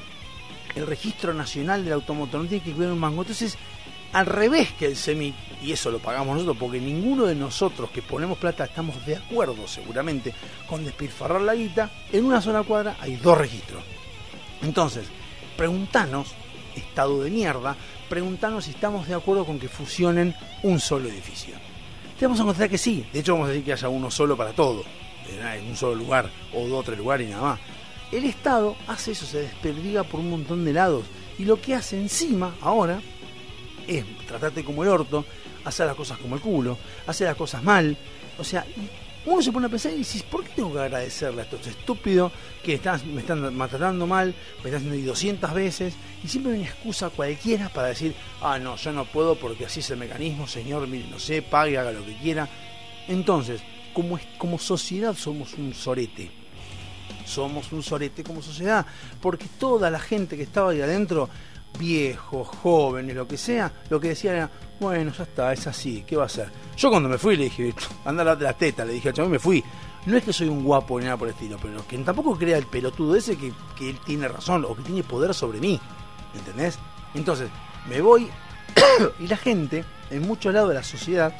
El 0.75 0.85
registro 0.85 1.33
nacional 1.33 1.83
del 1.83 1.93
automotor 1.93 2.41
no 2.41 2.47
tiene 2.47 2.63
que 2.63 2.73
cuidar 2.73 2.91
un 2.91 2.99
mango. 2.99 3.21
Entonces, 3.21 3.57
al 4.13 4.25
revés 4.25 4.71
que 4.73 4.85
el 4.85 4.95
CEMIC, 4.95 5.35
y 5.61 5.71
eso 5.71 5.91
lo 5.91 5.99
pagamos 5.99 6.35
nosotros, 6.35 6.57
porque 6.59 6.79
ninguno 6.79 7.25
de 7.25 7.35
nosotros 7.35 7.89
que 7.89 8.01
ponemos 8.01 8.37
plata 8.37 8.65
estamos 8.65 9.05
de 9.05 9.17
acuerdo 9.17 9.67
seguramente 9.67 10.33
con 10.67 10.85
despilfarrar 10.85 11.41
la 11.41 11.55
guita, 11.55 11.91
en 12.11 12.25
una 12.25 12.41
sola 12.41 12.63
cuadra 12.63 12.95
hay 12.99 13.15
dos 13.17 13.37
registros. 13.37 13.83
Entonces, 14.61 15.07
preguntanos, 15.55 16.33
estado 16.75 17.23
de 17.23 17.29
mierda, 17.29 17.75
preguntanos 18.09 18.65
si 18.65 18.71
estamos 18.71 19.07
de 19.07 19.15
acuerdo 19.15 19.45
con 19.45 19.59
que 19.59 19.67
fusionen 19.67 20.35
un 20.63 20.79
solo 20.79 21.09
edificio. 21.09 21.55
Te 22.17 22.25
vamos 22.25 22.39
a 22.39 22.43
encontrar 22.43 22.69
que 22.69 22.77
sí, 22.77 23.05
de 23.13 23.19
hecho 23.19 23.33
vamos 23.33 23.47
a 23.47 23.51
decir 23.51 23.65
que 23.65 23.73
haya 23.73 23.89
uno 23.89 24.09
solo 24.09 24.35
para 24.35 24.53
todo, 24.53 24.83
en 25.29 25.67
un 25.67 25.75
solo 25.75 25.95
lugar, 25.95 26.29
o 26.53 26.67
dos 26.67 26.79
o 26.79 26.83
tres 26.83 26.97
lugares 26.97 27.27
y 27.27 27.31
nada 27.31 27.43
más. 27.43 27.59
El 28.11 28.23
Estado 28.23 28.75
hace 28.87 29.11
eso, 29.11 29.25
se 29.25 29.41
desperdiga 29.41 30.03
por 30.03 30.19
un 30.19 30.29
montón 30.29 30.63
de 30.63 30.73
lados, 30.73 31.05
y 31.37 31.45
lo 31.45 31.61
que 31.61 31.75
hace 31.75 31.97
encima, 31.97 32.55
ahora, 32.61 33.01
es 33.87 34.05
tratarte 34.27 34.63
como 34.63 34.83
el 34.83 34.89
orto, 34.89 35.25
hacer 35.63 35.85
las 35.85 35.95
cosas 35.95 36.17
como 36.17 36.35
el 36.35 36.41
culo, 36.41 36.77
hacer 37.05 37.27
las 37.27 37.37
cosas 37.37 37.63
mal. 37.63 37.97
O 38.37 38.43
sea, 38.43 38.65
uno 39.25 39.41
se 39.41 39.51
pone 39.51 39.65
a 39.65 39.69
pensar 39.69 39.91
y 39.91 39.97
dices, 39.97 40.23
¿por 40.23 40.43
qué 40.43 40.51
tengo 40.55 40.73
que 40.73 40.79
agradecerle 40.79 41.41
a 41.41 41.43
estos 41.43 41.67
estúpidos 41.67 42.31
que 42.63 42.79
me 43.05 43.19
están 43.21 43.55
maltratando 43.55 44.07
mal, 44.07 44.33
me 44.63 44.69
están 44.69 44.87
haciendo 44.87 45.09
200 45.09 45.53
veces? 45.53 45.93
Y 46.23 46.27
siempre 46.27 46.53
hay 46.53 46.59
una 46.59 46.69
excusa 46.69 47.09
cualquiera 47.09 47.69
para 47.69 47.89
decir, 47.89 48.15
ah, 48.41 48.57
no, 48.57 48.75
yo 48.77 48.91
no 48.93 49.05
puedo 49.05 49.35
porque 49.35 49.65
así 49.65 49.81
es 49.81 49.89
el 49.89 49.97
mecanismo, 49.97 50.47
señor, 50.47 50.87
mire, 50.87 51.07
no 51.09 51.19
sé, 51.19 51.41
pague, 51.41 51.77
haga 51.77 51.91
lo 51.91 52.05
que 52.05 52.15
quiera. 52.17 52.47
Entonces, 53.07 53.61
como, 53.97 54.19
como 54.37 54.59
sociedad 54.59 55.15
somos 55.15 55.55
un 55.55 55.73
sorete. 55.73 56.29
Somos 57.25 57.71
un 57.71 57.81
sorete 57.81 58.23
como 58.23 58.43
sociedad, 58.43 58.85
porque 59.19 59.47
toda 59.57 59.89
la 59.89 59.97
gente 59.97 60.37
que 60.37 60.43
estaba 60.43 60.69
ahí 60.69 60.81
adentro 60.81 61.27
viejos, 61.79 62.47
jóvenes, 62.47 63.15
lo 63.15 63.27
que 63.27 63.37
sea, 63.37 63.73
lo 63.89 63.99
que 63.99 64.09
decían 64.09 64.35
era, 64.35 64.51
bueno, 64.79 65.11
ya 65.11 65.23
está, 65.23 65.51
es 65.51 65.65
así, 65.65 66.03
¿qué 66.05 66.15
va 66.15 66.23
a 66.23 66.25
hacer? 66.27 66.47
Yo 66.77 66.91
cuando 66.91 67.09
me 67.09 67.17
fui 67.17 67.37
le 67.37 67.45
dije, 67.45 67.73
anda 68.05 68.21
a 68.21 68.25
lavarte 68.25 68.43
las 68.43 68.57
tetas, 68.59 68.85
le 68.85 68.93
dije 68.93 69.09
al 69.09 69.15
chaval, 69.15 69.31
me 69.31 69.39
fui. 69.39 69.63
No 70.05 70.15
es 70.15 70.23
que 70.23 70.31
soy 70.31 70.47
un 70.47 70.63
guapo 70.63 70.99
ni 70.99 71.05
nada 71.05 71.17
por 71.17 71.27
el 71.27 71.33
estilo, 71.33 71.57
pero 71.59 71.85
que 71.87 71.97
tampoco 71.97 72.37
crea 72.37 72.59
el 72.59 72.67
pelotudo 72.67 73.15
ese 73.15 73.35
que, 73.35 73.51
que 73.75 73.89
él 73.89 73.97
tiene 74.05 74.27
razón 74.27 74.63
o 74.63 74.75
que 74.75 74.83
tiene 74.83 75.01
poder 75.01 75.33
sobre 75.33 75.59
mí, 75.59 75.81
¿entendés? 76.35 76.77
Entonces, 77.15 77.49
me 77.89 77.99
voy 77.99 78.29
y 79.19 79.27
la 79.27 79.37
gente, 79.37 79.83
en 80.11 80.21
muchos 80.21 80.53
lados 80.53 80.69
de 80.69 80.75
la 80.75 80.83
sociedad, 80.83 81.33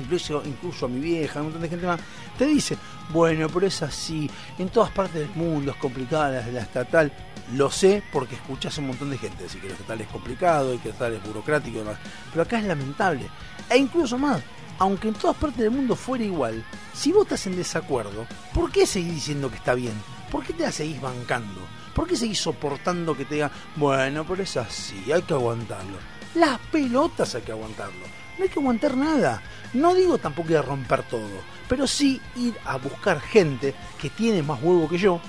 incluso, 0.00 0.42
incluso 0.44 0.86
a 0.86 0.88
mi 0.88 1.00
vieja, 1.00 1.40
un 1.40 1.46
montón 1.46 1.62
de 1.62 1.68
gente 1.68 1.86
más, 1.86 2.00
te 2.38 2.46
dice, 2.46 2.76
bueno, 3.10 3.48
pero 3.48 3.66
es 3.66 3.82
así, 3.82 4.30
en 4.58 4.68
todas 4.68 4.90
partes 4.90 5.14
del 5.14 5.34
mundo 5.34 5.72
es 5.72 5.76
complicada 5.76 6.40
la, 6.40 6.46
la 6.46 6.60
estatal. 6.60 7.12
Lo 7.54 7.70
sé 7.70 8.02
porque 8.12 8.34
escuchas 8.34 8.76
a 8.76 8.80
un 8.80 8.88
montón 8.88 9.10
de 9.10 9.18
gente 9.18 9.44
decir 9.44 9.60
que 9.60 9.68
lo 9.68 9.74
estatal 9.74 10.00
es 10.00 10.08
complicado 10.08 10.74
y 10.74 10.78
que 10.78 10.88
lo 10.88 10.94
estatal 10.94 11.14
es 11.14 11.22
burocrático 11.22 11.76
y 11.76 11.80
demás. 11.80 11.98
Pero 12.30 12.42
acá 12.42 12.58
es 12.58 12.64
lamentable. 12.64 13.28
E 13.70 13.76
incluso 13.76 14.18
más, 14.18 14.42
aunque 14.78 15.08
en 15.08 15.14
todas 15.14 15.36
partes 15.36 15.58
del 15.58 15.70
mundo 15.70 15.96
fuera 15.96 16.24
igual, 16.24 16.64
si 16.92 17.12
vos 17.12 17.22
estás 17.22 17.46
en 17.46 17.56
desacuerdo, 17.56 18.26
¿por 18.52 18.70
qué 18.70 18.86
seguís 18.86 19.14
diciendo 19.14 19.50
que 19.50 19.56
está 19.56 19.74
bien? 19.74 19.94
¿Por 20.30 20.44
qué 20.44 20.52
te 20.52 20.64
la 20.64 20.72
seguís 20.72 21.00
bancando? 21.00 21.60
¿Por 21.94 22.06
qué 22.06 22.16
seguís 22.16 22.40
soportando 22.40 23.16
que 23.16 23.24
te 23.24 23.36
digan, 23.36 23.50
bueno, 23.76 24.24
pero 24.26 24.42
es 24.42 24.56
así, 24.56 25.10
hay 25.12 25.22
que 25.22 25.34
aguantarlo? 25.34 25.96
Las 26.34 26.58
pelotas 26.70 27.34
hay 27.34 27.42
que 27.42 27.52
aguantarlo. 27.52 28.25
No 28.38 28.44
hay 28.44 28.50
que 28.50 28.60
aguantar 28.60 28.96
nada. 28.96 29.42
No 29.72 29.94
digo 29.94 30.18
tampoco 30.18 30.50
ir 30.50 30.58
a 30.58 30.62
romper 30.62 31.02
todo, 31.04 31.28
pero 31.68 31.86
sí 31.86 32.20
ir 32.36 32.54
a 32.64 32.76
buscar 32.76 33.20
gente 33.20 33.74
que 34.00 34.10
tiene 34.10 34.42
más 34.42 34.62
huevo 34.62 34.88
que 34.88 34.98
yo, 34.98 35.20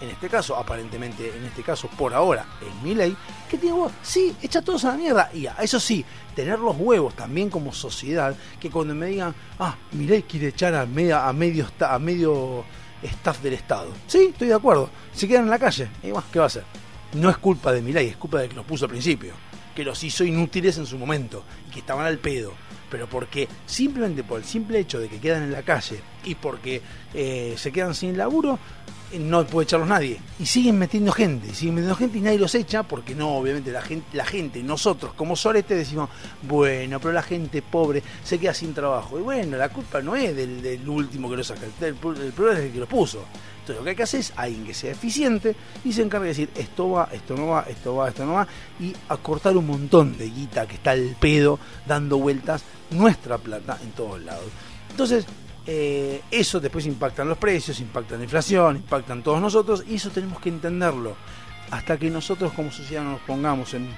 en 0.00 0.10
este 0.10 0.28
caso, 0.28 0.56
aparentemente, 0.56 1.34
en 1.34 1.44
este 1.44 1.62
caso, 1.62 1.88
por 1.88 2.12
ahora, 2.12 2.44
es 2.60 2.82
mi 2.82 2.94
ley, 2.94 3.16
que 3.48 3.56
tiene 3.56 3.74
huevos, 3.74 3.92
sí, 4.02 4.34
echa 4.42 4.60
todos 4.60 4.84
a 4.84 4.88
la 4.88 4.96
mierda. 4.96 5.30
Y 5.32 5.46
a 5.46 5.54
eso 5.62 5.78
sí, 5.80 6.04
tener 6.34 6.58
los 6.58 6.76
huevos 6.78 7.14
también 7.14 7.48
como 7.48 7.72
sociedad, 7.72 8.36
que 8.60 8.70
cuando 8.70 8.94
me 8.94 9.06
digan, 9.06 9.34
ah, 9.58 9.76
mi 9.92 10.06
ley 10.06 10.22
quiere 10.22 10.48
echar 10.48 10.74
a, 10.74 10.84
media, 10.84 11.26
a, 11.26 11.32
medio, 11.32 11.66
a 11.80 11.98
medio 11.98 12.64
staff 13.02 13.40
del 13.40 13.54
Estado. 13.54 13.92
Sí, 14.06 14.30
estoy 14.32 14.48
de 14.48 14.54
acuerdo. 14.54 14.90
Se 15.12 15.28
quedan 15.28 15.44
en 15.44 15.50
la 15.50 15.58
calle. 15.58 15.88
Y 16.02 16.10
bueno, 16.10 16.26
¿qué 16.32 16.38
va 16.38 16.46
a 16.46 16.48
hacer? 16.48 16.64
No 17.14 17.30
es 17.30 17.38
culpa 17.38 17.72
de 17.72 17.80
mi 17.80 17.92
ley, 17.92 18.08
es 18.08 18.16
culpa 18.16 18.40
de 18.40 18.48
que 18.48 18.56
los 18.56 18.66
puso 18.66 18.86
al 18.86 18.90
principio. 18.90 19.32
Que 19.74 19.84
los 19.84 20.02
hizo 20.04 20.24
inútiles 20.24 20.78
en 20.78 20.86
su 20.86 20.98
momento. 20.98 21.44
Y 21.68 21.72
que 21.72 21.80
estaban 21.80 22.06
al 22.06 22.18
pedo. 22.18 22.52
Pero 22.90 23.08
porque 23.08 23.48
simplemente 23.66 24.22
por 24.22 24.38
el 24.38 24.44
simple 24.44 24.78
hecho 24.78 25.00
de 25.00 25.08
que 25.08 25.18
quedan 25.18 25.42
en 25.42 25.52
la 25.52 25.62
calle 25.62 26.00
y 26.24 26.34
porque 26.36 26.80
eh, 27.12 27.54
se 27.56 27.72
quedan 27.72 27.94
sin 27.94 28.16
laburo, 28.16 28.58
eh, 29.10 29.18
no 29.18 29.44
puede 29.46 29.64
echarlos 29.64 29.88
nadie. 29.88 30.20
Y 30.38 30.46
siguen 30.46 30.78
metiendo 30.78 31.12
gente, 31.12 31.48
y 31.48 31.54
siguen 31.54 31.76
metiendo 31.76 31.96
gente 31.96 32.18
y 32.18 32.20
nadie 32.20 32.38
los 32.38 32.54
echa 32.54 32.82
porque 32.82 33.14
no, 33.14 33.36
obviamente 33.36 33.72
la 33.72 33.82
gente, 33.82 34.16
la 34.16 34.24
gente, 34.24 34.62
nosotros 34.62 35.12
como 35.14 35.36
Sorete 35.36 35.74
decimos, 35.74 36.08
bueno, 36.42 37.00
pero 37.00 37.12
la 37.12 37.22
gente 37.22 37.62
pobre 37.62 38.02
se 38.22 38.38
queda 38.38 38.54
sin 38.54 38.74
trabajo. 38.74 39.18
Y 39.18 39.22
bueno, 39.22 39.56
la 39.56 39.68
culpa 39.70 40.00
no 40.00 40.14
es 40.14 40.34
del, 40.36 40.88
último 40.88 41.30
que 41.30 41.36
lo 41.36 41.44
saca, 41.44 41.66
el, 41.80 41.86
el 41.86 41.94
problema 42.32 42.58
es 42.58 42.66
el 42.66 42.72
que 42.72 42.80
lo 42.80 42.86
puso. 42.86 43.24
Entonces 43.64 43.80
lo 43.80 43.84
que 43.84 43.90
hay 43.90 43.96
que 43.96 44.02
hacer 44.02 44.20
es 44.20 44.32
alguien 44.36 44.66
que 44.66 44.74
sea 44.74 44.92
eficiente 44.92 45.56
y 45.86 45.92
se 45.94 46.02
encargue 46.02 46.26
de 46.26 46.32
decir 46.32 46.50
esto 46.54 46.90
va, 46.90 47.08
esto 47.10 47.34
no 47.34 47.46
va, 47.46 47.64
esto 47.66 47.96
va, 47.96 48.10
esto 48.10 48.26
no 48.26 48.34
va 48.34 48.46
y 48.78 48.94
acortar 49.08 49.56
un 49.56 49.66
montón 49.66 50.18
de 50.18 50.28
guita 50.28 50.66
que 50.66 50.74
está 50.74 50.92
el 50.92 51.16
pedo 51.18 51.58
dando 51.86 52.18
vueltas 52.18 52.62
nuestra 52.90 53.38
plata 53.38 53.78
en 53.82 53.92
todos 53.92 54.20
lados. 54.20 54.44
Entonces, 54.90 55.24
eh, 55.66 56.20
eso 56.30 56.60
después 56.60 56.84
impacta 56.84 57.22
en 57.22 57.30
los 57.30 57.38
precios, 57.38 57.80
impacta 57.80 58.16
en 58.16 58.20
la 58.20 58.24
inflación, 58.24 58.76
impacta 58.76 59.14
en 59.14 59.22
todos 59.22 59.40
nosotros 59.40 59.82
y 59.88 59.94
eso 59.94 60.10
tenemos 60.10 60.40
que 60.40 60.50
entenderlo. 60.50 61.16
Hasta 61.70 61.98
que 61.98 62.10
nosotros 62.10 62.52
como 62.52 62.70
sociedad 62.70 63.02
nos 63.02 63.22
pongamos 63.22 63.72
en 63.72 63.88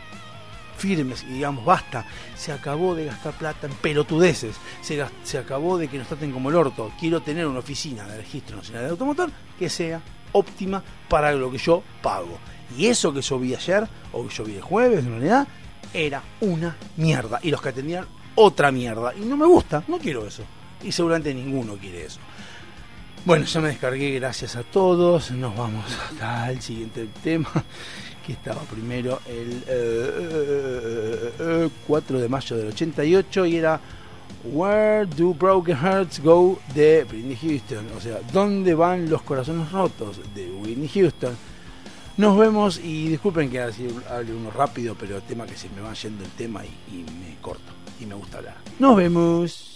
firmes 0.77 1.25
y 1.25 1.35
digamos 1.35 1.65
basta, 1.65 2.05
se 2.37 2.53
acabó 2.53 2.95
de 2.95 3.07
gastar 3.07 3.33
plata 3.35 3.67
en 3.67 3.75
pelotudeces, 3.75 4.57
se, 4.83 5.05
se 5.25 5.39
acabó 5.39 5.79
de 5.79 5.89
que 5.89 5.99
nos 5.99 6.09
traten 6.09 6.33
como 6.33 6.51
el 6.51 6.57
orto, 6.57 6.93
quiero 6.99 7.21
tener 7.21 7.47
una 7.47 7.61
oficina 7.61 8.07
de 8.07 8.19
registro 8.19 8.57
nacional 8.57 8.85
de 8.85 8.91
automotor 8.91 9.31
que 9.59 9.69
sea 9.69 10.01
óptima 10.33 10.83
para 11.09 11.33
lo 11.33 11.51
que 11.51 11.59
yo 11.59 11.83
pago. 12.03 12.39
Y 12.77 12.87
eso 12.87 13.13
que 13.13 13.23
yo 13.23 13.39
vi 13.39 13.55
ayer, 13.55 13.87
o 14.13 14.27
que 14.27 14.35
yo 14.35 14.45
vi 14.45 14.57
el 14.57 14.63
jueves 14.63 15.05
en 15.05 15.11
realidad, 15.11 15.49
era 15.95 16.23
una 16.41 16.77
mierda. 16.97 17.39
Y 17.43 17.51
los 17.51 17.63
que 17.63 17.71
atendían, 17.71 18.07
otra 18.35 18.71
mierda. 18.71 19.15
Y 19.15 19.21
no 19.21 19.37
me 19.37 19.47
gusta, 19.47 19.83
no 19.89 19.99
quiero 19.99 20.27
eso. 20.27 20.43
Y 20.83 20.93
seguramente 20.93 21.33
ninguno 21.33 21.77
quiere 21.77 22.07
eso. 22.07 22.21
Bueno, 23.25 23.45
ya 23.45 23.61
me 23.61 23.69
descargué, 23.69 24.13
gracias 24.13 24.57
a 24.57 24.63
todos. 24.63 25.31
Nos 25.33 25.57
vamos 25.57 25.85
hasta 26.11 26.51
el 26.51 26.61
siguiente 26.63 27.09
tema, 27.23 27.51
que 28.27 28.33
estaba 28.33 28.61
primero 28.63 29.21
el 29.27 29.63
eh, 29.69 31.33
eh, 31.39 31.69
4 31.87 32.19
de 32.19 32.29
mayo 32.29 32.57
del 32.57 32.69
88 32.69 33.47
y 33.47 33.57
era 33.57 33.81
Where 34.45 35.07
do 35.07 35.33
broken 35.33 35.77
hearts 35.77 36.21
go 36.21 36.59
de 36.75 37.07
Whitney 37.11 37.37
Houston? 37.37 37.87
O 37.97 38.01
sea, 38.01 38.19
¿dónde 38.33 38.75
van 38.75 39.09
los 39.09 39.23
corazones 39.23 39.71
rotos 39.71 40.21
de 40.35 40.51
Whitney 40.51 40.89
Houston? 40.89 41.37
Nos 42.17 42.37
vemos 42.37 42.81
y 42.83 43.09
disculpen 43.09 43.51
que 43.51 43.61
hable 43.61 44.33
uno 44.33 44.51
rápido, 44.51 44.97
pero 44.99 45.17
el 45.17 45.23
tema 45.23 45.47
que 45.47 45.57
se 45.57 45.69
me 45.71 45.81
va 45.83 45.93
yendo 45.95 46.25
el 46.25 46.31
tema 46.31 46.65
y, 46.65 46.69
y 46.93 47.03
me 47.03 47.37
corto 47.41 47.73
y 48.01 48.07
me 48.07 48.15
gusta 48.15 48.39
hablar. 48.39 48.57
Nos 48.79 48.97
vemos. 48.97 49.76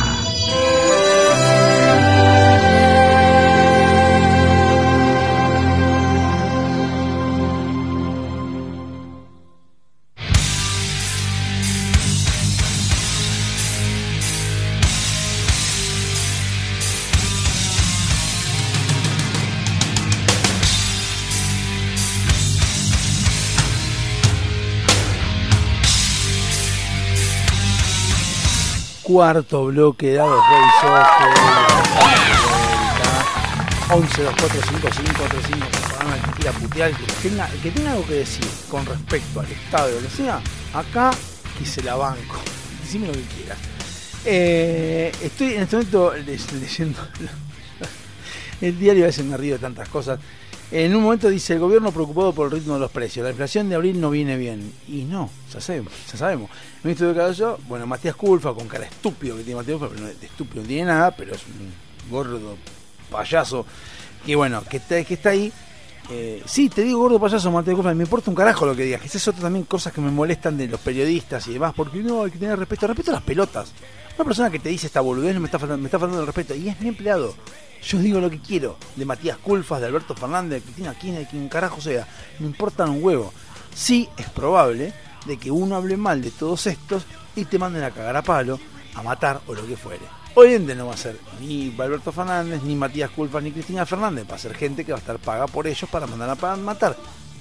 cuarto 29.11 29.65
bloque 29.65 30.07
de 30.07 30.13
Dados 30.13 30.41
Rey 30.49 30.61
11 33.89 34.23
2 34.23 34.35
4 34.39 34.61
5 34.69 34.87
5 34.89 35.23
3 35.29 35.45
5 35.47 35.67
programa 35.69 36.15
que 36.23 36.31
quiera 36.31 36.51
putear 36.53 36.91
que 36.93 37.27
tenga, 37.27 37.49
que 37.61 37.71
tenga 37.71 37.91
algo 37.91 38.07
que 38.07 38.13
decir 38.13 38.47
con 38.69 38.85
respecto 38.85 39.41
al 39.41 39.51
estado 39.51 39.87
de 39.89 40.01
lo 40.01 40.09
sea 40.09 40.41
acá 40.73 41.11
que 41.59 41.65
se 41.65 41.83
la 41.83 41.95
banco. 41.95 42.37
Decime 42.81 43.07
lo 43.07 43.13
que 43.13 43.23
quieras. 43.23 43.57
Eh, 44.23 45.11
estoy 45.21 45.55
en 45.55 45.63
este 45.63 45.75
momento 45.75 46.13
leyendo 46.15 46.99
el 48.61 48.79
diario 48.79 49.03
a 49.03 49.07
veces 49.07 49.25
me 49.25 49.35
río 49.35 49.55
de 49.55 49.59
tantas 49.59 49.89
cosas. 49.89 50.19
En 50.71 50.95
un 50.95 51.03
momento 51.03 51.29
dice 51.29 51.53
el 51.53 51.59
gobierno 51.59 51.91
preocupado 51.91 52.31
por 52.31 52.45
el 52.45 52.53
ritmo 52.53 52.75
de 52.75 52.79
los 52.79 52.91
precios. 52.91 53.25
La 53.25 53.31
inflación 53.31 53.67
de 53.67 53.75
abril 53.75 53.99
no 53.99 54.09
viene 54.09 54.37
bien. 54.37 54.71
Y 54.87 55.03
no, 55.03 55.29
ya 55.53 55.59
sabemos. 55.59 55.91
Ya 56.09 56.17
sabemos. 56.17 56.49
El 56.49 56.85
ministro 56.85 57.09
de 57.09 57.15
Cabello, 57.15 57.59
bueno, 57.67 57.85
Matías 57.85 58.15
Culfa, 58.15 58.53
con 58.53 58.69
cara 58.69 58.85
estúpido 58.85 59.35
que 59.35 59.43
tiene 59.43 59.59
Matías 59.59 59.77
Culfa, 59.77 59.93
pero 59.93 60.07
de 60.07 60.25
estúpido 60.25 60.61
no 60.61 60.67
tiene 60.69 60.85
nada, 60.85 61.11
pero 61.11 61.35
es 61.35 61.41
un 61.45 62.09
gordo 62.09 62.55
payaso. 63.09 63.65
Que 64.25 64.33
bueno, 64.37 64.63
que 64.63 64.77
está, 64.77 65.03
que 65.03 65.15
está 65.15 65.31
ahí. 65.31 65.51
Eh, 66.13 66.43
sí, 66.45 66.67
te 66.67 66.81
digo 66.81 66.99
gordo 66.99 67.17
payaso, 67.21 67.49
Matías 67.51 67.73
Culfa, 67.73 67.93
me 67.93 68.03
importa 68.03 68.29
un 68.29 68.35
carajo 68.35 68.65
lo 68.65 68.75
que 68.75 68.83
digas. 68.83 69.05
Esas 69.05 69.21
son 69.21 69.35
también 69.35 69.63
cosas 69.63 69.93
que 69.93 70.01
me 70.01 70.11
molestan 70.11 70.57
de 70.57 70.67
los 70.67 70.81
periodistas 70.81 71.47
y 71.47 71.53
demás, 71.53 71.73
porque 71.73 71.99
no, 71.99 72.23
hay 72.23 72.31
que 72.31 72.37
tener 72.37 72.59
respeto. 72.59 72.85
Respeto 72.85 73.11
a 73.11 73.13
las 73.13 73.23
pelotas. 73.23 73.71
Una 74.15 74.25
persona 74.25 74.49
que 74.49 74.59
te 74.59 74.67
dice 74.67 74.87
esta 74.87 74.99
boludez 74.99 75.33
no 75.33 75.39
me 75.39 75.45
está 75.45 75.57
faltando, 75.57 75.81
me 75.81 75.87
está 75.87 75.97
faltando 75.97 76.21
el 76.21 76.27
respeto. 76.27 76.53
Y 76.53 76.67
es 76.67 76.79
mi 76.81 76.89
empleado. 76.89 77.33
Yo 77.81 77.97
digo 77.99 78.19
lo 78.19 78.29
que 78.29 78.39
quiero. 78.39 78.75
De 78.97 79.05
Matías 79.05 79.37
Culfas, 79.37 79.79
de 79.79 79.87
Alberto 79.87 80.13
Fernández, 80.13 80.59
de 80.59 80.61
Cristina 80.61 80.93
Kirchner, 80.93 81.21
de 81.21 81.29
quien 81.29 81.47
carajo 81.47 81.79
sea. 81.79 82.05
Me 82.39 82.45
importan 82.45 82.89
un 82.89 83.01
huevo. 83.01 83.31
Sí, 83.73 84.09
es 84.17 84.29
probable 84.29 84.93
de 85.25 85.37
que 85.37 85.49
uno 85.49 85.77
hable 85.77 85.95
mal 85.95 86.21
de 86.21 86.31
todos 86.31 86.67
estos 86.67 87.05
y 87.37 87.45
te 87.45 87.57
manden 87.57 87.83
a 87.83 87.91
cagar 87.91 88.17
a 88.17 88.21
palo, 88.21 88.59
a 88.95 89.01
matar 89.01 89.39
o 89.47 89.53
lo 89.53 89.65
que 89.65 89.77
fuere. 89.77 90.20
Día 90.35 90.75
no 90.75 90.87
va 90.87 90.93
a 90.93 90.97
ser 90.97 91.19
ni 91.39 91.73
Alberto 91.77 92.11
Fernández, 92.11 92.61
ni 92.63 92.73
Matías 92.75 93.11
Culfas, 93.11 93.43
ni 93.43 93.51
Cristina 93.51 93.85
Fernández. 93.85 94.25
Va 94.29 94.35
a 94.35 94.39
ser 94.39 94.53
gente 94.55 94.85
que 94.85 94.91
va 94.91 94.97
a 94.97 95.01
estar 95.01 95.19
paga 95.19 95.45
por 95.47 95.67
ellos 95.67 95.89
para 95.89 96.07
mandar 96.07 96.29
a 96.41 96.55
matar. 96.55 96.95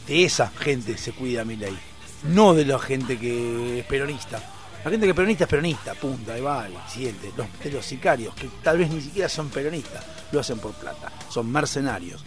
De 0.07 0.24
esa 0.24 0.49
gente 0.59 0.97
se 0.99 1.12
cuida 1.12 1.45
mi 1.45 1.57
ley. 1.57 1.76
No 2.24 2.53
de 2.53 2.64
la 2.64 2.78
gente 2.78 3.16
que 3.18 3.78
es 3.80 3.86
peronista. 3.86 4.43
La 4.84 4.91
gente 4.91 5.07
que 5.07 5.11
es 5.11 5.16
peronista 5.16 5.45
es 5.45 5.51
peronista, 5.51 5.95
punta, 5.95 6.32
ahí 6.34 6.41
va, 6.41 6.66
siguiente. 6.88 7.30
Los, 7.36 7.47
de 7.62 7.70
los 7.70 7.84
sicarios, 7.84 8.34
que 8.34 8.49
tal 8.62 8.78
vez 8.78 8.91
ni 8.91 9.01
siquiera 9.03 9.28
son 9.28 9.51
peronistas, 9.51 10.03
lo 10.32 10.41
hacen 10.41 10.59
por 10.59 10.72
plata, 10.72 11.12
son 11.28 11.51
mercenarios. 11.53 12.24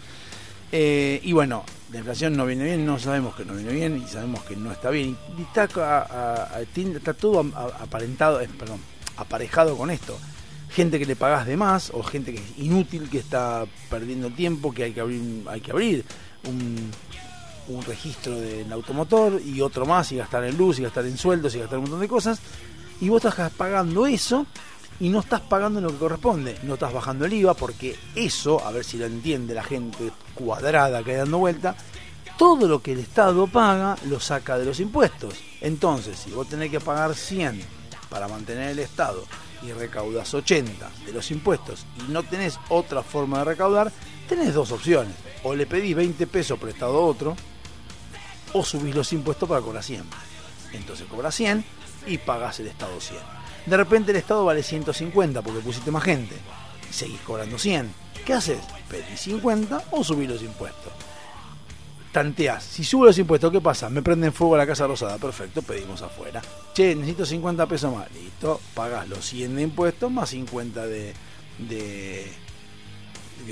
Eh, 0.72 1.20
y 1.24 1.32
bueno, 1.32 1.64
la 1.92 1.98
inflación 1.98 2.36
no 2.36 2.46
viene 2.46 2.64
bien, 2.64 2.86
no 2.86 2.98
sabemos 2.98 3.34
que 3.34 3.44
no 3.44 3.54
viene 3.54 3.72
bien 3.72 4.02
y 4.04 4.08
sabemos 4.08 4.42
que 4.44 4.56
no 4.56 4.70
está 4.72 4.90
bien. 4.90 5.16
Y 5.36 5.42
está, 5.42 5.68
a- 5.76 6.48
a- 6.56 6.60
está 6.62 7.12
todo 7.14 7.40
aparentado, 7.80 8.40
eh, 8.40 8.48
perdón, 8.58 8.80
aparejado 9.16 9.76
con 9.76 9.90
esto. 9.90 10.16
Gente 10.74 10.98
que 10.98 11.06
le 11.06 11.14
pagás 11.14 11.46
de 11.46 11.56
más 11.56 11.90
o 11.94 12.02
gente 12.02 12.34
que 12.34 12.40
es 12.40 12.58
inútil, 12.58 13.08
que 13.08 13.18
está 13.18 13.64
perdiendo 13.88 14.28
tiempo, 14.30 14.72
que 14.72 14.84
hay 14.84 14.92
que 14.92 15.00
abrir, 15.00 15.44
hay 15.46 15.60
que 15.60 15.70
abrir 15.70 16.04
un, 16.48 16.90
un 17.68 17.82
registro 17.84 18.38
del 18.38 18.72
automotor 18.72 19.40
y 19.40 19.60
otro 19.60 19.86
más 19.86 20.10
y 20.12 20.16
gastar 20.16 20.44
en 20.44 20.56
luz 20.56 20.78
y 20.78 20.82
gastar 20.82 21.06
en 21.06 21.16
sueldos 21.16 21.54
y 21.54 21.60
gastar 21.60 21.78
un 21.78 21.84
montón 21.84 22.00
de 22.00 22.08
cosas. 22.08 22.40
Y 23.00 23.08
vos 23.08 23.24
estás 23.24 23.52
pagando 23.52 24.06
eso 24.06 24.46
y 25.00 25.08
no 25.08 25.20
estás 25.20 25.40
pagando 25.40 25.80
lo 25.80 25.90
que 25.90 25.98
corresponde. 25.98 26.58
No 26.62 26.74
estás 26.74 26.92
bajando 26.92 27.24
el 27.24 27.32
IVA 27.32 27.54
porque 27.54 27.96
eso, 28.14 28.64
a 28.64 28.70
ver 28.70 28.84
si 28.84 28.98
lo 28.98 29.06
entiende 29.06 29.54
la 29.54 29.62
gente 29.62 30.10
cuadrada 30.34 31.02
que 31.02 31.12
hay 31.12 31.16
dando 31.18 31.38
vuelta, 31.38 31.74
todo 32.36 32.66
lo 32.66 32.82
que 32.82 32.92
el 32.92 33.00
Estado 33.00 33.46
paga 33.46 33.96
lo 34.08 34.20
saca 34.20 34.58
de 34.58 34.64
los 34.64 34.80
impuestos. 34.80 35.34
Entonces, 35.60 36.18
si 36.18 36.30
vos 36.30 36.48
tenés 36.48 36.70
que 36.70 36.80
pagar 36.80 37.14
100 37.14 37.60
para 38.08 38.28
mantener 38.28 38.70
el 38.70 38.80
Estado 38.80 39.24
y 39.66 39.72
recaudas 39.72 40.34
80 40.34 40.90
de 41.06 41.12
los 41.12 41.30
impuestos 41.30 41.86
y 41.98 42.12
no 42.12 42.22
tenés 42.22 42.58
otra 42.68 43.02
forma 43.02 43.38
de 43.38 43.44
recaudar, 43.44 43.92
tenés 44.28 44.54
dos 44.54 44.72
opciones. 44.72 45.14
O 45.42 45.54
le 45.54 45.66
pedís 45.66 45.94
20 45.94 46.26
pesos 46.26 46.58
prestado 46.58 46.96
a 46.96 47.06
otro, 47.06 47.36
o 48.52 48.64
subís 48.64 48.94
los 48.94 49.12
impuestos 49.12 49.48
para 49.48 49.60
cobrar 49.60 49.82
100. 49.82 50.04
Entonces 50.72 51.06
cobras 51.08 51.34
100 51.34 51.64
y 52.06 52.18
pagás 52.18 52.60
el 52.60 52.68
Estado 52.68 53.00
100. 53.00 53.18
De 53.66 53.76
repente 53.76 54.10
el 54.10 54.18
Estado 54.18 54.44
vale 54.44 54.62
150 54.62 55.42
porque 55.42 55.60
pusiste 55.60 55.90
más 55.90 56.04
gente. 56.04 56.36
Seguís 56.90 57.20
cobrando 57.20 57.58
100. 57.58 57.92
¿Qué 58.24 58.32
haces? 58.32 58.60
Pedís 58.88 59.20
50 59.20 59.84
o 59.90 60.04
subís 60.04 60.28
los 60.28 60.42
impuestos. 60.42 60.92
Tanteás. 62.14 62.62
Si 62.62 62.84
subo 62.84 63.06
los 63.06 63.18
impuestos, 63.18 63.50
¿qué 63.50 63.60
pasa? 63.60 63.90
Me 63.90 64.00
prenden 64.00 64.32
fuego 64.32 64.54
a 64.54 64.58
la 64.58 64.66
Casa 64.68 64.86
Rosada. 64.86 65.18
Perfecto, 65.18 65.62
pedimos 65.62 66.00
afuera. 66.00 66.40
Che, 66.72 66.94
necesito 66.94 67.26
50 67.26 67.66
pesos 67.66 67.92
más. 67.92 68.08
Listo, 68.12 68.60
pagás 68.72 69.08
los 69.08 69.24
100 69.24 69.56
de 69.56 69.62
impuestos 69.62 70.12
más 70.12 70.30
50 70.30 70.86
de, 70.86 71.12
de, 71.58 72.32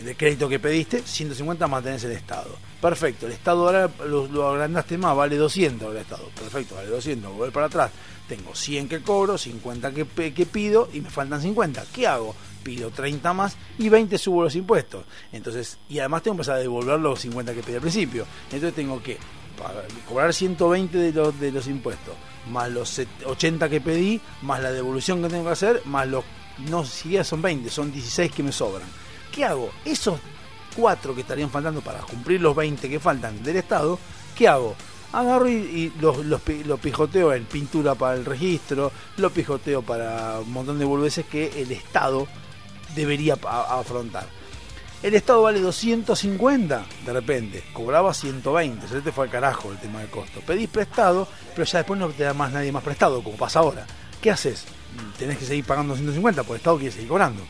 de 0.04 0.16
crédito 0.16 0.48
que 0.48 0.60
pediste, 0.60 1.02
150 1.04 1.66
más 1.66 1.82
tenés 1.82 2.04
el 2.04 2.12
Estado. 2.12 2.56
Perfecto, 2.80 3.26
el 3.26 3.32
Estado 3.32 3.66
ahora 3.66 3.90
lo, 4.06 4.28
lo 4.28 4.48
agrandaste 4.50 4.96
más, 4.96 5.16
vale 5.16 5.36
200 5.36 5.90
el 5.90 5.96
Estado. 5.96 6.28
Perfecto, 6.32 6.76
vale 6.76 6.88
200, 6.88 7.32
voy 7.32 7.50
para 7.50 7.66
atrás. 7.66 7.90
Tengo 8.28 8.54
100 8.54 8.88
que 8.88 9.02
cobro, 9.02 9.38
50 9.38 9.90
que, 9.90 10.32
que 10.32 10.46
pido 10.46 10.88
y 10.92 11.00
me 11.00 11.10
faltan 11.10 11.42
50. 11.42 11.84
¿Qué 11.92 12.06
hago? 12.06 12.36
Pido 12.62 12.90
30 12.90 13.32
más 13.32 13.56
y 13.78 13.88
20 13.88 14.16
subo 14.18 14.42
los 14.44 14.54
impuestos. 14.56 15.04
Entonces, 15.32 15.78
y 15.88 15.98
además 15.98 16.22
tengo 16.22 16.34
que 16.36 16.40
empezar 16.42 16.56
a 16.56 16.60
devolver 16.60 17.00
los 17.00 17.20
50 17.20 17.54
que 17.54 17.62
pedí 17.62 17.74
al 17.74 17.80
principio. 17.80 18.24
Entonces 18.44 18.74
tengo 18.74 19.02
que 19.02 19.18
cobrar 20.08 20.32
120 20.32 20.96
de 20.98 21.12
los, 21.12 21.38
de 21.38 21.52
los 21.52 21.66
impuestos, 21.68 22.14
más 22.50 22.70
los 22.70 22.88
set- 22.88 23.08
80 23.26 23.68
que 23.68 23.80
pedí, 23.80 24.20
más 24.42 24.60
la 24.62 24.72
devolución 24.72 25.22
que 25.22 25.28
tengo 25.28 25.44
que 25.44 25.50
hacer, 25.50 25.82
más 25.84 26.06
los, 26.08 26.24
no 26.68 26.84
siquiera 26.84 27.22
son 27.24 27.42
20, 27.42 27.70
son 27.70 27.92
16 27.92 28.32
que 28.32 28.42
me 28.42 28.52
sobran. 28.52 28.88
¿Qué 29.30 29.44
hago? 29.44 29.70
Esos 29.84 30.18
cuatro 30.76 31.14
que 31.14 31.20
estarían 31.20 31.50
faltando 31.50 31.80
para 31.80 32.00
cumplir 32.00 32.40
los 32.40 32.56
20 32.56 32.88
que 32.88 32.98
faltan 33.00 33.42
del 33.42 33.56
Estado, 33.56 33.98
¿qué 34.36 34.48
hago? 34.48 34.74
Agarro 35.12 35.48
y, 35.48 35.52
y 35.52 35.92
los, 36.00 36.24
los, 36.24 36.40
los 36.64 36.80
pijoteo 36.80 37.32
en 37.34 37.44
pintura 37.44 37.94
para 37.94 38.14
el 38.16 38.24
registro, 38.24 38.90
los 39.18 39.30
pijoteo 39.32 39.82
para 39.82 40.40
un 40.40 40.50
montón 40.50 40.78
de 40.78 40.86
boludeces 40.86 41.26
que 41.26 41.60
el 41.62 41.70
Estado 41.70 42.26
debería 42.94 43.34
afrontar. 43.44 44.26
El 45.02 45.14
Estado 45.14 45.42
vale 45.42 45.60
250 45.60 46.84
de 47.04 47.12
repente, 47.12 47.64
cobraba 47.72 48.14
120, 48.14 48.86
se 48.86 49.00
te 49.00 49.10
fue 49.10 49.24
al 49.24 49.30
carajo 49.30 49.72
el 49.72 49.78
tema 49.78 49.98
del 49.98 50.08
costo. 50.08 50.40
Pedís 50.40 50.68
prestado, 50.68 51.26
pero 51.54 51.64
ya 51.64 51.78
después 51.78 51.98
no 51.98 52.08
te 52.10 52.22
da 52.22 52.34
más 52.34 52.52
nadie 52.52 52.70
más 52.70 52.84
prestado, 52.84 53.22
como 53.22 53.36
pasa 53.36 53.58
ahora. 53.58 53.84
¿Qué 54.20 54.30
haces? 54.30 54.64
Tenés 55.18 55.38
que 55.38 55.44
seguir 55.44 55.64
pagando 55.64 55.96
150, 55.96 56.42
porque 56.44 56.52
el 56.52 56.58
Estado 56.58 56.76
quiere 56.76 56.92
seguir 56.92 57.08
cobrando. 57.08 57.42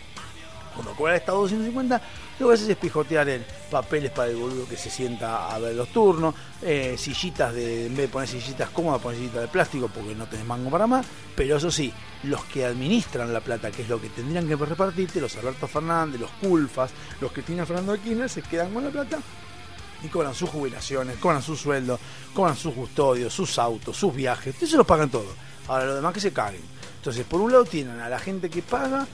Cuando 0.75 0.95
cobra 0.95 1.13
el 1.13 1.21
Estado 1.21 1.43
250, 1.43 2.01
lo 2.43 2.49
que 2.49 2.55
haces 2.55 2.69
es 2.69 2.77
pijotear 2.77 3.29
en 3.29 3.45
papeles 3.71 4.11
para 4.11 4.31
el 4.31 4.37
boludo 4.37 4.69
que 4.69 4.77
se 4.77 4.91
sienta 4.91 5.55
a 5.55 5.59
ver 5.59 5.75
los 5.75 5.89
turnos, 5.89 6.35
eh, 6.61 6.97
sillitas 6.99 7.55
de, 7.55 7.87
en 7.87 7.97
vez 7.97 8.07
de 8.07 8.09
poner 8.09 8.29
sillitas 8.29 8.69
cómodas, 8.71 9.01
poner 9.01 9.19
sillitas 9.19 9.43
de 9.43 9.49
plástico 9.49 9.89
porque 9.89 10.15
no 10.15 10.27
tenés 10.27 10.45
mango 10.45 10.71
para 10.71 10.87
más, 10.87 11.07
pero 11.35 11.57
eso 11.57 11.71
sí, 11.71 11.93
los 12.25 12.45
que 12.45 12.65
administran 12.65 13.33
la 13.33 13.41
plata, 13.41 13.71
que 13.71 13.83
es 13.83 13.89
lo 13.89 14.01
que 14.01 14.09
tendrían 14.09 14.47
que 14.47 14.57
repartirte, 14.57 15.21
los 15.21 15.37
Alberto 15.37 15.67
Fernández, 15.67 16.21
los 16.21 16.31
Culfas, 16.33 16.91
los 17.21 17.33
Cristina 17.33 17.65
Fernando 17.65 17.93
de 17.93 18.01
Kirchner, 18.01 18.29
se 18.29 18.43
quedan 18.43 18.75
con 18.75 18.85
la 18.85 18.91
plata 18.91 19.19
y 20.03 20.09
cobran 20.09 20.35
sus 20.35 20.51
jubilaciones, 20.51 21.17
cobran 21.19 21.43
sus 21.43 21.61
sueldos, 21.61 22.01
cobran 22.35 22.57
sus 22.57 22.75
custodios, 22.75 23.33
sus 23.33 23.59
autos, 23.59 23.97
sus 23.97 24.15
viajes, 24.15 24.61
eso 24.61 24.77
lo 24.77 24.85
pagan 24.85 25.11
todo. 25.11 25.33
Ahora 25.69 25.87
lo 25.87 25.95
demás 25.95 26.13
que 26.13 26.21
se 26.21 26.33
caguen. 26.33 26.63
Entonces, 26.97 27.25
por 27.25 27.41
un 27.41 27.53
lado 27.53 27.65
tienen 27.65 28.01
a 28.01 28.09
la 28.09 28.19
gente 28.19 28.51
que 28.51 28.63
paga 28.63 29.07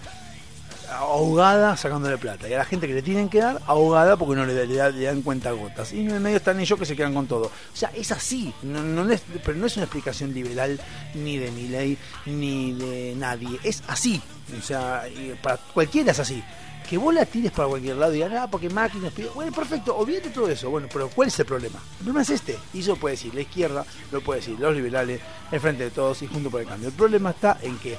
ahogada 0.90 1.76
sacándole 1.76 2.18
plata. 2.18 2.48
Y 2.48 2.54
a 2.54 2.58
la 2.58 2.64
gente 2.64 2.86
que 2.86 2.94
le 2.94 3.02
tienen 3.02 3.28
que 3.28 3.40
dar 3.40 3.60
ahogada 3.66 4.16
porque 4.16 4.36
no 4.36 4.46
le, 4.46 4.66
le 4.66 4.92
le 4.92 5.04
dan 5.04 5.22
cuenta 5.22 5.50
gotas. 5.52 5.92
Y 5.92 6.00
en 6.00 6.10
el 6.10 6.20
medio 6.20 6.36
están 6.36 6.58
ellos 6.60 6.78
que 6.78 6.86
se 6.86 6.96
quedan 6.96 7.14
con 7.14 7.26
todo. 7.26 7.46
O 7.46 7.76
sea 7.76 7.90
es 7.94 8.12
así. 8.12 8.52
No, 8.62 8.82
no 8.82 9.10
es, 9.10 9.22
pero 9.44 9.56
no 9.56 9.66
es 9.66 9.76
una 9.76 9.84
explicación 9.84 10.32
liberal 10.32 10.80
ni 11.14 11.38
de 11.38 11.50
mi 11.50 11.68
ley 11.68 11.98
ni 12.26 12.72
de 12.72 13.14
nadie. 13.16 13.58
Es 13.62 13.82
así. 13.88 14.20
O 14.58 14.62
sea 14.62 15.04
para 15.42 15.58
cualquiera 15.74 16.12
es 16.12 16.18
así 16.18 16.42
que 16.88 16.96
vos 16.96 17.12
la 17.12 17.26
tires 17.26 17.52
para 17.52 17.68
cualquier 17.68 17.96
lado 17.96 18.14
y 18.14 18.22
ah, 18.22 18.48
porque 18.50 18.70
Macri 18.70 18.98
nos. 18.98 19.12
Bueno, 19.34 19.52
perfecto, 19.52 19.94
olvídate 19.96 20.30
todo 20.30 20.48
eso. 20.48 20.70
Bueno, 20.70 20.88
pero 20.90 21.08
¿cuál 21.10 21.28
es 21.28 21.38
el 21.38 21.44
problema? 21.44 21.78
El 21.78 22.04
problema 22.04 22.22
es 22.22 22.30
este. 22.30 22.58
Y 22.72 22.80
eso 22.80 22.96
puede 22.96 23.16
decir 23.16 23.34
la 23.34 23.42
izquierda, 23.42 23.84
lo 24.10 24.22
puede 24.22 24.40
decir 24.40 24.58
los 24.58 24.74
liberales, 24.74 25.20
el 25.52 25.60
Frente 25.60 25.84
de 25.84 25.90
Todos 25.90 26.22
y 26.22 26.26
Junto 26.26 26.50
por 26.50 26.62
el 26.62 26.66
Cambio. 26.66 26.88
El 26.88 26.94
problema 26.94 27.30
está 27.30 27.58
en 27.60 27.78
que 27.78 27.96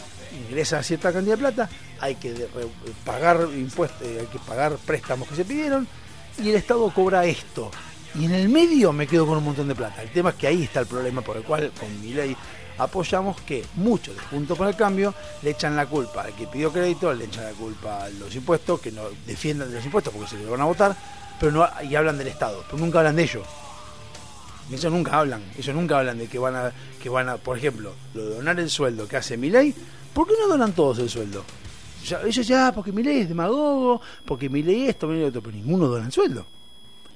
ingresa 0.47 0.81
cierta 0.81 1.13
cantidad 1.13 1.35
de 1.35 1.39
plata, 1.39 1.69
hay 1.99 2.15
que 2.15 2.47
pagar 3.05 3.47
impuestos, 3.55 4.01
eh, 4.01 4.17
hay 4.21 4.27
que 4.27 4.39
pagar 4.39 4.75
préstamos 4.77 5.27
que 5.27 5.35
se 5.35 5.45
pidieron 5.45 5.87
y 6.41 6.49
el 6.49 6.55
Estado 6.55 6.89
cobra 6.91 7.25
esto. 7.25 7.69
Y 8.15 8.25
en 8.25 8.33
el 8.33 8.49
medio 8.49 8.91
me 8.91 9.05
quedo 9.05 9.27
con 9.27 9.37
un 9.37 9.43
montón 9.43 9.67
de 9.67 9.75
plata. 9.75 10.01
El 10.01 10.09
tema 10.09 10.31
es 10.31 10.35
que 10.35 10.47
ahí 10.47 10.63
está 10.63 10.79
el 10.79 10.87
problema 10.87 11.21
por 11.21 11.37
el 11.37 11.43
cual 11.43 11.71
con 11.79 12.01
mi 12.01 12.13
ley 12.13 12.35
apoyamos 12.79 13.39
que 13.41 13.63
muchos 13.75 14.15
de 14.15 14.21
Juntos 14.23 14.57
por 14.57 14.67
el 14.67 14.75
Cambio 14.75 15.13
le 15.43 15.51
echan 15.51 15.75
la 15.75 15.85
culpa 15.85 16.23
al 16.23 16.33
que 16.33 16.47
pidió 16.47 16.71
crédito, 16.71 17.13
le 17.13 17.25
echan 17.25 17.43
la 17.43 17.51
culpa 17.51 18.03
a 18.05 18.09
los 18.09 18.33
impuestos, 18.35 18.79
que 18.81 18.91
no 18.91 19.03
defiendan 19.27 19.69
de 19.69 19.75
los 19.75 19.85
impuestos 19.85 20.13
porque 20.13 20.29
se 20.29 20.37
les 20.37 20.49
van 20.49 20.61
a 20.61 20.65
votar, 20.65 20.95
pero 21.39 21.51
no 21.51 21.67
y 21.83 21.95
hablan 21.95 22.17
del 22.17 22.27
Estado, 22.29 22.63
pero 22.65 22.77
nunca 22.77 22.99
hablan 22.99 23.15
de 23.15 23.23
ellos. 23.23 23.45
Ellos 24.71 24.91
nunca 24.91 25.17
hablan, 25.19 25.41
ellos 25.57 25.75
nunca 25.75 25.97
hablan 25.99 26.17
de 26.19 26.27
que 26.27 26.37
van 26.37 26.55
a, 26.55 26.71
que 27.01 27.09
van 27.09 27.27
a, 27.29 27.37
por 27.37 27.57
ejemplo, 27.57 27.93
lo 28.13 28.23
de 28.25 28.35
donar 28.35 28.59
el 28.59 28.69
sueldo 28.69 29.07
que 29.07 29.17
hace 29.17 29.35
mi 29.35 29.49
ley, 29.49 29.73
¿por 30.13 30.27
qué 30.27 30.33
no 30.39 30.47
donan 30.47 30.73
todos 30.73 30.99
el 30.99 31.09
sueldo? 31.09 31.43
Ya- 32.05 32.21
ellos 32.21 32.47
ya, 32.47 32.71
porque 32.71 32.91
mi 32.91 33.01
ley 33.01 33.21
es 33.21 33.29
demagogo, 33.29 33.99
porque 34.25 34.47
mi 34.47 34.61
ley 34.61 34.87
esto, 34.87 35.07
mi 35.07 35.15
ley 35.15 35.23
otro, 35.25 35.41
pero 35.41 35.55
ninguno 35.55 35.87
dona 35.87 36.05
el 36.05 36.11
sueldo. 36.11 36.45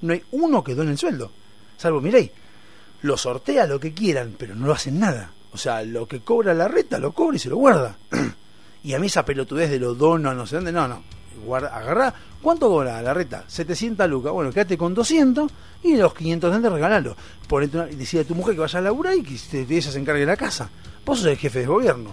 No 0.02 0.12
hay 0.12 0.22
uno 0.32 0.64
que 0.64 0.74
done 0.74 0.90
el 0.90 0.98
sueldo, 0.98 1.30
salvo 1.78 2.00
mi 2.00 2.10
ley. 2.10 2.30
Lo 3.02 3.16
sortea 3.16 3.66
lo 3.66 3.78
que 3.78 3.94
quieran, 3.94 4.34
pero 4.36 4.54
no 4.56 4.66
lo 4.66 4.72
hacen 4.72 4.98
nada. 4.98 5.30
O 5.54 5.56
sea, 5.56 5.82
lo 5.84 6.06
que 6.06 6.20
cobra 6.20 6.52
la 6.52 6.68
reta 6.68 6.98
lo 6.98 7.12
cobra 7.12 7.36
y 7.36 7.38
se 7.38 7.48
lo 7.48 7.56
guarda. 7.56 7.96
Y 8.84 8.92
a 8.92 8.98
mí 8.98 9.06
esa 9.06 9.24
pelotudez 9.24 9.70
de 9.70 9.78
los 9.78 9.96
donos, 9.96 10.36
no 10.36 10.46
sé 10.46 10.56
dónde, 10.56 10.70
no, 10.70 10.86
no. 10.86 11.02
Guarda, 11.46 11.74
agarrá, 11.74 12.14
¿cuánto 12.42 12.68
cobra 12.68 13.00
la 13.00 13.14
reta? 13.14 13.44
700 13.46 14.06
lucas. 14.10 14.30
Bueno, 14.30 14.52
quédate 14.52 14.76
con 14.76 14.92
200 14.92 15.50
y 15.84 15.96
los 15.96 16.12
500 16.12 16.60
de 16.62 16.68
regalalo. 16.68 17.16
Ponete 17.48 17.78
una, 17.78 17.86
decide 17.86 18.20
a 18.20 18.24
tu 18.26 18.34
mujer 18.34 18.54
que 18.54 18.60
vaya 18.60 18.78
a 18.80 18.82
laburar 18.82 19.14
y 19.16 19.22
que 19.22 19.38
te- 19.64 19.80
se 19.80 19.98
encargue 19.98 20.20
de 20.20 20.26
la 20.26 20.36
casa. 20.36 20.68
Vos 21.06 21.20
sos 21.20 21.28
el 21.28 21.38
jefe 21.38 21.60
de 21.60 21.66
gobierno. 21.66 22.12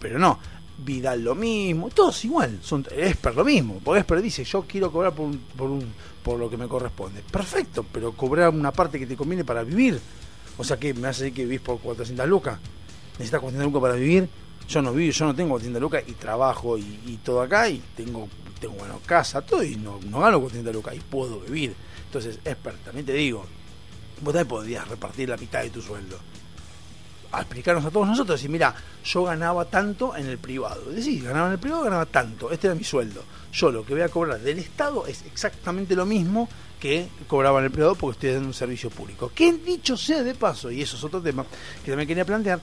Pero 0.00 0.20
no, 0.20 0.38
Vidal 0.78 1.24
lo 1.24 1.34
mismo, 1.34 1.88
todos 1.90 2.24
igual, 2.24 2.60
son 2.62 2.86
Esper 2.96 3.34
lo 3.34 3.44
mismo, 3.44 3.80
porque 3.82 3.98
Esper 3.98 4.22
dice, 4.22 4.44
yo 4.44 4.62
quiero 4.68 4.92
cobrar 4.92 5.12
por, 5.12 5.26
un- 5.26 5.38
por, 5.56 5.68
un, 5.68 5.84
por 6.22 6.38
lo 6.38 6.48
que 6.48 6.56
me 6.56 6.68
corresponde. 6.68 7.22
Perfecto, 7.28 7.84
pero 7.90 8.12
cobrar 8.12 8.50
una 8.50 8.70
parte 8.70 9.00
que 9.00 9.06
te 9.08 9.16
conviene 9.16 9.44
para 9.44 9.64
vivir. 9.64 10.00
O 10.58 10.64
sea 10.64 10.76
que 10.76 10.92
me 10.92 11.08
hace 11.08 11.24
decir 11.24 11.36
que 11.36 11.44
vivís 11.44 11.60
por 11.60 11.78
400 11.78 12.28
lucas. 12.28 12.58
¿Necesitas 13.12 13.40
400 13.40 13.72
lucas 13.72 13.82
para 13.82 13.94
vivir? 13.94 14.28
Yo 14.68 14.82
no 14.82 14.92
vivo, 14.92 15.12
yo 15.12 15.24
no 15.24 15.34
tengo 15.34 15.50
400 15.50 15.80
lucas 15.80 16.04
y 16.06 16.12
trabajo 16.12 16.76
y, 16.76 17.18
todo 17.24 17.40
acá 17.40 17.70
y 17.70 17.82
tengo, 17.96 18.28
tengo 18.60 18.74
bueno, 18.74 19.00
casa, 19.06 19.40
todo 19.40 19.62
y 19.62 19.76
no, 19.76 19.98
no 20.10 20.20
gano 20.20 20.40
400 20.40 20.74
lucas 20.74 20.94
y 20.94 21.00
puedo 21.00 21.40
vivir. 21.40 21.74
Entonces, 22.04 22.38
Esper, 22.44 22.74
también 22.84 23.06
te 23.06 23.14
digo, 23.14 23.46
vos 24.20 24.34
también 24.34 24.48
podrías 24.48 24.86
repartir 24.88 25.28
la 25.28 25.36
mitad 25.36 25.62
de 25.62 25.70
tu 25.70 25.80
sueldo 25.80 26.18
a 27.30 27.40
explicarnos 27.40 27.84
a 27.84 27.90
todos 27.90 28.06
nosotros, 28.06 28.38
decir, 28.38 28.50
mira, 28.50 28.74
yo 29.04 29.24
ganaba 29.24 29.66
tanto 29.66 30.16
en 30.16 30.26
el 30.26 30.38
privado. 30.38 30.86
Decís, 30.86 31.22
ganaba 31.22 31.48
en 31.48 31.52
el 31.54 31.58
privado, 31.58 31.84
ganaba 31.84 32.06
tanto, 32.06 32.50
este 32.50 32.68
era 32.68 32.74
mi 32.74 32.84
sueldo. 32.84 33.22
Yo 33.52 33.70
lo 33.70 33.84
que 33.84 33.92
voy 33.92 34.02
a 34.02 34.08
cobrar 34.08 34.40
del 34.40 34.58
Estado 34.58 35.06
es 35.06 35.22
exactamente 35.26 35.94
lo 35.94 36.06
mismo 36.06 36.48
que 36.78 37.08
cobraba 37.26 37.58
en 37.58 37.66
el 37.66 37.70
privado 37.70 37.94
porque 37.94 38.14
estoy 38.16 38.30
dando 38.32 38.48
un 38.48 38.54
servicio 38.54 38.90
público. 38.90 39.30
Que 39.34 39.52
dicho 39.52 39.96
sea 39.96 40.22
de 40.22 40.34
paso, 40.34 40.70
y 40.70 40.82
eso 40.82 40.96
es 40.96 41.04
otro 41.04 41.20
tema 41.20 41.44
que 41.84 41.90
también 41.90 42.06
quería 42.06 42.24
plantear, 42.24 42.60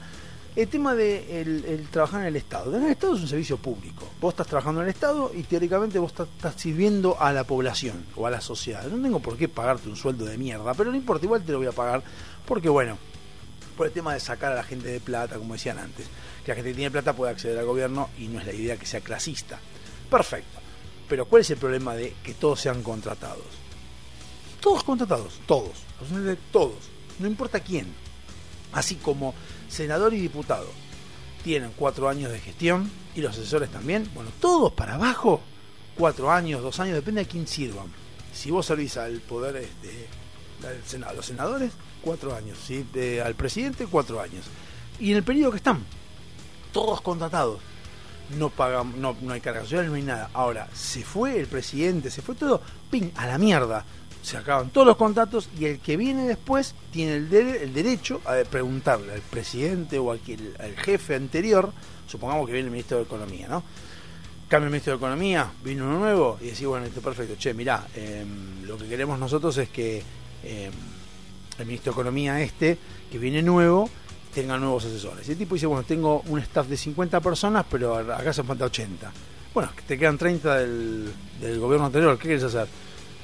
el 0.56 0.68
tema 0.68 0.94
de 0.94 1.42
el, 1.42 1.64
el 1.66 1.88
trabajar 1.88 2.22
en 2.22 2.28
el 2.28 2.36
Estado. 2.36 2.74
En 2.74 2.84
el 2.84 2.92
Estado 2.92 3.14
es 3.14 3.20
un 3.20 3.28
servicio 3.28 3.58
público. 3.58 4.08
Vos 4.20 4.32
estás 4.32 4.46
trabajando 4.46 4.80
en 4.80 4.86
el 4.86 4.94
Estado 4.94 5.30
y 5.34 5.42
teóricamente 5.42 5.98
vos 5.98 6.12
estás, 6.12 6.28
estás 6.34 6.54
sirviendo 6.54 7.20
a 7.20 7.30
la 7.32 7.44
población 7.44 8.06
o 8.16 8.26
a 8.26 8.30
la 8.30 8.40
sociedad. 8.40 8.84
No 8.86 9.02
tengo 9.02 9.20
por 9.20 9.36
qué 9.36 9.48
pagarte 9.48 9.88
un 9.88 9.96
sueldo 9.96 10.24
de 10.24 10.38
mierda, 10.38 10.72
pero 10.72 10.90
no 10.90 10.96
importa, 10.96 11.26
igual 11.26 11.44
te 11.44 11.52
lo 11.52 11.58
voy 11.58 11.66
a 11.66 11.72
pagar 11.72 12.02
porque, 12.46 12.70
bueno, 12.70 12.96
por 13.76 13.86
el 13.86 13.92
tema 13.92 14.14
de 14.14 14.20
sacar 14.20 14.52
a 14.52 14.54
la 14.54 14.64
gente 14.64 14.88
de 14.88 15.00
plata, 15.00 15.36
como 15.36 15.52
decían 15.52 15.78
antes. 15.78 16.06
Que 16.42 16.52
la 16.52 16.54
gente 16.54 16.70
que 16.70 16.76
tiene 16.76 16.90
plata 16.90 17.12
puede 17.12 17.32
acceder 17.32 17.58
al 17.58 17.66
gobierno 17.66 18.08
y 18.18 18.28
no 18.28 18.40
es 18.40 18.46
la 18.46 18.54
idea 18.54 18.78
que 18.78 18.86
sea 18.86 19.00
clasista. 19.00 19.58
Perfecto. 20.08 20.58
Pero 21.06 21.26
¿cuál 21.26 21.42
es 21.42 21.50
el 21.50 21.58
problema 21.58 21.94
de 21.94 22.14
que 22.24 22.34
todos 22.34 22.60
sean 22.60 22.82
contratados? 22.82 23.65
Todos 24.60 24.82
contratados, 24.82 25.40
todos, 25.46 25.72
absolutamente 26.00 26.42
todos, 26.52 26.76
no 27.18 27.26
importa 27.26 27.60
quién. 27.60 27.86
Así 28.72 28.96
como 28.96 29.34
senador 29.68 30.12
y 30.14 30.20
diputado 30.20 30.66
tienen 31.44 31.72
cuatro 31.76 32.08
años 32.08 32.32
de 32.32 32.40
gestión 32.40 32.90
y 33.14 33.20
los 33.20 33.36
asesores 33.36 33.70
también, 33.70 34.10
bueno, 34.14 34.30
todos 34.40 34.72
para 34.72 34.94
abajo, 34.94 35.40
cuatro 35.96 36.30
años, 36.30 36.62
dos 36.62 36.80
años, 36.80 36.94
depende 36.96 37.22
de 37.22 37.28
quién 37.28 37.46
sirvan. 37.46 37.86
Si 38.32 38.50
vos 38.50 38.66
servís 38.66 38.96
al 38.96 39.20
poder 39.20 39.56
este, 39.56 40.08
al 40.66 40.82
Senado, 40.84 41.12
a 41.12 41.14
los 41.14 41.26
senadores, 41.26 41.72
cuatro 42.02 42.34
años, 42.34 42.58
¿sí? 42.64 42.86
Eh, 42.94 43.22
al 43.24 43.34
presidente, 43.34 43.86
cuatro 43.86 44.20
años. 44.20 44.44
Y 44.98 45.12
en 45.12 45.18
el 45.18 45.22
periodo 45.22 45.52
que 45.52 45.58
están, 45.58 45.84
todos 46.72 47.00
contratados. 47.00 47.60
No 48.38 48.50
pagan, 48.50 49.00
no, 49.00 49.16
hay 49.30 49.40
carga 49.40 49.62
no 49.84 49.94
hay 49.94 50.02
nada. 50.02 50.30
Ahora, 50.34 50.68
se 50.74 51.04
fue 51.04 51.38
el 51.38 51.46
presidente, 51.46 52.10
se 52.10 52.22
fue 52.22 52.34
todo, 52.34 52.60
ping, 52.90 53.10
a 53.14 53.26
la 53.26 53.38
mierda. 53.38 53.84
Se 54.26 54.36
acaban 54.36 54.70
todos 54.70 54.84
los 54.84 54.96
contratos 54.96 55.48
y 55.56 55.66
el 55.66 55.78
que 55.78 55.96
viene 55.96 56.26
después 56.26 56.74
tiene 56.90 57.14
el, 57.14 57.30
dere- 57.30 57.62
el 57.62 57.72
derecho 57.72 58.20
a 58.24 58.34
preguntarle 58.42 59.12
al 59.12 59.20
presidente 59.20 60.00
o 60.00 60.10
al, 60.10 60.18
jefe 60.78 61.14
anterior, 61.14 61.72
supongamos 62.08 62.44
que 62.46 62.52
viene 62.54 62.66
el 62.66 62.72
ministro 62.72 62.96
de 62.96 63.04
Economía, 63.04 63.46
¿no? 63.46 63.62
Cambia 64.48 64.66
el 64.66 64.72
ministro 64.72 64.94
de 64.94 64.96
Economía, 64.96 65.52
vino 65.62 65.84
uno 65.84 66.00
nuevo 66.00 66.38
y 66.40 66.46
decís, 66.46 66.66
bueno, 66.66 66.86
esto 66.86 67.00
perfecto, 67.00 67.36
che, 67.38 67.54
mirá, 67.54 67.86
em, 67.94 68.64
lo 68.66 68.76
que 68.76 68.88
queremos 68.88 69.16
nosotros 69.16 69.56
es 69.58 69.68
que 69.68 70.02
em, 70.42 70.72
el 71.60 71.66
ministro 71.66 71.92
de 71.92 71.94
Economía 71.94 72.40
este, 72.40 72.78
que 73.12 73.18
viene 73.20 73.42
nuevo, 73.42 73.88
tenga 74.34 74.58
nuevos 74.58 74.84
asesores. 74.86 75.28
Y 75.28 75.32
el 75.32 75.38
tipo 75.38 75.54
dice, 75.54 75.66
bueno, 75.66 75.84
tengo 75.84 76.22
un 76.26 76.40
staff 76.40 76.66
de 76.66 76.76
50 76.76 77.20
personas, 77.20 77.64
pero 77.70 77.94
acá 77.94 78.32
se 78.32 78.42
falta 78.42 78.64
80. 78.64 79.12
Bueno, 79.54 79.70
te 79.86 79.96
quedan 79.96 80.18
30 80.18 80.56
del, 80.56 81.12
del 81.40 81.60
gobierno 81.60 81.86
anterior, 81.86 82.18
¿qué 82.18 82.24
quieres 82.24 82.42
hacer? 82.42 82.66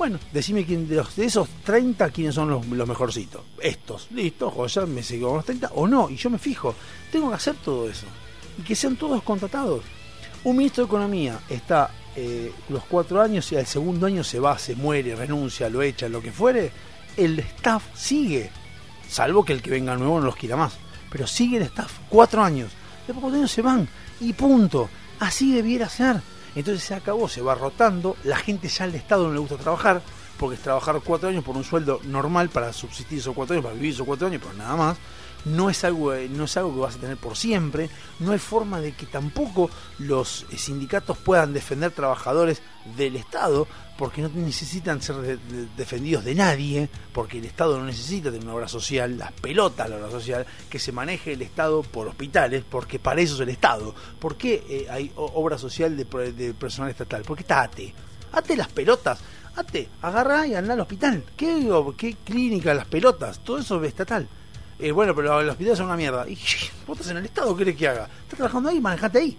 Bueno, 0.03 0.19
decime 0.33 0.67
quién 0.67 0.89
de, 0.89 1.01
de 1.15 1.25
esos 1.25 1.49
30 1.63 2.11
quiénes 2.11 2.35
son 2.35 2.51
los, 2.51 2.67
mejorcitos. 2.67 3.43
Estos, 3.61 4.11
listo, 4.11 4.51
joya, 4.51 4.85
me 4.85 5.01
sigo 5.01 5.29
con 5.29 5.37
los 5.37 5.45
30 5.45 5.71
o 5.77 5.87
no, 5.87 6.11
y 6.11 6.17
yo 6.17 6.29
me 6.29 6.39
fijo, 6.39 6.75
tengo 7.13 7.29
que 7.29 7.37
hacer 7.37 7.55
todo 7.65 7.89
eso. 7.89 8.07
Y 8.59 8.63
que 8.63 8.75
sean 8.75 8.97
todos 8.97 9.23
contratados. 9.23 9.85
Un 10.43 10.57
ministro 10.57 10.83
de 10.83 10.89
Economía 10.89 11.39
está 11.49 11.93
eh, 12.17 12.53
los 12.69 12.83
cuatro 12.87 13.23
años 13.23 13.53
y 13.53 13.57
al 13.57 13.67
segundo 13.67 14.07
año 14.07 14.25
se 14.25 14.41
va, 14.41 14.59
se 14.59 14.75
muere, 14.75 15.15
renuncia, 15.15 15.71
lo 15.71 15.83
echa, 15.83 16.09
lo 16.09 16.21
que 16.21 16.33
fuere, 16.33 16.73
el 17.17 17.39
staff 17.39 17.85
sigue. 17.95 18.51
Salvo 19.09 19.45
que 19.45 19.53
el 19.53 19.63
que 19.63 19.71
venga 19.71 19.97
nuevo 19.97 20.19
no 20.19 20.27
los 20.27 20.35
quiera 20.35 20.57
más. 20.57 20.79
Pero 21.13 21.29
sigue 21.29 21.59
el 21.59 21.63
staff 21.63 22.01
cuatro 22.09 22.43
años. 22.43 22.73
Después 23.07 23.21
cuatro 23.21 23.39
años 23.39 23.53
se 23.53 23.63
van 23.63 23.89
y 24.21 24.33
punto. 24.33 24.89
Así 25.21 25.55
debiera 25.55 25.89
ser. 25.89 26.21
Entonces 26.55 26.83
se 26.83 26.95
acabó, 26.95 27.29
se 27.29 27.43
va 27.43 27.55
rotando. 27.55 28.17
La 28.25 28.37
gente 28.37 28.69
ya 28.69 28.85
al 28.85 28.95
Estado 28.95 29.27
no 29.27 29.33
le 29.33 29.41
gusta 29.41 29.57
trabajar. 29.57 30.03
Porque 30.39 30.57
es 30.57 30.63
trabajar 30.63 31.01
cuatro 31.05 31.29
años 31.29 31.45
por 31.45 31.57
un 31.57 31.63
sueldo 31.63 32.01
normal 32.05 32.49
para 32.49 32.73
subsistir 32.73 33.19
esos 33.19 33.35
cuatro 33.35 33.55
años, 33.55 33.63
para 33.63 33.75
vivir 33.75 33.95
esos 33.95 34.07
cuatro 34.07 34.27
años, 34.27 34.43
pero 34.43 34.55
nada 34.55 34.75
más 34.75 34.99
no 35.45 35.71
es 35.71 35.83
algo 35.85 36.15
eh, 36.15 36.29
no 36.29 36.45
es 36.45 36.57
algo 36.57 36.75
que 36.75 36.81
vas 36.81 36.97
a 36.97 36.99
tener 37.01 37.17
por 37.17 37.37
siempre 37.37 37.91
no 38.21 38.33
hay 38.33 38.39
forma 38.39 38.81
de 38.81 38.93
que 38.93 39.07
tampoco 39.07 39.71
los 39.99 40.47
eh, 40.51 40.57
sindicatos 40.59 41.19
puedan 41.19 41.53
defender 41.53 41.91
trabajadores 41.91 42.63
del 42.97 43.17
Estado 43.17 43.67
porque 43.99 44.23
no 44.23 44.29
necesitan 44.35 45.01
ser 45.03 45.17
de- 45.17 45.37
de- 45.37 45.67
defendidos 45.77 46.25
de 46.25 46.35
nadie 46.35 46.89
porque 47.13 47.39
el 47.39 47.45
Estado 47.45 47.79
no 47.79 47.85
necesita 47.85 48.31
tener 48.31 48.45
una 48.45 48.55
obra 48.55 48.69
social 48.69 49.19
las 49.19 49.33
pelotas 49.33 49.89
la 49.91 49.97
obra 49.97 50.11
social 50.11 50.47
que 50.71 50.79
se 50.79 50.93
maneje 50.93 51.33
el 51.33 51.43
Estado 51.43 51.83
por 51.83 52.09
hospitales 52.09 52.65
porque 52.69 52.99
para 52.99 53.21
eso 53.21 53.35
es 53.35 53.41
el 53.41 53.49
Estado. 53.51 53.95
¿por 54.19 54.37
qué 54.37 54.65
eh, 54.69 54.87
hay 54.91 55.13
obra 55.17 55.59
social 55.59 55.97
de, 55.97 56.05
de 56.33 56.55
personal 56.55 56.91
estatal? 56.91 57.23
porque 57.27 57.43
está 57.43 57.63
ATE. 57.63 57.95
Ate 58.33 58.57
las 58.57 58.69
pelotas. 58.69 59.19
Ate 59.55 59.89
agarra 60.01 60.47
y 60.47 60.55
anda 60.55 60.73
al 60.75 60.81
hospital. 60.81 61.23
¿qué, 61.37 61.69
qué 61.97 62.17
clínica 62.25 62.73
las 62.75 62.87
pelotas? 62.87 63.41
todo 63.45 63.59
eso 63.59 63.81
es 63.83 63.89
estatal 63.89 64.29
eh, 64.83 64.91
bueno, 64.91 65.15
pero 65.15 65.41
los 65.43 65.53
hospitales 65.53 65.79
son 65.79 65.87
una 65.87 65.97
mierda. 65.97 66.29
Y 66.29 66.37
vos 66.87 66.99
estás 66.99 67.13
en 67.13 67.19
el 67.19 67.25
Estado, 67.25 67.55
¿qué 67.57 67.65
querés 67.65 67.79
que 67.79 67.89
haga? 67.89 68.09
Estás 68.23 68.37
trabajando 68.37 68.69
ahí, 68.69 68.81
manejate 68.81 69.19
ahí. 69.19 69.37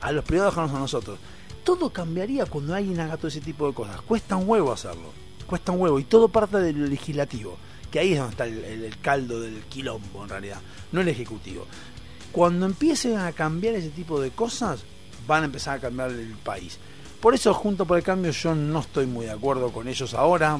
A 0.00 0.12
los 0.12 0.24
privados 0.24 0.54
dejarnos 0.54 0.76
a 0.76 0.78
nosotros. 0.78 1.18
Todo 1.64 1.90
cambiaría 1.90 2.46
cuando 2.46 2.74
alguien 2.74 3.00
haga 3.00 3.16
todo 3.16 3.26
ese 3.26 3.40
tipo 3.40 3.66
de 3.66 3.74
cosas. 3.74 4.00
Cuesta 4.02 4.36
un 4.36 4.48
huevo 4.48 4.72
hacerlo. 4.72 5.12
Cuesta 5.48 5.72
un 5.72 5.80
huevo. 5.80 5.98
Y 5.98 6.04
todo 6.04 6.28
parte 6.28 6.58
del 6.58 6.88
legislativo. 6.88 7.56
Que 7.90 7.98
ahí 7.98 8.12
es 8.12 8.18
donde 8.18 8.30
está 8.32 8.46
el, 8.46 8.96
caldo 9.00 9.40
del 9.40 9.62
quilombo, 9.64 10.22
en 10.22 10.28
realidad. 10.28 10.60
No 10.92 11.00
el 11.00 11.08
ejecutivo. 11.08 11.66
Cuando 12.30 12.66
empiecen 12.66 13.18
a 13.18 13.32
cambiar 13.32 13.74
ese 13.74 13.90
tipo 13.90 14.20
de 14.20 14.30
cosas, 14.30 14.84
van 15.26 15.42
a 15.42 15.46
empezar 15.46 15.78
a 15.78 15.80
cambiar 15.80 16.10
el 16.10 16.36
país. 16.44 16.78
Por 17.20 17.34
eso, 17.34 17.52
junto 17.52 17.84
por 17.84 17.96
el 17.96 18.04
cambio, 18.04 18.30
yo 18.30 18.54
no 18.54 18.80
estoy 18.80 19.06
muy 19.06 19.26
de 19.26 19.32
acuerdo 19.32 19.72
con 19.72 19.88
ellos 19.88 20.14
ahora, 20.14 20.58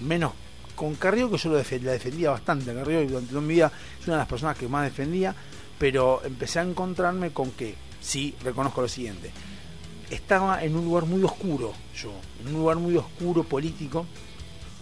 menos 0.00 0.32
con 0.80 0.94
Carrió, 0.94 1.30
que 1.30 1.36
yo 1.36 1.50
lo 1.50 1.56
la 1.56 1.92
defendía 1.92 2.30
bastante. 2.30 2.72
Carrió, 2.72 3.02
y 3.02 3.06
durante 3.06 3.28
toda 3.28 3.42
mi 3.42 3.52
vida, 3.52 3.70
es 4.00 4.06
una 4.06 4.16
de 4.16 4.20
las 4.20 4.28
personas 4.28 4.56
que 4.56 4.66
más 4.66 4.84
defendía, 4.84 5.34
pero 5.78 6.22
empecé 6.24 6.58
a 6.58 6.62
encontrarme 6.62 7.32
con 7.32 7.50
que, 7.50 7.74
sí, 8.00 8.34
reconozco 8.42 8.80
lo 8.80 8.88
siguiente, 8.88 9.30
estaba 10.08 10.64
en 10.64 10.74
un 10.74 10.86
lugar 10.86 11.04
muy 11.04 11.22
oscuro, 11.22 11.74
yo, 11.94 12.10
en 12.40 12.54
un 12.54 12.60
lugar 12.62 12.78
muy 12.78 12.96
oscuro 12.96 13.44
político, 13.44 14.06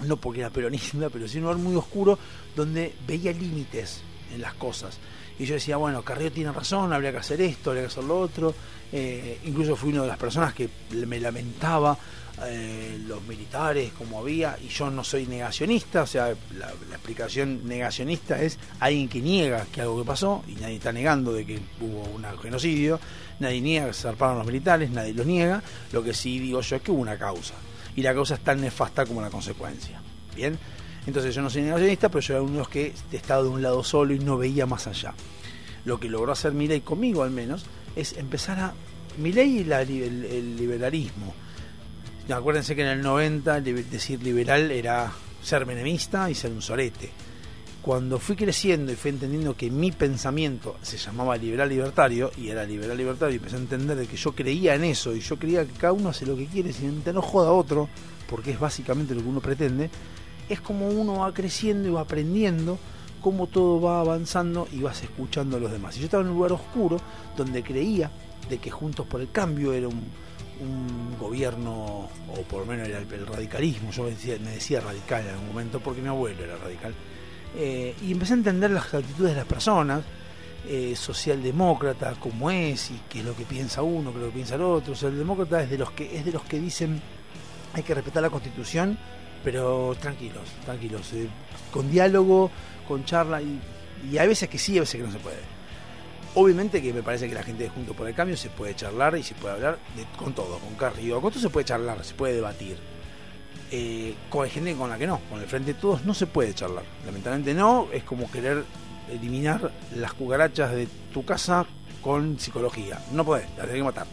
no 0.06 0.16
porque 0.18 0.38
era 0.38 0.50
peronista, 0.50 1.10
pero 1.10 1.26
sí 1.26 1.38
un 1.38 1.42
lugar 1.42 1.58
muy 1.58 1.74
oscuro 1.74 2.16
donde 2.54 2.94
veía 3.04 3.32
límites 3.32 4.02
en 4.32 4.40
las 4.40 4.54
cosas. 4.54 4.98
Y 5.36 5.46
yo 5.46 5.54
decía, 5.54 5.78
bueno, 5.78 6.02
Carrió 6.02 6.30
tiene 6.30 6.52
razón, 6.52 6.92
habría 6.92 7.10
que 7.10 7.18
hacer 7.18 7.40
esto, 7.40 7.70
habría 7.70 7.82
que 7.82 7.92
hacer 7.92 8.04
lo 8.04 8.20
otro. 8.20 8.54
Eh, 8.92 9.40
incluso 9.46 9.74
fui 9.74 9.90
una 9.90 10.02
de 10.02 10.08
las 10.08 10.16
personas 10.16 10.54
que 10.54 10.70
me 10.92 11.18
lamentaba 11.18 11.98
eh, 12.46 12.98
los 13.06 13.22
militares 13.24 13.92
como 13.96 14.20
había, 14.20 14.56
y 14.62 14.68
yo 14.68 14.90
no 14.90 15.02
soy 15.02 15.26
negacionista, 15.26 16.02
o 16.02 16.06
sea, 16.06 16.34
la, 16.56 16.68
explicación 16.90 17.66
negacionista 17.66 18.40
es 18.40 18.58
alguien 18.80 19.08
que 19.08 19.20
niega 19.20 19.66
que 19.72 19.80
algo 19.80 20.00
que 20.00 20.06
pasó, 20.06 20.44
y 20.46 20.52
nadie 20.54 20.76
está 20.76 20.92
negando 20.92 21.32
de 21.32 21.46
que 21.46 21.60
hubo 21.80 22.02
un 22.04 22.24
genocidio, 22.40 23.00
nadie 23.40 23.60
niega 23.60 23.86
que 23.86 23.94
se 23.94 24.02
zarparon 24.02 24.38
los 24.38 24.46
militares, 24.46 24.90
nadie 24.90 25.14
lo 25.14 25.24
niega, 25.24 25.62
lo 25.92 26.02
que 26.02 26.14
sí 26.14 26.38
digo 26.38 26.60
yo 26.60 26.76
es 26.76 26.82
que 26.82 26.90
hubo 26.90 27.00
una 27.00 27.18
causa, 27.18 27.54
y 27.96 28.02
la 28.02 28.14
causa 28.14 28.34
es 28.34 28.40
tan 28.40 28.60
nefasta 28.60 29.04
como 29.04 29.20
la 29.20 29.30
consecuencia. 29.30 30.00
Bien, 30.36 30.58
entonces 31.06 31.34
yo 31.34 31.42
no 31.42 31.50
soy 31.50 31.62
negacionista, 31.62 32.08
pero 32.08 32.20
yo 32.20 32.34
era 32.34 32.42
uno 32.42 32.52
de 32.52 32.58
los 32.58 32.68
que 32.68 32.92
estaba 33.12 33.42
de 33.42 33.48
un 33.48 33.62
lado 33.62 33.82
solo 33.82 34.14
y 34.14 34.18
no 34.18 34.36
veía 34.36 34.66
más 34.66 34.86
allá. 34.86 35.14
Lo 35.84 35.98
que 35.98 36.08
logró 36.08 36.32
hacer 36.32 36.52
Milei 36.52 36.82
conmigo 36.82 37.22
al 37.22 37.30
menos 37.30 37.64
es 37.96 38.12
empezar 38.18 38.60
a... 38.60 38.74
Milei 39.16 39.60
y 39.60 39.64
la, 39.64 39.82
el, 39.82 39.90
el 39.90 40.56
liberalismo. 40.56 41.34
Acuérdense 42.30 42.76
que 42.76 42.82
en 42.82 42.88
el 42.88 43.02
90 43.02 43.58
li- 43.60 43.72
decir 43.84 44.22
liberal 44.22 44.70
era 44.70 45.10
ser 45.42 45.64
menemista 45.66 46.30
y 46.30 46.34
ser 46.34 46.52
un 46.52 46.62
sorete. 46.62 47.10
cuando 47.80 48.18
fui 48.18 48.36
creciendo 48.36 48.92
y 48.92 48.96
fui 48.96 49.10
entendiendo 49.12 49.56
que 49.56 49.70
mi 49.70 49.92
pensamiento 49.92 50.76
se 50.82 50.98
llamaba 50.98 51.36
liberal 51.38 51.70
libertario 51.70 52.30
y 52.36 52.48
era 52.48 52.64
liberal 52.64 52.98
libertario 52.98 53.32
y 53.32 53.36
empecé 53.38 53.56
a 53.56 53.60
entender 53.60 53.96
de 53.96 54.06
que 54.06 54.16
yo 54.16 54.32
creía 54.32 54.74
en 54.74 54.84
eso 54.84 55.14
y 55.14 55.20
yo 55.20 55.38
creía 55.38 55.64
que 55.64 55.72
cada 55.72 55.94
uno 55.94 56.10
hace 56.10 56.26
lo 56.26 56.36
que 56.36 56.46
quiere 56.46 56.72
sin 56.72 57.02
no 57.14 57.22
joda 57.22 57.48
a 57.48 57.52
otro, 57.52 57.88
porque 58.28 58.50
es 58.50 58.60
básicamente 58.60 59.14
lo 59.14 59.22
que 59.22 59.28
uno 59.28 59.40
pretende, 59.40 59.88
es 60.50 60.60
como 60.60 60.88
uno 60.88 61.20
va 61.20 61.32
creciendo 61.32 61.88
y 61.88 61.92
va 61.92 62.02
aprendiendo 62.02 62.78
cómo 63.22 63.46
todo 63.46 63.80
va 63.80 64.00
avanzando 64.00 64.68
y 64.70 64.80
vas 64.80 65.02
escuchando 65.02 65.56
a 65.56 65.60
los 65.60 65.70
demás. 65.72 65.96
Y 65.96 66.00
yo 66.00 66.06
estaba 66.06 66.22
en 66.24 66.28
un 66.30 66.34
lugar 66.34 66.52
oscuro 66.52 66.98
donde 67.38 67.62
creía 67.62 68.10
de 68.50 68.58
que 68.58 68.70
Juntos 68.70 69.06
por 69.06 69.22
el 69.22 69.30
Cambio 69.30 69.72
era 69.72 69.88
un, 69.88 70.02
un 70.60 71.16
gobierno, 71.18 72.08
o 72.28 72.42
por 72.48 72.60
lo 72.60 72.66
menos 72.66 72.88
el, 72.88 73.26
radicalismo, 73.26 73.90
yo 73.90 74.04
me 74.04 74.10
decía, 74.10 74.36
me 74.40 74.52
decía 74.52 74.80
radical 74.80 75.22
en 75.22 75.30
algún 75.30 75.48
momento 75.48 75.80
porque 75.80 76.00
mi 76.00 76.08
abuelo 76.08 76.44
era 76.44 76.56
radical. 76.56 76.94
Eh, 77.56 77.94
y 78.02 78.12
empecé 78.12 78.34
a 78.34 78.36
entender 78.36 78.70
las 78.70 78.92
actitudes 78.92 79.32
de 79.32 79.36
las 79.36 79.46
personas, 79.46 80.02
eh, 80.66 80.94
socialdemócrata, 80.96 82.16
cómo 82.18 82.50
es 82.50 82.90
y 82.90 83.00
qué 83.08 83.20
es 83.20 83.24
lo 83.24 83.34
que 83.34 83.44
piensa 83.44 83.82
uno, 83.82 84.10
qué 84.10 84.18
es 84.18 84.22
lo 84.22 84.28
que 84.28 84.34
piensa 84.34 84.54
el 84.56 84.62
otro. 84.62 84.94
Socialdemócrata 84.94 85.62
es 85.62 85.70
de 85.70 85.78
los 85.78 85.90
que 85.92 86.16
es 86.16 86.24
de 86.24 86.32
los 86.32 86.42
que 86.42 86.58
dicen 86.58 87.00
hay 87.72 87.82
que 87.82 87.94
respetar 87.94 88.22
la 88.22 88.30
Constitución, 88.30 88.98
pero 89.44 89.94
tranquilos, 90.00 90.48
tranquilos, 90.64 91.12
eh, 91.12 91.28
con 91.70 91.90
diálogo, 91.90 92.50
con 92.86 93.04
charla 93.04 93.40
y, 93.40 93.60
y 94.10 94.18
hay 94.18 94.28
veces 94.28 94.48
que 94.48 94.58
sí, 94.58 94.76
a 94.78 94.80
veces 94.80 95.00
que 95.00 95.06
no 95.06 95.12
se 95.12 95.18
puede. 95.18 95.57
Obviamente 96.34 96.80
que 96.82 96.92
me 96.92 97.02
parece 97.02 97.28
que 97.28 97.34
la 97.34 97.42
gente 97.42 97.64
de 97.64 97.70
Junto 97.70 97.94
por 97.94 98.06
el 98.06 98.14
Cambio 98.14 98.36
se 98.36 98.48
puede 98.50 98.74
charlar 98.76 99.16
y 99.16 99.22
se 99.22 99.34
puede 99.34 99.54
hablar 99.54 99.78
de- 99.96 100.04
con 100.16 100.32
todo, 100.34 100.58
con 100.58 100.74
Carrillo, 100.74 101.20
con 101.20 101.32
todo 101.32 101.40
se 101.42 101.50
puede 101.50 101.64
charlar, 101.64 102.04
se 102.04 102.14
puede 102.14 102.34
debatir. 102.34 102.76
Eh, 103.70 104.14
con 104.30 104.48
gente 104.48 104.74
con 104.76 104.88
la 104.88 104.96
que 104.96 105.06
no, 105.06 105.20
con 105.30 105.40
el 105.40 105.46
frente 105.46 105.74
de 105.74 105.80
todos 105.80 106.04
no 106.04 106.14
se 106.14 106.26
puede 106.26 106.54
charlar. 106.54 106.84
Lamentablemente 107.04 107.52
no, 107.54 107.88
es 107.92 108.02
como 108.04 108.30
querer 108.30 108.64
eliminar 109.10 109.70
las 109.96 110.12
cucarachas 110.14 110.72
de 110.72 110.86
tu 111.12 111.24
casa 111.24 111.66
con 112.02 112.38
psicología. 112.38 112.98
No 113.12 113.24
podés, 113.24 113.46
las 113.56 113.66
tenés 113.66 113.74
que 113.76 113.82
matar. 113.84 114.06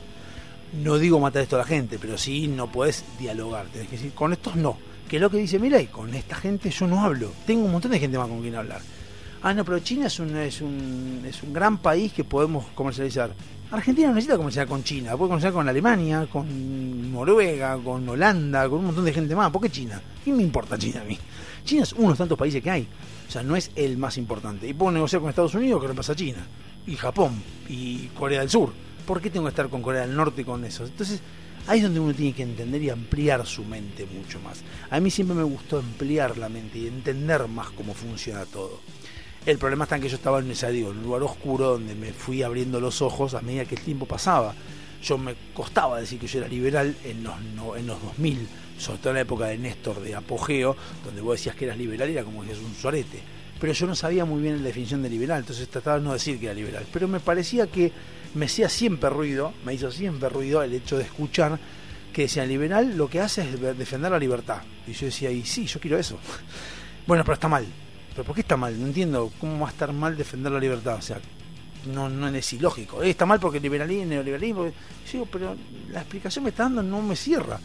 No 0.73 0.97
digo 0.97 1.19
matar 1.19 1.43
esto 1.43 1.55
a 1.55 1.59
la 1.59 1.65
gente, 1.65 1.97
pero 1.99 2.17
sí 2.17 2.47
no 2.47 2.69
podés 2.71 3.03
dialogar. 3.19 3.67
Tenés 3.67 3.87
que 3.87 3.95
decir, 3.97 4.13
con 4.13 4.33
estos 4.33 4.55
no. 4.55 4.77
Que 5.07 5.17
es 5.17 5.21
lo 5.21 5.29
que 5.29 5.37
dice 5.37 5.59
Milei, 5.59 5.87
con 5.87 6.13
esta 6.15 6.35
gente 6.35 6.69
yo 6.71 6.87
no 6.87 7.01
hablo. 7.05 7.31
Tengo 7.45 7.65
un 7.65 7.71
montón 7.71 7.91
de 7.91 7.99
gente 7.99 8.17
más 8.17 8.27
con 8.27 8.41
quien 8.41 8.55
hablar. 8.55 8.81
Ah, 9.47 9.53
no, 9.53 9.63
pero 9.63 9.77
China 9.77 10.07
es 10.07 10.19
un, 10.19 10.35
es 10.37 10.59
un, 10.59 11.21
es 11.23 11.43
un 11.43 11.53
gran 11.53 11.77
país 11.77 12.11
que 12.11 12.23
podemos 12.23 12.65
comercializar. 12.73 13.31
Argentina 13.69 14.07
no 14.07 14.15
necesita 14.15 14.37
comercializar 14.37 14.67
con 14.67 14.83
China, 14.83 15.15
puede 15.15 15.29
comercializar 15.29 15.53
con 15.53 15.69
Alemania, 15.69 16.27
con 16.31 17.11
Noruega, 17.11 17.77
con 17.77 18.09
Holanda, 18.09 18.67
con 18.67 18.79
un 18.79 18.85
montón 18.87 19.05
de 19.05 19.13
gente 19.13 19.35
más. 19.35 19.51
¿Por 19.51 19.61
qué 19.61 19.69
China? 19.69 20.01
¿Qué 20.23 20.33
me 20.33 20.41
importa 20.41 20.79
China 20.79 21.01
a 21.01 21.03
mí? 21.03 21.15
China 21.63 21.83
es 21.83 21.93
uno 21.93 22.05
de 22.05 22.09
los 22.09 22.17
tantos 22.17 22.39
países 22.39 22.63
que 22.63 22.71
hay. 22.71 22.87
O 23.27 23.31
sea, 23.31 23.43
no 23.43 23.55
es 23.55 23.69
el 23.75 23.99
más 23.99 24.17
importante. 24.17 24.67
Y 24.67 24.73
puedo 24.73 24.91
negociar 24.91 25.21
con 25.21 25.29
Estados 25.29 25.53
Unidos, 25.53 25.79
que 25.79 25.93
pasa 25.93 26.13
a 26.13 26.15
China. 26.15 26.43
Y 26.87 26.95
Japón, 26.95 27.39
y 27.69 28.07
Corea 28.17 28.39
del 28.39 28.49
Sur. 28.49 28.73
¿Por 29.05 29.21
qué 29.21 29.29
tengo 29.29 29.45
que 29.45 29.51
estar 29.51 29.69
con 29.69 29.83
Corea 29.83 30.07
del 30.07 30.15
Norte 30.15 30.41
y 30.41 30.45
con 30.45 30.65
eso? 30.65 30.85
Entonces, 30.85 31.21
ahí 31.67 31.77
es 31.77 31.83
donde 31.83 31.99
uno 31.99 32.15
tiene 32.15 32.33
que 32.33 32.41
entender 32.41 32.81
y 32.81 32.89
ampliar 32.89 33.45
su 33.45 33.63
mente 33.63 34.07
mucho 34.07 34.39
más. 34.39 34.63
A 34.89 34.99
mí 34.99 35.11
siempre 35.11 35.37
me 35.37 35.43
gustó 35.43 35.77
ampliar 35.77 36.35
la 36.39 36.49
mente 36.49 36.79
y 36.79 36.87
entender 36.87 37.47
más 37.47 37.69
cómo 37.69 37.93
funciona 37.93 38.43
todo. 38.45 38.79
El 39.45 39.57
problema 39.59 39.83
está 39.83 39.95
en 39.97 40.01
que 40.01 40.09
yo 40.09 40.15
estaba 40.15 40.39
en, 40.39 40.49
esa, 40.49 40.69
digo, 40.69 40.91
en 40.91 40.97
un 40.97 41.03
lugar 41.03 41.21
oscuro 41.23 41.71
donde 41.73 41.93
me 41.95 42.11
fui 42.13 42.41
abriendo 42.41 42.79
los 42.79 43.01
ojos 43.01 43.33
a 43.35 43.41
medida 43.41 43.65
que 43.65 43.75
el 43.75 43.81
tiempo 43.81 44.05
pasaba. 44.07 44.55
Yo 45.03 45.17
me 45.19 45.35
costaba 45.53 45.99
decir 45.99 46.19
que 46.19 46.25
yo 46.27 46.39
era 46.39 46.47
liberal 46.47 46.95
en 47.03 47.23
los, 47.23 47.39
no- 47.55 47.75
en 47.75 47.85
los 47.85 48.01
2000, 48.01 48.47
sobre 48.79 48.97
todo 48.99 49.09
en 49.11 49.15
la 49.15 49.21
época 49.21 49.45
de 49.45 49.57
Néstor, 49.59 49.99
de 50.01 50.15
apogeo, 50.15 50.75
donde 51.05 51.21
vos 51.21 51.37
decías 51.37 51.55
que 51.55 51.65
eras 51.65 51.77
liberal 51.77 52.09
y 52.09 52.13
era 52.13 52.23
como 52.23 52.41
que 52.41 52.49
eras 52.49 52.61
un 52.63 52.73
sorete. 52.73 53.19
Pero 53.59 53.71
yo 53.71 53.85
no 53.85 53.95
sabía 53.95 54.25
muy 54.25 54.41
bien 54.41 54.57
la 54.57 54.63
definición 54.63 55.03
de 55.03 55.09
liberal, 55.09 55.39
entonces 55.41 55.69
trataba 55.69 55.99
de 55.99 56.03
no 56.05 56.13
decir 56.13 56.39
que 56.39 56.45
era 56.47 56.55
liberal. 56.55 56.85
Pero 56.91 57.07
me 57.07 57.19
parecía 57.19 57.67
que 57.67 57.91
me 58.33 58.45
hacía 58.47 58.67
siempre 58.67 59.09
ruido, 59.11 59.53
me 59.63 59.75
hizo 59.75 59.91
siempre 59.91 60.27
ruido 60.27 60.63
el 60.63 60.73
hecho 60.73 60.97
de 60.97 61.03
escuchar 61.03 61.59
que 62.11 62.23
decían 62.23 62.47
liberal 62.47 62.97
lo 62.97 63.07
que 63.09 63.19
hace 63.21 63.41
es 63.47 63.61
defender 63.77 64.11
la 64.11 64.17
libertad. 64.19 64.63
Y 64.87 64.93
yo 64.93 65.05
decía, 65.05 65.29
sí, 65.45 65.67
yo 65.67 65.79
quiero 65.79 65.99
eso. 65.99 66.17
Bueno, 67.07 67.23
pero 67.23 67.35
está 67.35 67.47
mal. 67.47 67.67
¿Pero 68.15 68.25
por 68.25 68.35
qué 68.35 68.41
está 68.41 68.55
mal? 68.55 68.79
No 68.79 68.87
entiendo 68.87 69.29
cómo 69.39 69.59
va 69.59 69.67
a 69.67 69.71
estar 69.71 69.91
mal 69.91 70.15
defender 70.15 70.51
la 70.51 70.59
libertad. 70.59 70.95
O 70.95 71.01
sea, 71.01 71.19
no, 71.93 72.07
no 72.09 72.27
es 72.29 72.53
ilógico. 72.53 73.03
Eh, 73.03 73.09
está 73.09 73.25
mal 73.25 73.39
porque 73.41 73.57
el 73.57 73.63
liberalismo, 73.63 74.05
neoliberalismo. 74.05 74.65
Yo 74.65 74.71
digo, 75.11 75.27
pero 75.29 75.55
la 75.91 75.99
explicación 75.99 76.45
que 76.45 76.49
está 76.49 76.63
dando 76.63 76.81
no 76.81 77.01
me 77.01 77.17
cierra. 77.17 77.59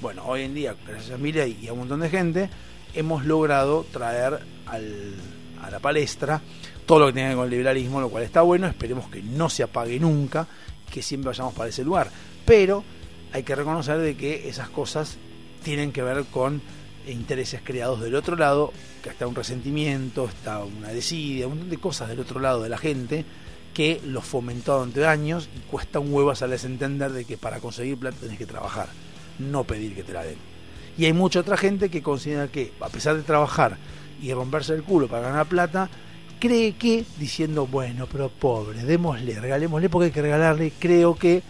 Bueno, 0.00 0.24
hoy 0.26 0.42
en 0.42 0.54
día, 0.54 0.76
gracias 0.86 1.12
a 1.12 1.18
Milei 1.18 1.58
y 1.60 1.66
a 1.66 1.72
un 1.72 1.80
montón 1.80 2.00
de 2.00 2.08
gente, 2.08 2.48
hemos 2.94 3.24
logrado 3.24 3.84
traer 3.90 4.40
a 4.66 5.70
la 5.70 5.78
palestra 5.80 6.40
todo 6.86 7.00
lo 7.00 7.06
que 7.06 7.14
tiene 7.14 7.30
que 7.30 7.34
ver 7.34 7.36
con 7.38 7.44
el 7.46 7.50
liberalismo, 7.50 8.00
lo 8.00 8.08
cual 8.08 8.22
está 8.22 8.42
bueno. 8.42 8.68
Esperemos 8.68 9.08
que 9.08 9.22
no 9.22 9.50
se 9.50 9.64
apague 9.64 9.98
nunca, 9.98 10.46
que 10.88 11.02
siempre 11.02 11.30
vayamos 11.30 11.54
para 11.54 11.68
ese 11.68 11.82
lugar. 11.82 12.10
Pero 12.44 12.84
hay 13.32 13.42
que 13.42 13.56
reconocer 13.56 13.98
de 13.98 14.16
que 14.16 14.48
esas 14.48 14.68
cosas 14.68 15.18
tienen 15.64 15.90
que 15.90 16.02
ver 16.02 16.24
con 16.26 16.62
intereses 17.06 17.60
creados 17.62 18.00
del 18.00 18.14
otro 18.14 18.36
lado, 18.36 18.72
que 19.02 19.10
está 19.10 19.26
un 19.26 19.34
resentimiento, 19.34 20.26
está 20.26 20.64
una 20.64 20.88
desidia, 20.88 21.46
un 21.46 21.54
montón 21.54 21.70
de 21.70 21.78
cosas 21.78 22.08
del 22.08 22.20
otro 22.20 22.40
lado 22.40 22.62
de 22.62 22.68
la 22.68 22.78
gente 22.78 23.24
que 23.74 24.00
los 24.06 24.24
fomentó 24.24 24.78
durante 24.78 25.06
años 25.06 25.50
y 25.54 25.60
cuesta 25.70 25.98
un 25.98 26.12
huevo 26.12 26.30
hacerles 26.30 26.64
entender 26.64 27.12
de 27.12 27.24
que 27.26 27.36
para 27.36 27.60
conseguir 27.60 27.98
plata 27.98 28.16
tenés 28.20 28.38
que 28.38 28.46
trabajar, 28.46 28.88
no 29.38 29.64
pedir 29.64 29.94
que 29.94 30.02
te 30.02 30.14
la 30.14 30.24
den. 30.24 30.38
Y 30.96 31.04
hay 31.04 31.12
mucha 31.12 31.40
otra 31.40 31.58
gente 31.58 31.90
que 31.90 32.02
considera 32.02 32.48
que, 32.48 32.72
a 32.80 32.88
pesar 32.88 33.16
de 33.16 33.22
trabajar 33.22 33.76
y 34.22 34.32
romperse 34.32 34.72
el 34.74 34.82
culo 34.82 35.08
para 35.08 35.28
ganar 35.28 35.46
plata, 35.46 35.90
cree 36.40 36.72
que, 36.76 37.04
diciendo, 37.18 37.66
bueno, 37.66 38.06
pero 38.10 38.30
pobre, 38.30 38.82
démosle, 38.82 39.38
regalémosle 39.38 39.90
porque 39.90 40.06
hay 40.06 40.12
que 40.12 40.22
regalarle, 40.22 40.72
creo 40.78 41.14
que 41.14 41.42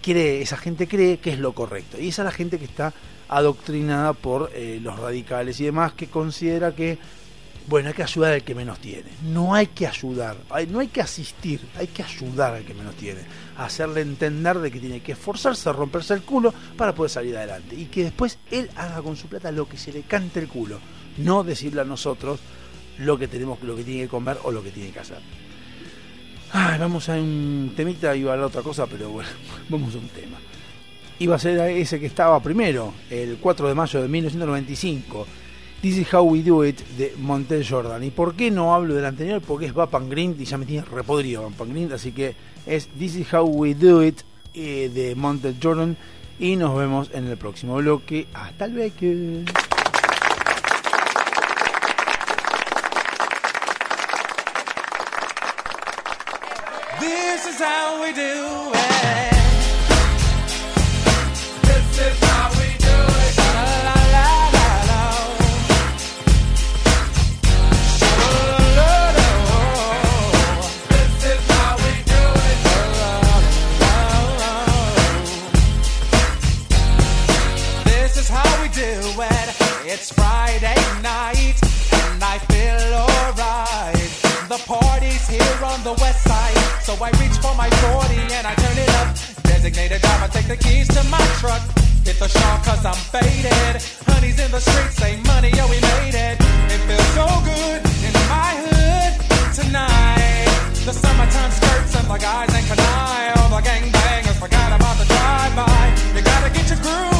cree, 0.00 0.42
esa 0.42 0.56
gente 0.56 0.86
cree 0.86 1.18
que 1.18 1.30
es 1.30 1.40
lo 1.40 1.52
correcto. 1.52 2.00
Y 2.00 2.08
esa 2.08 2.22
es 2.22 2.26
la 2.26 2.32
gente 2.32 2.58
que 2.58 2.64
está 2.64 2.92
adoctrinada 3.36 4.12
por 4.12 4.50
eh, 4.54 4.78
los 4.82 4.98
radicales 4.98 5.58
y 5.60 5.64
demás, 5.64 5.92
que 5.94 6.06
considera 6.08 6.74
que, 6.74 6.98
bueno, 7.66 7.88
hay 7.88 7.94
que 7.94 8.02
ayudar 8.02 8.32
al 8.34 8.42
que 8.44 8.54
menos 8.54 8.78
tiene. 8.78 9.08
No 9.24 9.54
hay 9.54 9.68
que 9.68 9.86
ayudar, 9.86 10.36
hay- 10.50 10.66
no 10.66 10.80
hay 10.80 10.88
que 10.88 11.00
asistir, 11.00 11.60
hay 11.76 11.86
que 11.86 12.02
ayudar 12.02 12.54
al 12.54 12.64
que 12.64 12.74
menos 12.74 12.94
tiene. 12.96 13.20
Hacerle 13.56 14.00
entender 14.02 14.58
de 14.58 14.70
que 14.70 14.80
tiene 14.80 15.00
que 15.00 15.12
esforzarse 15.12 15.68
a 15.68 15.72
romperse 15.72 16.14
el 16.14 16.22
culo 16.22 16.52
para 16.76 16.94
poder 16.94 17.10
salir 17.10 17.36
adelante. 17.36 17.74
Y 17.76 17.86
que 17.86 18.04
después 18.04 18.38
él 18.50 18.68
haga 18.76 19.00
con 19.02 19.16
su 19.16 19.28
plata 19.28 19.50
lo 19.52 19.68
que 19.68 19.76
se 19.78 19.92
le 19.92 20.02
cante 20.02 20.40
el 20.40 20.48
culo. 20.48 20.78
No 21.18 21.42
decirle 21.44 21.80
a 21.82 21.84
nosotros 21.84 22.40
lo 22.98 23.18
que 23.18 23.28
tenemos, 23.28 23.62
lo 23.62 23.76
que 23.76 23.84
tiene 23.84 24.02
que 24.02 24.08
comer 24.08 24.38
o 24.42 24.50
lo 24.50 24.62
que 24.62 24.70
tiene 24.70 24.90
que 24.90 25.00
hacer. 25.00 25.18
Ay, 26.54 26.78
vamos 26.78 27.08
a 27.08 27.14
un 27.14 27.72
temita, 27.74 28.14
iba 28.14 28.34
a 28.34 28.36
la 28.36 28.46
otra 28.46 28.60
cosa, 28.62 28.86
pero 28.86 29.08
bueno, 29.08 29.30
vamos 29.70 29.94
a 29.94 29.98
un 29.98 30.08
tema. 30.08 30.36
Iba 31.22 31.36
a 31.36 31.38
ser 31.38 31.56
ese 31.70 32.00
que 32.00 32.06
estaba 32.06 32.42
primero, 32.42 32.94
el 33.08 33.38
4 33.40 33.68
de 33.68 33.74
mayo 33.76 34.02
de 34.02 34.08
1995. 34.08 35.24
This 35.80 35.98
is 35.98 36.12
How 36.12 36.24
We 36.24 36.42
Do 36.42 36.66
It 36.66 36.80
de 36.98 37.14
Montel 37.16 37.64
Jordan. 37.64 38.02
¿Y 38.02 38.10
por 38.10 38.34
qué 38.34 38.50
no 38.50 38.74
hablo 38.74 38.94
del 38.94 39.04
anterior? 39.04 39.40
Porque 39.40 39.66
es 39.66 39.72
Vapan 39.72 40.10
Green 40.10 40.34
y 40.36 40.44
ya 40.44 40.58
me 40.58 40.66
tiene 40.66 40.84
repodrido 40.84 41.42
Vapan 41.42 41.68
Green, 41.70 41.92
así 41.92 42.10
que 42.10 42.34
es 42.66 42.88
This 42.98 43.14
is 43.14 43.32
How 43.32 43.46
We 43.46 43.76
Do 43.76 44.02
It 44.02 44.22
eh, 44.52 44.90
de 44.92 45.14
Montel 45.14 45.54
Jordan. 45.62 45.96
Y 46.40 46.56
nos 46.56 46.76
vemos 46.76 47.08
en 47.14 47.28
el 47.28 47.36
próximo 47.36 47.76
bloque. 47.76 48.26
Hasta 48.34 48.66
luego. 48.66 48.96
This 56.98 58.51
night 81.02 81.58
and 82.06 82.22
I 82.22 82.38
feel 82.46 82.78
alright. 82.94 84.10
The 84.46 84.58
party's 84.70 85.26
here 85.26 85.58
on 85.64 85.82
the 85.82 85.94
west 85.98 86.22
side, 86.22 86.56
so 86.80 86.94
I 87.02 87.10
reach 87.18 87.36
for 87.42 87.54
my 87.58 87.68
40 87.90 88.14
and 88.38 88.46
I 88.46 88.54
turn 88.54 88.78
it 88.78 88.92
up. 89.02 89.08
Designated 89.42 90.00
driver, 90.00 90.28
take 90.30 90.46
the 90.46 90.56
keys 90.56 90.86
to 90.94 91.02
my 91.10 91.22
truck. 91.42 91.62
Hit 92.06 92.18
the 92.18 92.28
shawl 92.28 92.58
cause 92.62 92.86
I'm 92.86 93.00
faded. 93.10 93.82
Honey's 94.06 94.38
in 94.38 94.50
the 94.50 94.60
streets, 94.60 94.96
say 94.96 95.18
money, 95.26 95.50
yo, 95.50 95.66
we 95.66 95.78
made 95.82 96.14
it. 96.14 96.38
It 96.70 96.80
feels 96.86 97.10
so 97.18 97.26
good 97.50 97.82
in 98.06 98.14
my 98.30 98.50
hood 98.62 99.12
tonight. 99.58 100.46
The 100.86 100.94
summertime 100.94 101.50
skirts 101.50 101.96
and 101.98 102.06
the 102.06 102.18
guys 102.18 102.54
ain't 102.54 102.66
canine. 102.70 103.32
All 103.42 103.50
the 103.50 103.62
gangbangers 103.66 104.38
forgot 104.38 104.70
about 104.70 104.96
the 104.98 105.06
drive-by. 105.10 105.82
You 106.14 106.22
gotta 106.22 106.50
get 106.50 106.68
your 106.70 106.78
groove 106.78 107.11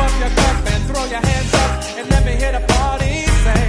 up 0.00 0.12
your 0.18 0.32
cup 0.32 0.56
and 0.72 0.82
throw 0.88 1.04
your 1.04 1.20
hands 1.20 1.52
up 1.54 1.72
and 1.98 2.08
let 2.10 2.24
me 2.24 2.32
hit 2.32 2.54
a 2.54 2.62
party. 2.74 3.28
Say, 3.44 3.64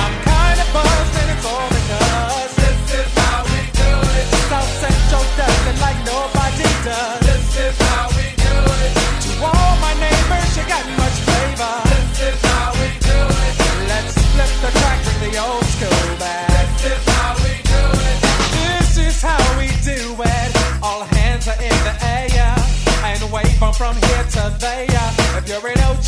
I'm 0.00 0.14
kind 0.24 0.58
of 0.60 0.68
buzzed 0.72 1.14
and 1.20 1.28
it's 1.34 1.44
all 1.44 1.68
because 1.68 2.50
this 2.56 2.80
is 3.00 3.10
how 3.20 3.44
we 3.52 3.60
do 3.72 3.90
it. 4.18 4.26
South 4.48 4.72
Central 4.80 5.24
does 5.36 5.60
it 5.70 5.78
like 5.84 5.98
nobody 6.08 6.68
does. 6.88 7.20
This 7.28 7.48
is 7.68 7.76
how 7.88 8.08
we 8.16 8.26
do 8.48 8.56
it. 8.84 8.92
To 9.24 9.30
all 9.44 9.72
my 9.84 9.94
neighbors, 10.00 10.50
you 10.56 10.64
got 10.64 10.84
much 10.96 11.16
flavor. 11.28 11.76
This 11.92 12.32
is 12.32 12.38
how 12.48 12.68
we 12.80 12.88
do 13.10 13.18
it. 13.44 13.54
Let's 13.92 14.14
flip 14.32 14.52
the 14.64 14.70
track, 14.80 14.98
bring 15.04 15.32
the 15.32 15.40
old 15.40 15.66
school 15.76 16.06
back. 16.16 16.48
This 16.80 16.96
is 16.96 17.04
how 17.12 17.32
we 17.44 17.54
do 17.60 17.82
it. 18.08 18.18
This 18.56 18.90
is 19.08 19.16
how 19.20 19.44
we 19.60 19.68
do 19.84 20.00
it. 20.16 20.50
All 20.82 21.04
hands 21.18 21.44
are 21.48 21.60
in 21.60 21.76
the 21.88 21.94
air 22.04 22.56
and 23.04 23.20
wave 23.32 23.58
from 23.76 23.96
here 23.96 24.24
to 24.36 24.56
there. 24.60 24.93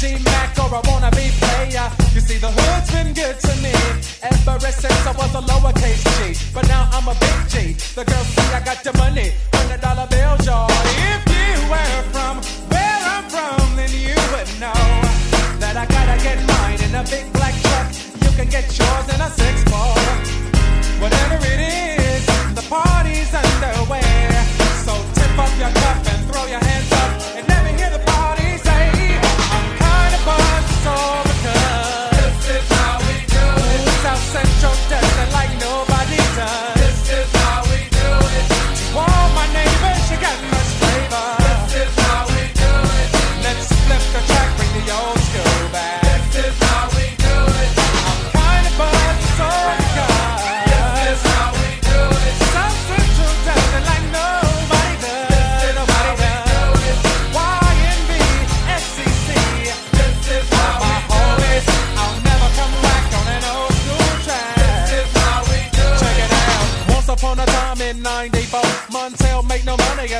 OG 0.06 0.24
Mac 0.24 0.58
or 0.58 0.78
a 0.78 0.82
wannabe 0.82 1.30
player, 1.40 1.90
you 2.14 2.20
see 2.20 2.38
the 2.38 2.48
hood's 2.48 2.90
been 2.90 3.12
good 3.12 3.38
to 3.40 3.52
me 3.62 3.72
ever 4.22 4.72
since 4.72 5.06
I 5.06 5.12
was 5.12 5.34
a 5.34 5.42
lowercase 5.42 6.04
G. 6.16 6.52
But 6.54 6.68
now 6.68 6.88
I'm 6.92 7.08
a 7.08 7.14
big 7.18 7.38
G. 7.48 7.72
The 7.94 8.04
girls 8.04 8.26
see 8.26 8.54
I 8.54 8.62
got 8.64 8.82
the 8.84 8.92
money, 8.98 9.32
hundred 9.52 9.80
dollar 9.80 10.06
bills, 10.06 10.46
y'all. 10.46 10.70
If 10.70 11.22
you 11.26 11.70
were 11.70 12.02
from 12.14 12.36
where 12.70 13.00
I'm 13.14 13.24
from, 13.28 13.76
then 13.76 13.90
you 13.90 14.16
would 14.32 14.50
know 14.60 14.78
that 15.58 15.74
I 15.76 15.86
gotta 15.86 16.22
get 16.22 16.38
mine 16.46 16.80
in 16.82 16.94
a 16.94 17.04
big 17.10 17.32
black 17.32 17.54
truck. 17.62 17.86
You 18.22 18.30
can 18.36 18.48
get 18.48 18.66
yours 18.78 19.06
in 19.12 19.20
a 19.20 19.30
six 19.30 19.65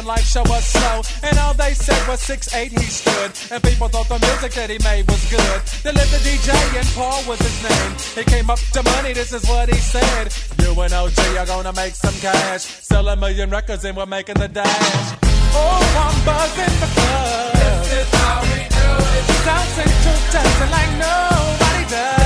life 0.06 0.24
show 0.24 0.42
was 0.46 0.64
slow. 0.64 1.02
And 1.22 1.36
all 1.38 1.52
they 1.52 1.74
said 1.74 2.00
was 2.08 2.20
six 2.20 2.54
eight 2.54 2.70
he 2.70 2.86
stood. 2.86 3.32
And 3.50 3.62
people 3.62 3.88
thought 3.88 4.08
the 4.08 4.18
music 4.24 4.52
that 4.52 4.70
he 4.70 4.78
made 4.86 5.10
was 5.10 5.22
good. 5.28 5.60
They 5.82 5.92
lived 5.92 6.12
the 6.14 6.22
DJ 6.22 6.54
and 6.78 6.86
Paul 6.94 7.20
was 7.26 7.40
his 7.40 7.58
name. 7.62 7.92
He 8.14 8.24
came 8.30 8.48
up 8.48 8.60
to 8.72 8.82
money, 8.82 9.12
this 9.12 9.32
is 9.32 9.44
what 9.48 9.68
he 9.68 9.78
said. 9.78 10.32
You 10.62 10.80
and 10.80 10.92
OG 10.92 11.18
are 11.36 11.46
gonna 11.46 11.72
make 11.72 11.94
some 11.94 12.14
cash. 12.20 12.62
Sell 12.62 13.08
a 13.08 13.16
million 13.16 13.50
records 13.50 13.84
and 13.84 13.96
we're 13.96 14.06
making 14.06 14.36
the 14.36 14.48
dash. 14.48 15.18
Oh, 15.58 15.82
I'm 16.04 16.16
buzzing 16.24 16.76
because 16.80 17.52
this 17.58 17.92
is 18.00 18.08
how 18.14 18.42
we 18.42 18.62
do 18.78 18.88
it. 19.18 19.26
South 19.46 19.68
Central 19.74 20.16
it 20.62 20.70
like 20.70 20.92
nobody 20.98 21.90
does. 21.90 22.25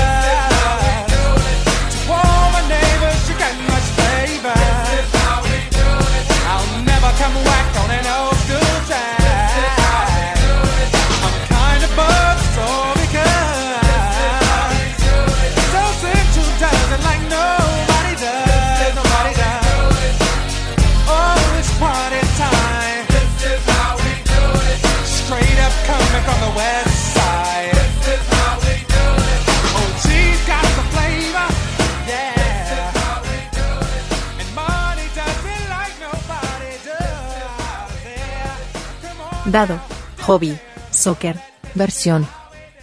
Dado, 39.50 39.80
hobby, 40.22 40.56
soccer, 40.92 41.36
versión. 41.74 42.24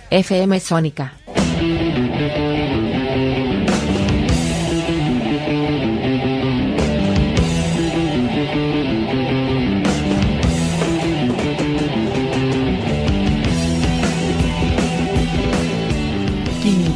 FM 0.09 0.59
Sónica. 0.59 1.13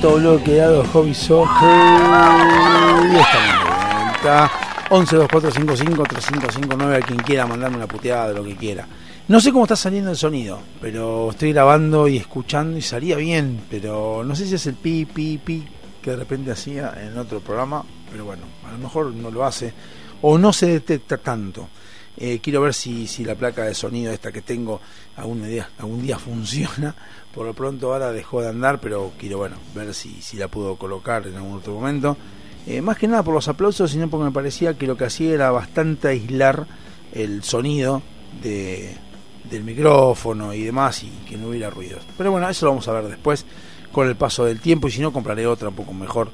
Quinto 0.02 0.18
bloque 0.18 0.56
dado 0.56 0.84
Hobby 0.86 1.14
Soccer. 1.14 1.70
Y 3.04 3.14
vuelta. 3.14 4.52
11 4.90 5.16
2455 5.16 6.04
3559 6.04 6.96
a 6.96 7.02
quien 7.02 7.20
quiera 7.20 7.46
mandarme 7.46 7.78
una 7.78 7.86
puteada 7.86 8.30
de 8.30 8.34
lo 8.34 8.44
que 8.44 8.56
quiera. 8.56 8.88
No 9.28 9.40
sé 9.40 9.52
cómo 9.52 9.66
está 9.66 9.76
saliendo 9.76 10.10
el 10.10 10.18
sonido, 10.18 10.58
pero 10.82 11.30
estoy 11.30 11.54
grabando 11.54 12.08
y 12.08 12.18
escuchando 12.18 12.80
y 12.80 12.82
salía 12.82 13.16
bien, 13.16 13.62
pero 13.70 14.24
no 14.26 14.36
sé 14.36 14.48
si 14.48 14.56
es 14.56 14.66
el 14.66 14.74
pi, 14.74 15.06
pi, 15.06 15.38
pi 15.38 15.68
que 16.02 16.10
de 16.10 16.18
repente 16.18 16.50
hacía 16.50 16.96
en 17.00 17.16
otro 17.16 17.40
programa, 17.40 17.86
pero 18.10 18.26
bueno, 18.26 18.42
a 18.68 18.72
lo 18.72 18.80
mejor 18.80 19.14
no 19.14 19.30
lo 19.30 19.46
hace 19.46 19.72
o 20.24 20.36
no 20.40 20.52
se 20.52 20.66
detecta 20.66 21.20
tanto. 21.20 21.68
Eh, 22.18 22.40
quiero 22.42 22.62
ver 22.62 22.74
si, 22.74 23.08
si 23.08 23.24
la 23.24 23.36
placa 23.36 23.64
de 23.64 23.74
sonido 23.74 24.12
esta 24.12 24.32
que 24.32 24.42
tengo 24.42 24.82
algún 25.16 25.48
día, 25.48 25.70
algún 25.80 26.02
día 26.02 26.20
funciona. 26.20 26.96
Por 27.34 27.46
lo 27.46 27.54
pronto 27.54 27.94
ahora 27.94 28.12
dejó 28.12 28.42
de 28.42 28.50
andar, 28.50 28.80
pero 28.82 29.12
quiero 29.18 29.38
bueno 29.38 29.56
ver 29.74 29.94
si, 29.94 30.22
si 30.22 30.38
la 30.38 30.48
puedo 30.48 30.76
colocar 30.76 31.26
en 31.28 31.36
algún 31.36 31.58
otro 31.58 31.74
momento. 31.74 32.18
Eh, 32.68 32.82
más 32.82 32.98
que 32.98 33.08
nada 33.08 33.24
por 33.24 33.34
los 33.34 33.48
aplausos, 33.48 33.92
sino 33.92 34.10
porque 34.10 34.26
me 34.26 34.32
parecía 34.32 34.78
que 34.78 34.86
lo 34.86 34.96
que 34.96 35.06
hacía 35.06 35.34
era 35.34 35.50
bastante 35.52 36.10
aislar 36.10 36.68
el 37.14 37.44
sonido 37.44 38.04
de, 38.44 38.96
del 39.50 39.64
micrófono 39.64 40.54
y 40.54 40.64
demás 40.64 41.04
y 41.04 41.10
que 41.28 41.38
no 41.38 41.48
hubiera 41.48 41.70
ruidos. 41.70 42.04
Pero 42.18 42.32
bueno, 42.32 42.48
eso 42.50 42.66
lo 42.66 42.72
vamos 42.72 42.88
a 42.88 42.94
ver 42.94 43.08
después 43.08 43.46
con 43.92 44.08
el 44.08 44.16
paso 44.16 44.46
del 44.46 44.60
tiempo 44.60 44.88
y 44.88 44.92
si 44.92 45.02
no 45.02 45.12
compraré 45.12 45.48
otra 45.48 45.70
un 45.70 45.76
poco 45.76 45.94
mejor 45.94 46.30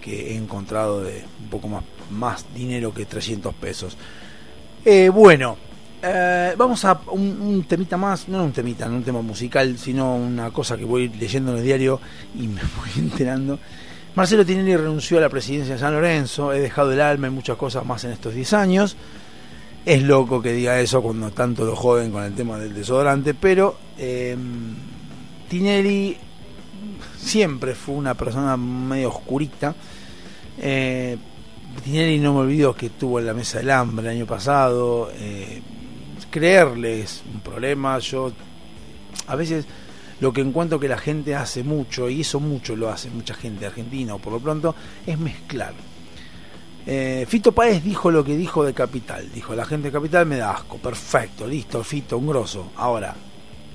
que 0.00 0.32
he 0.32 0.36
encontrado 0.36 1.02
de 1.02 1.24
un 1.42 1.48
poco 1.48 1.68
más, 1.68 1.84
más 2.10 2.46
dinero 2.54 2.92
que 2.92 3.06
300 3.06 3.54
pesos. 3.54 3.96
Eh, 4.84 5.10
bueno, 5.10 5.56
eh, 6.02 6.54
vamos 6.56 6.84
a 6.86 6.98
un, 7.10 7.64
temita 7.68 7.98
más, 7.98 8.28
no 8.28 8.42
un 8.42 8.52
temita, 8.52 8.88
no 8.88 8.96
un 8.96 9.02
tema 9.02 9.20
musical, 9.20 9.76
sino 9.76 10.16
una 10.16 10.50
cosa 10.50 10.76
que 10.78 10.84
voy 10.84 11.08
leyendo 11.08 11.52
en 11.52 11.58
el 11.58 11.64
diario 11.64 12.00
y 12.34 12.46
me 12.46 12.60
voy 12.78 12.90
enterando. 12.96 13.58
Marcelo 14.14 14.44
Tinelli 14.44 14.76
renunció 14.76 15.18
a 15.18 15.20
la 15.20 15.28
presidencia 15.28 15.74
de 15.74 15.80
San 15.80 15.92
Lorenzo, 15.92 16.52
he 16.52 16.60
dejado 16.60 16.92
el 16.92 17.00
alma 17.00 17.28
y 17.28 17.30
muchas 17.30 17.56
cosas 17.56 17.84
más 17.84 18.02
en 18.04 18.12
estos 18.12 18.34
10 18.34 18.52
años. 18.54 18.96
Es 19.84 20.02
loco 20.02 20.42
que 20.42 20.52
diga 20.52 20.80
eso 20.80 21.00
cuando 21.02 21.30
tanto 21.30 21.64
lo 21.64 21.76
joden 21.76 22.10
con 22.10 22.24
el 22.24 22.34
tema 22.34 22.58
del 22.58 22.74
desodorante, 22.74 23.34
pero 23.34 23.76
eh, 23.98 24.36
Tinelli 25.48 26.16
siempre 27.18 27.74
fue 27.74 27.94
una 27.94 28.14
persona 28.14 28.56
medio 28.56 29.10
oscurita. 29.10 29.74
Eh, 30.58 31.16
Tinelli 31.80 32.18
no 32.18 32.34
me 32.34 32.40
olvido 32.40 32.74
que 32.74 32.86
estuvo 32.86 33.18
en 33.18 33.26
la 33.26 33.34
mesa 33.34 33.58
del 33.58 33.70
hambre 33.70 34.06
el 34.06 34.16
año 34.16 34.26
pasado. 34.26 35.10
Eh, 35.14 35.62
creerle 36.30 37.00
es 37.00 37.22
un 37.32 37.40
problema. 37.40 37.98
Yo 37.98 38.32
a 39.26 39.36
veces 39.36 39.66
lo 40.20 40.32
que 40.32 40.40
encuentro 40.40 40.78
que 40.78 40.88
la 40.88 40.98
gente 40.98 41.34
hace 41.34 41.62
mucho, 41.62 42.08
y 42.08 42.20
eso 42.20 42.40
mucho 42.40 42.76
lo 42.76 42.90
hace 42.90 43.10
mucha 43.10 43.34
gente 43.34 43.66
argentina 43.66 44.14
o 44.14 44.18
por 44.18 44.32
lo 44.34 44.40
pronto, 44.40 44.74
es 45.06 45.18
mezclar. 45.18 45.74
Eh, 46.86 47.26
Fito 47.28 47.52
Páez 47.52 47.84
dijo 47.84 48.10
lo 48.10 48.24
que 48.24 48.36
dijo 48.36 48.64
de 48.64 48.74
Capital. 48.74 49.30
Dijo, 49.32 49.54
la 49.54 49.64
gente 49.64 49.88
de 49.88 49.92
Capital 49.92 50.26
me 50.26 50.36
da 50.36 50.52
asco. 50.52 50.78
Perfecto, 50.78 51.46
listo, 51.46 51.82
Fito, 51.84 52.18
un 52.18 52.26
grosso. 52.26 52.72
Ahora, 52.76 53.14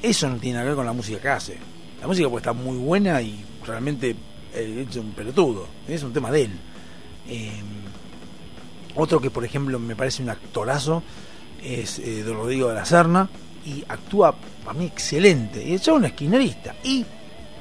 eso 0.02 0.30
no 0.30 0.38
tiene 0.38 0.56
nada 0.56 0.66
que 0.66 0.70
ver 0.70 0.76
con 0.76 0.86
la 0.86 0.94
música 0.94 1.20
que 1.20 1.30
hace. 1.30 1.58
La 2.02 2.08
música 2.08 2.30
puede 2.30 2.42
estar 2.42 2.56
muy 2.56 2.78
buena 2.78 3.22
y 3.22 3.44
realmente 3.66 4.16
eh, 4.54 4.86
es 4.90 4.96
un 4.98 5.12
pelotudo. 5.12 5.68
Es 5.88 6.04
un 6.04 6.14
tema 6.14 6.32
de 6.32 6.44
él. 6.44 6.52
Eh, 7.28 7.52
otro 8.96 9.20
que, 9.22 9.30
por 9.30 9.44
ejemplo, 9.46 9.78
me 9.80 9.96
parece 9.96 10.24
un 10.24 10.30
actorazo 10.30 11.04
es 11.64 12.00
eh, 12.00 12.24
Don 12.24 12.36
Rodrigo 12.38 12.70
de 12.70 12.76
la 12.76 12.86
Serna 12.86 13.28
y 13.66 13.84
actúa 13.88 14.36
para 14.64 14.78
mí 14.78 14.86
excelente. 14.86 15.64
Y 15.64 15.74
el 15.74 15.82
chabón 15.82 16.06
es 16.06 16.14
kirchnerista. 16.14 16.76
Y 16.84 17.00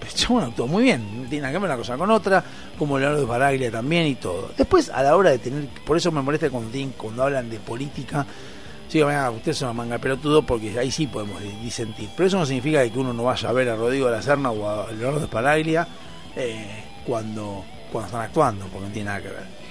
el 0.03 0.15
chabón 0.15 0.45
actúa 0.45 0.67
muy 0.67 0.83
bien. 0.85 1.23
No 1.23 1.29
tiene 1.29 1.43
nada 1.43 1.53
que 1.53 1.59
ver 1.59 1.71
una 1.71 1.77
cosa 1.79 1.97
con 1.97 2.11
otra, 2.11 2.45
como 2.79 2.99
Leonardo 2.99 3.21
de 3.23 3.27
Baraglia 3.27 3.71
también 3.71 4.07
y 4.07 4.15
todo. 4.17 4.51
Después, 4.57 4.91
a 4.91 5.03
la 5.03 5.17
hora 5.17 5.31
de 5.31 5.39
tener. 5.39 5.67
Por 5.87 5.97
eso 5.97 6.13
me 6.13 6.21
molesta 6.23 6.51
cuando, 6.51 6.71
cuando 6.97 7.23
hablan 7.25 7.49
de 7.51 7.59
política. 7.59 8.27
Digo, 8.93 9.09
venga, 9.09 9.29
ustedes 9.31 9.57
son 9.59 9.71
una 9.71 9.75
manga 9.83 9.99
pelotudo 9.99 10.43
porque 10.47 10.79
ahí 10.79 10.89
sí 10.93 11.09
podemos 11.09 11.43
di- 11.43 11.49
disentir. 11.63 12.09
Pero 12.17 12.29
eso 12.29 12.39
no 12.39 12.47
significa 12.47 12.89
que 12.89 12.97
uno 12.97 13.13
no 13.13 13.25
vaya 13.25 13.49
a 13.49 13.53
ver 13.53 13.69
a 13.69 13.75
Rodrigo 13.75 14.07
de 14.07 14.13
la 14.13 14.23
Serna 14.23 14.53
o 14.53 14.69
a 14.69 14.93
Leonardo 14.93 15.19
de 15.19 15.27
Baraglia 15.27 15.89
eh, 16.37 16.85
cuando, 17.05 17.65
cuando 17.91 18.07
están 18.07 18.21
actuando, 18.23 18.67
porque 18.67 18.87
no 18.87 18.93
tiene 18.93 19.07
nada 19.07 19.21
que 19.23 19.29
ver. 19.31 19.64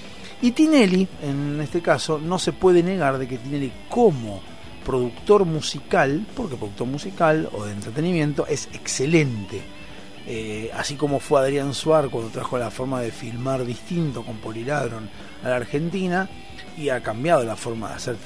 Y 0.43 0.51
Tinelli, 0.51 1.07
en 1.21 1.61
este 1.61 1.81
caso, 1.81 2.19
no 2.19 2.37
se 2.37 2.51
puede 2.51 2.83
negar 2.83 3.17
de 3.17 3.29
que 3.29 3.37
Tinelli 3.37 3.71
como 3.87 4.41
productor 4.85 5.45
musical, 5.45 6.27
porque 6.35 6.57
productor 6.57 6.85
musical 6.85 7.49
o 7.53 7.63
de 7.63 7.71
entretenimiento 7.71 8.45
es 8.47 8.67
excelente. 8.73 9.61
Eh, 10.27 10.69
así 10.75 10.95
como 10.95 11.21
fue 11.21 11.39
Adrián 11.39 11.73
Suar 11.73 12.09
cuando 12.09 12.29
trajo 12.29 12.57
la 12.57 12.71
forma 12.71 12.99
de 12.99 13.11
filmar 13.11 13.63
distinto 13.63 14.23
con 14.23 14.35
Poliladron 14.39 15.09
a 15.45 15.47
la 15.47 15.55
Argentina 15.55 16.29
y 16.77 16.89
ha 16.89 17.01
cambiado 17.01 17.45
la 17.45 17.55
forma 17.55 17.87
de 17.87 17.95
hacer 17.95 18.17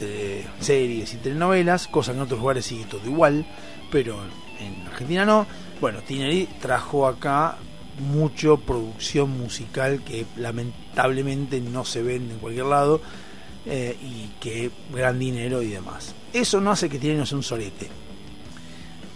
series 0.60 1.14
y 1.14 1.18
telenovelas, 1.18 1.88
cosa 1.88 2.14
que 2.14 2.18
en 2.18 2.24
otros 2.24 2.40
lugares 2.40 2.66
sigue 2.66 2.86
todo 2.86 3.06
igual, 3.06 3.46
pero 3.92 4.18
en 4.60 4.88
Argentina 4.88 5.24
no. 5.24 5.46
Bueno, 5.80 6.00
Tineri 6.02 6.50
trajo 6.60 7.06
acá 7.06 7.60
mucho 8.00 8.58
producción 8.58 9.38
musical 9.38 10.02
que 10.04 10.26
lamentablemente 10.36 11.62
no 11.62 11.86
se 11.86 12.02
vende 12.04 12.36
en 12.36 12.40
cualquier 12.40 12.66
lado 12.66 13.02
eh, 13.66 13.98
y 14.02 14.30
que 14.40 14.72
gran 14.94 15.20
dinero 15.20 15.62
y 15.62 15.68
demás. 15.68 16.16
Eso 16.34 16.62
no 16.62 16.72
hace 16.72 16.90
que 16.90 17.00
Tineri 17.00 17.20
no 17.20 17.26
sea 17.26 17.38
un 17.38 17.44
sorete. 17.44 17.88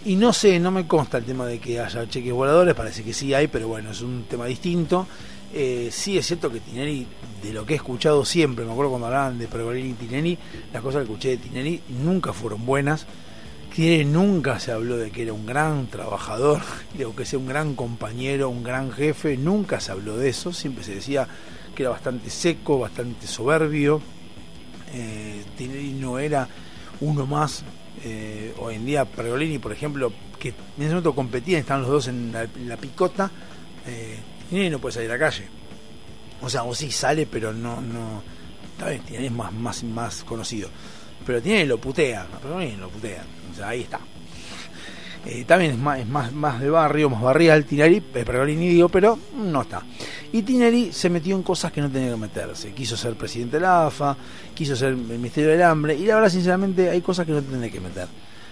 Y 0.04 0.16
no 0.16 0.32
sé, 0.32 0.58
no 0.58 0.70
me 0.70 0.86
consta 0.86 1.18
el 1.18 1.24
tema 1.24 1.46
de 1.46 1.60
que 1.60 1.78
haya 1.78 2.08
cheques 2.08 2.32
voladores, 2.32 2.74
parece 2.74 3.04
que 3.04 3.12
sí 3.12 3.32
hay, 3.34 3.46
pero 3.46 3.68
bueno, 3.68 3.92
es 3.92 4.00
un 4.00 4.24
tema 4.28 4.46
distinto. 4.46 5.06
Eh, 5.54 5.90
sí 5.92 6.18
es 6.18 6.26
cierto 6.26 6.50
que 6.50 6.60
Tineri, 6.60 7.06
de 7.42 7.52
lo 7.52 7.64
que 7.64 7.74
he 7.74 7.76
escuchado 7.76 8.24
siempre, 8.24 8.64
me 8.64 8.72
acuerdo 8.72 8.90
cuando 8.90 9.06
hablaban 9.06 9.38
de 9.38 9.46
Pergolini 9.46 9.90
y 9.90 9.94
Tineri, 9.94 10.38
las 10.72 10.82
cosas 10.82 11.00
que 11.00 11.12
escuché 11.12 11.28
de 11.30 11.36
Tineri 11.36 11.82
nunca 12.02 12.32
fueron 12.32 12.66
buenas. 12.66 13.06
Tineri 13.74 14.04
nunca 14.04 14.60
se 14.60 14.70
habló 14.70 14.98
de 14.98 15.10
que 15.10 15.22
era 15.22 15.32
un 15.32 15.46
gran 15.46 15.86
trabajador, 15.86 16.60
de 16.94 17.10
que 17.16 17.24
sea 17.24 17.38
un 17.38 17.46
gran 17.46 17.74
compañero, 17.74 18.50
un 18.50 18.62
gran 18.62 18.92
jefe, 18.92 19.36
nunca 19.36 19.80
se 19.80 19.92
habló 19.92 20.16
de 20.16 20.28
eso, 20.28 20.52
siempre 20.52 20.84
se 20.84 20.96
decía 20.96 21.26
que 21.74 21.82
era 21.82 21.90
bastante 21.90 22.28
seco, 22.28 22.78
bastante 22.78 23.26
soberbio. 23.26 24.02
Eh, 24.94 25.42
no 25.98 26.18
era 26.18 26.46
uno 27.00 27.26
más. 27.26 27.64
eh, 28.04 28.54
hoy 28.58 28.74
en 28.74 28.84
día, 28.84 29.04
Pergolini, 29.04 29.58
por 29.58 29.72
ejemplo, 29.72 30.12
que 30.38 30.48
en 30.48 30.54
ese 30.78 30.88
momento 30.88 31.14
competían, 31.14 31.60
estaban 31.60 31.82
los 31.82 31.90
dos 31.90 32.08
en 32.08 32.32
la, 32.32 32.76
picota. 32.76 33.30
Eh, 33.86 34.18
Tinelli 34.50 34.70
no 34.70 34.80
puede 34.80 34.94
salir 34.94 35.10
a 35.10 35.14
la 35.14 35.18
calle. 35.18 35.44
O 36.42 36.50
sea, 36.50 36.64
o 36.64 36.74
sí 36.74 36.90
sale, 36.90 37.26
pero 37.26 37.52
no, 37.52 37.80
no. 37.80 38.22
Bien, 38.84 39.00
Tinelli 39.02 39.26
es 39.26 39.32
más, 39.32 39.52
más, 39.52 39.82
más 39.84 40.24
conocido. 40.24 40.68
Pero 41.24 41.40
Tinelli 41.40 41.66
lo 41.66 41.78
putea, 41.78 42.22
a 42.22 42.38
Pergolini 42.38 42.76
lo 42.76 42.88
putea. 42.88 43.24
O 43.52 43.54
sea, 43.54 43.68
ahí 43.68 43.82
está. 43.82 44.00
Eh, 45.24 45.44
también 45.46 45.72
es 45.72 45.78
más, 45.78 46.00
es 46.00 46.06
más, 46.06 46.32
más 46.32 46.60
de 46.60 46.68
barrio, 46.68 47.08
más 47.08 47.22
barrial, 47.22 47.64
Tinelli, 47.64 47.98
eh, 47.98 48.24
Pergolini 48.24 48.68
digo, 48.68 48.88
pero 48.88 49.18
no 49.36 49.62
está. 49.62 49.82
Y 50.32 50.42
Tinelli 50.42 50.92
se 50.92 51.10
metió 51.10 51.36
en 51.36 51.42
cosas 51.42 51.70
que 51.70 51.80
no 51.80 51.90
tenía 51.90 52.10
que 52.10 52.16
meterse. 52.16 52.72
Quiso 52.72 52.96
ser 52.96 53.14
presidente 53.14 53.58
de 53.58 53.62
la 53.62 53.86
AFA, 53.86 54.16
quiso 54.54 54.74
ser 54.74 54.90
el 54.90 54.96
Ministerio 54.96 55.50
del 55.50 55.62
Hambre, 55.62 55.94
y 55.94 56.06
la 56.06 56.16
verdad, 56.16 56.30
sinceramente, 56.30 56.90
hay 56.90 57.00
cosas 57.00 57.24
que 57.26 57.32
no 57.32 57.42
te 57.42 57.70
que 57.70 57.80
meter. 57.80 58.08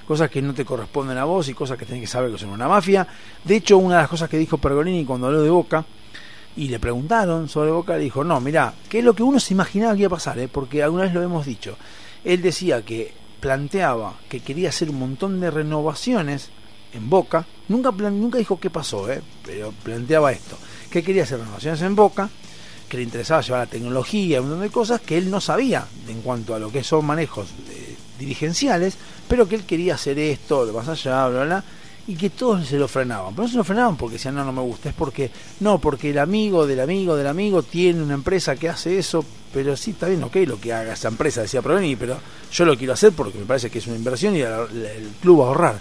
Cosas 0.07 0.31
que 0.31 0.43
no 0.43 0.55
te 0.55 0.65
corresponden 0.65 1.19
a 1.19 1.25
vos 1.25 1.49
y 1.49 1.55
cosas 1.55 1.77
que 1.77 1.87
tenés 1.87 2.03
que 2.03 2.07
saber 2.07 2.31
que 2.31 2.39
son 2.39 2.51
una 2.51 2.69
mafia. 2.69 3.07
De 3.45 3.57
hecho, 3.57 3.79
una 3.79 3.97
de 3.97 4.03
las 4.03 4.11
cosas 4.11 4.29
que 4.29 4.39
dijo 4.39 4.59
Pergolini 4.59 5.05
cuando 5.05 5.27
habló 5.27 5.43
de 5.43 5.51
Boca, 5.51 5.85
y 6.57 6.69
le 6.69 6.79
preguntaron 6.79 7.49
sobre 7.49 7.71
Boca, 7.71 7.97
le 7.97 8.05
dijo, 8.05 8.25
no, 8.25 8.41
mirá, 8.41 8.75
que 8.89 8.99
es 8.99 9.05
lo 9.05 9.15
que 9.15 9.23
uno 9.23 9.41
se 9.41 9.55
imaginaba 9.55 9.95
que 9.95 10.01
iba 10.01 10.09
a 10.09 10.11
pasar, 10.11 10.39
¿eh? 10.39 10.49
porque 10.49 10.83
alguna 10.83 11.05
vez 11.05 11.15
lo 11.15 11.23
hemos 11.23 11.47
dicho. 11.47 11.77
Él 12.25 12.43
decía 12.43 12.85
que 12.85 13.13
planteaba 13.41 14.19
que 14.29 14.41
quería 14.41 14.69
hacer 14.69 14.91
un 14.91 14.99
montón 14.99 15.41
de 15.41 15.51
renovaciones 15.51 16.51
en 16.93 17.09
Boca, 17.09 17.47
nunca, 17.69 17.91
nunca 17.93 18.39
dijo 18.39 18.61
qué 18.61 18.71
pasó, 18.71 19.11
¿eh? 19.11 19.23
pero 19.45 19.73
planteaba 19.83 20.33
esto, 20.33 20.57
que 20.91 21.03
quería 21.03 21.23
hacer 21.23 21.39
renovaciones 21.39 21.81
en 21.83 21.95
Boca, 21.95 22.29
que 22.89 22.97
le 22.97 23.05
interesaba 23.05 23.41
llevar 23.41 23.61
la 23.61 23.71
tecnología, 23.71 24.41
un 24.41 24.49
montón 24.49 24.67
de 24.67 24.71
cosas 24.71 25.01
que 25.01 25.17
él 25.17 25.31
no 25.31 25.41
sabía 25.41 25.87
en 26.09 26.21
cuanto 26.23 26.55
a 26.55 26.59
lo 26.59 26.73
que 26.73 26.83
son 26.83 27.07
manejos 27.07 27.49
eh, 27.71 27.97
dirigenciales, 28.19 28.97
pero 29.29 29.49
que 29.49 29.55
él 29.55 29.65
quería 29.65 29.95
hacer 29.95 30.19
esto, 30.19 30.65
lo 30.65 30.73
más 30.73 30.89
allá, 30.89 31.29
bla, 31.29 31.45
bla, 31.45 31.45
bla, 31.45 31.65
y 32.07 32.17
que 32.17 32.31
todos 32.31 32.67
se 32.67 32.77
lo 32.77 32.89
frenaban. 32.89 33.35
Pero 33.35 33.45
no 33.45 33.51
se 33.51 33.57
lo 33.57 33.65
frenaban 33.65 33.97
porque 33.97 34.15
decían, 34.15 34.35
no, 34.35 34.45
no 34.45 34.53
me 34.53 34.63
gusta, 34.63 34.89
es 34.89 34.95
porque, 34.95 35.31
no, 35.61 35.79
porque 35.79 36.11
el 36.11 36.19
amigo 36.19 36.67
del 36.67 36.81
amigo 36.81 37.17
del 37.17 37.27
amigo 37.27 37.63
tiene 37.63 38.03
una 38.03 38.15
empresa 38.15 38.57
que 38.57 38.69
hace 38.69 38.99
eso, 38.99 39.25
pero 39.53 39.77
sí, 39.77 39.93
está 39.93 40.09
bien, 40.09 40.23
ok, 40.23 40.37
lo 40.47 40.61
que 40.61 40.73
haga 40.73 40.95
esa 40.95 41.09
empresa, 41.09 41.43
decía 41.43 41.63
Proveni, 41.63 41.97
pero 41.97 42.19
yo 42.53 42.65
lo 42.65 42.77
quiero 42.77 42.95
hacer 42.95 43.13
porque 43.13 43.39
me 43.39 43.45
parece 43.45 43.71
que 43.71 43.79
es 43.79 43.87
una 43.87 43.97
inversión 43.97 44.37
y 44.37 44.41
el, 44.41 45.11
club 45.21 45.41
va 45.41 45.45
a 45.45 45.49
ahorrar. 45.49 45.79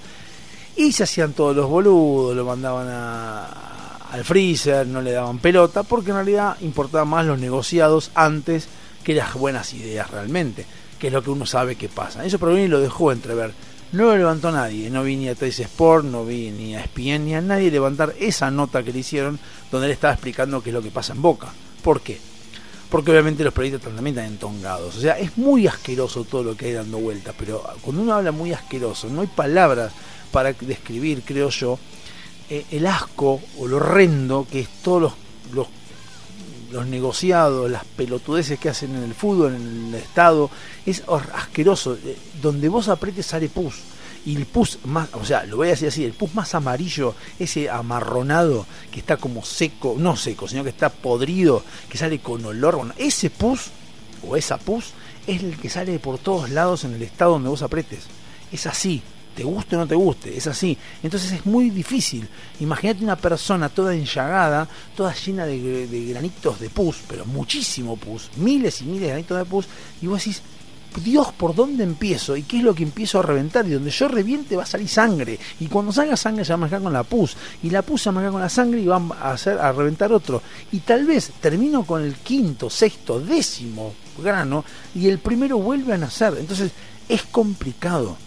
Y 0.76 0.92
se 0.92 1.04
hacían 1.04 1.34
todos 1.34 1.56
los 1.56 1.70
boludos, 1.70 2.36
lo 2.36 2.46
mandaban 2.46 2.88
al 2.88 4.24
freezer, 4.24 4.88
no 4.88 5.02
le 5.02 5.12
daban 5.12 5.40
pelota, 5.40 5.84
porque 5.84 6.12
en 6.12 6.16
realidad 6.18 6.58
importaban 6.62 7.10
más 7.10 7.26
los 7.26 7.40
negociados 7.40 8.12
antes 8.16 8.68
que 9.04 9.14
las 9.14 9.34
buenas 9.34 9.74
ideas 9.74 10.10
realmente, 10.10 10.66
que 10.98 11.08
es 11.08 11.14
lo 11.14 11.22
que 11.22 11.32
uno 11.32 11.46
sabe 11.46 11.76
que 11.76 11.90
pasa. 11.90 12.26
Eso 12.26 12.40
Proveni 12.40 12.68
lo 12.68 12.80
dejó 12.80 13.12
entrever. 13.12 13.52
No 13.92 14.04
lo 14.04 14.18
levantó 14.18 14.52
nadie, 14.52 14.92
no 14.92 15.04
vi 15.04 15.16
ni 15.16 15.30
a 15.30 15.36
Trace 15.36 15.64
Sport, 15.64 16.06
no 16.06 16.24
vi 16.24 16.52
ni 16.52 16.76
a 16.76 16.82
ESPN, 16.82 17.26
ni 17.26 17.34
a 17.34 17.42
nadie 17.42 17.72
levantar 17.72 18.14
esa 18.20 18.52
nota 18.52 18.84
que 18.84 18.94
le 18.94 19.00
hicieron 19.00 19.40
donde 19.72 19.88
él 19.88 19.94
estaba 19.94 20.14
explicando 20.14 20.62
qué 20.62 20.70
es 20.70 20.76
lo 20.76 20.84
que 20.84 20.92
pasa 20.92 21.14
en 21.14 21.24
Boca. 21.24 21.48
¿Por 21.82 22.02
qué? 22.02 22.20
Porque 22.92 23.10
obviamente 23.10 23.44
los 23.44 23.54
periodistas 23.54 23.92
también 23.92 24.16
están 24.16 24.32
entongados. 24.32 24.96
O 24.96 25.02
sea, 25.02 25.18
es 25.18 25.36
muy 25.40 25.66
asqueroso 25.66 26.24
todo 26.24 26.44
lo 26.44 26.56
que 26.56 26.68
hay 26.68 26.74
dando 26.74 27.00
vueltas, 27.00 27.34
pero 27.38 27.64
cuando 27.82 28.04
uno 28.04 28.14
habla 28.14 28.32
muy 28.32 28.54
asqueroso, 28.54 29.10
no 29.10 29.22
hay 29.22 29.28
palabras 29.28 29.92
para 30.32 30.54
describir, 30.54 31.24
creo 31.26 31.50
yo, 31.50 31.80
eh, 32.52 32.66
el 32.70 32.86
asco 32.86 33.42
o 33.58 33.68
lo 33.68 33.78
horrendo 33.78 34.46
que 34.52 34.60
es 34.60 34.70
todos 34.84 35.02
los, 35.02 35.14
los, 35.52 35.68
los 36.72 36.86
negociados, 36.88 37.70
las 37.70 37.86
pelotudeces 37.86 38.60
que 38.60 38.70
hacen 38.70 38.96
en 38.96 39.04
el 39.04 39.14
fútbol, 39.14 39.56
en 39.56 39.94
el 39.94 39.96
Estado. 39.96 40.50
Es 40.86 41.04
asqueroso. 41.34 41.98
Eh, 42.04 42.18
Donde 42.42 42.70
vos 42.70 42.88
apretes 42.88 43.26
sale 43.26 43.50
pus. 43.50 43.76
Y 44.26 44.36
el 44.36 44.46
pus 44.46 44.80
más, 44.84 45.10
o 45.14 45.24
sea, 45.24 45.46
lo 45.46 45.58
voy 45.58 45.68
a 45.68 45.72
decir 45.72 45.88
así, 45.88 46.04
el 46.04 46.12
pus 46.12 46.36
más 46.36 46.54
amarillo, 46.54 47.16
ese 47.40 47.70
amarronado 47.70 48.66
que 48.92 49.00
está 49.00 49.16
como 49.16 49.46
seco, 49.46 49.96
no 49.98 50.18
seco, 50.18 50.48
sino 50.48 50.64
que 50.64 50.70
está 50.72 50.90
podrido, 50.90 51.64
que 51.88 51.98
sale 51.98 52.20
con 52.20 52.44
olor, 52.44 52.76
bueno, 52.76 52.94
ese 52.98 53.30
pus 53.30 53.68
o 54.28 54.36
esa 54.36 54.58
pus 54.58 54.92
es 55.26 55.42
el 55.42 55.58
que 55.58 55.70
sale 55.70 55.98
por 56.00 56.18
todos 56.18 56.50
lados 56.50 56.84
en 56.84 56.96
el 56.96 57.02
estado 57.02 57.32
donde 57.32 57.50
vos 57.50 57.62
apretes. 57.62 58.06
Es 58.52 58.66
así, 58.66 59.02
te 59.40 59.46
guste 59.46 59.78
o 59.78 59.80
no 59.80 59.88
te 59.88 59.96
guste, 59.96 60.36
es 60.36 60.48
así. 60.48 60.78
Entonces 61.02 61.32
es 61.32 61.46
muy 61.46 61.70
difícil. 61.70 62.28
Imagínate 62.60 63.06
una 63.06 63.16
persona 63.16 63.70
toda 63.70 63.96
enllagada, 63.96 64.68
toda 64.98 65.14
llena 65.14 65.46
de, 65.46 66.08
granitos 66.10 66.60
de 66.60 66.70
pus, 66.70 66.98
pero 67.08 67.26
muchísimo 67.26 67.96
pus, 67.96 68.30
miles 68.36 68.82
y 68.82 68.84
miles 68.84 69.04
de 69.04 69.08
granitos 69.08 69.38
de 69.38 69.46
pus, 69.46 69.66
y 70.02 70.08
vos 70.08 70.20
decís, 70.20 70.42
Dios, 71.02 71.32
¿por 71.32 71.56
dónde 71.56 71.86
empiezo? 71.86 72.36
¿Y 72.36 72.44
qué 72.44 72.58
es 72.58 72.64
lo 72.64 72.76
que 72.76 72.84
empiezo 72.84 73.20
a 73.20 73.22
reventar? 73.22 73.66
Y 73.66 73.70
donde 73.70 73.92
yo 73.92 74.10
reviente 74.10 74.58
va 74.58 74.64
a 74.64 74.66
salir 74.66 74.90
sangre. 74.90 75.40
Y 75.62 75.68
cuando 75.68 75.94
salga 75.94 76.18
sangre 76.18 76.44
se 76.44 76.52
va 76.52 76.56
a 76.56 76.58
mezclar 76.58 76.82
con 76.82 76.92
la 76.92 77.04
pus. 77.04 77.38
Y 77.64 77.70
la 77.70 77.82
pus 77.82 78.02
se 78.02 78.12
va 78.12 78.28
a 78.28 78.32
con 78.32 78.42
la 78.42 78.50
sangre 78.50 78.82
y 78.82 78.88
va 78.88 79.02
a, 79.22 79.32
hacer, 79.32 79.58
a 79.58 79.72
reventar 79.72 80.12
otro. 80.12 80.42
Y 80.74 80.80
tal 80.80 81.06
vez 81.06 81.32
termino 81.40 81.86
con 81.86 82.04
el 82.04 82.16
quinto, 82.16 82.70
sexto, 82.70 83.22
décimo 83.22 83.94
grano 84.22 84.66
y 84.96 85.08
el 85.08 85.20
primero 85.20 85.60
vuelve 85.60 85.94
a 85.94 85.98
nacer. 85.98 86.36
Entonces 86.40 86.72
es 87.08 87.22
complicado. 87.24 88.18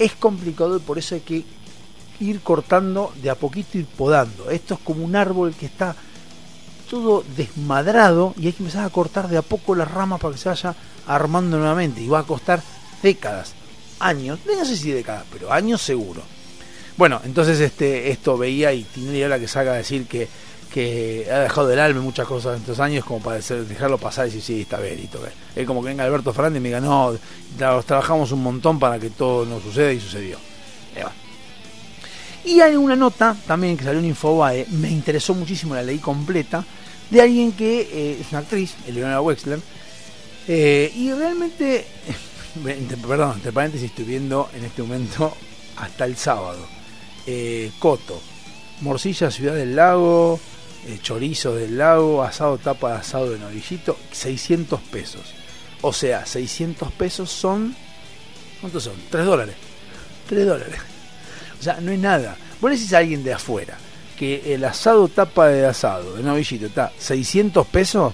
Es 0.00 0.14
complicado 0.14 0.78
y 0.78 0.80
por 0.80 0.98
eso 0.98 1.14
hay 1.14 1.20
que 1.20 1.44
ir 2.20 2.40
cortando 2.40 3.12
de 3.22 3.28
a 3.28 3.34
poquito, 3.34 3.76
ir 3.76 3.84
podando. 3.84 4.50
Esto 4.50 4.74
es 4.74 4.80
como 4.80 5.04
un 5.04 5.14
árbol 5.14 5.54
que 5.54 5.66
está 5.66 5.94
todo 6.90 7.22
desmadrado 7.36 8.34
y 8.38 8.46
hay 8.46 8.52
que 8.52 8.62
empezar 8.62 8.84
a 8.84 8.90
cortar 8.90 9.28
de 9.28 9.36
a 9.36 9.42
poco 9.42 9.74
las 9.74 9.90
ramas 9.90 10.18
para 10.18 10.32
que 10.32 10.40
se 10.40 10.48
vaya 10.48 10.74
armando 11.06 11.58
nuevamente 11.58 12.00
y 12.00 12.08
va 12.08 12.20
a 12.20 12.24
costar 12.24 12.62
décadas, 13.02 13.52
años, 13.98 14.38
no 14.46 14.64
sé 14.64 14.76
si 14.76 14.90
décadas, 14.90 15.24
pero 15.30 15.52
años 15.52 15.82
seguro. 15.82 16.22
Bueno, 16.96 17.20
entonces 17.24 17.60
este 17.60 18.10
esto 18.10 18.38
veía 18.38 18.72
y 18.72 18.84
Tinelli 18.84 19.22
ahora 19.22 19.38
que 19.38 19.48
salga 19.48 19.72
a 19.72 19.76
decir 19.76 20.06
que, 20.06 20.28
que 20.72 21.26
ha 21.30 21.40
dejado 21.40 21.66
del 21.68 21.80
alma 21.80 22.00
muchas 22.00 22.26
cosas 22.26 22.54
en 22.56 22.60
estos 22.60 22.78
años 22.80 23.04
como 23.04 23.20
para 23.20 23.38
dejarlo 23.40 23.98
pasar 23.98 24.26
y 24.26 24.30
decir, 24.30 24.42
sí, 24.42 24.60
está 24.62 24.78
bien. 24.78 25.08
Es 25.56 25.66
como 25.66 25.82
que 25.82 25.88
venga 25.88 26.04
Alberto 26.04 26.32
Fernández 26.32 26.58
y 26.58 26.62
me 26.62 26.68
diga, 26.68 26.80
no, 26.80 27.12
tra- 27.58 27.82
trabajamos 27.84 28.30
un 28.32 28.42
montón 28.42 28.78
para 28.78 28.98
que 28.98 29.10
todo 29.10 29.44
no 29.44 29.60
suceda 29.60 29.92
y 29.92 30.00
sucedió. 30.00 30.38
Y 32.44 32.60
hay 32.60 32.74
una 32.74 32.96
nota 32.96 33.36
también 33.46 33.76
que 33.76 33.84
salió 33.84 34.00
en 34.00 34.06
Infobae, 34.06 34.66
me 34.70 34.90
interesó 34.90 35.34
muchísimo, 35.34 35.74
la 35.74 35.82
leí 35.82 35.98
completa, 35.98 36.64
de 37.10 37.20
alguien 37.20 37.52
que 37.52 37.82
eh, 37.82 38.18
es 38.20 38.30
una 38.30 38.38
actriz, 38.38 38.74
Eleonora 38.86 39.20
Wexler, 39.20 39.60
eh, 40.48 40.90
y 40.94 41.12
realmente, 41.12 41.84
perdón, 43.06 43.34
entre 43.36 43.52
paréntesis, 43.52 43.90
estoy 43.90 44.06
viendo 44.06 44.48
en 44.56 44.64
este 44.64 44.80
momento 44.82 45.36
hasta 45.76 46.06
el 46.06 46.16
sábado. 46.16 46.66
Eh, 47.26 47.72
Coto, 47.78 48.18
morcilla 48.80 49.30
Ciudad 49.30 49.54
del 49.54 49.76
Lago, 49.76 50.40
eh, 50.86 50.98
chorizo 51.02 51.54
del 51.54 51.78
lago, 51.78 52.22
asado 52.22 52.58
tapa 52.58 52.92
de 52.92 52.98
asado 52.98 53.30
de 53.30 53.38
novillito, 53.38 53.96
600 54.12 54.80
pesos. 54.80 55.22
O 55.82 55.92
sea, 55.92 56.26
600 56.26 56.92
pesos 56.92 57.30
son... 57.30 57.74
¿Cuántos 58.60 58.84
son? 58.84 58.94
3 59.10 59.24
dólares. 59.24 59.54
3 60.28 60.46
dólares. 60.46 60.80
O 61.58 61.62
sea, 61.62 61.80
no 61.80 61.92
es 61.92 61.98
nada. 61.98 62.36
Vos 62.60 62.70
decís 62.70 62.92
a 62.92 62.98
alguien 62.98 63.24
de 63.24 63.32
afuera 63.32 63.78
que 64.18 64.54
el 64.54 64.64
asado 64.64 65.08
tapa 65.08 65.48
de 65.48 65.66
asado 65.66 66.14
de 66.14 66.22
novillito 66.22 66.66
está 66.66 66.92
600 66.98 67.66
pesos, 67.66 68.12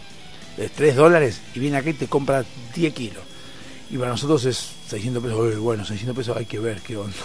es 0.56 0.70
3 0.72 0.94
dólares, 0.94 1.40
y 1.54 1.58
viene 1.58 1.76
aquí 1.76 1.90
y 1.90 1.94
te 1.94 2.06
compra 2.06 2.44
10 2.74 2.94
kilos. 2.94 3.22
Y 3.90 3.98
para 3.98 4.10
nosotros 4.10 4.44
es 4.44 4.70
600 4.88 5.22
pesos. 5.22 5.58
Bueno, 5.58 5.84
600 5.84 6.16
pesos 6.16 6.36
hay 6.36 6.46
que 6.46 6.58
ver 6.58 6.80
qué 6.80 6.96
onda. 6.96 7.16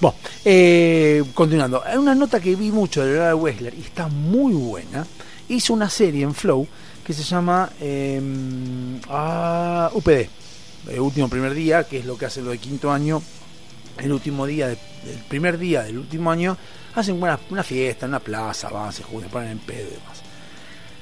Bueno, 0.00 0.16
eh, 0.44 1.22
continuando. 1.34 1.82
Hay 1.84 1.96
una 1.98 2.14
nota 2.14 2.40
que 2.40 2.54
vi 2.56 2.70
mucho 2.70 3.04
de 3.04 3.14
Laura 3.14 3.34
Wessler 3.34 3.74
y 3.74 3.82
está 3.82 4.08
muy 4.08 4.52
buena. 4.52 5.06
Hizo 5.48 5.74
una 5.74 5.90
serie 5.90 6.22
en 6.22 6.34
Flow 6.34 6.66
que 7.04 7.12
se 7.12 7.22
llama 7.22 7.70
eh, 7.80 8.20
ah, 9.08 9.90
UPD. 9.92 10.28
El 10.88 11.00
último 11.00 11.28
primer 11.28 11.54
día, 11.54 11.84
que 11.84 11.98
es 11.98 12.06
lo 12.06 12.16
que 12.16 12.26
hace 12.26 12.40
lo 12.40 12.50
de 12.50 12.58
quinto 12.58 12.90
año. 12.90 13.22
El 13.98 14.12
último 14.12 14.46
día, 14.46 14.70
el 14.70 14.78
primer 15.28 15.58
día 15.58 15.82
del 15.82 15.98
último 15.98 16.30
año, 16.30 16.56
hacen 16.94 17.20
una, 17.20 17.38
una 17.50 17.62
fiesta 17.62 18.06
en 18.06 18.12
una 18.12 18.20
plaza, 18.20 18.70
van, 18.70 18.92
se 18.92 19.02
juntan, 19.02 19.30
ponen 19.30 19.50
en 19.50 19.58
pedo 19.58 19.88
y 19.88 19.94
demás. 19.94 20.22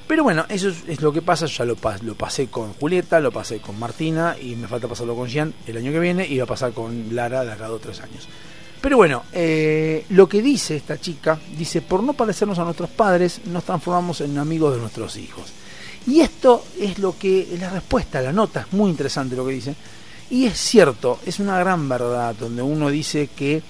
Pero 0.09 0.25
bueno, 0.25 0.47
eso 0.49 0.71
es, 0.71 1.03
lo 1.03 1.13
que 1.13 1.21
pasa. 1.21 1.45
Ya 1.47 1.67
lo, 1.67 1.77
lo 2.03 2.15
pasé 2.15 2.47
con 2.49 2.73
Julieta, 2.73 3.21
lo 3.21 3.31
pasé 3.31 3.61
con 3.61 3.79
Martina 3.79 4.37
y 4.41 4.57
me 4.57 4.67
falta 4.67 4.89
pasarlo 4.89 5.15
con 5.15 5.29
Jean 5.29 5.53
el 5.67 5.77
año 5.77 5.93
que 5.93 6.01
viene 6.01 6.27
y 6.27 6.39
va 6.39 6.45
a 6.45 6.47
pasar 6.47 6.73
con 6.73 7.15
Lara 7.15 7.45
de 7.45 7.53
acá 7.53 7.67
a 7.67 7.69
dos 7.69 7.83
tres 7.83 8.01
años. 8.01 8.27
Pero 8.81 8.97
bueno, 8.97 9.25
eh, 9.33 10.05
lo 10.11 10.29
que 10.29 10.41
dice 10.41 10.77
esta 10.77 11.01
chica, 11.01 11.39
dice, 11.57 11.83
por 11.83 12.03
no 12.03 12.13
parecernos 12.13 12.59
a 12.59 12.65
nuestros 12.65 12.91
padres, 12.91 13.41
nos 13.47 13.65
transformamos 13.65 14.21
en 14.21 14.39
amigos 14.39 14.75
de 14.75 14.81
nuestros 14.81 15.17
hijos. 15.17 15.53
Y 16.07 16.21
esto 16.21 16.65
es 16.79 16.99
lo 16.99 17.19
que 17.19 17.57
la 17.61 17.71
respuesta, 17.71 18.23
la 18.23 18.33
nota, 18.33 18.61
es 18.61 18.73
muy 18.73 18.91
interesante 18.91 19.37
lo 19.37 19.45
que 19.45 19.53
dice. 19.53 19.75
Y 20.31 20.47
es 20.47 20.59
cierto, 20.59 21.19
es 21.27 21.41
una 21.41 21.59
gran 21.59 21.89
verdad 21.89 22.35
donde 22.39 22.63
uno 22.63 22.89
dice 22.89 23.29
que 23.35 23.63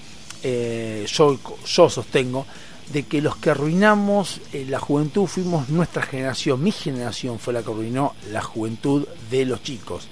eh, 0.43 1.05
yo, 1.07 1.39
yo 1.65 1.89
sostengo 1.89 2.45
de 2.93 3.03
que 3.03 3.21
los 3.21 3.35
que 3.37 3.51
arruinamos 3.51 4.41
eh, 4.53 4.65
la 4.67 4.79
juventud 4.79 5.27
fuimos 5.27 5.69
nuestra 5.69 6.03
generación, 6.03 6.63
mi 6.63 6.71
generación 6.71 7.39
fue 7.39 7.53
la 7.53 7.61
que 7.61 7.71
arruinó 7.71 8.15
la 8.31 8.41
juventud 8.41 9.07
de 9.29 9.45
los 9.45 9.63
chicos. 9.63 10.07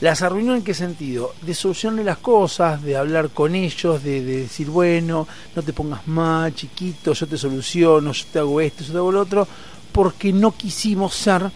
¿Las 0.00 0.22
arruinó 0.22 0.54
en 0.54 0.62
qué 0.62 0.74
sentido? 0.74 1.34
De 1.42 1.54
solucionarle 1.54 2.04
las 2.04 2.18
cosas, 2.18 2.80
de 2.82 2.96
hablar 2.96 3.30
con 3.30 3.54
ellos, 3.56 4.02
de, 4.04 4.22
de 4.22 4.36
decir, 4.42 4.68
bueno, 4.68 5.26
no 5.56 5.62
te 5.62 5.72
pongas 5.72 6.06
mal, 6.06 6.54
chiquito, 6.54 7.12
yo 7.14 7.26
te 7.26 7.36
soluciono, 7.36 8.12
yo 8.12 8.24
te 8.32 8.38
hago 8.38 8.60
esto, 8.60 8.84
yo 8.84 8.92
te 8.92 8.98
hago 8.98 9.10
lo 9.10 9.20
otro, 9.22 9.48
porque 9.90 10.32
no 10.32 10.52
quisimos 10.52 11.14
ser, 11.16 11.50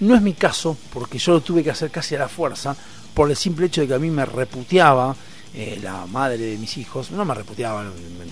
no 0.00 0.14
es 0.14 0.22
mi 0.22 0.32
caso, 0.32 0.74
porque 0.90 1.18
yo 1.18 1.32
lo 1.32 1.40
tuve 1.42 1.62
que 1.62 1.70
hacer 1.70 1.90
casi 1.90 2.14
a 2.14 2.20
la 2.20 2.28
fuerza, 2.28 2.74
por 3.12 3.28
el 3.30 3.36
simple 3.36 3.66
hecho 3.66 3.82
de 3.82 3.88
que 3.88 3.94
a 3.94 3.98
mí 3.98 4.10
me 4.10 4.24
reputeaba 4.24 5.14
eh, 5.54 5.78
la 5.82 6.06
madre 6.06 6.38
de 6.38 6.56
mis 6.56 6.78
hijos, 6.78 7.10
no 7.10 7.26
me 7.26 7.34
reputeaba, 7.34 7.84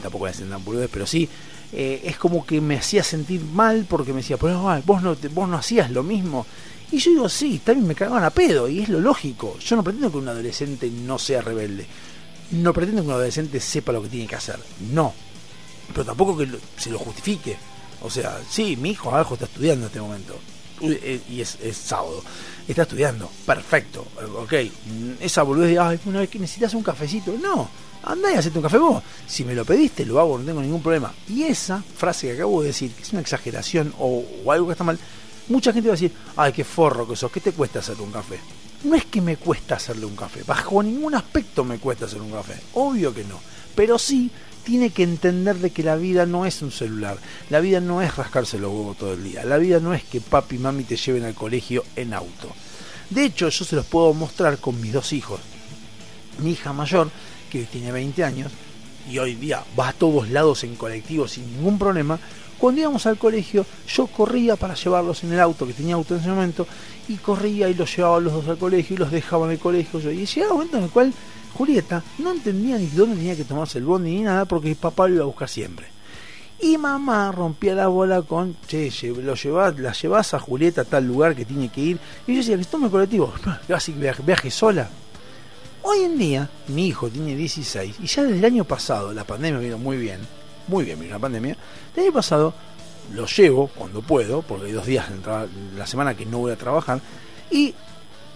tampoco 0.03 0.25
a 0.25 0.29
decir 0.29 0.49
tan 0.49 0.63
pero 0.91 1.07
sí, 1.07 1.29
eh, 1.73 2.01
es 2.05 2.17
como 2.17 2.47
que 2.47 2.63
me 2.63 2.77
hacía 2.77 3.03
sentir 3.03 3.43
mal 3.43 3.85
porque 3.89 4.13
me 4.13 4.19
decía, 4.21 4.39
pero 4.39 4.63
vos 4.87 5.03
no, 5.03 5.17
te- 5.17 5.29
vos 5.29 5.49
no 5.49 5.57
hacías 5.59 5.91
lo 5.91 6.03
mismo. 6.03 6.47
Y 6.93 6.99
yo 6.99 7.11
digo, 7.11 7.29
sí, 7.29 7.61
también 7.65 7.89
me 7.89 7.95
cagaban 7.95 8.23
a 8.25 8.31
pedo, 8.31 8.69
y 8.69 8.81
es 8.81 8.89
lo 8.89 9.01
lógico. 9.01 9.59
Yo 9.59 9.77
no 9.77 9.83
pretendo 9.83 10.11
que 10.13 10.19
un 10.19 10.29
adolescente 10.29 10.89
no 10.91 11.19
sea 11.19 11.41
rebelde. 11.41 11.87
No 12.53 12.73
pretendo 12.73 13.03
que 13.03 13.09
un 13.09 13.15
adolescente 13.15 13.59
sepa 13.61 13.93
lo 13.93 14.03
que 14.03 14.09
tiene 14.11 14.27
que 14.29 14.37
hacer. 14.37 14.59
No. 14.93 15.13
Pero 15.93 16.05
tampoco 16.05 16.37
que 16.37 16.49
se 16.77 16.91
lo 16.91 16.99
justifique. 16.99 17.57
O 18.03 18.11
sea, 18.11 18.39
sí, 18.49 18.77
mi 18.77 18.91
hijo 18.91 19.11
abajo 19.11 19.35
está 19.35 19.47
estudiando 19.47 19.87
en 19.87 19.89
este 19.89 20.01
momento. 20.01 20.37
Uy, 20.81 20.99
eh, 21.03 21.21
Y 21.31 21.41
es, 21.41 21.57
es 21.63 21.77
sábado. 21.77 22.23
Está 22.69 22.83
estudiando. 22.83 23.31
Perfecto. 23.47 24.07
Eh, 24.21 24.25
Ok. 24.37 24.53
Mm, 24.87 25.13
Esa 25.23 25.43
boludez 25.43 25.71
de, 25.71 25.79
ay, 25.79 25.99
una 26.05 26.21
vez 26.21 26.29
que 26.31 26.39
necesitas 26.39 26.75
un 26.75 26.83
cafecito. 26.83 27.35
No. 27.43 27.69
Andá 28.03 28.31
y 28.33 28.35
hacete 28.37 28.59
un 28.59 28.63
café 28.65 28.77
vos. 28.79 29.03
Si 29.27 29.45
me 29.45 29.55
lo 29.55 29.65
pediste, 29.65 30.05
lo 30.05 30.21
hago, 30.21 30.39
no 30.39 30.45
tengo 30.45 30.61
ningún 30.61 30.83
problema. 30.83 31.13
Y 31.29 31.45
esa 31.45 31.83
frase 31.97 32.27
que 32.29 32.35
acabo 32.35 32.61
de 32.61 32.69
decir, 32.69 32.93
que 32.93 33.03
es 33.03 33.13
una 33.13 33.23
exageración 33.23 33.95
o, 33.99 34.23
o 34.45 34.53
algo 34.53 34.67
que 34.67 34.73
está 34.73 34.85
mal, 34.85 34.99
mucha 35.49 35.73
gente 35.73 35.89
va 35.89 35.95
a 35.95 35.97
decir, 35.97 36.13
ay, 36.37 36.53
qué 36.53 36.65
forro 36.65 37.07
que 37.09 37.17
sos, 37.17 37.31
¿qué 37.31 37.41
te 37.41 37.53
cuesta 37.53 37.81
hacer 37.81 38.01
un 38.01 38.13
café? 38.13 38.39
No 38.85 38.95
es 38.95 39.07
que 39.07 39.21
me 39.21 39.37
cuesta 39.37 39.77
hacerle 39.77 40.07
un 40.07 40.17
café, 40.17 40.43
bajo 40.47 40.83
ningún 40.83 41.15
aspecto 41.15 41.65
me 41.65 41.79
cuesta 41.79 42.05
hacer 42.07 42.21
un 42.21 42.31
café, 42.31 42.61
obvio 42.75 43.15
que 43.15 43.25
no, 43.25 43.41
pero 43.75 43.99
sí 43.99 44.31
tiene 44.65 44.91
que 44.91 45.03
entender 45.03 45.57
de 45.57 45.71
que 45.71 45.83
la 45.83 45.97
vida 45.97 46.27
no 46.27 46.47
es 46.47 46.63
un 46.63 46.73
celular, 46.73 47.19
la 47.51 47.61
vida 47.61 47.81
no 47.81 48.03
es 48.03 48.17
rascarse 48.17 48.59
los 48.59 48.73
huevos 48.73 48.97
todo 48.97 49.13
el 49.13 49.23
día, 49.23 49.45
la 49.45 49.59
vida 49.59 49.79
no 49.79 49.95
es 49.95 50.03
que 50.03 50.21
papi 50.21 50.57
y 50.57 50.59
mami 50.59 50.85
te 50.85 50.97
lleven 50.97 51.25
al 51.25 51.35
colegio 51.35 51.85
en 51.97 52.15
auto. 52.15 52.51
De 53.11 53.25
hecho, 53.25 53.49
yo 53.49 53.65
se 53.65 53.77
los 53.77 53.87
puedo 53.87 54.13
mostrar 54.15 54.59
con 54.59 54.81
mis 54.81 54.93
dos 54.93 55.13
hijos. 55.13 55.41
Mi 56.39 56.53
hija 56.53 56.73
mayor, 56.73 57.11
que 57.51 57.65
tiene 57.65 57.93
20 57.93 58.25
años, 58.25 58.51
y 59.09 59.19
hoy 59.19 59.35
día 59.35 59.63
va 59.79 59.89
a 59.89 59.93
todos 59.93 60.31
lados 60.31 60.65
en 60.65 60.77
colectivo 60.77 61.29
sin 61.29 61.45
ningún 61.55 61.79
problema, 61.79 62.19
cuando 62.65 62.81
íbamos 62.81 63.05
al 63.05 63.19
colegio 63.19 63.67
yo 63.87 64.07
corría 64.07 64.57
para 64.57 64.73
llevarlos 64.73 65.23
en 65.23 65.35
el 65.35 65.41
auto, 65.41 65.67
que 65.67 65.75
tenía 65.75 65.97
auto 65.97 66.15
en 66.15 66.21
ese 66.21 66.31
momento, 66.31 66.67
y 67.09 67.17
corría 67.17 67.69
y 67.69 67.75
los 67.75 67.95
llevaba 67.95 68.19
los 68.21 68.33
dos 68.33 68.49
al 68.49 68.57
colegio 68.57 68.97
y 68.97 68.99
los 69.01 69.11
dejaba 69.11 69.45
en 69.45 69.53
el 69.53 69.59
colegio. 69.59 70.01
yo. 70.01 70.11
Y 70.11 70.25
llegaba 70.25 70.53
un 70.53 70.57
momento 70.61 70.79
en 70.79 70.85
el 70.85 70.89
cual 70.89 71.13
Julieta 71.53 72.03
no 72.21 72.31
entendía 72.31 72.79
ni 72.79 72.87
dónde 72.87 73.17
tenía 73.17 73.37
que 73.37 73.45
tomarse 73.45 73.77
el 73.77 73.85
bondi 73.85 74.13
ni 74.13 74.23
nada 74.23 74.47
porque 74.47 74.75
papá 74.77 75.07
lo 75.07 75.15
iba 75.17 75.25
a 75.25 75.27
buscar 75.27 75.47
siempre. 75.47 75.89
Y 76.59 76.79
mamá 76.79 77.33
rompía 77.33 77.75
la 77.75 77.89
bola 77.89 78.23
con, 78.23 78.57
che, 78.67 78.91
lo 79.13 79.35
llevas, 79.35 79.79
la 79.79 79.93
llevas 79.93 80.33
a 80.33 80.39
Julieta 80.39 80.81
a 80.81 80.85
tal 80.85 81.07
lugar 81.07 81.37
que 81.37 81.45
tiene 81.45 81.69
que 81.69 81.83
ir. 81.83 81.99
Y 82.27 82.33
yo 82.33 82.39
decía, 82.39 82.57
que 82.57 82.65
tome 82.65 82.87
el 82.87 82.93
colectivo, 82.93 83.31
así 83.75 83.93
viaje, 83.93 84.23
viaje 84.23 84.51
sola. 84.51 84.89
Hoy 85.83 85.99
en 86.05 86.17
día, 86.17 86.49
mi 86.69 86.87
hijo 86.87 87.11
tiene 87.11 87.37
16 87.37 87.97
y 88.03 88.07
ya 88.07 88.23
desde 88.23 88.39
el 88.39 88.45
año 88.47 88.65
pasado, 88.65 89.13
la 89.13 89.25
pandemia 89.25 89.61
vino 89.61 89.77
muy 89.77 89.99
bien, 89.99 90.21
muy 90.69 90.85
bien 90.85 90.99
vino 90.99 91.13
la 91.13 91.19
pandemia, 91.19 91.57
el 91.97 92.03
año 92.03 92.13
pasado 92.13 92.55
lo 93.13 93.27
llevo 93.27 93.69
cuando 93.69 94.03
puedo, 94.03 94.43
porque 94.43 94.67
hay 94.67 94.73
dos 94.73 94.87
días 94.87 95.07
en 95.11 95.79
la 95.79 95.87
semana 95.87 96.17
que 96.17 96.27
no 96.27 96.39
voy 96.39 96.53
a 96.53 96.57
trabajar, 96.57 97.01
y 97.51 97.75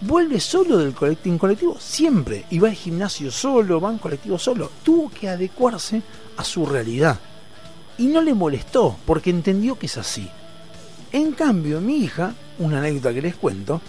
vuelve 0.01 0.39
solo 0.39 0.77
del 0.77 0.93
colectivo, 0.93 1.33
en 1.33 1.39
colectivo 1.39 1.77
siempre, 1.79 2.45
y 2.49 2.59
va 2.59 2.69
al 2.69 2.75
gimnasio 2.75 3.31
solo, 3.31 3.81
va 3.81 3.91
en 3.91 3.97
colectivo 3.97 4.37
solo, 4.37 4.71
tuvo 4.83 5.09
que 5.09 5.29
adecuarse 5.29 6.01
a 6.37 6.43
su 6.43 6.65
realidad. 6.65 7.19
Y 7.97 8.07
no 8.07 8.21
le 8.21 8.33
molestó, 8.33 8.95
porque 9.05 9.29
entendió 9.29 9.77
que 9.77 9.87
es 9.87 9.97
así. 9.97 10.29
En 11.11 11.33
cambio, 11.33 11.81
mi 11.81 11.97
hija, 11.97 12.33
una 12.59 12.79
anécdota 12.79 13.13
que 13.13 13.21
les 13.21 13.35
cuento, 13.35 13.81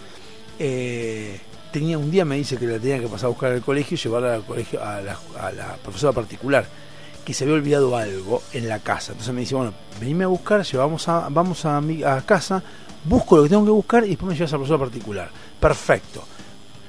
eh, 0.58 1.38
tenía 1.70 1.96
un 1.96 2.10
día 2.10 2.24
me 2.24 2.36
dice 2.36 2.56
que 2.56 2.66
la 2.66 2.78
tenía 2.78 2.98
que 2.98 3.06
pasar 3.06 3.26
a 3.26 3.28
buscar 3.28 3.52
al 3.52 3.62
colegio 3.62 3.94
y 3.94 3.98
llevarla 3.98 4.34
al 4.34 4.44
colegio 4.44 4.82
a 4.82 5.00
la 5.00 5.76
profesora 5.82 6.12
particular 6.12 6.66
que 7.24 7.34
se 7.34 7.44
había 7.44 7.56
olvidado 7.56 7.96
algo 7.96 8.42
en 8.52 8.68
la 8.68 8.78
casa. 8.80 9.12
Entonces 9.12 9.34
me 9.34 9.40
dice 9.40 9.54
bueno 9.54 9.72
venime 9.98 10.24
a 10.24 10.28
buscar 10.28 10.64
llevamos 10.64 11.08
a, 11.08 11.28
vamos 11.28 11.64
a, 11.64 11.80
mi, 11.80 12.02
a 12.02 12.20
casa 12.22 12.62
busco 13.04 13.36
lo 13.36 13.42
que 13.44 13.48
tengo 13.48 13.64
que 13.64 13.70
buscar 13.70 14.04
y 14.04 14.10
después 14.10 14.28
me 14.28 14.34
llevas 14.34 14.52
a 14.52 14.56
la 14.56 14.58
profesora 14.58 14.84
particular 14.84 15.30
perfecto. 15.58 16.24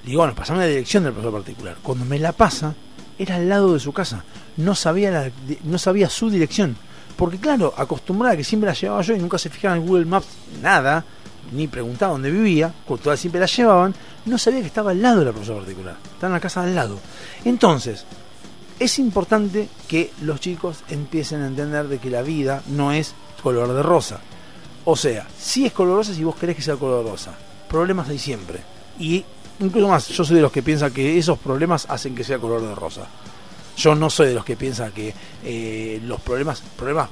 Le 0.03 0.09
digo 0.09 0.21
bueno 0.21 0.35
pasame 0.35 0.59
la 0.59 0.65
dirección 0.65 1.03
del 1.03 1.13
profesor 1.13 1.33
particular 1.33 1.77
cuando 1.81 2.05
me 2.05 2.19
la 2.19 2.31
pasa 2.31 2.73
era 3.17 3.35
al 3.35 3.47
lado 3.49 3.73
de 3.73 3.79
su 3.79 3.93
casa. 3.93 4.23
No 4.57 4.75
sabía 4.75 5.11
la, 5.11 5.31
no 5.63 5.77
sabía 5.77 6.09
su 6.09 6.29
dirección. 6.29 6.75
Porque 7.15 7.37
claro 7.37 7.73
acostumbrada 7.77 8.35
que 8.35 8.43
siempre 8.43 8.67
la 8.67 8.73
llevaba 8.73 9.01
yo 9.01 9.15
y 9.15 9.19
nunca 9.19 9.37
se 9.37 9.49
fijaba 9.49 9.75
en 9.75 9.85
Google 9.85 10.05
Maps 10.05 10.27
nada 10.61 11.05
ni 11.51 11.67
preguntaba 11.67 12.13
dónde 12.13 12.31
vivía, 12.31 12.73
todas 13.03 13.19
siempre 13.19 13.41
la 13.41 13.47
llevaban, 13.47 13.93
no 14.25 14.37
sabía 14.37 14.61
que 14.61 14.67
estaba 14.67 14.91
al 14.91 15.01
lado 15.01 15.19
de 15.19 15.25
la 15.25 15.31
profesora 15.31 15.59
particular, 15.59 15.97
estaba 16.13 16.27
en 16.27 16.33
la 16.33 16.39
casa 16.39 16.63
al 16.63 16.75
lado. 16.75 16.99
Entonces, 17.43 18.05
es 18.83 18.97
importante 18.99 19.69
que 19.87 20.11
los 20.21 20.39
chicos 20.39 20.83
empiecen 20.89 21.41
a 21.41 21.47
entender 21.47 21.87
de 21.87 21.99
que 21.99 22.09
la 22.09 22.21
vida 22.23 22.63
no 22.67 22.91
es 22.91 23.13
color 23.43 23.71
de 23.73 23.83
rosa. 23.83 24.19
O 24.85 24.95
sea, 24.95 25.27
sí 25.39 25.65
es 25.65 25.71
color 25.71 25.97
rosa 25.97 26.13
si 26.13 26.23
vos 26.23 26.35
querés 26.35 26.55
que 26.55 26.61
sea 26.61 26.75
color 26.75 27.05
rosa. 27.05 27.33
Problemas 27.69 28.09
hay 28.09 28.17
siempre. 28.19 28.59
Y 28.99 29.23
incluso 29.59 29.87
más, 29.87 30.07
yo 30.07 30.23
soy 30.25 30.37
de 30.37 30.41
los 30.41 30.51
que 30.51 30.63
piensan 30.63 30.91
que 30.91 31.17
esos 31.17 31.37
problemas 31.37 31.85
hacen 31.89 32.15
que 32.15 32.23
sea 32.23 32.39
color 32.39 32.61
de 32.61 32.73
rosa. 32.73 33.07
Yo 33.77 33.93
no 33.95 34.09
soy 34.09 34.29
de 34.29 34.33
los 34.33 34.43
que 34.45 34.55
piensan 34.57 34.91
que 34.91 35.13
eh, 35.43 36.01
los 36.03 36.19
problemas, 36.21 36.61
problemas 36.75 37.09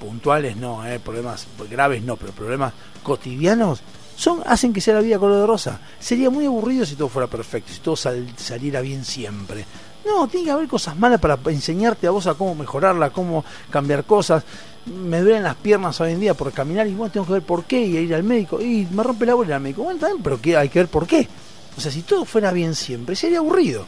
puntuales 0.00 0.56
no, 0.56 0.86
eh, 0.86 0.98
problemas 1.00 1.46
graves 1.70 2.02
no, 2.02 2.16
pero 2.16 2.32
problemas 2.32 2.72
cotidianos 3.02 3.80
son 4.16 4.42
hacen 4.46 4.72
que 4.72 4.80
sea 4.80 4.94
la 4.94 5.00
vida 5.00 5.18
color 5.18 5.40
de 5.40 5.46
rosa. 5.46 5.80
Sería 5.98 6.30
muy 6.30 6.46
aburrido 6.46 6.86
si 6.86 6.94
todo 6.94 7.08
fuera 7.08 7.26
perfecto, 7.28 7.72
si 7.72 7.80
todo 7.80 7.96
sal- 7.96 8.32
saliera 8.36 8.80
bien 8.80 9.04
siempre. 9.04 9.64
No, 10.06 10.26
tiene 10.28 10.46
que 10.46 10.50
haber 10.52 10.68
cosas 10.68 10.96
malas 10.96 11.20
para 11.20 11.38
enseñarte 11.46 12.06
a 12.06 12.10
vos 12.10 12.26
a 12.26 12.34
cómo 12.34 12.54
mejorarla, 12.54 13.10
cómo 13.10 13.44
cambiar 13.70 14.04
cosas. 14.04 14.42
Me 14.86 15.20
duelen 15.20 15.44
las 15.44 15.54
piernas 15.54 16.00
hoy 16.00 16.12
en 16.12 16.20
día 16.20 16.34
por 16.34 16.52
caminar 16.52 16.86
y 16.88 16.94
bueno, 16.94 17.12
tengo 17.12 17.26
que 17.26 17.34
ver 17.34 17.42
por 17.42 17.64
qué 17.64 17.80
y 17.86 17.96
ir 17.98 18.14
al 18.14 18.24
médico. 18.24 18.60
Y 18.60 18.86
me 18.90 19.02
rompe 19.02 19.26
la 19.26 19.34
bola 19.34 19.56
al 19.56 19.62
médico. 19.62 19.84
Bueno, 19.84 20.00
también, 20.00 20.22
pero 20.22 20.38
hay 20.58 20.68
que 20.68 20.80
ver 20.80 20.88
por 20.88 21.06
qué. 21.06 21.28
O 21.76 21.80
sea, 21.80 21.92
si 21.92 22.02
todo 22.02 22.24
fuera 22.24 22.50
bien 22.52 22.74
siempre, 22.74 23.14
sería 23.16 23.38
aburrido 23.38 23.86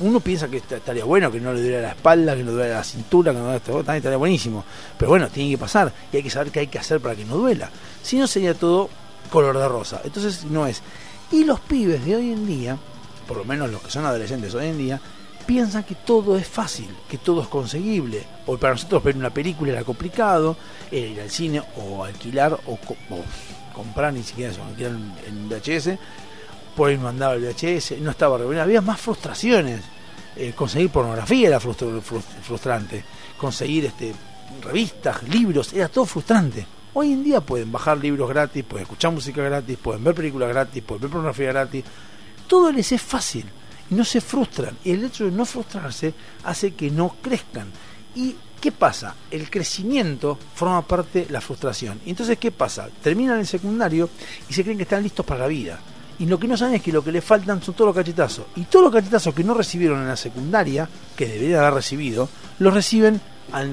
uno 0.00 0.18
piensa 0.18 0.48
que 0.48 0.56
est- 0.56 0.72
estaría 0.72 1.04
bueno 1.04 1.30
que 1.30 1.38
no 1.38 1.52
le 1.52 1.60
duele 1.60 1.80
la 1.82 1.90
espalda, 1.90 2.34
que 2.34 2.40
no 2.42 2.50
le 2.50 2.56
duele 2.56 2.70
la 2.72 2.82
cintura, 2.82 3.30
que 3.32 3.38
no 3.38 3.52
le 3.52 3.60
también 3.60 3.96
estaría 3.96 4.16
buenísimo. 4.16 4.64
Pero 4.98 5.10
bueno, 5.10 5.28
tiene 5.28 5.50
que 5.50 5.58
pasar 5.58 5.92
y 6.12 6.16
hay 6.16 6.22
que 6.24 6.30
saber 6.30 6.50
qué 6.50 6.60
hay 6.60 6.66
que 6.66 6.78
hacer 6.78 6.98
para 7.00 7.14
que 7.14 7.24
no 7.24 7.36
duela. 7.36 7.70
Si 8.02 8.16
no, 8.18 8.26
sería 8.26 8.54
todo 8.54 8.88
color 9.30 9.56
de 9.56 9.68
rosa. 9.68 10.00
Entonces, 10.02 10.44
no 10.44 10.66
es. 10.66 10.82
Y 11.30 11.44
los 11.44 11.60
pibes 11.60 12.04
de 12.04 12.16
hoy 12.16 12.32
en 12.32 12.46
día, 12.48 12.76
por 13.28 13.36
lo 13.36 13.44
menos 13.44 13.70
los 13.70 13.80
que 13.80 13.90
son 13.92 14.04
adolescentes 14.04 14.52
hoy 14.54 14.66
en 14.66 14.78
día, 14.78 15.00
piensan 15.42 15.84
que 15.84 15.94
todo 15.94 16.36
es 16.36 16.46
fácil, 16.46 16.88
que 17.08 17.18
todo 17.18 17.42
es 17.42 17.48
conseguible. 17.48 18.24
O 18.46 18.56
para 18.56 18.72
nosotros 18.74 19.02
ver 19.04 19.16
una 19.16 19.30
película 19.30 19.72
era 19.72 19.84
complicado, 19.84 20.56
era 20.90 21.06
ir 21.06 21.20
al 21.20 21.30
cine 21.30 21.62
o 21.76 22.04
alquilar 22.04 22.52
o, 22.66 22.76
co- 22.76 22.96
o 23.10 23.22
comprar, 23.74 24.12
ni 24.12 24.22
siquiera 24.22 24.50
eso, 24.52 24.62
alquilar 24.64 24.92
en, 25.26 25.48
VHS 25.48 25.98
por 26.76 26.88
ahí 26.88 26.96
no 26.96 27.06
andaba 27.08 27.34
el 27.34 27.42
VHS, 27.44 27.98
no 28.00 28.10
estaba 28.10 28.38
reunido, 28.38 28.62
había 28.62 28.80
más 28.80 28.98
frustraciones. 28.98 29.82
Eh, 30.34 30.54
conseguir 30.56 30.88
pornografía 30.88 31.48
era 31.48 31.60
frustr- 31.60 32.00
frus- 32.00 32.22
frustrante, 32.42 33.04
conseguir 33.36 33.84
este, 33.84 34.14
revistas, 34.62 35.22
libros, 35.24 35.74
era 35.74 35.88
todo 35.88 36.06
frustrante. 36.06 36.64
Hoy 36.94 37.12
en 37.12 37.22
día 37.24 37.42
pueden 37.42 37.70
bajar 37.70 37.98
libros 37.98 38.26
gratis, 38.28 38.64
pueden 38.64 38.84
escuchar 38.84 39.12
música 39.12 39.42
gratis, 39.42 39.76
pueden 39.82 40.02
ver 40.02 40.14
películas 40.14 40.48
gratis, 40.48 40.82
pueden 40.82 41.02
ver 41.02 41.10
pornografía 41.10 41.48
gratis. 41.48 41.84
Todo 42.46 42.72
les 42.72 42.90
es 42.92 43.02
fácil 43.02 43.44
no 43.92 44.04
se 44.04 44.20
frustran. 44.20 44.76
Y 44.84 44.92
el 44.92 45.04
hecho 45.04 45.24
de 45.24 45.30
no 45.30 45.44
frustrarse 45.44 46.14
hace 46.44 46.74
que 46.74 46.90
no 46.90 47.16
crezcan. 47.20 47.68
¿Y 48.14 48.36
qué 48.60 48.72
pasa? 48.72 49.14
El 49.30 49.50
crecimiento 49.50 50.38
forma 50.54 50.82
parte 50.82 51.24
de 51.24 51.30
la 51.30 51.40
frustración. 51.40 52.00
Y 52.06 52.10
entonces, 52.10 52.38
¿qué 52.38 52.50
pasa? 52.50 52.88
Terminan 53.02 53.38
el 53.38 53.46
secundario 53.46 54.08
y 54.48 54.52
se 54.52 54.62
creen 54.62 54.78
que 54.78 54.84
están 54.84 55.02
listos 55.02 55.26
para 55.26 55.40
la 55.40 55.46
vida. 55.46 55.80
Y 56.18 56.26
lo 56.26 56.38
que 56.38 56.46
no 56.46 56.56
saben 56.56 56.74
es 56.74 56.82
que 56.82 56.92
lo 56.92 57.02
que 57.02 57.10
les 57.10 57.24
faltan 57.24 57.62
son 57.62 57.74
todos 57.74 57.88
los 57.88 57.96
cachetazos. 57.96 58.46
Y 58.56 58.62
todos 58.64 58.84
los 58.84 58.92
cachetazos 58.92 59.34
que 59.34 59.42
no 59.42 59.54
recibieron 59.54 60.00
en 60.00 60.08
la 60.08 60.16
secundaria, 60.16 60.88
que 61.16 61.26
deberían 61.26 61.60
haber 61.60 61.74
recibido, 61.74 62.28
los 62.58 62.72
reciben 62.72 63.20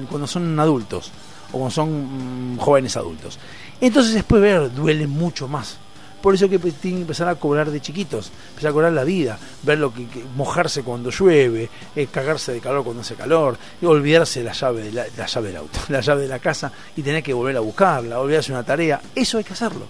cuando 0.08 0.26
son 0.26 0.58
adultos 0.58 1.12
o 1.48 1.52
cuando 1.52 1.70
son 1.70 2.54
mm, 2.54 2.58
jóvenes 2.58 2.96
adultos. 2.96 3.38
Entonces 3.80 4.14
después 4.14 4.42
ver 4.42 4.72
duele 4.74 5.06
mucho 5.06 5.48
más. 5.48 5.78
Por 6.22 6.34
eso 6.34 6.48
que 6.48 6.58
pues, 6.58 6.74
tienen 6.74 7.00
que 7.00 7.02
empezar 7.02 7.28
a 7.28 7.34
cobrar 7.34 7.70
de 7.70 7.80
chiquitos, 7.80 8.30
empezar 8.50 8.70
a 8.70 8.72
cobrar 8.72 8.92
la 8.92 9.04
vida, 9.04 9.38
ver 9.62 9.78
lo 9.78 9.92
que, 9.92 10.06
mojarse 10.36 10.82
cuando 10.82 11.10
llueve, 11.10 11.68
eh, 11.96 12.06
cagarse 12.06 12.52
de 12.52 12.60
calor 12.60 12.84
cuando 12.84 13.02
hace 13.02 13.14
calor, 13.14 13.56
olvidarse 13.82 14.42
la 14.42 14.52
llave, 14.52 14.92
la, 14.92 15.06
la 15.16 15.26
llave 15.26 15.48
del 15.48 15.56
auto, 15.56 15.78
la 15.88 16.00
llave 16.00 16.22
de 16.22 16.28
la 16.28 16.38
casa 16.38 16.72
y 16.96 17.02
tener 17.02 17.22
que 17.22 17.32
volver 17.32 17.56
a 17.56 17.60
buscarla, 17.60 18.20
olvidarse 18.20 18.52
una 18.52 18.62
tarea, 18.62 19.00
eso 19.14 19.38
hay 19.38 19.44
que 19.44 19.52
hacerlo. 19.52 19.86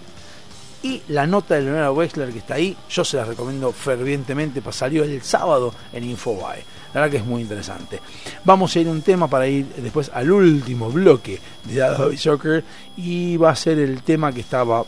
Y 0.83 1.03
la 1.09 1.27
nota 1.27 1.55
de 1.55 1.61
Leonora 1.61 1.91
Wexler 1.91 2.31
que 2.31 2.39
está 2.39 2.55
ahí, 2.55 2.75
yo 2.89 3.05
se 3.05 3.17
la 3.17 3.25
recomiendo 3.25 3.71
fervientemente, 3.71 4.63
salió 4.71 5.03
el 5.03 5.21
sábado 5.21 5.73
en 5.93 6.03
Infobae. 6.05 6.63
La 6.93 7.01
verdad 7.01 7.11
que 7.11 7.17
es 7.17 7.25
muy 7.25 7.43
interesante. 7.43 7.99
Vamos 8.43 8.75
a 8.75 8.79
ir 8.79 8.87
a 8.87 8.91
un 8.91 9.01
tema 9.03 9.27
para 9.27 9.47
ir 9.47 9.67
después 9.77 10.09
al 10.13 10.31
último 10.31 10.89
bloque 10.89 11.39
de 11.65 11.75
Dado 11.75 12.11
Joker 12.21 12.63
y 12.97 13.37
va 13.37 13.51
a 13.51 13.55
ser 13.55 13.77
el 13.77 14.01
tema 14.01 14.33
que 14.33 14.41
estaba 14.41 14.83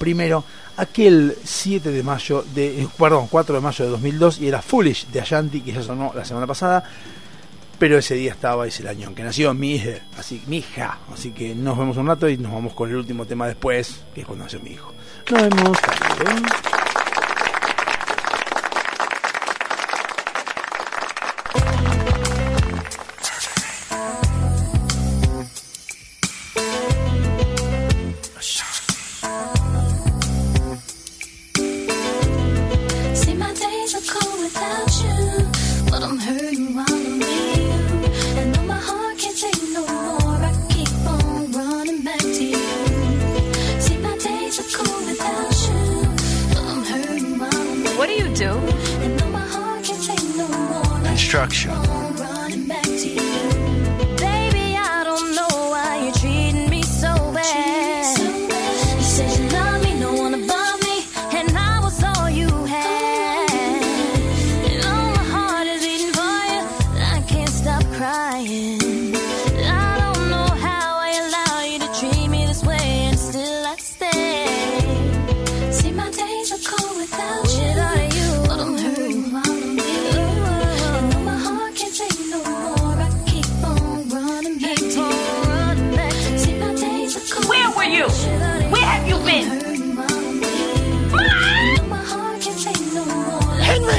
primero 0.00 0.42
aquel 0.78 1.36
7 1.44 1.92
de 1.92 2.02
mayo 2.02 2.42
de 2.54 2.82
eh, 2.82 2.88
perdón 2.98 3.28
4 3.30 3.54
de 3.54 3.60
mayo 3.60 3.84
de 3.84 3.90
2002 3.92 4.40
y 4.40 4.48
era 4.48 4.62
Foolish 4.62 5.06
de 5.08 5.20
Ashanti 5.20 5.60
que 5.60 5.72
ya 5.72 5.82
sonó 5.82 6.10
la 6.14 6.24
semana 6.24 6.46
pasada 6.46 6.82
pero 7.78 7.98
ese 7.98 8.14
día 8.14 8.32
estaba 8.32 8.66
ese 8.66 8.82
el 8.82 8.88
año 8.88 9.14
que 9.14 9.22
nació 9.22 9.52
mi 9.52 9.74
hija 9.74 10.00
así 10.18 10.42
mi 10.46 10.56
hija 10.58 10.98
así 11.12 11.32
que 11.32 11.54
nos 11.54 11.78
vemos 11.78 11.98
un 11.98 12.06
rato 12.06 12.28
y 12.28 12.38
nos 12.38 12.50
vamos 12.50 12.72
con 12.72 12.88
el 12.88 12.96
último 12.96 13.26
tema 13.26 13.46
después 13.46 14.00
que 14.14 14.22
es 14.22 14.26
cuando 14.26 14.44
nació 14.44 14.60
mi 14.60 14.70
hijo. 14.70 14.92
Nos 15.30 15.42
vemos 15.42 15.78
hasta 15.82 16.99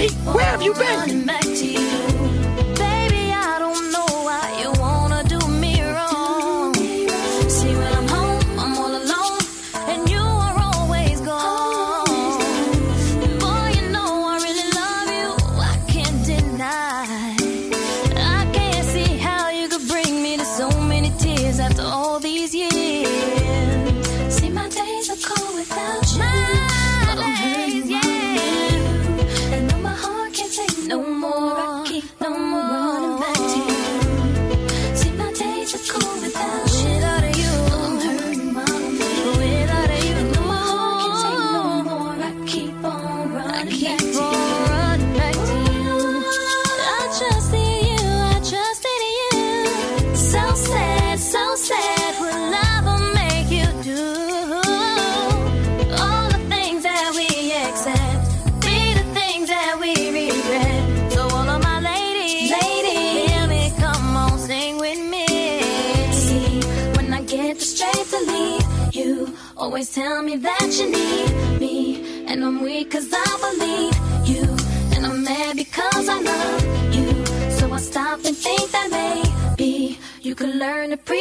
where 0.09 0.45
have 0.45 0.61
you 0.61 0.73
been? 0.73 2.10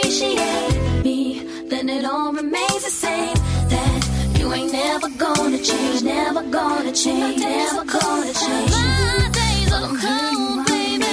Appreciate 0.00 1.04
me. 1.04 1.42
Then 1.68 1.88
it 1.88 2.04
all 2.04 2.32
remains 2.32 2.84
the 2.84 2.90
same. 2.90 3.34
That 3.72 4.38
you 4.38 4.52
ain't 4.52 4.72
never 4.72 5.08
gonna 5.10 5.58
change, 5.58 6.02
never 6.02 6.42
gonna 6.42 6.92
change, 6.92 7.40
never 7.40 7.84
gonna 7.84 8.32
change. 8.32 8.72
My 8.72 9.30
days 9.32 9.72
are 9.72 9.88
cold, 10.02 10.66
baby. 10.66 11.06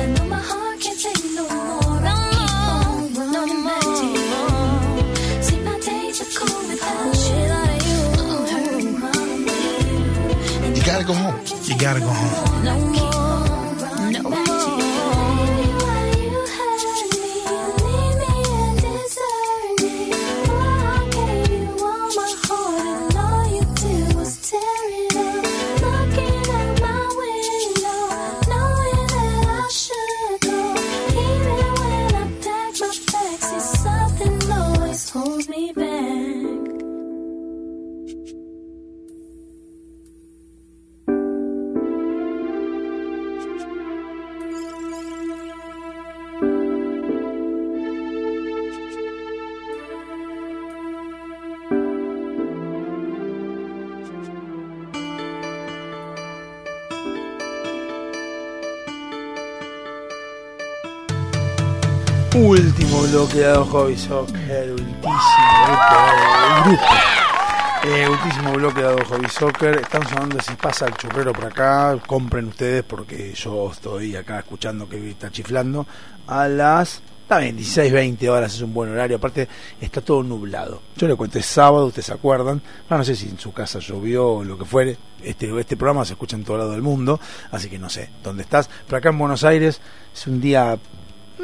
And 0.00 0.16
though 0.16 0.28
my 0.28 0.42
heart 0.50 0.80
can't 0.80 0.98
take 0.98 1.24
no 1.34 1.44
more, 1.48 2.00
I 2.04 2.16
keep 3.08 3.18
on 3.18 3.32
running 3.34 3.64
back 3.64 3.82
to 3.98 4.06
you. 4.16 5.42
See, 5.42 5.60
my 5.68 5.78
days 5.80 6.20
are 6.22 6.32
cold 6.38 6.64
oh, 6.64 6.68
without 6.70 7.16
you. 7.28 7.42
I'm 8.22 8.42
hurting 8.52 9.00
while 9.02 9.30
I'm 9.34 9.44
with 9.44 10.66
you. 10.66 10.76
You 10.76 10.82
gotta 10.84 11.04
go 11.04 11.14
home. 11.14 11.38
You 11.64 11.74
gotta 11.78 12.00
go 12.00 12.06
home. 12.08 12.64
No 12.64 12.74
more, 12.96 13.11
Último 63.22 63.38
bloqueado 63.38 63.64
Hobby 63.66 63.96
Soccer, 63.96 64.70
ultísimo 64.72 64.98
grupo, 64.98 65.86
eh, 66.18 66.62
grupo. 66.64 66.82
Eh, 67.84 68.08
ultísimo 68.08 68.52
bloqueado 68.54 69.04
Hobby 69.04 69.28
Soccer. 69.28 69.82
Hablando 69.92 70.36
de 70.36 70.42
si 70.42 70.54
pasa 70.54 70.86
el 70.86 70.94
churrero 70.94 71.32
por 71.32 71.44
acá. 71.44 71.96
Compren 72.04 72.48
ustedes 72.48 72.82
porque 72.82 73.32
yo 73.32 73.70
estoy 73.70 74.16
acá 74.16 74.40
escuchando 74.40 74.88
que 74.88 75.10
está 75.10 75.30
chiflando. 75.30 75.86
A 76.26 76.48
las. 76.48 77.00
Bien, 77.30 77.56
16, 77.56 77.92
20 77.92 78.28
horas 78.28 78.54
es 78.54 78.60
un 78.60 78.74
buen 78.74 78.90
horario. 78.90 79.18
Aparte, 79.18 79.48
está 79.80 80.00
todo 80.00 80.24
nublado. 80.24 80.82
Yo 80.96 81.06
le 81.06 81.14
cuento, 81.14 81.38
es 81.38 81.46
sábado, 81.46 81.86
ustedes 81.86 82.06
se 82.06 82.12
acuerdan. 82.12 82.60
No, 82.90 82.98
no 82.98 83.04
sé 83.04 83.14
si 83.14 83.28
en 83.28 83.38
su 83.38 83.52
casa 83.52 83.78
llovió 83.78 84.26
o 84.28 84.44
lo 84.44 84.58
que 84.58 84.64
fuere. 84.64 84.96
Este, 85.22 85.48
este 85.60 85.76
programa 85.76 86.04
se 86.04 86.14
escucha 86.14 86.34
en 86.34 86.42
todo 86.42 86.58
lado 86.58 86.72
del 86.72 86.82
mundo. 86.82 87.20
Así 87.52 87.70
que 87.70 87.78
no 87.78 87.88
sé 87.88 88.10
dónde 88.24 88.42
estás. 88.42 88.68
Pero 88.84 88.98
acá 88.98 89.10
en 89.10 89.18
Buenos 89.18 89.44
Aires 89.44 89.80
es 90.12 90.26
un 90.26 90.40
día 90.40 90.76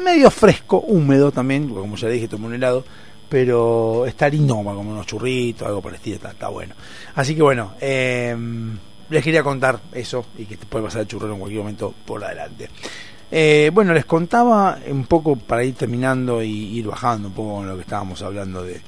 medio 0.03 0.31
fresco, 0.31 0.79
húmedo 0.79 1.31
también, 1.31 1.69
como 1.69 1.95
ya 1.95 2.07
dije, 2.07 2.27
tomé 2.27 2.47
un 2.47 2.55
helado, 2.55 2.83
pero 3.29 4.05
está 4.05 4.27
linoma, 4.29 4.73
como 4.73 4.91
unos 4.91 5.05
churritos, 5.05 5.67
algo 5.67 5.87
estilo, 5.91 6.15
está, 6.15 6.31
está 6.31 6.47
bueno. 6.49 6.75
Así 7.15 7.35
que 7.35 7.41
bueno, 7.41 7.73
eh, 7.79 8.35
les 9.09 9.23
quería 9.23 9.43
contar 9.43 9.79
eso 9.93 10.25
y 10.37 10.45
que 10.45 10.57
te 10.57 10.65
puede 10.65 10.85
pasar 10.85 11.01
el 11.01 11.07
churrero 11.07 11.33
en 11.33 11.39
cualquier 11.39 11.61
momento 11.61 11.93
por 12.05 12.23
adelante. 12.23 12.69
Eh, 13.31 13.69
bueno, 13.73 13.93
les 13.93 14.05
contaba 14.05 14.79
un 14.87 15.05
poco 15.05 15.35
para 15.35 15.63
ir 15.63 15.75
terminando 15.75 16.41
y 16.41 16.77
ir 16.79 16.87
bajando 16.87 17.27
un 17.27 17.33
poco 17.33 17.55
con 17.55 17.67
lo 17.67 17.75
que 17.75 17.81
estábamos 17.81 18.21
hablando 18.23 18.63
de, 18.63 18.81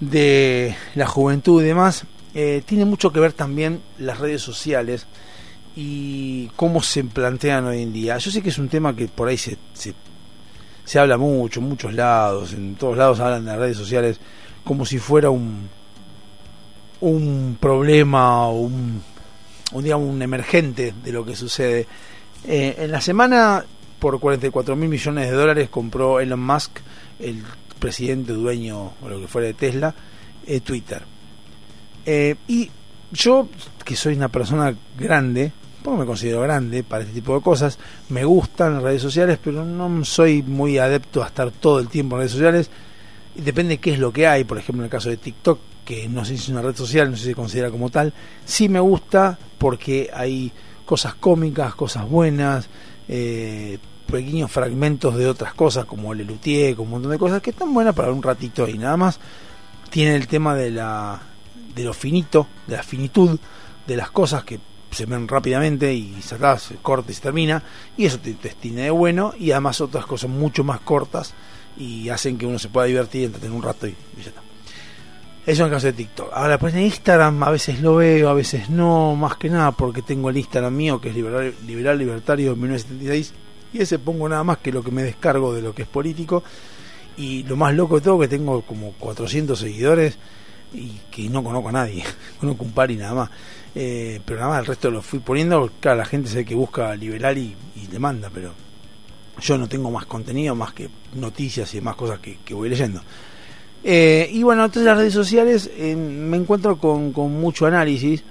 de 0.00 0.74
la 0.94 1.06
juventud 1.06 1.62
y 1.62 1.66
demás. 1.66 2.04
Eh, 2.34 2.62
tiene 2.64 2.84
mucho 2.84 3.12
que 3.12 3.20
ver 3.20 3.32
también 3.32 3.80
las 3.98 4.18
redes 4.18 4.42
sociales 4.42 5.06
y 5.76 6.48
cómo 6.56 6.82
se 6.82 7.04
plantean 7.04 7.66
hoy 7.66 7.82
en 7.82 7.92
día. 7.92 8.18
Yo 8.18 8.30
sé 8.30 8.42
que 8.42 8.50
es 8.50 8.58
un 8.58 8.68
tema 8.68 8.94
que 8.94 9.08
por 9.08 9.28
ahí 9.28 9.36
se, 9.36 9.56
se, 10.84 10.98
habla 10.98 11.16
mucho, 11.18 11.60
en 11.60 11.68
muchos 11.68 11.92
lados, 11.94 12.52
en 12.52 12.76
todos 12.76 12.96
lados 12.96 13.20
hablan 13.20 13.44
de 13.44 13.50
las 13.50 13.60
redes 13.60 13.76
sociales 13.76 14.20
como 14.64 14.86
si 14.86 14.98
fuera 14.98 15.30
un, 15.30 15.68
un 17.00 17.56
problema 17.60 18.48
un, 18.48 19.02
un, 19.72 19.84
digamos, 19.84 20.08
un 20.08 20.22
emergente 20.22 20.94
de 21.02 21.12
lo 21.12 21.24
que 21.24 21.36
sucede. 21.36 21.86
Eh, 22.46 22.76
en 22.78 22.90
la 22.90 23.00
semana, 23.00 23.64
por 23.98 24.20
44 24.20 24.76
mil 24.76 24.88
millones 24.88 25.30
de 25.30 25.36
dólares, 25.36 25.68
compró 25.68 26.20
Elon 26.20 26.40
Musk, 26.40 26.78
el 27.18 27.42
presidente 27.78 28.32
dueño 28.32 28.92
o 29.02 29.08
lo 29.08 29.20
que 29.20 29.28
fuera 29.28 29.46
de 29.48 29.54
Tesla, 29.54 29.94
eh, 30.46 30.60
Twitter. 30.60 31.02
Eh, 32.06 32.36
y 32.48 32.70
yo, 33.12 33.48
que 33.84 33.96
soy 33.96 34.14
una 34.14 34.28
persona 34.28 34.74
grande, 34.98 35.52
porque 35.84 36.00
me 36.00 36.06
considero 36.06 36.40
grande 36.40 36.82
para 36.82 37.02
este 37.02 37.12
tipo 37.12 37.34
de 37.34 37.42
cosas, 37.42 37.78
me 38.08 38.24
gustan 38.24 38.72
las 38.72 38.82
redes 38.82 39.02
sociales, 39.02 39.38
pero 39.44 39.66
no 39.66 40.02
soy 40.02 40.42
muy 40.42 40.78
adepto 40.78 41.22
a 41.22 41.26
estar 41.26 41.50
todo 41.50 41.78
el 41.78 41.88
tiempo 41.88 42.16
en 42.16 42.20
redes 42.20 42.32
sociales. 42.32 42.70
Y 43.36 43.42
depende 43.42 43.76
qué 43.76 43.92
es 43.92 43.98
lo 43.98 44.10
que 44.10 44.26
hay, 44.26 44.44
por 44.44 44.56
ejemplo, 44.56 44.80
en 44.80 44.86
el 44.86 44.90
caso 44.90 45.10
de 45.10 45.18
TikTok, 45.18 45.58
que 45.84 46.08
no 46.08 46.24
sé 46.24 46.38
si 46.38 46.44
es 46.44 46.48
una 46.48 46.62
red 46.62 46.74
social, 46.74 47.10
no 47.10 47.16
sé 47.18 47.24
si 47.24 47.28
se 47.28 47.34
considera 47.34 47.70
como 47.70 47.90
tal, 47.90 48.14
sí 48.46 48.70
me 48.70 48.80
gusta 48.80 49.38
porque 49.58 50.08
hay 50.14 50.50
cosas 50.86 51.16
cómicas, 51.16 51.74
cosas 51.74 52.08
buenas, 52.08 52.70
eh, 53.06 53.78
pequeños 54.06 54.50
fragmentos 54.50 55.16
de 55.16 55.28
otras 55.28 55.52
cosas, 55.52 55.84
como 55.84 56.12
el 56.12 56.18
Lelutier, 56.18 56.76
como 56.76 56.86
un 56.86 56.90
montón 56.92 57.12
de 57.12 57.18
cosas 57.18 57.42
que 57.42 57.50
están 57.50 57.74
buenas 57.74 57.94
para 57.94 58.10
un 58.10 58.22
ratito 58.22 58.66
y 58.66 58.78
nada 58.78 58.96
más. 58.96 59.20
Tiene 59.90 60.16
el 60.16 60.28
tema 60.28 60.54
de 60.54 60.70
la 60.70 61.20
de 61.74 61.84
lo 61.84 61.92
finito, 61.92 62.46
de 62.66 62.76
la 62.76 62.82
finitud 62.82 63.38
de 63.86 63.96
las 63.96 64.10
cosas 64.10 64.44
que 64.44 64.58
se 64.94 65.06
ven 65.06 65.28
rápidamente 65.28 65.92
y 65.92 66.20
sacás, 66.22 66.62
se 66.62 66.74
y 66.74 67.12
se 67.12 67.20
termina, 67.20 67.62
y 67.96 68.06
eso 68.06 68.18
te, 68.18 68.34
te 68.34 68.50
tiene 68.50 68.82
de 68.82 68.90
bueno, 68.90 69.34
y 69.38 69.50
además 69.50 69.80
otras 69.80 70.06
cosas 70.06 70.30
mucho 70.30 70.64
más 70.64 70.80
cortas 70.80 71.34
y 71.76 72.08
hacen 72.08 72.38
que 72.38 72.46
uno 72.46 72.58
se 72.58 72.68
pueda 72.68 72.86
divertir 72.86 73.22
y 73.22 73.24
entretener 73.24 73.56
un 73.56 73.62
rato 73.62 73.86
y, 73.86 73.94
ya 74.16 74.28
está. 74.28 74.42
Eso 75.46 75.62
en 75.62 75.66
el 75.66 75.74
caso 75.74 75.88
de 75.88 75.92
TikTok. 75.92 76.30
Ahora, 76.32 76.58
pues 76.58 76.72
en 76.74 76.80
Instagram 76.82 77.42
a 77.42 77.50
veces 77.50 77.80
lo 77.80 77.96
veo, 77.96 78.30
a 78.30 78.34
veces 78.34 78.70
no, 78.70 79.14
más 79.14 79.36
que 79.36 79.50
nada 79.50 79.72
porque 79.72 80.00
tengo 80.00 80.30
el 80.30 80.38
Instagram 80.38 80.74
mío 80.74 81.00
que 81.00 81.10
es 81.10 81.14
Liberal, 81.14 81.98
Libertario 81.98 82.56
1976 82.56 83.34
y 83.74 83.80
ese 83.80 83.98
pongo 83.98 84.28
nada 84.28 84.42
más 84.42 84.58
que 84.58 84.72
lo 84.72 84.82
que 84.82 84.90
me 84.90 85.02
descargo 85.02 85.52
de 85.52 85.60
lo 85.60 85.74
que 85.74 85.82
es 85.82 85.88
político. 85.88 86.42
Y 87.16 87.42
lo 87.44 87.56
más 87.56 87.74
loco 87.74 87.96
de 87.96 88.00
todo 88.00 88.18
que 88.18 88.28
tengo 88.28 88.62
como 88.62 88.92
400 88.92 89.58
seguidores 89.58 90.18
y 90.72 90.92
que 91.10 91.28
no 91.28 91.44
conozco 91.44 91.68
a 91.68 91.72
nadie, 91.72 92.02
conozco 92.40 92.64
un 92.64 92.72
par 92.72 92.90
nada 92.92 93.14
más. 93.14 93.30
Eh, 93.74 94.20
pero 94.24 94.38
nada 94.38 94.52
más 94.52 94.60
el 94.60 94.66
resto 94.66 94.90
lo 94.90 95.02
fui 95.02 95.18
poniendo, 95.18 95.70
claro, 95.80 95.98
la 95.98 96.04
gente 96.04 96.28
sabe 96.28 96.44
que 96.44 96.54
busca 96.54 96.94
liberal 96.94 97.36
y, 97.38 97.56
y 97.74 97.86
le 97.88 97.98
pero 98.32 98.52
yo 99.40 99.58
no 99.58 99.68
tengo 99.68 99.90
más 99.90 100.06
contenido 100.06 100.54
más 100.54 100.72
que 100.72 100.88
noticias 101.14 101.72
y 101.74 101.78
demás 101.78 101.96
cosas 101.96 102.20
que, 102.20 102.54
voy 102.54 102.68
leyendo. 102.68 103.00
Eh, 103.82 104.28
y 104.32 104.42
bueno, 104.42 104.64
entonces 104.64 104.86
las 104.86 104.96
redes 104.96 105.12
sociales 105.12 105.70
eh, 105.76 105.94
me 105.94 106.36
encuentro 106.36 106.78
con, 106.78 107.12
con, 107.12 107.32
mucho 107.32 107.66
análisis 107.66 108.22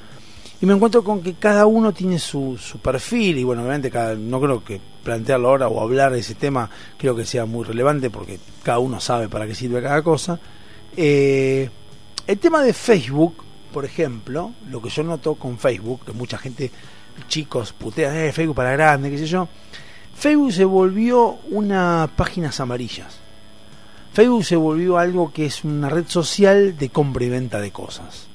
y 0.62 0.66
me 0.66 0.74
encuentro 0.74 1.04
con 1.04 1.22
que 1.22 1.34
cada 1.34 1.66
uno 1.66 1.92
tiene 1.92 2.18
su, 2.18 2.58
su 2.58 2.80
perfil 2.80 3.38
y 3.38 3.44
bueno, 3.44 3.62
obviamente 3.62 3.92
cada, 3.92 4.16
no 4.16 4.42
creo 4.42 4.64
que 4.64 4.82
plantearlo 5.04 5.50
ahora 5.50 5.68
o 5.68 5.82
hablar 5.82 6.14
de 6.14 6.20
ese 6.20 6.34
tema 6.36 6.70
creo 6.98 7.16
que 7.16 7.26
sea 7.26 7.46
muy 7.46 7.66
relevante 7.66 8.10
porque 8.10 8.40
cada 8.64 8.80
uno 8.80 9.00
sabe 9.00 9.28
para 9.28 9.46
qué 9.46 9.54
sirve 9.54 9.82
cada 9.82 10.02
cosa. 10.02 10.40
Eh, 10.96 11.70
el 12.26 12.40
tema 12.40 12.64
de 12.64 12.74
Facebook, 12.74 13.36
por 13.74 13.84
ejemplo, 13.84 14.54
lo 14.70 14.82
que 14.82 14.90
yo 14.90 15.04
noto 15.04 15.36
con 15.36 15.58
Facebook, 15.58 16.06
que 16.06 16.14
mucha 16.14 16.38
gente, 16.38 16.72
chicos, 17.28 17.74
putean, 17.74 18.16
eh, 18.16 18.32
Facebook 18.32 18.56
para 18.56 18.72
grande, 18.72 19.10
qué 19.10 19.18
sé 19.18 19.26
yo, 19.26 19.50
Facebook 20.16 20.54
se 20.54 20.64
volvió 20.64 21.40
una 21.50 22.10
páginas 22.16 22.62
amarillas. 22.62 23.20
Facebook 24.14 24.46
se 24.46 24.56
volvió 24.56 24.98
algo 24.98 25.34
que 25.34 25.48
es 25.48 25.64
una 25.64 25.90
red 25.90 26.06
social 26.08 26.78
de 26.78 26.90
compra 26.90 27.26
y 27.26 27.30
venta 27.30 27.60
de 27.60 27.72
cosas. 27.72 28.28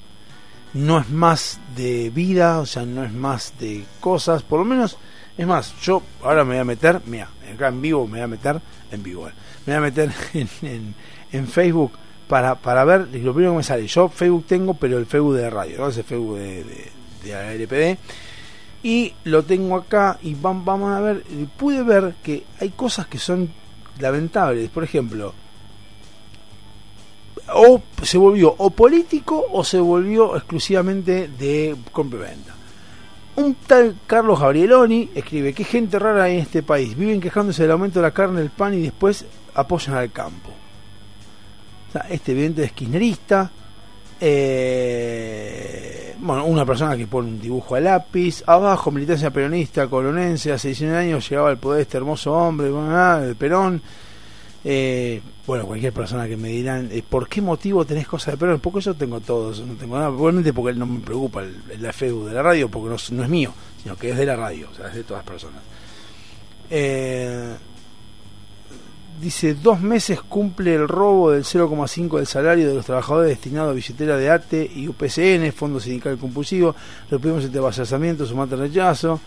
No 0.75 0.99
es 0.99 1.09
más 1.09 1.61
de 1.77 2.11
vida, 2.11 2.59
o 2.59 2.67
sea, 2.67 2.85
no 2.85 3.05
es 3.05 3.13
más 3.13 3.55
de 3.59 3.85
cosas, 4.01 4.43
por 4.43 4.59
lo 4.59 4.65
menos, 4.65 4.99
es 5.39 5.47
más, 5.47 5.73
yo 5.81 6.03
ahora 6.23 6.45
me 6.45 6.55
voy 6.55 6.59
a 6.59 6.65
meter, 6.65 7.01
mira, 7.07 7.31
acá 7.55 7.69
en 7.69 7.81
vivo 7.81 8.07
me 8.07 8.19
voy 8.19 8.23
a 8.23 8.27
meter, 8.27 8.61
en 8.91 9.03
vivo, 9.03 9.29
eh, 9.29 9.33
me 9.65 9.75
voy 9.75 9.79
a 9.79 9.81
meter 9.81 10.13
en, 10.35 10.49
en, 10.63 10.95
en 11.33 11.47
Facebook 11.47 11.93
para, 12.29 12.57
para 12.57 12.85
ver 12.85 13.09
lo 13.15 13.33
primero 13.33 13.53
que 13.53 13.59
me 13.59 13.63
sale. 13.63 13.87
Yo 13.87 14.09
Facebook 14.09 14.45
tengo, 14.47 14.75
pero 14.75 14.99
el 14.99 15.07
Facebook 15.07 15.35
de 15.35 15.51
radio, 15.51 15.79
¿no? 15.79 15.89
ese 15.89 16.03
Facebook 16.03 16.39
de, 16.39 16.65
de, 16.65 16.93
de 17.25 17.35
ARPD. 17.35 17.99
Y 18.83 19.13
lo 19.25 19.43
tengo 19.43 19.77
acá 19.77 20.19
y 20.23 20.35
vamos, 20.35 20.65
vamos 20.65 20.97
a 20.97 21.01
ver, 21.01 21.25
pude 21.57 21.83
ver 21.83 22.15
que 22.23 22.45
hay 22.61 22.71
cosas 22.71 23.07
que 23.09 23.19
son 23.19 23.51
lamentables. 23.99 24.71
Por 24.71 24.85
ejemplo, 24.85 25.35
o 27.55 27.83
se 28.03 28.19
volvió 28.19 28.55
o 28.57 28.71
político 28.71 29.45
o 29.51 29.65
se 29.65 29.81
volvió 29.81 30.37
exclusivamente 30.37 31.29
de 31.29 31.77
compra 31.93 32.21
y 32.21 32.23
venta. 32.23 32.55
Un 33.37 33.55
tal 33.55 33.97
Carlos 34.07 34.41
Gabrieloni 34.41 35.11
escribe, 35.15 35.53
qué 35.53 35.65
gente 35.65 35.99
rara 35.99 36.29
en 36.29 36.41
este 36.41 36.63
país, 36.63 36.97
viven 36.97 37.21
quejándose 37.21 37.63
del 37.63 37.73
aumento 37.73 38.01
de 38.01 38.03
la 38.03 38.11
carne, 38.13 38.41
del 38.41 38.51
pan 38.51 38.75
y 38.75 38.83
después 38.83 39.25
apoyan 39.55 39.97
al 39.97 40.11
campo. 40.11 40.51
O 41.89 41.93
sea, 41.93 42.07
este 42.11 42.33
evidente 42.33 42.65
es 42.65 42.73
kirchnerista, 42.73 43.51
eh, 44.21 46.15
bueno, 46.19 46.45
una 46.47 46.67
persona 46.67 46.97
que 46.97 47.07
pone 47.07 47.29
un 47.29 47.41
dibujo 47.41 47.77
a 47.77 47.81
lápiz, 47.81 48.43
abajo 48.47 48.91
militancia 48.91 49.31
peronista, 49.31 49.87
colonense, 49.87 50.53
hace 50.53 50.69
19 50.69 50.99
años 50.99 51.29
llegaba 51.29 51.51
al 51.51 51.59
poder 51.59 51.83
este 51.83 51.97
hermoso 51.97 52.33
hombre, 52.33 52.69
el 52.69 53.37
Perón, 53.37 53.81
eh, 54.65 55.23
bueno, 55.47 55.67
cualquier 55.67 55.93
persona 55.93 56.27
que 56.27 56.37
me 56.37 56.49
dirán, 56.49 56.89
eh, 56.91 57.03
¿por 57.09 57.29
qué 57.29 57.41
motivo 57.41 57.85
tenés 57.85 58.09
cosas 58.09 58.35
de 58.35 58.39
Perón? 58.39 58.61
Porque 58.61 58.81
yo 58.81 58.95
tengo 58.95 59.21
todos, 59.21 59.61
no 59.61 59.75
tengo 59.75 59.97
nada, 59.97 60.09
probablemente 60.09 60.53
porque 60.53 60.77
no 60.77 60.87
me 60.87 61.01
preocupa 61.01 61.43
el, 61.43 61.63
el 61.71 61.93
FEU 61.93 62.27
de 62.27 62.35
la 62.35 62.43
radio, 62.43 62.69
porque 62.69 62.91
no, 62.91 63.17
no, 63.17 63.23
es 63.23 63.29
mío, 63.29 63.53
sino 63.81 63.97
que 63.97 64.11
es 64.11 64.17
de 64.17 64.27
la 64.27 64.35
radio, 64.35 64.69
o 64.71 64.75
sea, 64.75 64.89
es 64.89 64.95
de 64.95 65.05
todas 65.05 65.25
las 65.25 65.33
personas. 65.33 65.63
Eh, 66.71 67.55
dice, 69.21 69.55
dos 69.55 69.81
meses 69.81 70.21
cumple 70.21 70.75
el 70.75 70.89
robo 70.89 71.31
del 71.31 71.45
0,5 71.45 72.17
del 72.17 72.27
salario 72.27 72.69
de 72.69 72.75
los 72.75 72.87
trabajadores 72.87 73.31
destinado 73.31 73.71
a 73.71 73.73
billetera 73.73 74.17
de 74.17 74.31
ATE 74.31 74.71
y 74.75 74.89
UPCN, 74.89 75.53
Fondo 75.53 75.81
Sindical 75.81 76.19
Compulsivo, 76.19 76.75
reprimimos 77.11 77.45
este 77.45 77.61
basazamiento, 77.61 78.27
sumate 78.27 78.57
rechazo, 78.57 79.21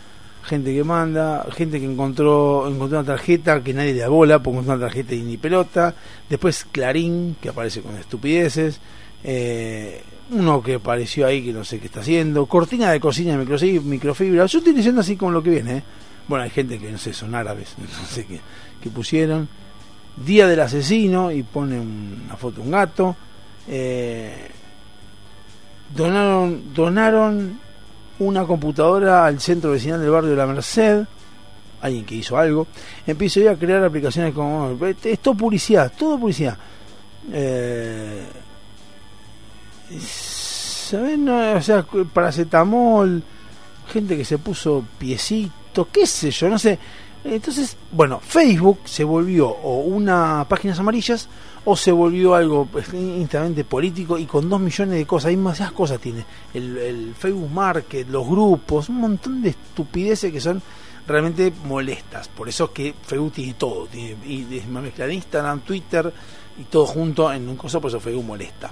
gente 0.44 0.74
que 0.74 0.84
manda, 0.84 1.46
gente 1.52 1.80
que 1.80 1.86
encontró, 1.86 2.68
encontró 2.68 3.00
una 3.00 3.08
tarjeta 3.08 3.62
que 3.62 3.74
nadie 3.74 3.94
le 3.94 4.00
da 4.00 4.10
bola, 4.10 4.40
porque 4.40 4.60
encontró 4.60 4.76
una 4.76 4.86
tarjeta 4.86 5.14
y 5.14 5.22
ni 5.22 5.38
pelota, 5.38 5.94
después 6.30 6.66
Clarín, 6.72 7.36
que 7.42 7.50
aparece 7.50 7.82
con 7.82 7.96
estupideces, 7.96 8.80
eh, 9.24 10.02
uno 10.32 10.64
que 10.64 10.76
apareció 10.76 11.28
ahí 11.28 11.44
que 11.44 11.54
no 11.54 11.64
sé 11.64 11.80
qué 11.80 11.88
está 11.88 12.00
haciendo, 12.00 12.46
cortina 12.46 12.92
de 12.92 13.00
cocina 13.00 13.38
microfibra, 13.38 14.46
yo 14.46 14.60
estoy 14.60 14.74
diciendo 14.74 15.02
así 15.02 15.16
como 15.16 15.32
lo 15.32 15.44
que 15.44 15.50
viene, 15.50 15.78
¿eh? 15.78 15.84
bueno, 16.28 16.44
hay 16.44 16.50
gente 16.50 16.80
que 16.80 16.92
no 16.92 16.98
sé, 16.98 17.14
son 17.14 17.36
árabes, 17.36 17.76
no 17.78 17.88
que 18.82 18.90
pusieron, 18.90 19.48
Día 20.16 20.48
del 20.48 20.60
Asesino 20.60 21.32
y 21.32 21.44
pone 21.44 21.80
una 21.80 22.36
foto 22.36 22.62
un 22.62 22.72
gato. 22.72 23.16
Eh, 23.68 24.50
donaron, 25.96 26.74
donaron 26.74 27.60
una 28.20 28.46
computadora 28.46 29.26
al 29.26 29.40
centro 29.40 29.72
vecinal 29.72 30.00
del 30.00 30.12
barrio 30.12 30.32
de 30.32 30.36
la 30.36 30.46
Merced. 30.46 31.06
alguien 31.82 32.06
que 32.06 32.16
hizo 32.16 32.38
algo, 32.38 32.68
empiezo 33.08 33.50
a 33.50 33.56
crear 33.56 33.84
aplicaciones 33.84 34.34
como... 34.34 34.78
Es 35.04 35.20
todo 35.20 35.36
publicidad, 35.36 35.92
todo 35.98 36.20
publicidad. 36.20 36.58
Eh, 37.32 38.24
¿Saben? 40.00 41.26
No, 41.26 41.54
o 41.54 41.62
sea, 41.62 41.86
paracetamol, 42.14 43.24
gente 43.88 44.18
que 44.18 44.26
se 44.26 44.38
puso 44.38 44.86
piecito, 44.98 45.88
qué 45.92 46.06
sé 46.06 46.32
yo, 46.32 46.50
no 46.50 46.60
sé. 46.60 46.78
Entonces, 47.24 47.78
bueno, 47.92 48.20
Facebook 48.20 48.80
se 48.86 49.04
volvió 49.04 49.48
o 49.48 49.82
una 49.82 50.46
páginas 50.50 50.80
amarillas 50.80 51.30
o 51.64 51.76
se 51.76 51.92
volvió 51.92 52.34
algo 52.34 52.66
pues, 52.66 52.92
instantamente 52.94 53.64
político 53.64 54.18
y 54.18 54.26
con 54.26 54.50
dos 54.50 54.60
millones 54.60 54.96
de 54.96 55.06
cosas, 55.06 55.30
hay 55.30 55.36
demasiadas 55.36 55.74
cosas 55.74 56.00
tiene. 56.00 56.26
El, 56.54 56.78
el 56.78 57.16
Facebook 57.16 57.52
Market, 57.52 58.08
los 58.10 58.28
grupos, 58.28 58.90
un 58.90 59.02
montón 59.02 59.42
de 59.42 59.50
estupideces 59.50 60.32
que 60.32 60.42
son 60.42 60.62
realmente 61.08 61.54
molestas. 61.66 62.28
Por 62.30 62.50
eso 62.50 62.66
es 62.66 62.72
que 62.72 62.94
Facebook 63.06 63.34
tiene 63.34 63.54
todo, 63.54 63.86
tiene, 63.86 64.18
y 64.26 64.58
es 64.58 64.66
una 64.66 64.82
mezcla 64.82 65.06
de 65.06 65.14
Instagram, 65.14 65.62
Twitter 65.62 66.12
y 66.58 66.64
todo 66.64 66.86
junto 66.86 67.32
en 67.32 67.48
un 67.48 67.56
cosa, 67.56 67.80
por 67.80 67.90
eso 67.90 68.00
Facebook 68.00 68.26
molesta. 68.26 68.72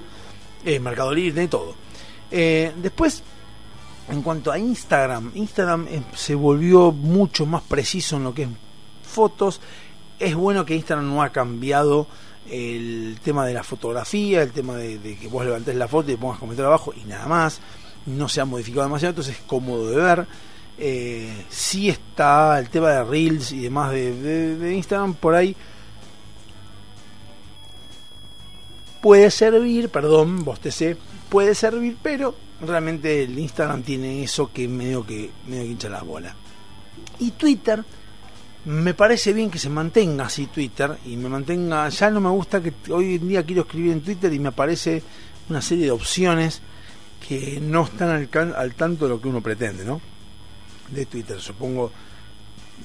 Eh, 0.65 0.79
Mercado 0.79 1.13
Libre, 1.13 1.33
tiene 1.33 1.47
todo. 1.47 1.75
Eh, 2.31 2.73
después, 2.81 3.23
en 4.09 4.21
cuanto 4.21 4.51
a 4.51 4.57
Instagram, 4.57 5.31
Instagram 5.35 5.87
eh, 5.89 6.03
se 6.15 6.35
volvió 6.35 6.91
mucho 6.91 7.45
más 7.45 7.61
preciso 7.63 8.17
en 8.17 8.23
lo 8.23 8.33
que 8.33 8.43
es 8.43 8.49
fotos. 9.03 9.61
Es 10.17 10.35
bueno 10.35 10.65
que 10.65 10.75
Instagram 10.75 11.07
no 11.07 11.21
ha 11.21 11.29
cambiado 11.29 12.07
el 12.49 13.19
tema 13.23 13.45
de 13.45 13.53
la 13.53 13.63
fotografía, 13.63 14.41
el 14.41 14.51
tema 14.51 14.75
de, 14.75 15.17
que 15.17 15.27
vos 15.27 15.45
levantes 15.45 15.75
la 15.75 15.87
foto 15.87 16.11
y 16.11 16.15
pongas 16.15 16.39
comentar 16.39 16.65
abajo 16.65 16.93
y 16.93 17.07
nada 17.07 17.27
más. 17.27 17.59
No 18.05 18.27
se 18.27 18.41
ha 18.41 18.45
modificado 18.45 18.83
demasiado, 18.83 19.11
entonces 19.11 19.35
es 19.35 19.41
cómodo 19.43 19.89
de 19.89 19.97
ver. 19.97 20.27
Eh, 20.77 21.45
sí 21.49 21.89
está 21.89 22.57
el 22.57 22.69
tema 22.69 22.89
de 22.89 23.03
Reels 23.03 23.51
y 23.51 23.59
demás 23.59 23.91
de, 23.91 24.13
de, 24.13 24.55
de 24.55 24.75
Instagram 24.75 25.13
por 25.13 25.35
ahí. 25.35 25.55
Puede 29.01 29.29
servir, 29.31 29.89
perdón, 29.89 30.43
bostecé, 30.43 30.97
puede 31.29 31.55
servir, 31.55 31.97
pero 32.01 32.35
realmente 32.61 33.23
el 33.23 33.37
Instagram 33.37 33.83
tiene 33.83 34.23
eso 34.23 34.51
que 34.51 34.67
medio 34.67 35.05
que 35.05 35.29
medio 35.47 35.63
que 35.63 35.69
hincha 35.71 35.89
la 35.89 36.01
bola. 36.01 36.35
Y 37.19 37.31
Twitter, 37.31 37.83
me 38.65 38.93
parece 38.93 39.33
bien 39.33 39.49
que 39.49 39.59
se 39.59 39.69
mantenga 39.69 40.25
así 40.25 40.47
Twitter 40.47 40.97
y 41.05 41.15
me 41.17 41.29
mantenga, 41.29 41.87
ya 41.89 42.09
no 42.09 42.19
me 42.21 42.29
gusta 42.29 42.61
que 42.61 42.73
hoy 42.91 43.15
en 43.15 43.27
día 43.27 43.43
quiero 43.45 43.61
escribir 43.63 43.91
en 43.93 44.01
Twitter 44.01 44.31
y 44.33 44.39
me 44.39 44.49
aparece 44.49 45.01
una 45.49 45.61
serie 45.61 45.85
de 45.85 45.91
opciones 45.91 46.61
que 47.27 47.59
no 47.61 47.83
están 47.85 48.09
al, 48.09 48.29
can- 48.29 48.53
al 48.55 48.75
tanto 48.75 49.05
de 49.05 49.09
lo 49.11 49.21
que 49.21 49.27
uno 49.27 49.41
pretende, 49.41 49.83
¿no? 49.85 49.99
De 50.89 51.05
Twitter, 51.05 51.39
supongo 51.39 51.91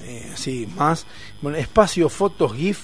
eh, 0.03 0.31
así 0.33 0.67
más, 0.75 1.05
bueno, 1.41 1.57
espacio, 1.57 2.09
fotos, 2.09 2.53
GIF 2.55 2.83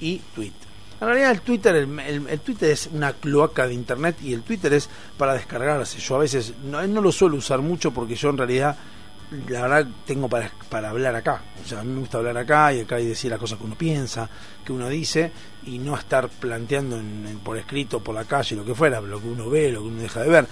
y 0.00 0.20
tweet. 0.34 0.52
En 1.00 1.06
realidad 1.06 1.30
el 1.30 1.40
Twitter, 1.40 1.74
el, 1.76 1.98
el- 2.00 2.28
el 2.28 2.40
Twitter 2.40 2.70
es 2.70 2.88
una 2.92 3.12
cloaca 3.14 3.66
de 3.66 3.74
internet 3.74 4.16
y 4.22 4.32
el 4.34 4.42
Twitter 4.42 4.72
es 4.74 4.88
para 5.16 5.34
descargarse. 5.34 5.98
Yo 5.98 6.16
a 6.16 6.18
veces 6.18 6.52
no, 6.64 6.86
no 6.86 7.00
lo 7.00 7.10
suelo 7.12 7.36
usar 7.36 7.60
mucho 7.60 7.90
porque 7.92 8.14
yo 8.16 8.28
en 8.30 8.36
realidad 8.38 8.76
la 9.48 9.62
verdad 9.62 9.86
tengo 10.06 10.28
para, 10.28 10.50
para 10.68 10.90
hablar 10.90 11.14
acá. 11.16 11.40
O 11.64 11.66
sea, 11.68 11.80
a 11.80 11.84
mí 11.84 11.92
me 11.92 12.00
gusta 12.00 12.18
hablar 12.18 12.36
acá 12.36 12.72
y 12.74 12.80
acá 12.80 13.00
y 13.00 13.06
decir 13.06 13.30
las 13.30 13.38
cosas 13.40 13.58
que 13.58 13.64
uno 13.64 13.76
piensa, 13.78 14.28
que 14.64 14.72
uno 14.72 14.88
dice 14.88 15.30
y 15.64 15.78
no 15.78 15.96
estar 15.96 16.28
planteando 16.28 16.96
en- 16.98 17.26
en- 17.26 17.38
por 17.38 17.56
escrito, 17.56 18.00
por 18.00 18.14
la 18.14 18.24
calle, 18.24 18.56
lo 18.56 18.64
que 18.64 18.74
fuera, 18.74 19.00
lo 19.00 19.20
que 19.20 19.28
uno 19.28 19.48
ve, 19.48 19.70
lo 19.72 19.80
que 19.82 19.88
uno 19.88 20.02
deja 20.02 20.20
de 20.22 20.28
ver. 20.28 20.46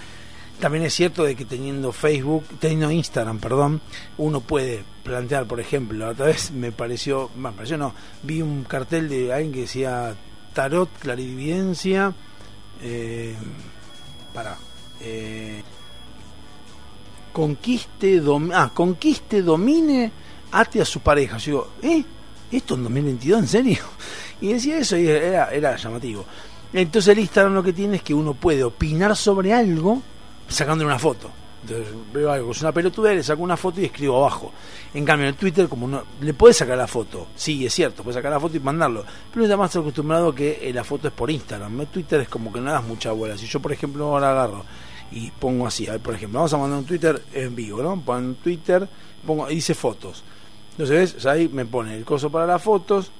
También 0.59 0.83
es 0.83 0.93
cierto 0.93 1.23
de 1.23 1.35
que 1.35 1.45
teniendo 1.45 1.91
Facebook, 1.91 2.43
teniendo 2.59 2.89
Instagram, 2.91 3.39
perdón, 3.39 3.81
uno 4.17 4.41
puede 4.41 4.83
plantear, 5.03 5.45
por 5.45 5.59
ejemplo, 5.59 6.09
otra 6.09 6.25
vez 6.25 6.51
me 6.51 6.71
pareció, 6.71 7.29
me 7.37 7.51
pareció 7.51 7.77
no, 7.77 7.93
vi 8.23 8.41
un 8.41 8.63
cartel 8.65 9.07
de 9.07 9.31
alguien 9.33 9.53
que 9.53 9.61
decía 9.61 10.15
tarot, 10.53 10.89
clarividencia, 10.99 12.13
eh, 12.81 13.35
para, 14.33 14.57
eh, 15.01 15.61
conquiste, 17.33 18.21
dom- 18.21 18.51
ah, 18.53 18.71
conquiste, 18.73 19.41
domine, 19.41 20.11
ate 20.51 20.81
a 20.81 20.85
su 20.85 20.99
pareja. 21.01 21.37
Yo 21.37 21.45
digo, 21.81 21.93
¿eh? 21.95 22.03
¿Esto 22.51 22.75
en 22.75 22.83
2022? 22.83 23.39
¿En 23.41 23.47
serio? 23.47 23.79
Y 24.41 24.53
decía 24.53 24.77
eso 24.77 24.95
y 24.95 25.05
era, 25.05 25.49
era 25.51 25.75
llamativo. 25.75 26.23
Entonces 26.71 27.11
el 27.11 27.19
Instagram 27.19 27.53
lo 27.55 27.61
que 27.61 27.73
tiene 27.73 27.97
es 27.97 28.01
que 28.03 28.13
uno 28.13 28.33
puede 28.33 28.63
opinar 28.63 29.13
sobre 29.17 29.51
algo 29.53 30.01
sacándole 30.47 30.87
una 30.87 30.97
foto. 30.97 31.29
Entonces 31.61 31.93
veo 32.13 32.31
algo, 32.31 32.51
es 32.51 32.61
una 32.61 32.71
pelotudez, 32.71 33.15
le 33.17 33.23
saco 33.23 33.43
una 33.43 33.57
foto 33.57 33.81
y 33.81 33.85
escribo 33.85 34.17
abajo. 34.17 34.51
En 34.93 35.05
cambio, 35.05 35.27
en 35.27 35.35
Twitter, 35.35 35.67
como 35.67 35.87
no, 35.87 36.03
le 36.21 36.33
puedes 36.33 36.57
sacar 36.57 36.77
la 36.77 36.87
foto, 36.87 37.27
sí, 37.35 37.65
es 37.65 37.73
cierto, 37.73 38.03
puedes 38.03 38.15
sacar 38.15 38.31
la 38.31 38.39
foto 38.39 38.57
y 38.57 38.59
mandarlo, 38.59 39.03
pero 39.31 39.45
está 39.45 39.57
más 39.57 39.75
acostumbrado 39.75 40.33
que 40.33 40.59
eh, 40.61 40.73
la 40.73 40.83
foto 40.83 41.09
es 41.09 41.13
por 41.13 41.29
Instagram. 41.29 41.85
Twitter 41.87 42.21
es 42.21 42.29
como 42.29 42.51
que 42.51 42.61
no 42.61 42.71
das 42.71 42.83
mucha 42.83 43.11
bola. 43.11 43.37
Si 43.37 43.45
yo, 43.45 43.59
por 43.59 43.73
ejemplo, 43.73 44.05
ahora 44.05 44.31
agarro 44.31 44.65
y 45.11 45.31
pongo 45.31 45.67
así, 45.67 45.87
a 45.87 45.93
ver, 45.93 46.01
por 46.01 46.15
ejemplo, 46.15 46.39
vamos 46.39 46.53
a 46.53 46.57
mandar 46.57 46.79
un 46.79 46.85
Twitter 46.85 47.21
en 47.33 47.55
vivo, 47.55 47.81
¿no? 47.81 47.99
Pongo 47.99 48.33
Twitter, 48.35 48.87
pongo, 49.25 49.49
y 49.49 49.55
dice 49.55 49.73
fotos. 49.73 50.23
Entonces, 50.71 51.15
¿ves? 51.15 51.25
Ahí 51.25 51.49
me 51.49 51.65
pone 51.65 51.97
el 51.97 52.05
coso 52.05 52.29
para 52.29 52.45
las 52.45 52.61
fotos 52.61 53.11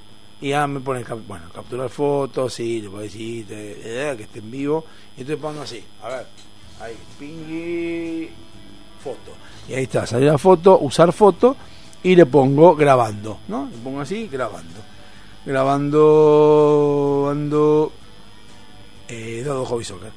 y 0.42 0.50
ya 0.50 0.66
me 0.68 0.80
pone, 0.80 1.04
bueno, 1.28 1.46
capturar 1.54 1.90
fotos, 1.90 2.54
sí, 2.54 2.82
le 2.82 2.90
puedo 2.90 3.04
decir 3.04 3.46
eh, 3.50 4.14
que 4.16 4.24
esté 4.24 4.40
en 4.40 4.50
vivo. 4.50 4.86
Y 5.18 5.22
entonces 5.22 5.42
pongo 5.42 5.62
así, 5.62 5.84
a 6.02 6.08
ver, 6.10 6.28
ahí, 6.80 6.96
pingui, 7.18 8.30
foto. 9.04 9.34
Y 9.68 9.74
ahí 9.74 9.84
está, 9.84 10.06
sale 10.06 10.26
la 10.26 10.38
foto, 10.38 10.80
usar 10.80 11.14
foto 11.14 11.56
y 12.04 12.16
le 12.16 12.26
pongo 12.26 12.76
grabando, 12.76 13.40
¿no? 13.48 13.70
Le 13.72 13.78
pongo 13.78 14.02
así, 14.02 14.28
grabando. 14.28 14.80
Grabando, 15.46 17.28
ando, 17.32 17.92
eh, 19.08 19.44
dado 19.46 19.66
hobby 19.66 19.84
soccer. 19.84 20.12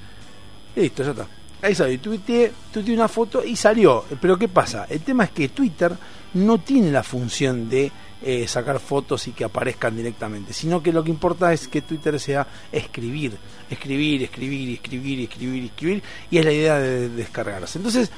Listo, 0.76 1.02
ya 1.02 1.10
está. 1.10 1.26
Ahí 1.62 1.74
salió, 1.74 2.00
tuiteé, 2.00 2.52
tuiteé 2.72 2.94
una 2.94 3.08
foto 3.08 3.44
y 3.44 3.54
salió. 3.54 4.04
Pero 4.20 4.36
¿qué 4.36 4.48
pasa? 4.48 4.86
El 4.88 5.00
tema 5.00 5.24
es 5.24 5.30
que 5.30 5.48
Twitter 5.50 5.92
no 6.34 6.58
tiene 6.58 6.90
la 6.90 7.02
función 7.02 7.68
de 7.68 7.90
eh, 8.24 8.46
sacar 8.46 8.78
fotos 8.78 9.26
y 9.28 9.32
que 9.32 9.44
aparezcan 9.44 9.96
directamente, 9.96 10.52
sino 10.52 10.82
que 10.82 10.92
lo 10.92 11.02
que 11.02 11.10
importa 11.10 11.52
es 11.52 11.68
que 11.68 11.82
Twitter 11.82 12.18
sea 12.20 12.46
escribir, 12.70 13.36
escribir, 13.68 14.22
escribir, 14.22 14.70
escribir, 14.74 15.20
escribir, 15.20 15.64
escribir, 15.64 16.02
y 16.30 16.38
es 16.38 16.44
la 16.44 16.52
idea 16.52 16.78
de 16.78 17.08
descargarse. 17.08 17.78
Entonces, 17.78 18.10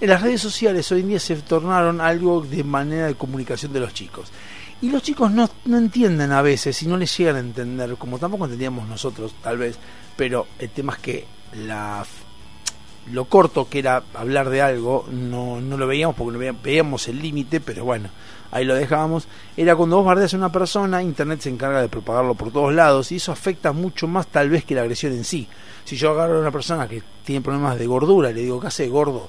en 0.00 0.08
las 0.08 0.22
redes 0.22 0.40
sociales 0.40 0.90
hoy 0.92 1.00
en 1.00 1.08
día 1.08 1.20
se 1.20 1.34
tornaron 1.36 2.00
algo 2.00 2.40
de 2.40 2.62
manera 2.62 3.06
de 3.06 3.14
comunicación 3.14 3.72
de 3.72 3.80
los 3.80 3.92
chicos. 3.92 4.30
Y 4.80 4.90
los 4.90 5.02
chicos 5.02 5.30
no, 5.32 5.50
no 5.64 5.76
entienden 5.76 6.30
a 6.30 6.40
veces 6.40 6.80
y 6.82 6.86
no 6.86 6.96
les 6.96 7.16
llegan 7.16 7.36
a 7.36 7.40
entender, 7.40 7.96
como 7.96 8.18
tampoco 8.18 8.44
entendíamos 8.44 8.88
nosotros, 8.88 9.34
tal 9.42 9.58
vez, 9.58 9.76
pero 10.16 10.46
el 10.60 10.70
tema 10.70 10.92
es 10.92 10.98
que 11.00 11.26
la 11.52 12.06
lo 13.12 13.24
corto 13.24 13.68
que 13.68 13.78
era 13.78 14.02
hablar 14.14 14.50
de 14.50 14.60
algo 14.60 15.06
no, 15.10 15.60
no 15.60 15.76
lo 15.76 15.86
veíamos 15.86 16.14
porque 16.14 16.38
no 16.38 16.58
veíamos 16.62 17.08
el 17.08 17.20
límite, 17.20 17.60
pero 17.60 17.84
bueno, 17.84 18.10
ahí 18.50 18.64
lo 18.64 18.74
dejábamos. 18.74 19.28
Era 19.56 19.76
cuando 19.76 19.96
vos 19.96 20.06
bardeas 20.06 20.34
a 20.34 20.36
una 20.36 20.52
persona, 20.52 21.02
Internet 21.02 21.40
se 21.40 21.50
encarga 21.50 21.80
de 21.80 21.88
propagarlo 21.88 22.34
por 22.34 22.52
todos 22.52 22.72
lados 22.72 23.12
y 23.12 23.16
eso 23.16 23.32
afecta 23.32 23.72
mucho 23.72 24.06
más 24.06 24.26
tal 24.28 24.50
vez 24.50 24.64
que 24.64 24.74
la 24.74 24.82
agresión 24.82 25.12
en 25.12 25.24
sí. 25.24 25.48
Si 25.84 25.96
yo 25.96 26.10
agarro 26.10 26.38
a 26.38 26.40
una 26.40 26.50
persona 26.50 26.88
que 26.88 27.02
tiene 27.24 27.40
problemas 27.40 27.78
de 27.78 27.86
gordura 27.86 28.30
le 28.30 28.42
digo, 28.42 28.60
¿qué 28.60 28.66
hace 28.68 28.88
gordo? 28.88 29.28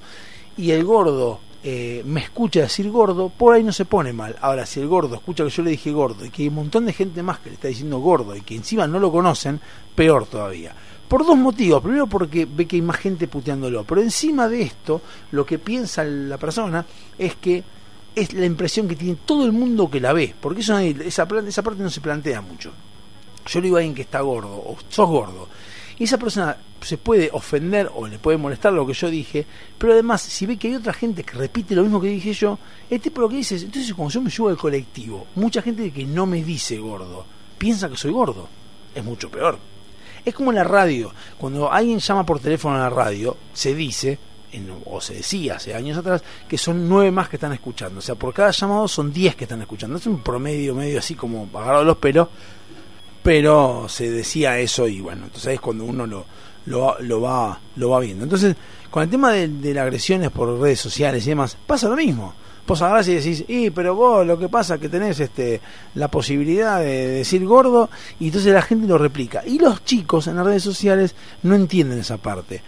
Y 0.57 0.71
el 0.71 0.83
gordo 0.83 1.39
eh, 1.61 2.03
me 2.05 2.21
escucha 2.21 2.61
decir 2.61 2.89
gordo, 2.89 3.29
por 3.29 3.53
ahí 3.53 3.63
no 3.63 3.73
se 3.73 3.85
pone 3.85 4.13
mal. 4.13 4.35
Ahora, 4.41 4.65
si 4.65 4.79
el 4.79 4.87
gordo 4.87 5.15
escucha 5.15 5.43
que 5.43 5.49
yo 5.49 5.63
le 5.63 5.71
dije 5.71 5.91
gordo 5.91 6.25
y 6.25 6.29
que 6.29 6.43
hay 6.43 6.47
un 6.47 6.55
montón 6.55 6.85
de 6.85 6.93
gente 6.93 7.21
más 7.21 7.39
que 7.39 7.49
le 7.49 7.55
está 7.55 7.67
diciendo 7.67 7.99
gordo 7.99 8.35
y 8.35 8.41
que 8.41 8.55
encima 8.55 8.87
no 8.87 8.99
lo 8.99 9.11
conocen, 9.11 9.59
peor 9.93 10.25
todavía. 10.25 10.73
Por 11.07 11.25
dos 11.25 11.37
motivos. 11.37 11.81
Primero 11.81 12.07
porque 12.07 12.45
ve 12.45 12.65
que 12.67 12.77
hay 12.77 12.81
más 12.81 12.97
gente 12.97 13.27
puteándolo. 13.27 13.83
Pero 13.83 14.01
encima 14.01 14.47
de 14.47 14.61
esto, 14.61 15.01
lo 15.31 15.45
que 15.45 15.59
piensa 15.59 16.03
la 16.03 16.37
persona 16.37 16.85
es 17.17 17.35
que 17.35 17.63
es 18.15 18.33
la 18.33 18.45
impresión 18.45 18.87
que 18.87 18.95
tiene 18.95 19.17
todo 19.25 19.45
el 19.45 19.51
mundo 19.51 19.89
que 19.89 19.99
la 19.99 20.13
ve. 20.13 20.33
Porque 20.39 20.61
eso, 20.61 20.77
esa, 20.77 21.27
esa 21.47 21.63
parte 21.63 21.83
no 21.83 21.89
se 21.89 22.01
plantea 22.01 22.41
mucho. 22.41 22.71
Yo 23.45 23.59
le 23.59 23.65
digo 23.65 23.77
a 23.77 23.79
alguien 23.79 23.95
que 23.95 24.03
está 24.03 24.21
gordo, 24.21 24.53
o 24.53 24.77
sos 24.89 25.09
gordo. 25.09 25.47
Y 25.97 26.05
esa 26.05 26.17
persona 26.17 26.55
se 26.81 26.97
puede 26.97 27.29
ofender 27.33 27.91
o 27.93 28.07
le 28.07 28.19
puede 28.19 28.37
molestar 28.37 28.71
lo 28.71 28.85
que 28.87 28.93
yo 28.93 29.09
dije, 29.09 29.45
pero 29.77 29.93
además, 29.93 30.21
si 30.21 30.45
ve 30.45 30.57
que 30.57 30.69
hay 30.69 30.75
otra 30.75 30.93
gente 30.93 31.23
que 31.23 31.33
repite 31.33 31.75
lo 31.75 31.83
mismo 31.83 31.99
que 31.99 32.07
dije 32.07 32.31
yo, 32.31 32.57
el 32.89 33.01
tipo 33.01 33.19
lo 33.19 33.27
que 33.27 33.35
dice 33.35 33.55
es, 33.55 33.63
entonces 33.63 33.93
cuando 33.93 34.13
yo 34.13 34.21
me 34.21 34.31
subo 34.31 34.47
al 34.47 34.57
colectivo, 34.57 35.27
mucha 35.35 35.61
gente 35.61 35.91
que 35.91 36.05
no 36.05 36.25
me 36.25 36.41
dice 36.41 36.77
gordo, 36.77 37.25
piensa 37.57 37.89
que 37.89 37.97
soy 37.97 38.11
gordo. 38.11 38.47
Es 38.95 39.03
mucho 39.03 39.29
peor. 39.29 39.59
Es 40.25 40.33
como 40.33 40.51
en 40.51 40.55
la 40.55 40.63
radio. 40.63 41.11
Cuando 41.37 41.71
alguien 41.71 41.99
llama 41.99 42.25
por 42.25 42.39
teléfono 42.39 42.75
a 42.75 42.79
la 42.79 42.89
radio, 42.89 43.37
se 43.53 43.75
dice, 43.75 44.17
en- 44.51 44.73
o 44.85 44.99
se 45.01 45.15
decía 45.15 45.55
hace 45.55 45.73
años 45.73 45.97
atrás, 45.97 46.23
que 46.47 46.57
son 46.57 46.87
nueve 46.89 47.11
más 47.11 47.29
que 47.29 47.35
están 47.37 47.53
escuchando. 47.53 47.99
O 47.99 48.01
sea, 48.01 48.15
por 48.15 48.33
cada 48.33 48.51
llamado 48.51 48.87
son 48.87 49.11
diez 49.13 49.35
que 49.35 49.45
están 49.45 49.61
escuchando. 49.61 49.97
Es 49.97 50.07
un 50.07 50.21
promedio 50.21 50.75
medio 50.75 50.99
así 50.99 51.15
como 51.15 51.47
agarrado 51.53 51.83
los 51.83 51.97
pelos, 51.97 52.27
pero 53.23 53.87
se 53.89 54.09
decía 54.09 54.57
eso 54.59 54.87
y 54.87 55.01
bueno, 55.01 55.25
entonces 55.25 55.53
es 55.55 55.59
cuando 55.59 55.83
uno 55.83 56.05
lo, 56.07 56.25
lo, 56.65 56.99
lo 57.01 57.21
va, 57.21 57.59
lo 57.75 57.89
va 57.89 57.99
viendo. 57.99 58.23
Entonces, 58.23 58.55
con 58.89 59.03
el 59.03 59.09
tema 59.09 59.31
de, 59.31 59.47
de 59.47 59.73
las 59.73 59.83
agresiones 59.83 60.31
por 60.31 60.59
redes 60.59 60.79
sociales 60.79 61.25
y 61.25 61.29
demás, 61.29 61.57
pasa 61.67 61.89
lo 61.89 61.95
mismo. 61.95 62.33
Vos 62.65 62.81
agarrás 62.83 63.07
y 63.07 63.15
decís, 63.15 63.43
y 63.47 63.71
pero 63.71 63.95
vos 63.95 64.25
lo 64.27 64.37
que 64.37 64.47
pasa 64.47 64.75
es 64.75 64.81
que 64.81 64.89
tenés 64.89 65.19
este, 65.19 65.59
la 65.95 66.07
posibilidad 66.07 66.79
de 66.79 67.07
decir 67.07 67.43
gordo, 67.43 67.89
y 68.19 68.27
entonces 68.27 68.53
la 68.53 68.61
gente 68.61 68.87
lo 68.87 68.99
replica. 68.99 69.41
Y 69.43 69.57
los 69.57 69.83
chicos 69.83 70.27
en 70.27 70.35
las 70.35 70.45
redes 70.45 70.61
sociales 70.63 71.15
no 71.41 71.55
entienden 71.55 71.97
esa 71.97 72.17
parte. 72.17 72.61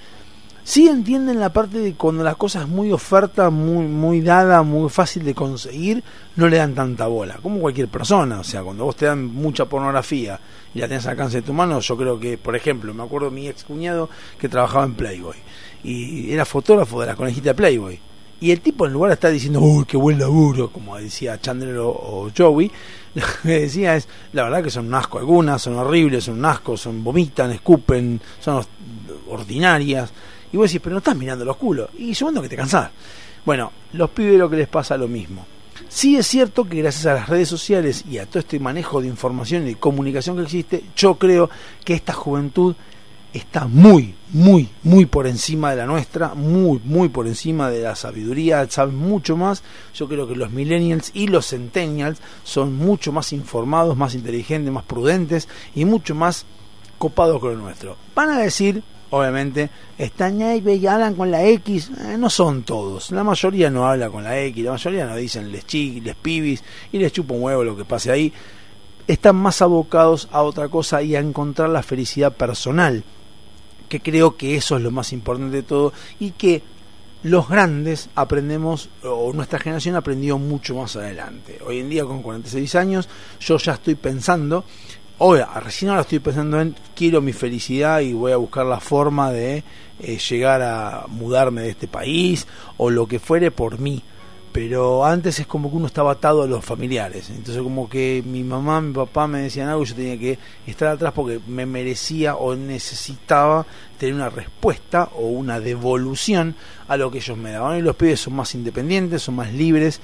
Sí 0.63 0.87
entienden 0.87 1.39
la 1.39 1.51
parte 1.51 1.79
de 1.79 1.93
cuando 1.95 2.23
la 2.23 2.35
cosa 2.35 2.61
es 2.61 2.67
muy 2.67 2.91
oferta, 2.91 3.49
muy, 3.49 3.85
muy 3.87 4.21
dada, 4.21 4.61
muy 4.61 4.89
fácil 4.89 5.23
de 5.23 5.33
conseguir, 5.33 6.03
no 6.35 6.47
le 6.47 6.57
dan 6.57 6.75
tanta 6.75 7.07
bola, 7.07 7.39
como 7.41 7.59
cualquier 7.59 7.87
persona. 7.87 8.39
O 8.39 8.43
sea, 8.43 8.61
cuando 8.61 8.85
vos 8.85 8.95
te 8.95 9.07
dan 9.07 9.25
mucha 9.25 9.65
pornografía 9.65 10.39
y 10.73 10.79
la 10.79 10.87
tenés 10.87 11.05
al 11.05 11.11
alcance 11.11 11.37
de 11.37 11.43
tu 11.43 11.53
mano, 11.53 11.79
yo 11.79 11.97
creo 11.97 12.19
que, 12.19 12.37
por 12.37 12.55
ejemplo, 12.55 12.93
me 12.93 13.03
acuerdo 13.03 13.29
de 13.29 13.35
mi 13.35 13.47
ex 13.47 13.63
cuñado 13.63 14.09
que 14.39 14.49
trabajaba 14.49 14.85
en 14.85 14.93
Playboy 14.93 15.37
y 15.83 16.31
era 16.31 16.45
fotógrafo 16.45 17.01
de 17.01 17.07
la 17.07 17.15
conejita 17.15 17.49
de 17.49 17.55
Playboy. 17.55 17.99
Y 18.39 18.49
el 18.49 18.61
tipo, 18.61 18.87
en 18.87 18.93
lugar 18.93 19.09
de 19.09 19.13
estar 19.13 19.31
diciendo, 19.31 19.59
uy, 19.59 19.85
qué 19.85 19.97
buen 19.97 20.17
laburo, 20.17 20.71
como 20.71 20.97
decía 20.97 21.39
Chandler 21.39 21.77
o, 21.77 22.31
Joey, 22.35 22.71
lo 23.15 23.23
que 23.43 23.61
decía 23.61 23.95
es, 23.95 24.07
la 24.33 24.43
verdad 24.43 24.63
que 24.63 24.71
son 24.71 24.87
un 24.87 24.95
asco 24.95 25.19
algunas, 25.19 25.61
son 25.61 25.75
horribles, 25.75 26.23
son 26.23 26.39
un 26.39 26.45
asco, 26.45 26.75
son 26.75 27.03
vomitan, 27.03 27.51
escupen, 27.51 28.19
son 28.39 28.63
ordinarias. 29.29 30.11
Y 30.51 30.57
vos 30.57 30.69
decís, 30.69 30.81
pero 30.83 30.93
no 30.93 30.99
estás 30.99 31.15
mirando 31.15 31.45
los 31.45 31.57
culos. 31.57 31.89
Y 31.97 32.13
segundo 32.13 32.41
que 32.41 32.49
te 32.49 32.55
cansás. 32.55 32.91
Bueno, 33.45 33.71
los 33.93 34.09
pibes 34.11 34.37
lo 34.37 34.49
que 34.49 34.57
les 34.57 34.67
pasa 34.67 34.97
lo 34.97 35.07
mismo. 35.07 35.45
Sí 35.89 36.15
es 36.15 36.27
cierto 36.27 36.65
que 36.65 36.77
gracias 36.77 37.05
a 37.05 37.13
las 37.13 37.29
redes 37.29 37.49
sociales 37.49 38.05
y 38.09 38.17
a 38.17 38.25
todo 38.25 38.39
este 38.39 38.59
manejo 38.59 39.01
de 39.01 39.07
información 39.07 39.63
y 39.63 39.71
de 39.71 39.75
comunicación 39.75 40.37
que 40.37 40.43
existe, 40.43 40.83
yo 40.95 41.15
creo 41.15 41.49
que 41.83 41.93
esta 41.93 42.13
juventud 42.13 42.75
está 43.33 43.67
muy, 43.67 44.15
muy, 44.29 44.69
muy 44.83 45.05
por 45.05 45.27
encima 45.27 45.71
de 45.71 45.77
la 45.77 45.85
nuestra, 45.85 46.33
muy, 46.33 46.81
muy 46.83 47.09
por 47.09 47.27
encima 47.27 47.69
de 47.69 47.81
la 47.81 47.95
sabiduría, 47.95 48.69
saben 48.69 48.95
mucho 48.95 49.37
más. 49.37 49.63
Yo 49.93 50.07
creo 50.07 50.27
que 50.27 50.35
los 50.35 50.51
millennials 50.51 51.11
y 51.13 51.27
los 51.27 51.47
centennials 51.47 52.19
son 52.43 52.75
mucho 52.75 53.11
más 53.11 53.33
informados, 53.33 53.97
más 53.97 54.15
inteligentes, 54.15 54.71
más 54.71 54.83
prudentes 54.83 55.47
y 55.75 55.85
mucho 55.85 56.15
más 56.15 56.45
copados 56.97 57.39
con 57.39 57.57
lo 57.57 57.63
nuestro. 57.63 57.97
Van 58.15 58.29
a 58.29 58.39
decir, 58.39 58.83
obviamente, 59.11 59.69
están 59.97 60.41
ahí 60.41 60.63
y 60.65 60.87
hablan 60.87 61.15
con 61.15 61.31
la 61.31 61.45
X, 61.45 61.91
Eh, 61.99 62.17
no 62.17 62.29
son 62.29 62.63
todos, 62.63 63.11
la 63.11 63.23
mayoría 63.23 63.69
no 63.69 63.87
habla 63.87 64.09
con 64.09 64.23
la 64.23 64.39
X, 64.39 64.63
la 64.65 64.71
mayoría 64.71 65.05
no 65.05 65.15
dicen 65.15 65.51
les 65.51 65.65
chi, 65.65 66.01
les 66.01 66.15
pibis 66.15 66.63
y 66.91 66.97
les 66.97 67.13
chupa 67.13 67.33
un 67.33 67.43
huevo 67.43 67.63
lo 67.63 67.77
que 67.77 67.85
pase 67.85 68.11
ahí. 68.11 68.33
Están 69.07 69.35
más 69.35 69.61
abocados 69.61 70.27
a 70.31 70.41
otra 70.41 70.67
cosa 70.69 71.01
y 71.01 71.15
a 71.15 71.19
encontrar 71.19 71.69
la 71.69 71.83
felicidad 71.83 72.33
personal 72.33 73.03
que 73.91 73.99
creo 73.99 74.37
que 74.37 74.55
eso 74.55 74.77
es 74.77 74.83
lo 74.83 74.89
más 74.89 75.11
importante 75.11 75.57
de 75.57 75.63
todo 75.63 75.91
y 76.17 76.31
que 76.31 76.63
los 77.23 77.49
grandes 77.49 78.09
aprendemos, 78.15 78.89
o 79.03 79.33
nuestra 79.33 79.59
generación 79.59 79.95
aprendió 79.97 80.37
mucho 80.37 80.75
más 80.75 80.95
adelante. 80.95 81.59
Hoy 81.67 81.79
en 81.79 81.89
día 81.89 82.05
con 82.05 82.23
46 82.23 82.75
años 82.75 83.09
yo 83.41 83.57
ya 83.57 83.73
estoy 83.73 83.95
pensando, 83.95 84.63
hoy, 85.23 85.39
recién 85.63 85.89
ahora 85.89 86.01
estoy 86.01 86.17
pensando 86.17 86.59
en 86.59 86.75
quiero 86.95 87.21
mi 87.21 87.31
felicidad 87.31 87.99
y 87.99 88.11
voy 88.11 88.31
a 88.31 88.37
buscar 88.37 88.65
la 88.65 88.79
forma 88.79 89.31
de 89.31 89.63
eh, 89.99 90.17
llegar 90.17 90.63
a 90.63 91.05
mudarme 91.07 91.61
de 91.61 91.69
este 91.69 91.87
país 91.87 92.47
o 92.77 92.89
lo 92.89 93.05
que 93.05 93.19
fuere 93.19 93.51
por 93.51 93.79
mí. 93.79 94.01
Pero 94.51 95.05
antes 95.05 95.39
es 95.39 95.45
como 95.45 95.69
que 95.69 95.77
uno 95.77 95.85
estaba 95.85 96.13
atado 96.13 96.41
a 96.41 96.47
los 96.47 96.65
familiares. 96.65 97.29
Entonces 97.29 97.61
como 97.61 97.87
que 97.87 98.23
mi 98.25 98.43
mamá, 98.43 98.81
mi 98.81 98.93
papá 98.93 99.27
me 99.27 99.43
decían 99.43 99.69
algo 99.69 99.83
yo 99.83 99.93
tenía 99.93 100.17
que 100.17 100.39
estar 100.65 100.87
atrás 100.87 101.13
porque 101.13 101.39
me 101.47 101.67
merecía 101.67 102.35
o 102.35 102.55
necesitaba 102.55 103.65
tener 103.99 104.15
una 104.15 104.29
respuesta 104.29 105.09
o 105.15 105.27
una 105.27 105.59
devolución 105.59 106.55
a 106.87 106.97
lo 106.97 107.11
que 107.11 107.19
ellos 107.19 107.37
me 107.37 107.51
daban. 107.51 107.77
Y 107.77 107.83
los 107.83 107.95
pibes 107.95 108.21
son 108.21 108.33
más 108.33 108.55
independientes, 108.55 109.21
son 109.21 109.35
más 109.35 109.53
libres. 109.53 110.01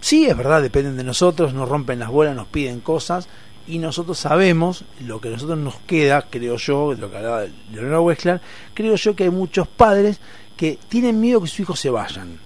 Sí, 0.00 0.26
es 0.26 0.36
verdad, 0.36 0.62
dependen 0.62 0.96
de 0.96 1.04
nosotros, 1.04 1.52
nos 1.52 1.68
rompen 1.68 1.98
las 1.98 2.08
bolas, 2.08 2.36
nos 2.36 2.46
piden 2.46 2.80
cosas 2.80 3.28
y 3.70 3.78
nosotros 3.78 4.18
sabemos 4.18 4.84
lo 5.06 5.20
que 5.20 5.28
a 5.28 5.32
nosotros 5.32 5.58
nos 5.58 5.76
queda, 5.86 6.22
creo 6.28 6.56
yo, 6.56 6.94
lo 6.94 7.10
que 7.10 7.16
hablaba 7.16 7.44
Leonardo 7.72 8.02
Wexler, 8.02 8.40
creo 8.74 8.96
yo 8.96 9.14
que 9.16 9.24
hay 9.24 9.30
muchos 9.30 9.66
padres 9.68 10.20
que 10.56 10.78
tienen 10.88 11.20
miedo 11.20 11.40
que 11.40 11.46
sus 11.48 11.60
hijos 11.60 11.80
se 11.80 11.88
vayan 11.90 12.38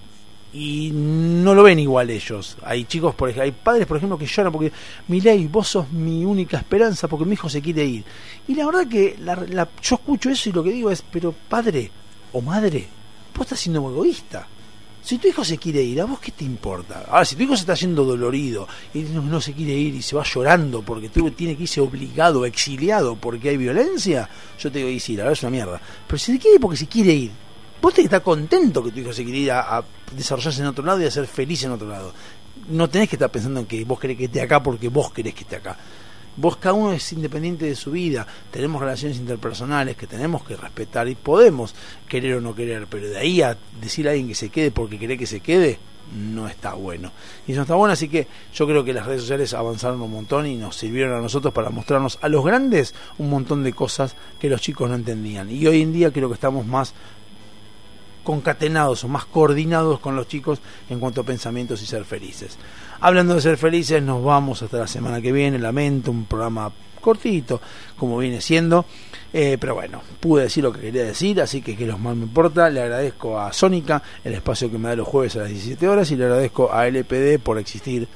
y 0.53 0.91
no 0.93 1.53
lo 1.53 1.63
ven 1.63 1.79
igual 1.79 2.09
ellos. 2.09 2.55
Hay 2.63 2.85
chicos, 2.85 3.13
por 3.13 3.27
ejemplo, 3.29 3.43
hay 3.43 3.51
padres, 3.51 3.85
por 3.85 3.97
ejemplo, 3.97 4.17
que 4.17 4.25
lloran 4.25 4.53
porque, 4.53 4.71
Milei, 5.09 5.47
vos 5.47 5.67
sos 5.67 5.91
mi 5.91 6.23
única 6.23 6.57
esperanza 6.57 7.09
porque 7.09 7.25
mi 7.25 7.33
hijo 7.33 7.49
se 7.49 7.61
quiere 7.61 7.83
ir. 7.83 8.03
Y 8.47 8.55
la 8.55 8.65
verdad 8.65 8.87
que 8.87 9.17
la- 9.19 9.35
la- 9.35 9.67
yo 9.81 9.95
escucho 9.95 10.29
eso 10.29 10.47
y 10.49 10.53
lo 10.53 10.63
que 10.63 10.71
digo 10.71 10.89
es, 10.91 11.01
pero 11.01 11.33
padre 11.49 11.91
o 12.31 12.39
madre, 12.41 12.87
vos 13.35 13.45
estás 13.45 13.59
siendo 13.59 13.81
egoísta. 13.89 14.47
Si 15.05 15.19
tu 15.19 15.27
hijo 15.27 15.45
se 15.45 15.59
quiere 15.59 15.83
ir, 15.83 16.01
¿a 16.01 16.05
vos 16.05 16.19
qué 16.19 16.31
te 16.31 16.43
importa? 16.43 17.05
Ahora, 17.07 17.23
si 17.23 17.35
tu 17.35 17.43
hijo 17.43 17.55
se 17.55 17.61
está 17.61 17.75
yendo 17.75 18.03
dolorido 18.03 18.67
y 18.91 19.01
no, 19.01 19.21
no 19.21 19.39
se 19.39 19.53
quiere 19.53 19.73
ir 19.73 19.93
y 19.93 20.01
se 20.01 20.15
va 20.15 20.23
llorando 20.23 20.81
porque 20.81 21.09
tú 21.09 21.29
tiene 21.29 21.55
que 21.55 21.61
irse 21.61 21.79
obligado, 21.79 22.43
exiliado 22.43 23.15
porque 23.15 23.49
hay 23.49 23.57
violencia, 23.57 24.27
yo 24.57 24.71
te 24.71 24.79
digo, 24.79 24.89
y 24.89 24.99
sí, 24.99 25.15
la 25.15 25.25
verdad 25.25 25.33
es 25.33 25.43
una 25.43 25.51
mierda. 25.51 25.79
Pero 26.07 26.17
si 26.17 26.31
se 26.33 26.39
quiere 26.39 26.55
ir 26.55 26.59
porque 26.59 26.77
se 26.77 26.87
quiere 26.87 27.13
ir, 27.13 27.31
vos 27.79 27.93
tenés 27.93 28.09
que 28.09 28.15
estar 28.15 28.23
contento 28.23 28.83
que 28.83 28.89
tu 28.89 29.01
hijo 29.01 29.13
se 29.13 29.23
quiere 29.23 29.37
ir 29.37 29.51
a, 29.51 29.77
a 29.77 29.83
desarrollarse 30.11 30.61
en 30.61 30.67
otro 30.67 30.83
lado 30.83 30.99
y 30.99 31.05
a 31.05 31.11
ser 31.11 31.27
feliz 31.27 31.63
en 31.65 31.73
otro 31.73 31.87
lado. 31.87 32.11
No 32.69 32.89
tenés 32.89 33.07
que 33.07 33.15
estar 33.15 33.29
pensando 33.29 33.59
en 33.59 33.67
que 33.67 33.85
vos 33.85 33.99
querés 33.99 34.17
que 34.17 34.25
esté 34.25 34.41
acá 34.41 34.63
porque 34.63 34.89
vos 34.89 35.11
querés 35.11 35.35
que 35.35 35.41
esté 35.41 35.57
acá. 35.57 35.77
Vos 36.37 36.57
cada 36.57 36.73
uno 36.73 36.91
es 36.91 37.13
independiente 37.13 37.65
de 37.65 37.75
su 37.75 37.91
vida, 37.91 38.27
tenemos 38.51 38.81
relaciones 38.81 39.17
interpersonales 39.17 39.95
que 39.95 40.07
tenemos 40.07 40.43
que 40.43 40.57
respetar 40.57 41.07
y 41.07 41.15
podemos 41.15 41.73
querer 42.09 42.35
o 42.35 42.41
no 42.41 42.53
querer, 42.53 42.87
pero 42.87 43.07
de 43.07 43.17
ahí 43.17 43.41
a 43.41 43.57
decir 43.79 44.07
a 44.07 44.11
alguien 44.11 44.27
que 44.27 44.35
se 44.35 44.49
quede 44.49 44.71
porque 44.71 44.97
quiere 44.97 45.17
que 45.17 45.27
se 45.27 45.39
quede, 45.39 45.79
no 46.13 46.47
está 46.47 46.73
bueno. 46.73 47.11
Y 47.47 47.51
eso 47.51 47.59
no 47.59 47.63
está 47.63 47.75
bueno, 47.75 47.93
así 47.93 48.09
que 48.09 48.27
yo 48.53 48.67
creo 48.67 48.83
que 48.83 48.93
las 48.93 49.05
redes 49.05 49.21
sociales 49.21 49.53
avanzaron 49.53 50.01
un 50.01 50.11
montón 50.11 50.45
y 50.45 50.55
nos 50.55 50.75
sirvieron 50.75 51.17
a 51.17 51.21
nosotros 51.21 51.53
para 51.53 51.69
mostrarnos 51.69 52.19
a 52.21 52.29
los 52.29 52.43
grandes 52.43 52.93
un 53.17 53.29
montón 53.29 53.63
de 53.63 53.73
cosas 53.73 54.15
que 54.39 54.49
los 54.49 54.61
chicos 54.61 54.89
no 54.89 54.95
entendían. 54.95 55.49
Y 55.49 55.65
hoy 55.67 55.81
en 55.81 55.93
día 55.93 56.11
creo 56.11 56.27
que 56.27 56.35
estamos 56.35 56.65
más 56.65 56.93
concatenados 58.23 59.03
o 59.03 59.07
más 59.07 59.25
coordinados 59.25 59.99
con 59.99 60.15
los 60.15 60.27
chicos 60.27 60.59
en 60.89 60.99
cuanto 60.99 61.21
a 61.21 61.25
pensamientos 61.25 61.81
y 61.81 61.85
ser 61.85 62.05
felices. 62.05 62.57
Hablando 62.99 63.35
de 63.35 63.41
ser 63.41 63.57
felices, 63.57 64.01
nos 64.01 64.23
vamos 64.23 64.61
hasta 64.61 64.77
la 64.77 64.87
semana 64.87 65.21
que 65.21 65.31
viene. 65.31 65.59
Lamento 65.59 66.11
un 66.11 66.25
programa 66.25 66.71
cortito, 67.01 67.61
como 67.97 68.17
viene 68.17 68.41
siendo. 68.41 68.85
Eh, 69.31 69.57
pero 69.59 69.75
bueno, 69.75 70.01
pude 70.19 70.43
decir 70.43 70.63
lo 70.63 70.71
que 70.71 70.79
quería 70.79 71.03
decir, 71.03 71.41
así 71.41 71.61
que 71.61 71.75
que 71.75 71.85
los 71.85 71.99
más 71.99 72.15
me 72.15 72.23
importa. 72.23 72.69
Le 72.69 72.81
agradezco 72.81 73.39
a 73.39 73.51
Sónica 73.53 74.01
el 74.23 74.33
espacio 74.33 74.71
que 74.71 74.77
me 74.77 74.89
da 74.89 74.95
los 74.95 75.07
jueves 75.07 75.35
a 75.35 75.39
las 75.39 75.49
17 75.49 75.87
horas 75.87 76.09
y 76.11 76.15
le 76.15 76.23
agradezco 76.23 76.73
a 76.73 76.87
LPD 76.87 77.39
por 77.43 77.59
existir. 77.59 78.07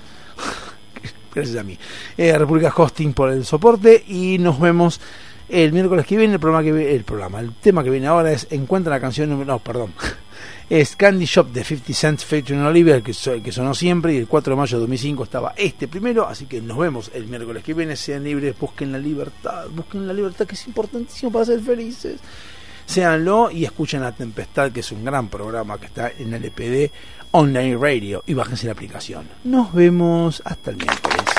Gracias 1.36 1.58
a 1.58 1.64
mí. 1.64 1.78
Eh, 2.18 2.38
República 2.38 2.74
Hosting 2.76 3.14
por 3.14 3.32
el 3.32 3.46
soporte 3.46 4.04
y 4.08 4.38
nos 4.40 4.60
vemos 4.60 5.00
el 5.50 5.72
miércoles 5.74 6.06
que 6.06 6.18
viene. 6.18 6.34
El 6.34 6.40
programa 6.40 6.64
que 6.64 6.96
el 6.96 7.04
programa, 7.04 7.40
el 7.42 7.54
tema 7.54 7.84
que 7.84 7.90
viene 7.90 8.08
ahora 8.08 8.32
es 8.32 8.48
Encuentra 8.50 8.92
la 8.92 9.00
canción 9.00 9.30
número. 9.30 9.54
No, 9.54 9.60
perdón. 9.60 9.94
Es 10.70 10.96
Candy 10.96 11.26
Shop 11.26 11.52
de 11.52 11.64
50 11.64 11.94
Cent 11.94 12.20
Featuring 12.20 12.62
Olivia, 12.62 12.96
el 12.96 13.02
que, 13.02 13.14
que 13.42 13.52
sonó 13.52 13.74
siempre. 13.74 14.14
Y 14.14 14.18
el 14.18 14.28
4 14.28 14.54
de 14.54 14.58
mayo 14.58 14.78
de 14.78 14.82
2005 14.82 15.24
estaba 15.24 15.54
este 15.58 15.88
primero. 15.88 16.28
Así 16.28 16.46
que 16.46 16.62
nos 16.62 16.78
vemos 16.78 17.10
el 17.16 17.26
miércoles 17.26 17.64
que 17.64 17.74
viene. 17.74 17.96
Sean 17.96 18.24
libres, 18.24 18.56
busquen 18.60 18.92
la 18.92 19.00
libertad. 19.00 19.66
Busquen 19.72 20.06
la 20.06 20.14
libertad 20.14 20.46
que 20.46 20.54
es 20.54 20.68
importantísimo 20.68 21.32
para 21.32 21.46
ser 21.46 21.62
felices. 21.62 22.20
Séanlo 22.86 23.50
y 23.50 23.66
escuchen 23.66 24.02
La 24.02 24.12
Tempestad, 24.12 24.72
que 24.72 24.82
es 24.82 24.92
un 24.92 25.04
gran 25.04 25.28
programa 25.28 25.80
que 25.80 25.88
está 25.88 26.12
en 26.18 26.34
LPD 26.34 26.92
Online 27.32 27.76
Radio. 27.76 28.24
Y 28.28 28.36
bájense 28.36 28.68
la 28.68 28.74
aplicación. 28.74 29.28
Nos 29.46 29.74
vemos 29.74 30.42
hasta 30.46 30.70
el 30.70 30.78
miércoles. 30.78 31.39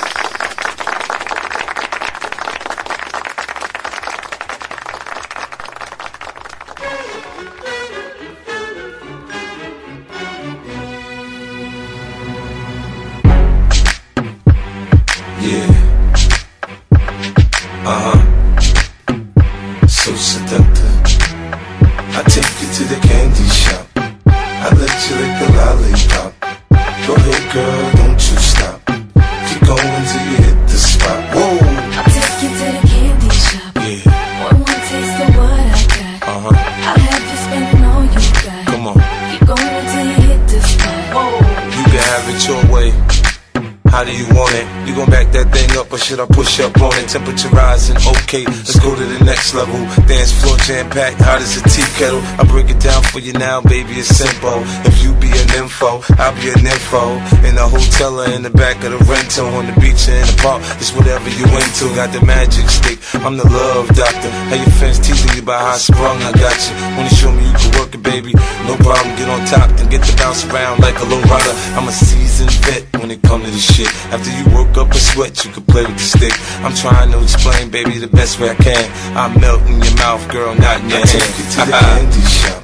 It? 44.48 44.64
You 44.88 44.94
gon' 44.94 45.10
back 45.10 45.32
that 45.32 45.52
thing 45.52 45.70
up 45.76 45.92
or 45.92 45.98
should 45.98 46.20
I 46.20 46.26
push 46.26 46.60
up 46.60 46.80
on 46.80 46.96
it? 46.96 47.08
Temperature 47.08 47.48
rising, 47.50 47.96
okay, 48.24 48.44
let's 48.46 48.78
go 48.78 48.94
to 48.94 49.04
the 49.04 49.24
next 49.24 49.54
level. 49.54 49.76
Dance 50.06 50.32
floor 50.40 50.56
jam 50.64 50.88
packed, 50.88 51.20
hot 51.20 51.42
as 51.42 51.58
a 51.58 51.62
tea 51.68 51.84
kettle. 51.98 52.22
I 52.38 52.44
break 52.46 52.70
it 52.70 52.80
down 52.80 53.02
for 53.02 53.18
you 53.18 53.32
now, 53.34 53.60
baby, 53.60 53.98
it's 53.98 54.08
simple. 54.08 54.62
If 54.86 55.02
you 55.02 55.12
be 55.18 55.28
an 55.28 55.50
info, 55.58 56.00
I'll 56.16 56.34
be 56.38 56.48
an 56.54 56.64
info. 56.64 57.18
In 57.44 57.58
the 57.58 57.66
hotel 57.66 58.20
or 58.20 58.30
in 58.30 58.42
the 58.42 58.54
back 58.54 58.80
of 58.84 58.94
the 58.94 59.02
rental, 59.04 59.46
on 59.58 59.66
the 59.66 59.76
beach 59.80 60.06
or 60.08 60.16
in 60.16 60.26
the 60.30 60.38
park, 60.40 60.62
it's 60.78 60.94
whatever 60.94 61.28
you 61.28 61.44
into. 61.50 61.90
Got 61.98 62.14
the 62.14 62.24
magic 62.24 62.70
stick, 62.70 62.98
I'm 63.26 63.36
the 63.36 63.48
love 63.48 63.88
doctor. 63.92 64.30
How 64.48 64.56
your 64.56 64.72
fans 64.78 64.98
teasing 65.02 65.34
you 65.34 65.42
about 65.42 65.60
how 65.60 65.76
sprung, 65.76 66.22
I 66.22 66.32
got 66.38 66.54
you. 66.54 66.74
Wanna 66.96 67.10
show 67.10 67.32
me 67.34 67.49
baby? 67.98 68.32
No 68.66 68.76
problem, 68.76 69.16
get 69.16 69.28
on 69.28 69.44
top, 69.46 69.70
then 69.76 69.88
get 69.88 70.02
to 70.04 70.16
bounce 70.16 70.44
around 70.46 70.80
like 70.80 70.98
a 71.00 71.04
low 71.04 71.20
rider. 71.22 71.54
I'm 71.76 71.88
a 71.88 71.92
seasoned 71.92 72.52
vet 72.64 72.84
when 73.00 73.10
it 73.10 73.22
come 73.22 73.42
to 73.42 73.50
this 73.50 73.64
shit. 73.74 73.88
After 74.12 74.30
you 74.30 74.44
work 74.54 74.76
up 74.76 74.90
a 74.90 74.98
sweat, 74.98 75.44
you 75.44 75.50
can 75.52 75.64
play 75.64 75.82
with 75.84 75.96
the 75.96 76.08
stick. 76.18 76.34
I'm 76.64 76.74
trying 76.74 77.10
to 77.12 77.22
explain, 77.22 77.70
baby, 77.70 77.98
the 77.98 78.08
best 78.08 78.40
way 78.40 78.50
I 78.50 78.54
can. 78.54 78.84
I 79.16 79.28
melt 79.38 79.62
in 79.62 79.80
your 79.82 79.94
mouth, 79.96 80.22
girl, 80.30 80.54
not 80.54 80.80
in 80.80 80.90
your 80.90 80.98
I 80.98 81.06
hand. 81.06 81.10
take 81.10 81.38
you 81.38 81.44
to 81.50 81.60
the 81.66 81.72
candy 81.80 82.24
shop. 82.28 82.62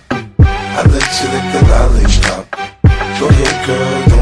I 0.78 0.82
let 0.84 1.08
you 1.18 1.26
lick 1.32 1.46
the 1.54 1.62
lollipop. 1.70 2.44
Go 3.18 3.28
ahead, 3.28 3.66
girl, 3.66 4.15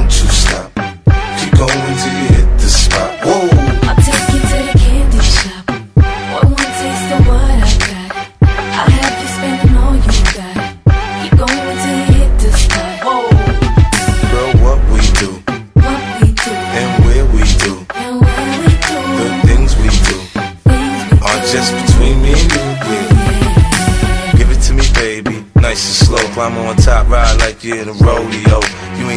slow. 26.53 26.67
On 26.67 26.77
top, 26.77 27.09
ride 27.09 27.39
like 27.41 27.65
you're 27.65 27.79
in 27.79 27.89
a 27.89 27.93
rodeo. 27.93 28.61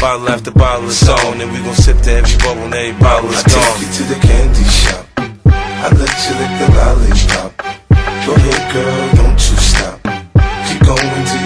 Bottle 0.00 0.28
after 0.28 0.50
bottle, 0.50 0.88
it's 0.88 1.08
on, 1.08 1.40
and 1.40 1.50
we 1.52 1.58
gon' 1.58 1.74
sip 1.74 1.98
to 2.02 2.12
every 2.12 2.36
bubble, 2.38 2.64
and 2.64 2.74
every 2.74 3.00
bottle 3.00 3.30
is 3.30 3.38
I 3.38 3.48
take 3.48 3.64
gone. 3.64 3.80
you 3.80 3.88
to 3.96 4.02
the 4.12 4.18
candy 4.26 4.64
shop. 4.64 5.06
I 5.46 5.88
let 5.88 6.14
you 6.26 6.32
lick 6.36 6.52
the 6.60 6.68
lollipop. 6.76 7.50
Go 8.26 8.34
ahead, 8.34 8.72
girl, 8.72 9.14
don't 9.16 9.40
you 9.40 9.56
stop. 9.56 9.98
Keep 10.68 10.80
going 10.84 11.24
till 11.26 11.45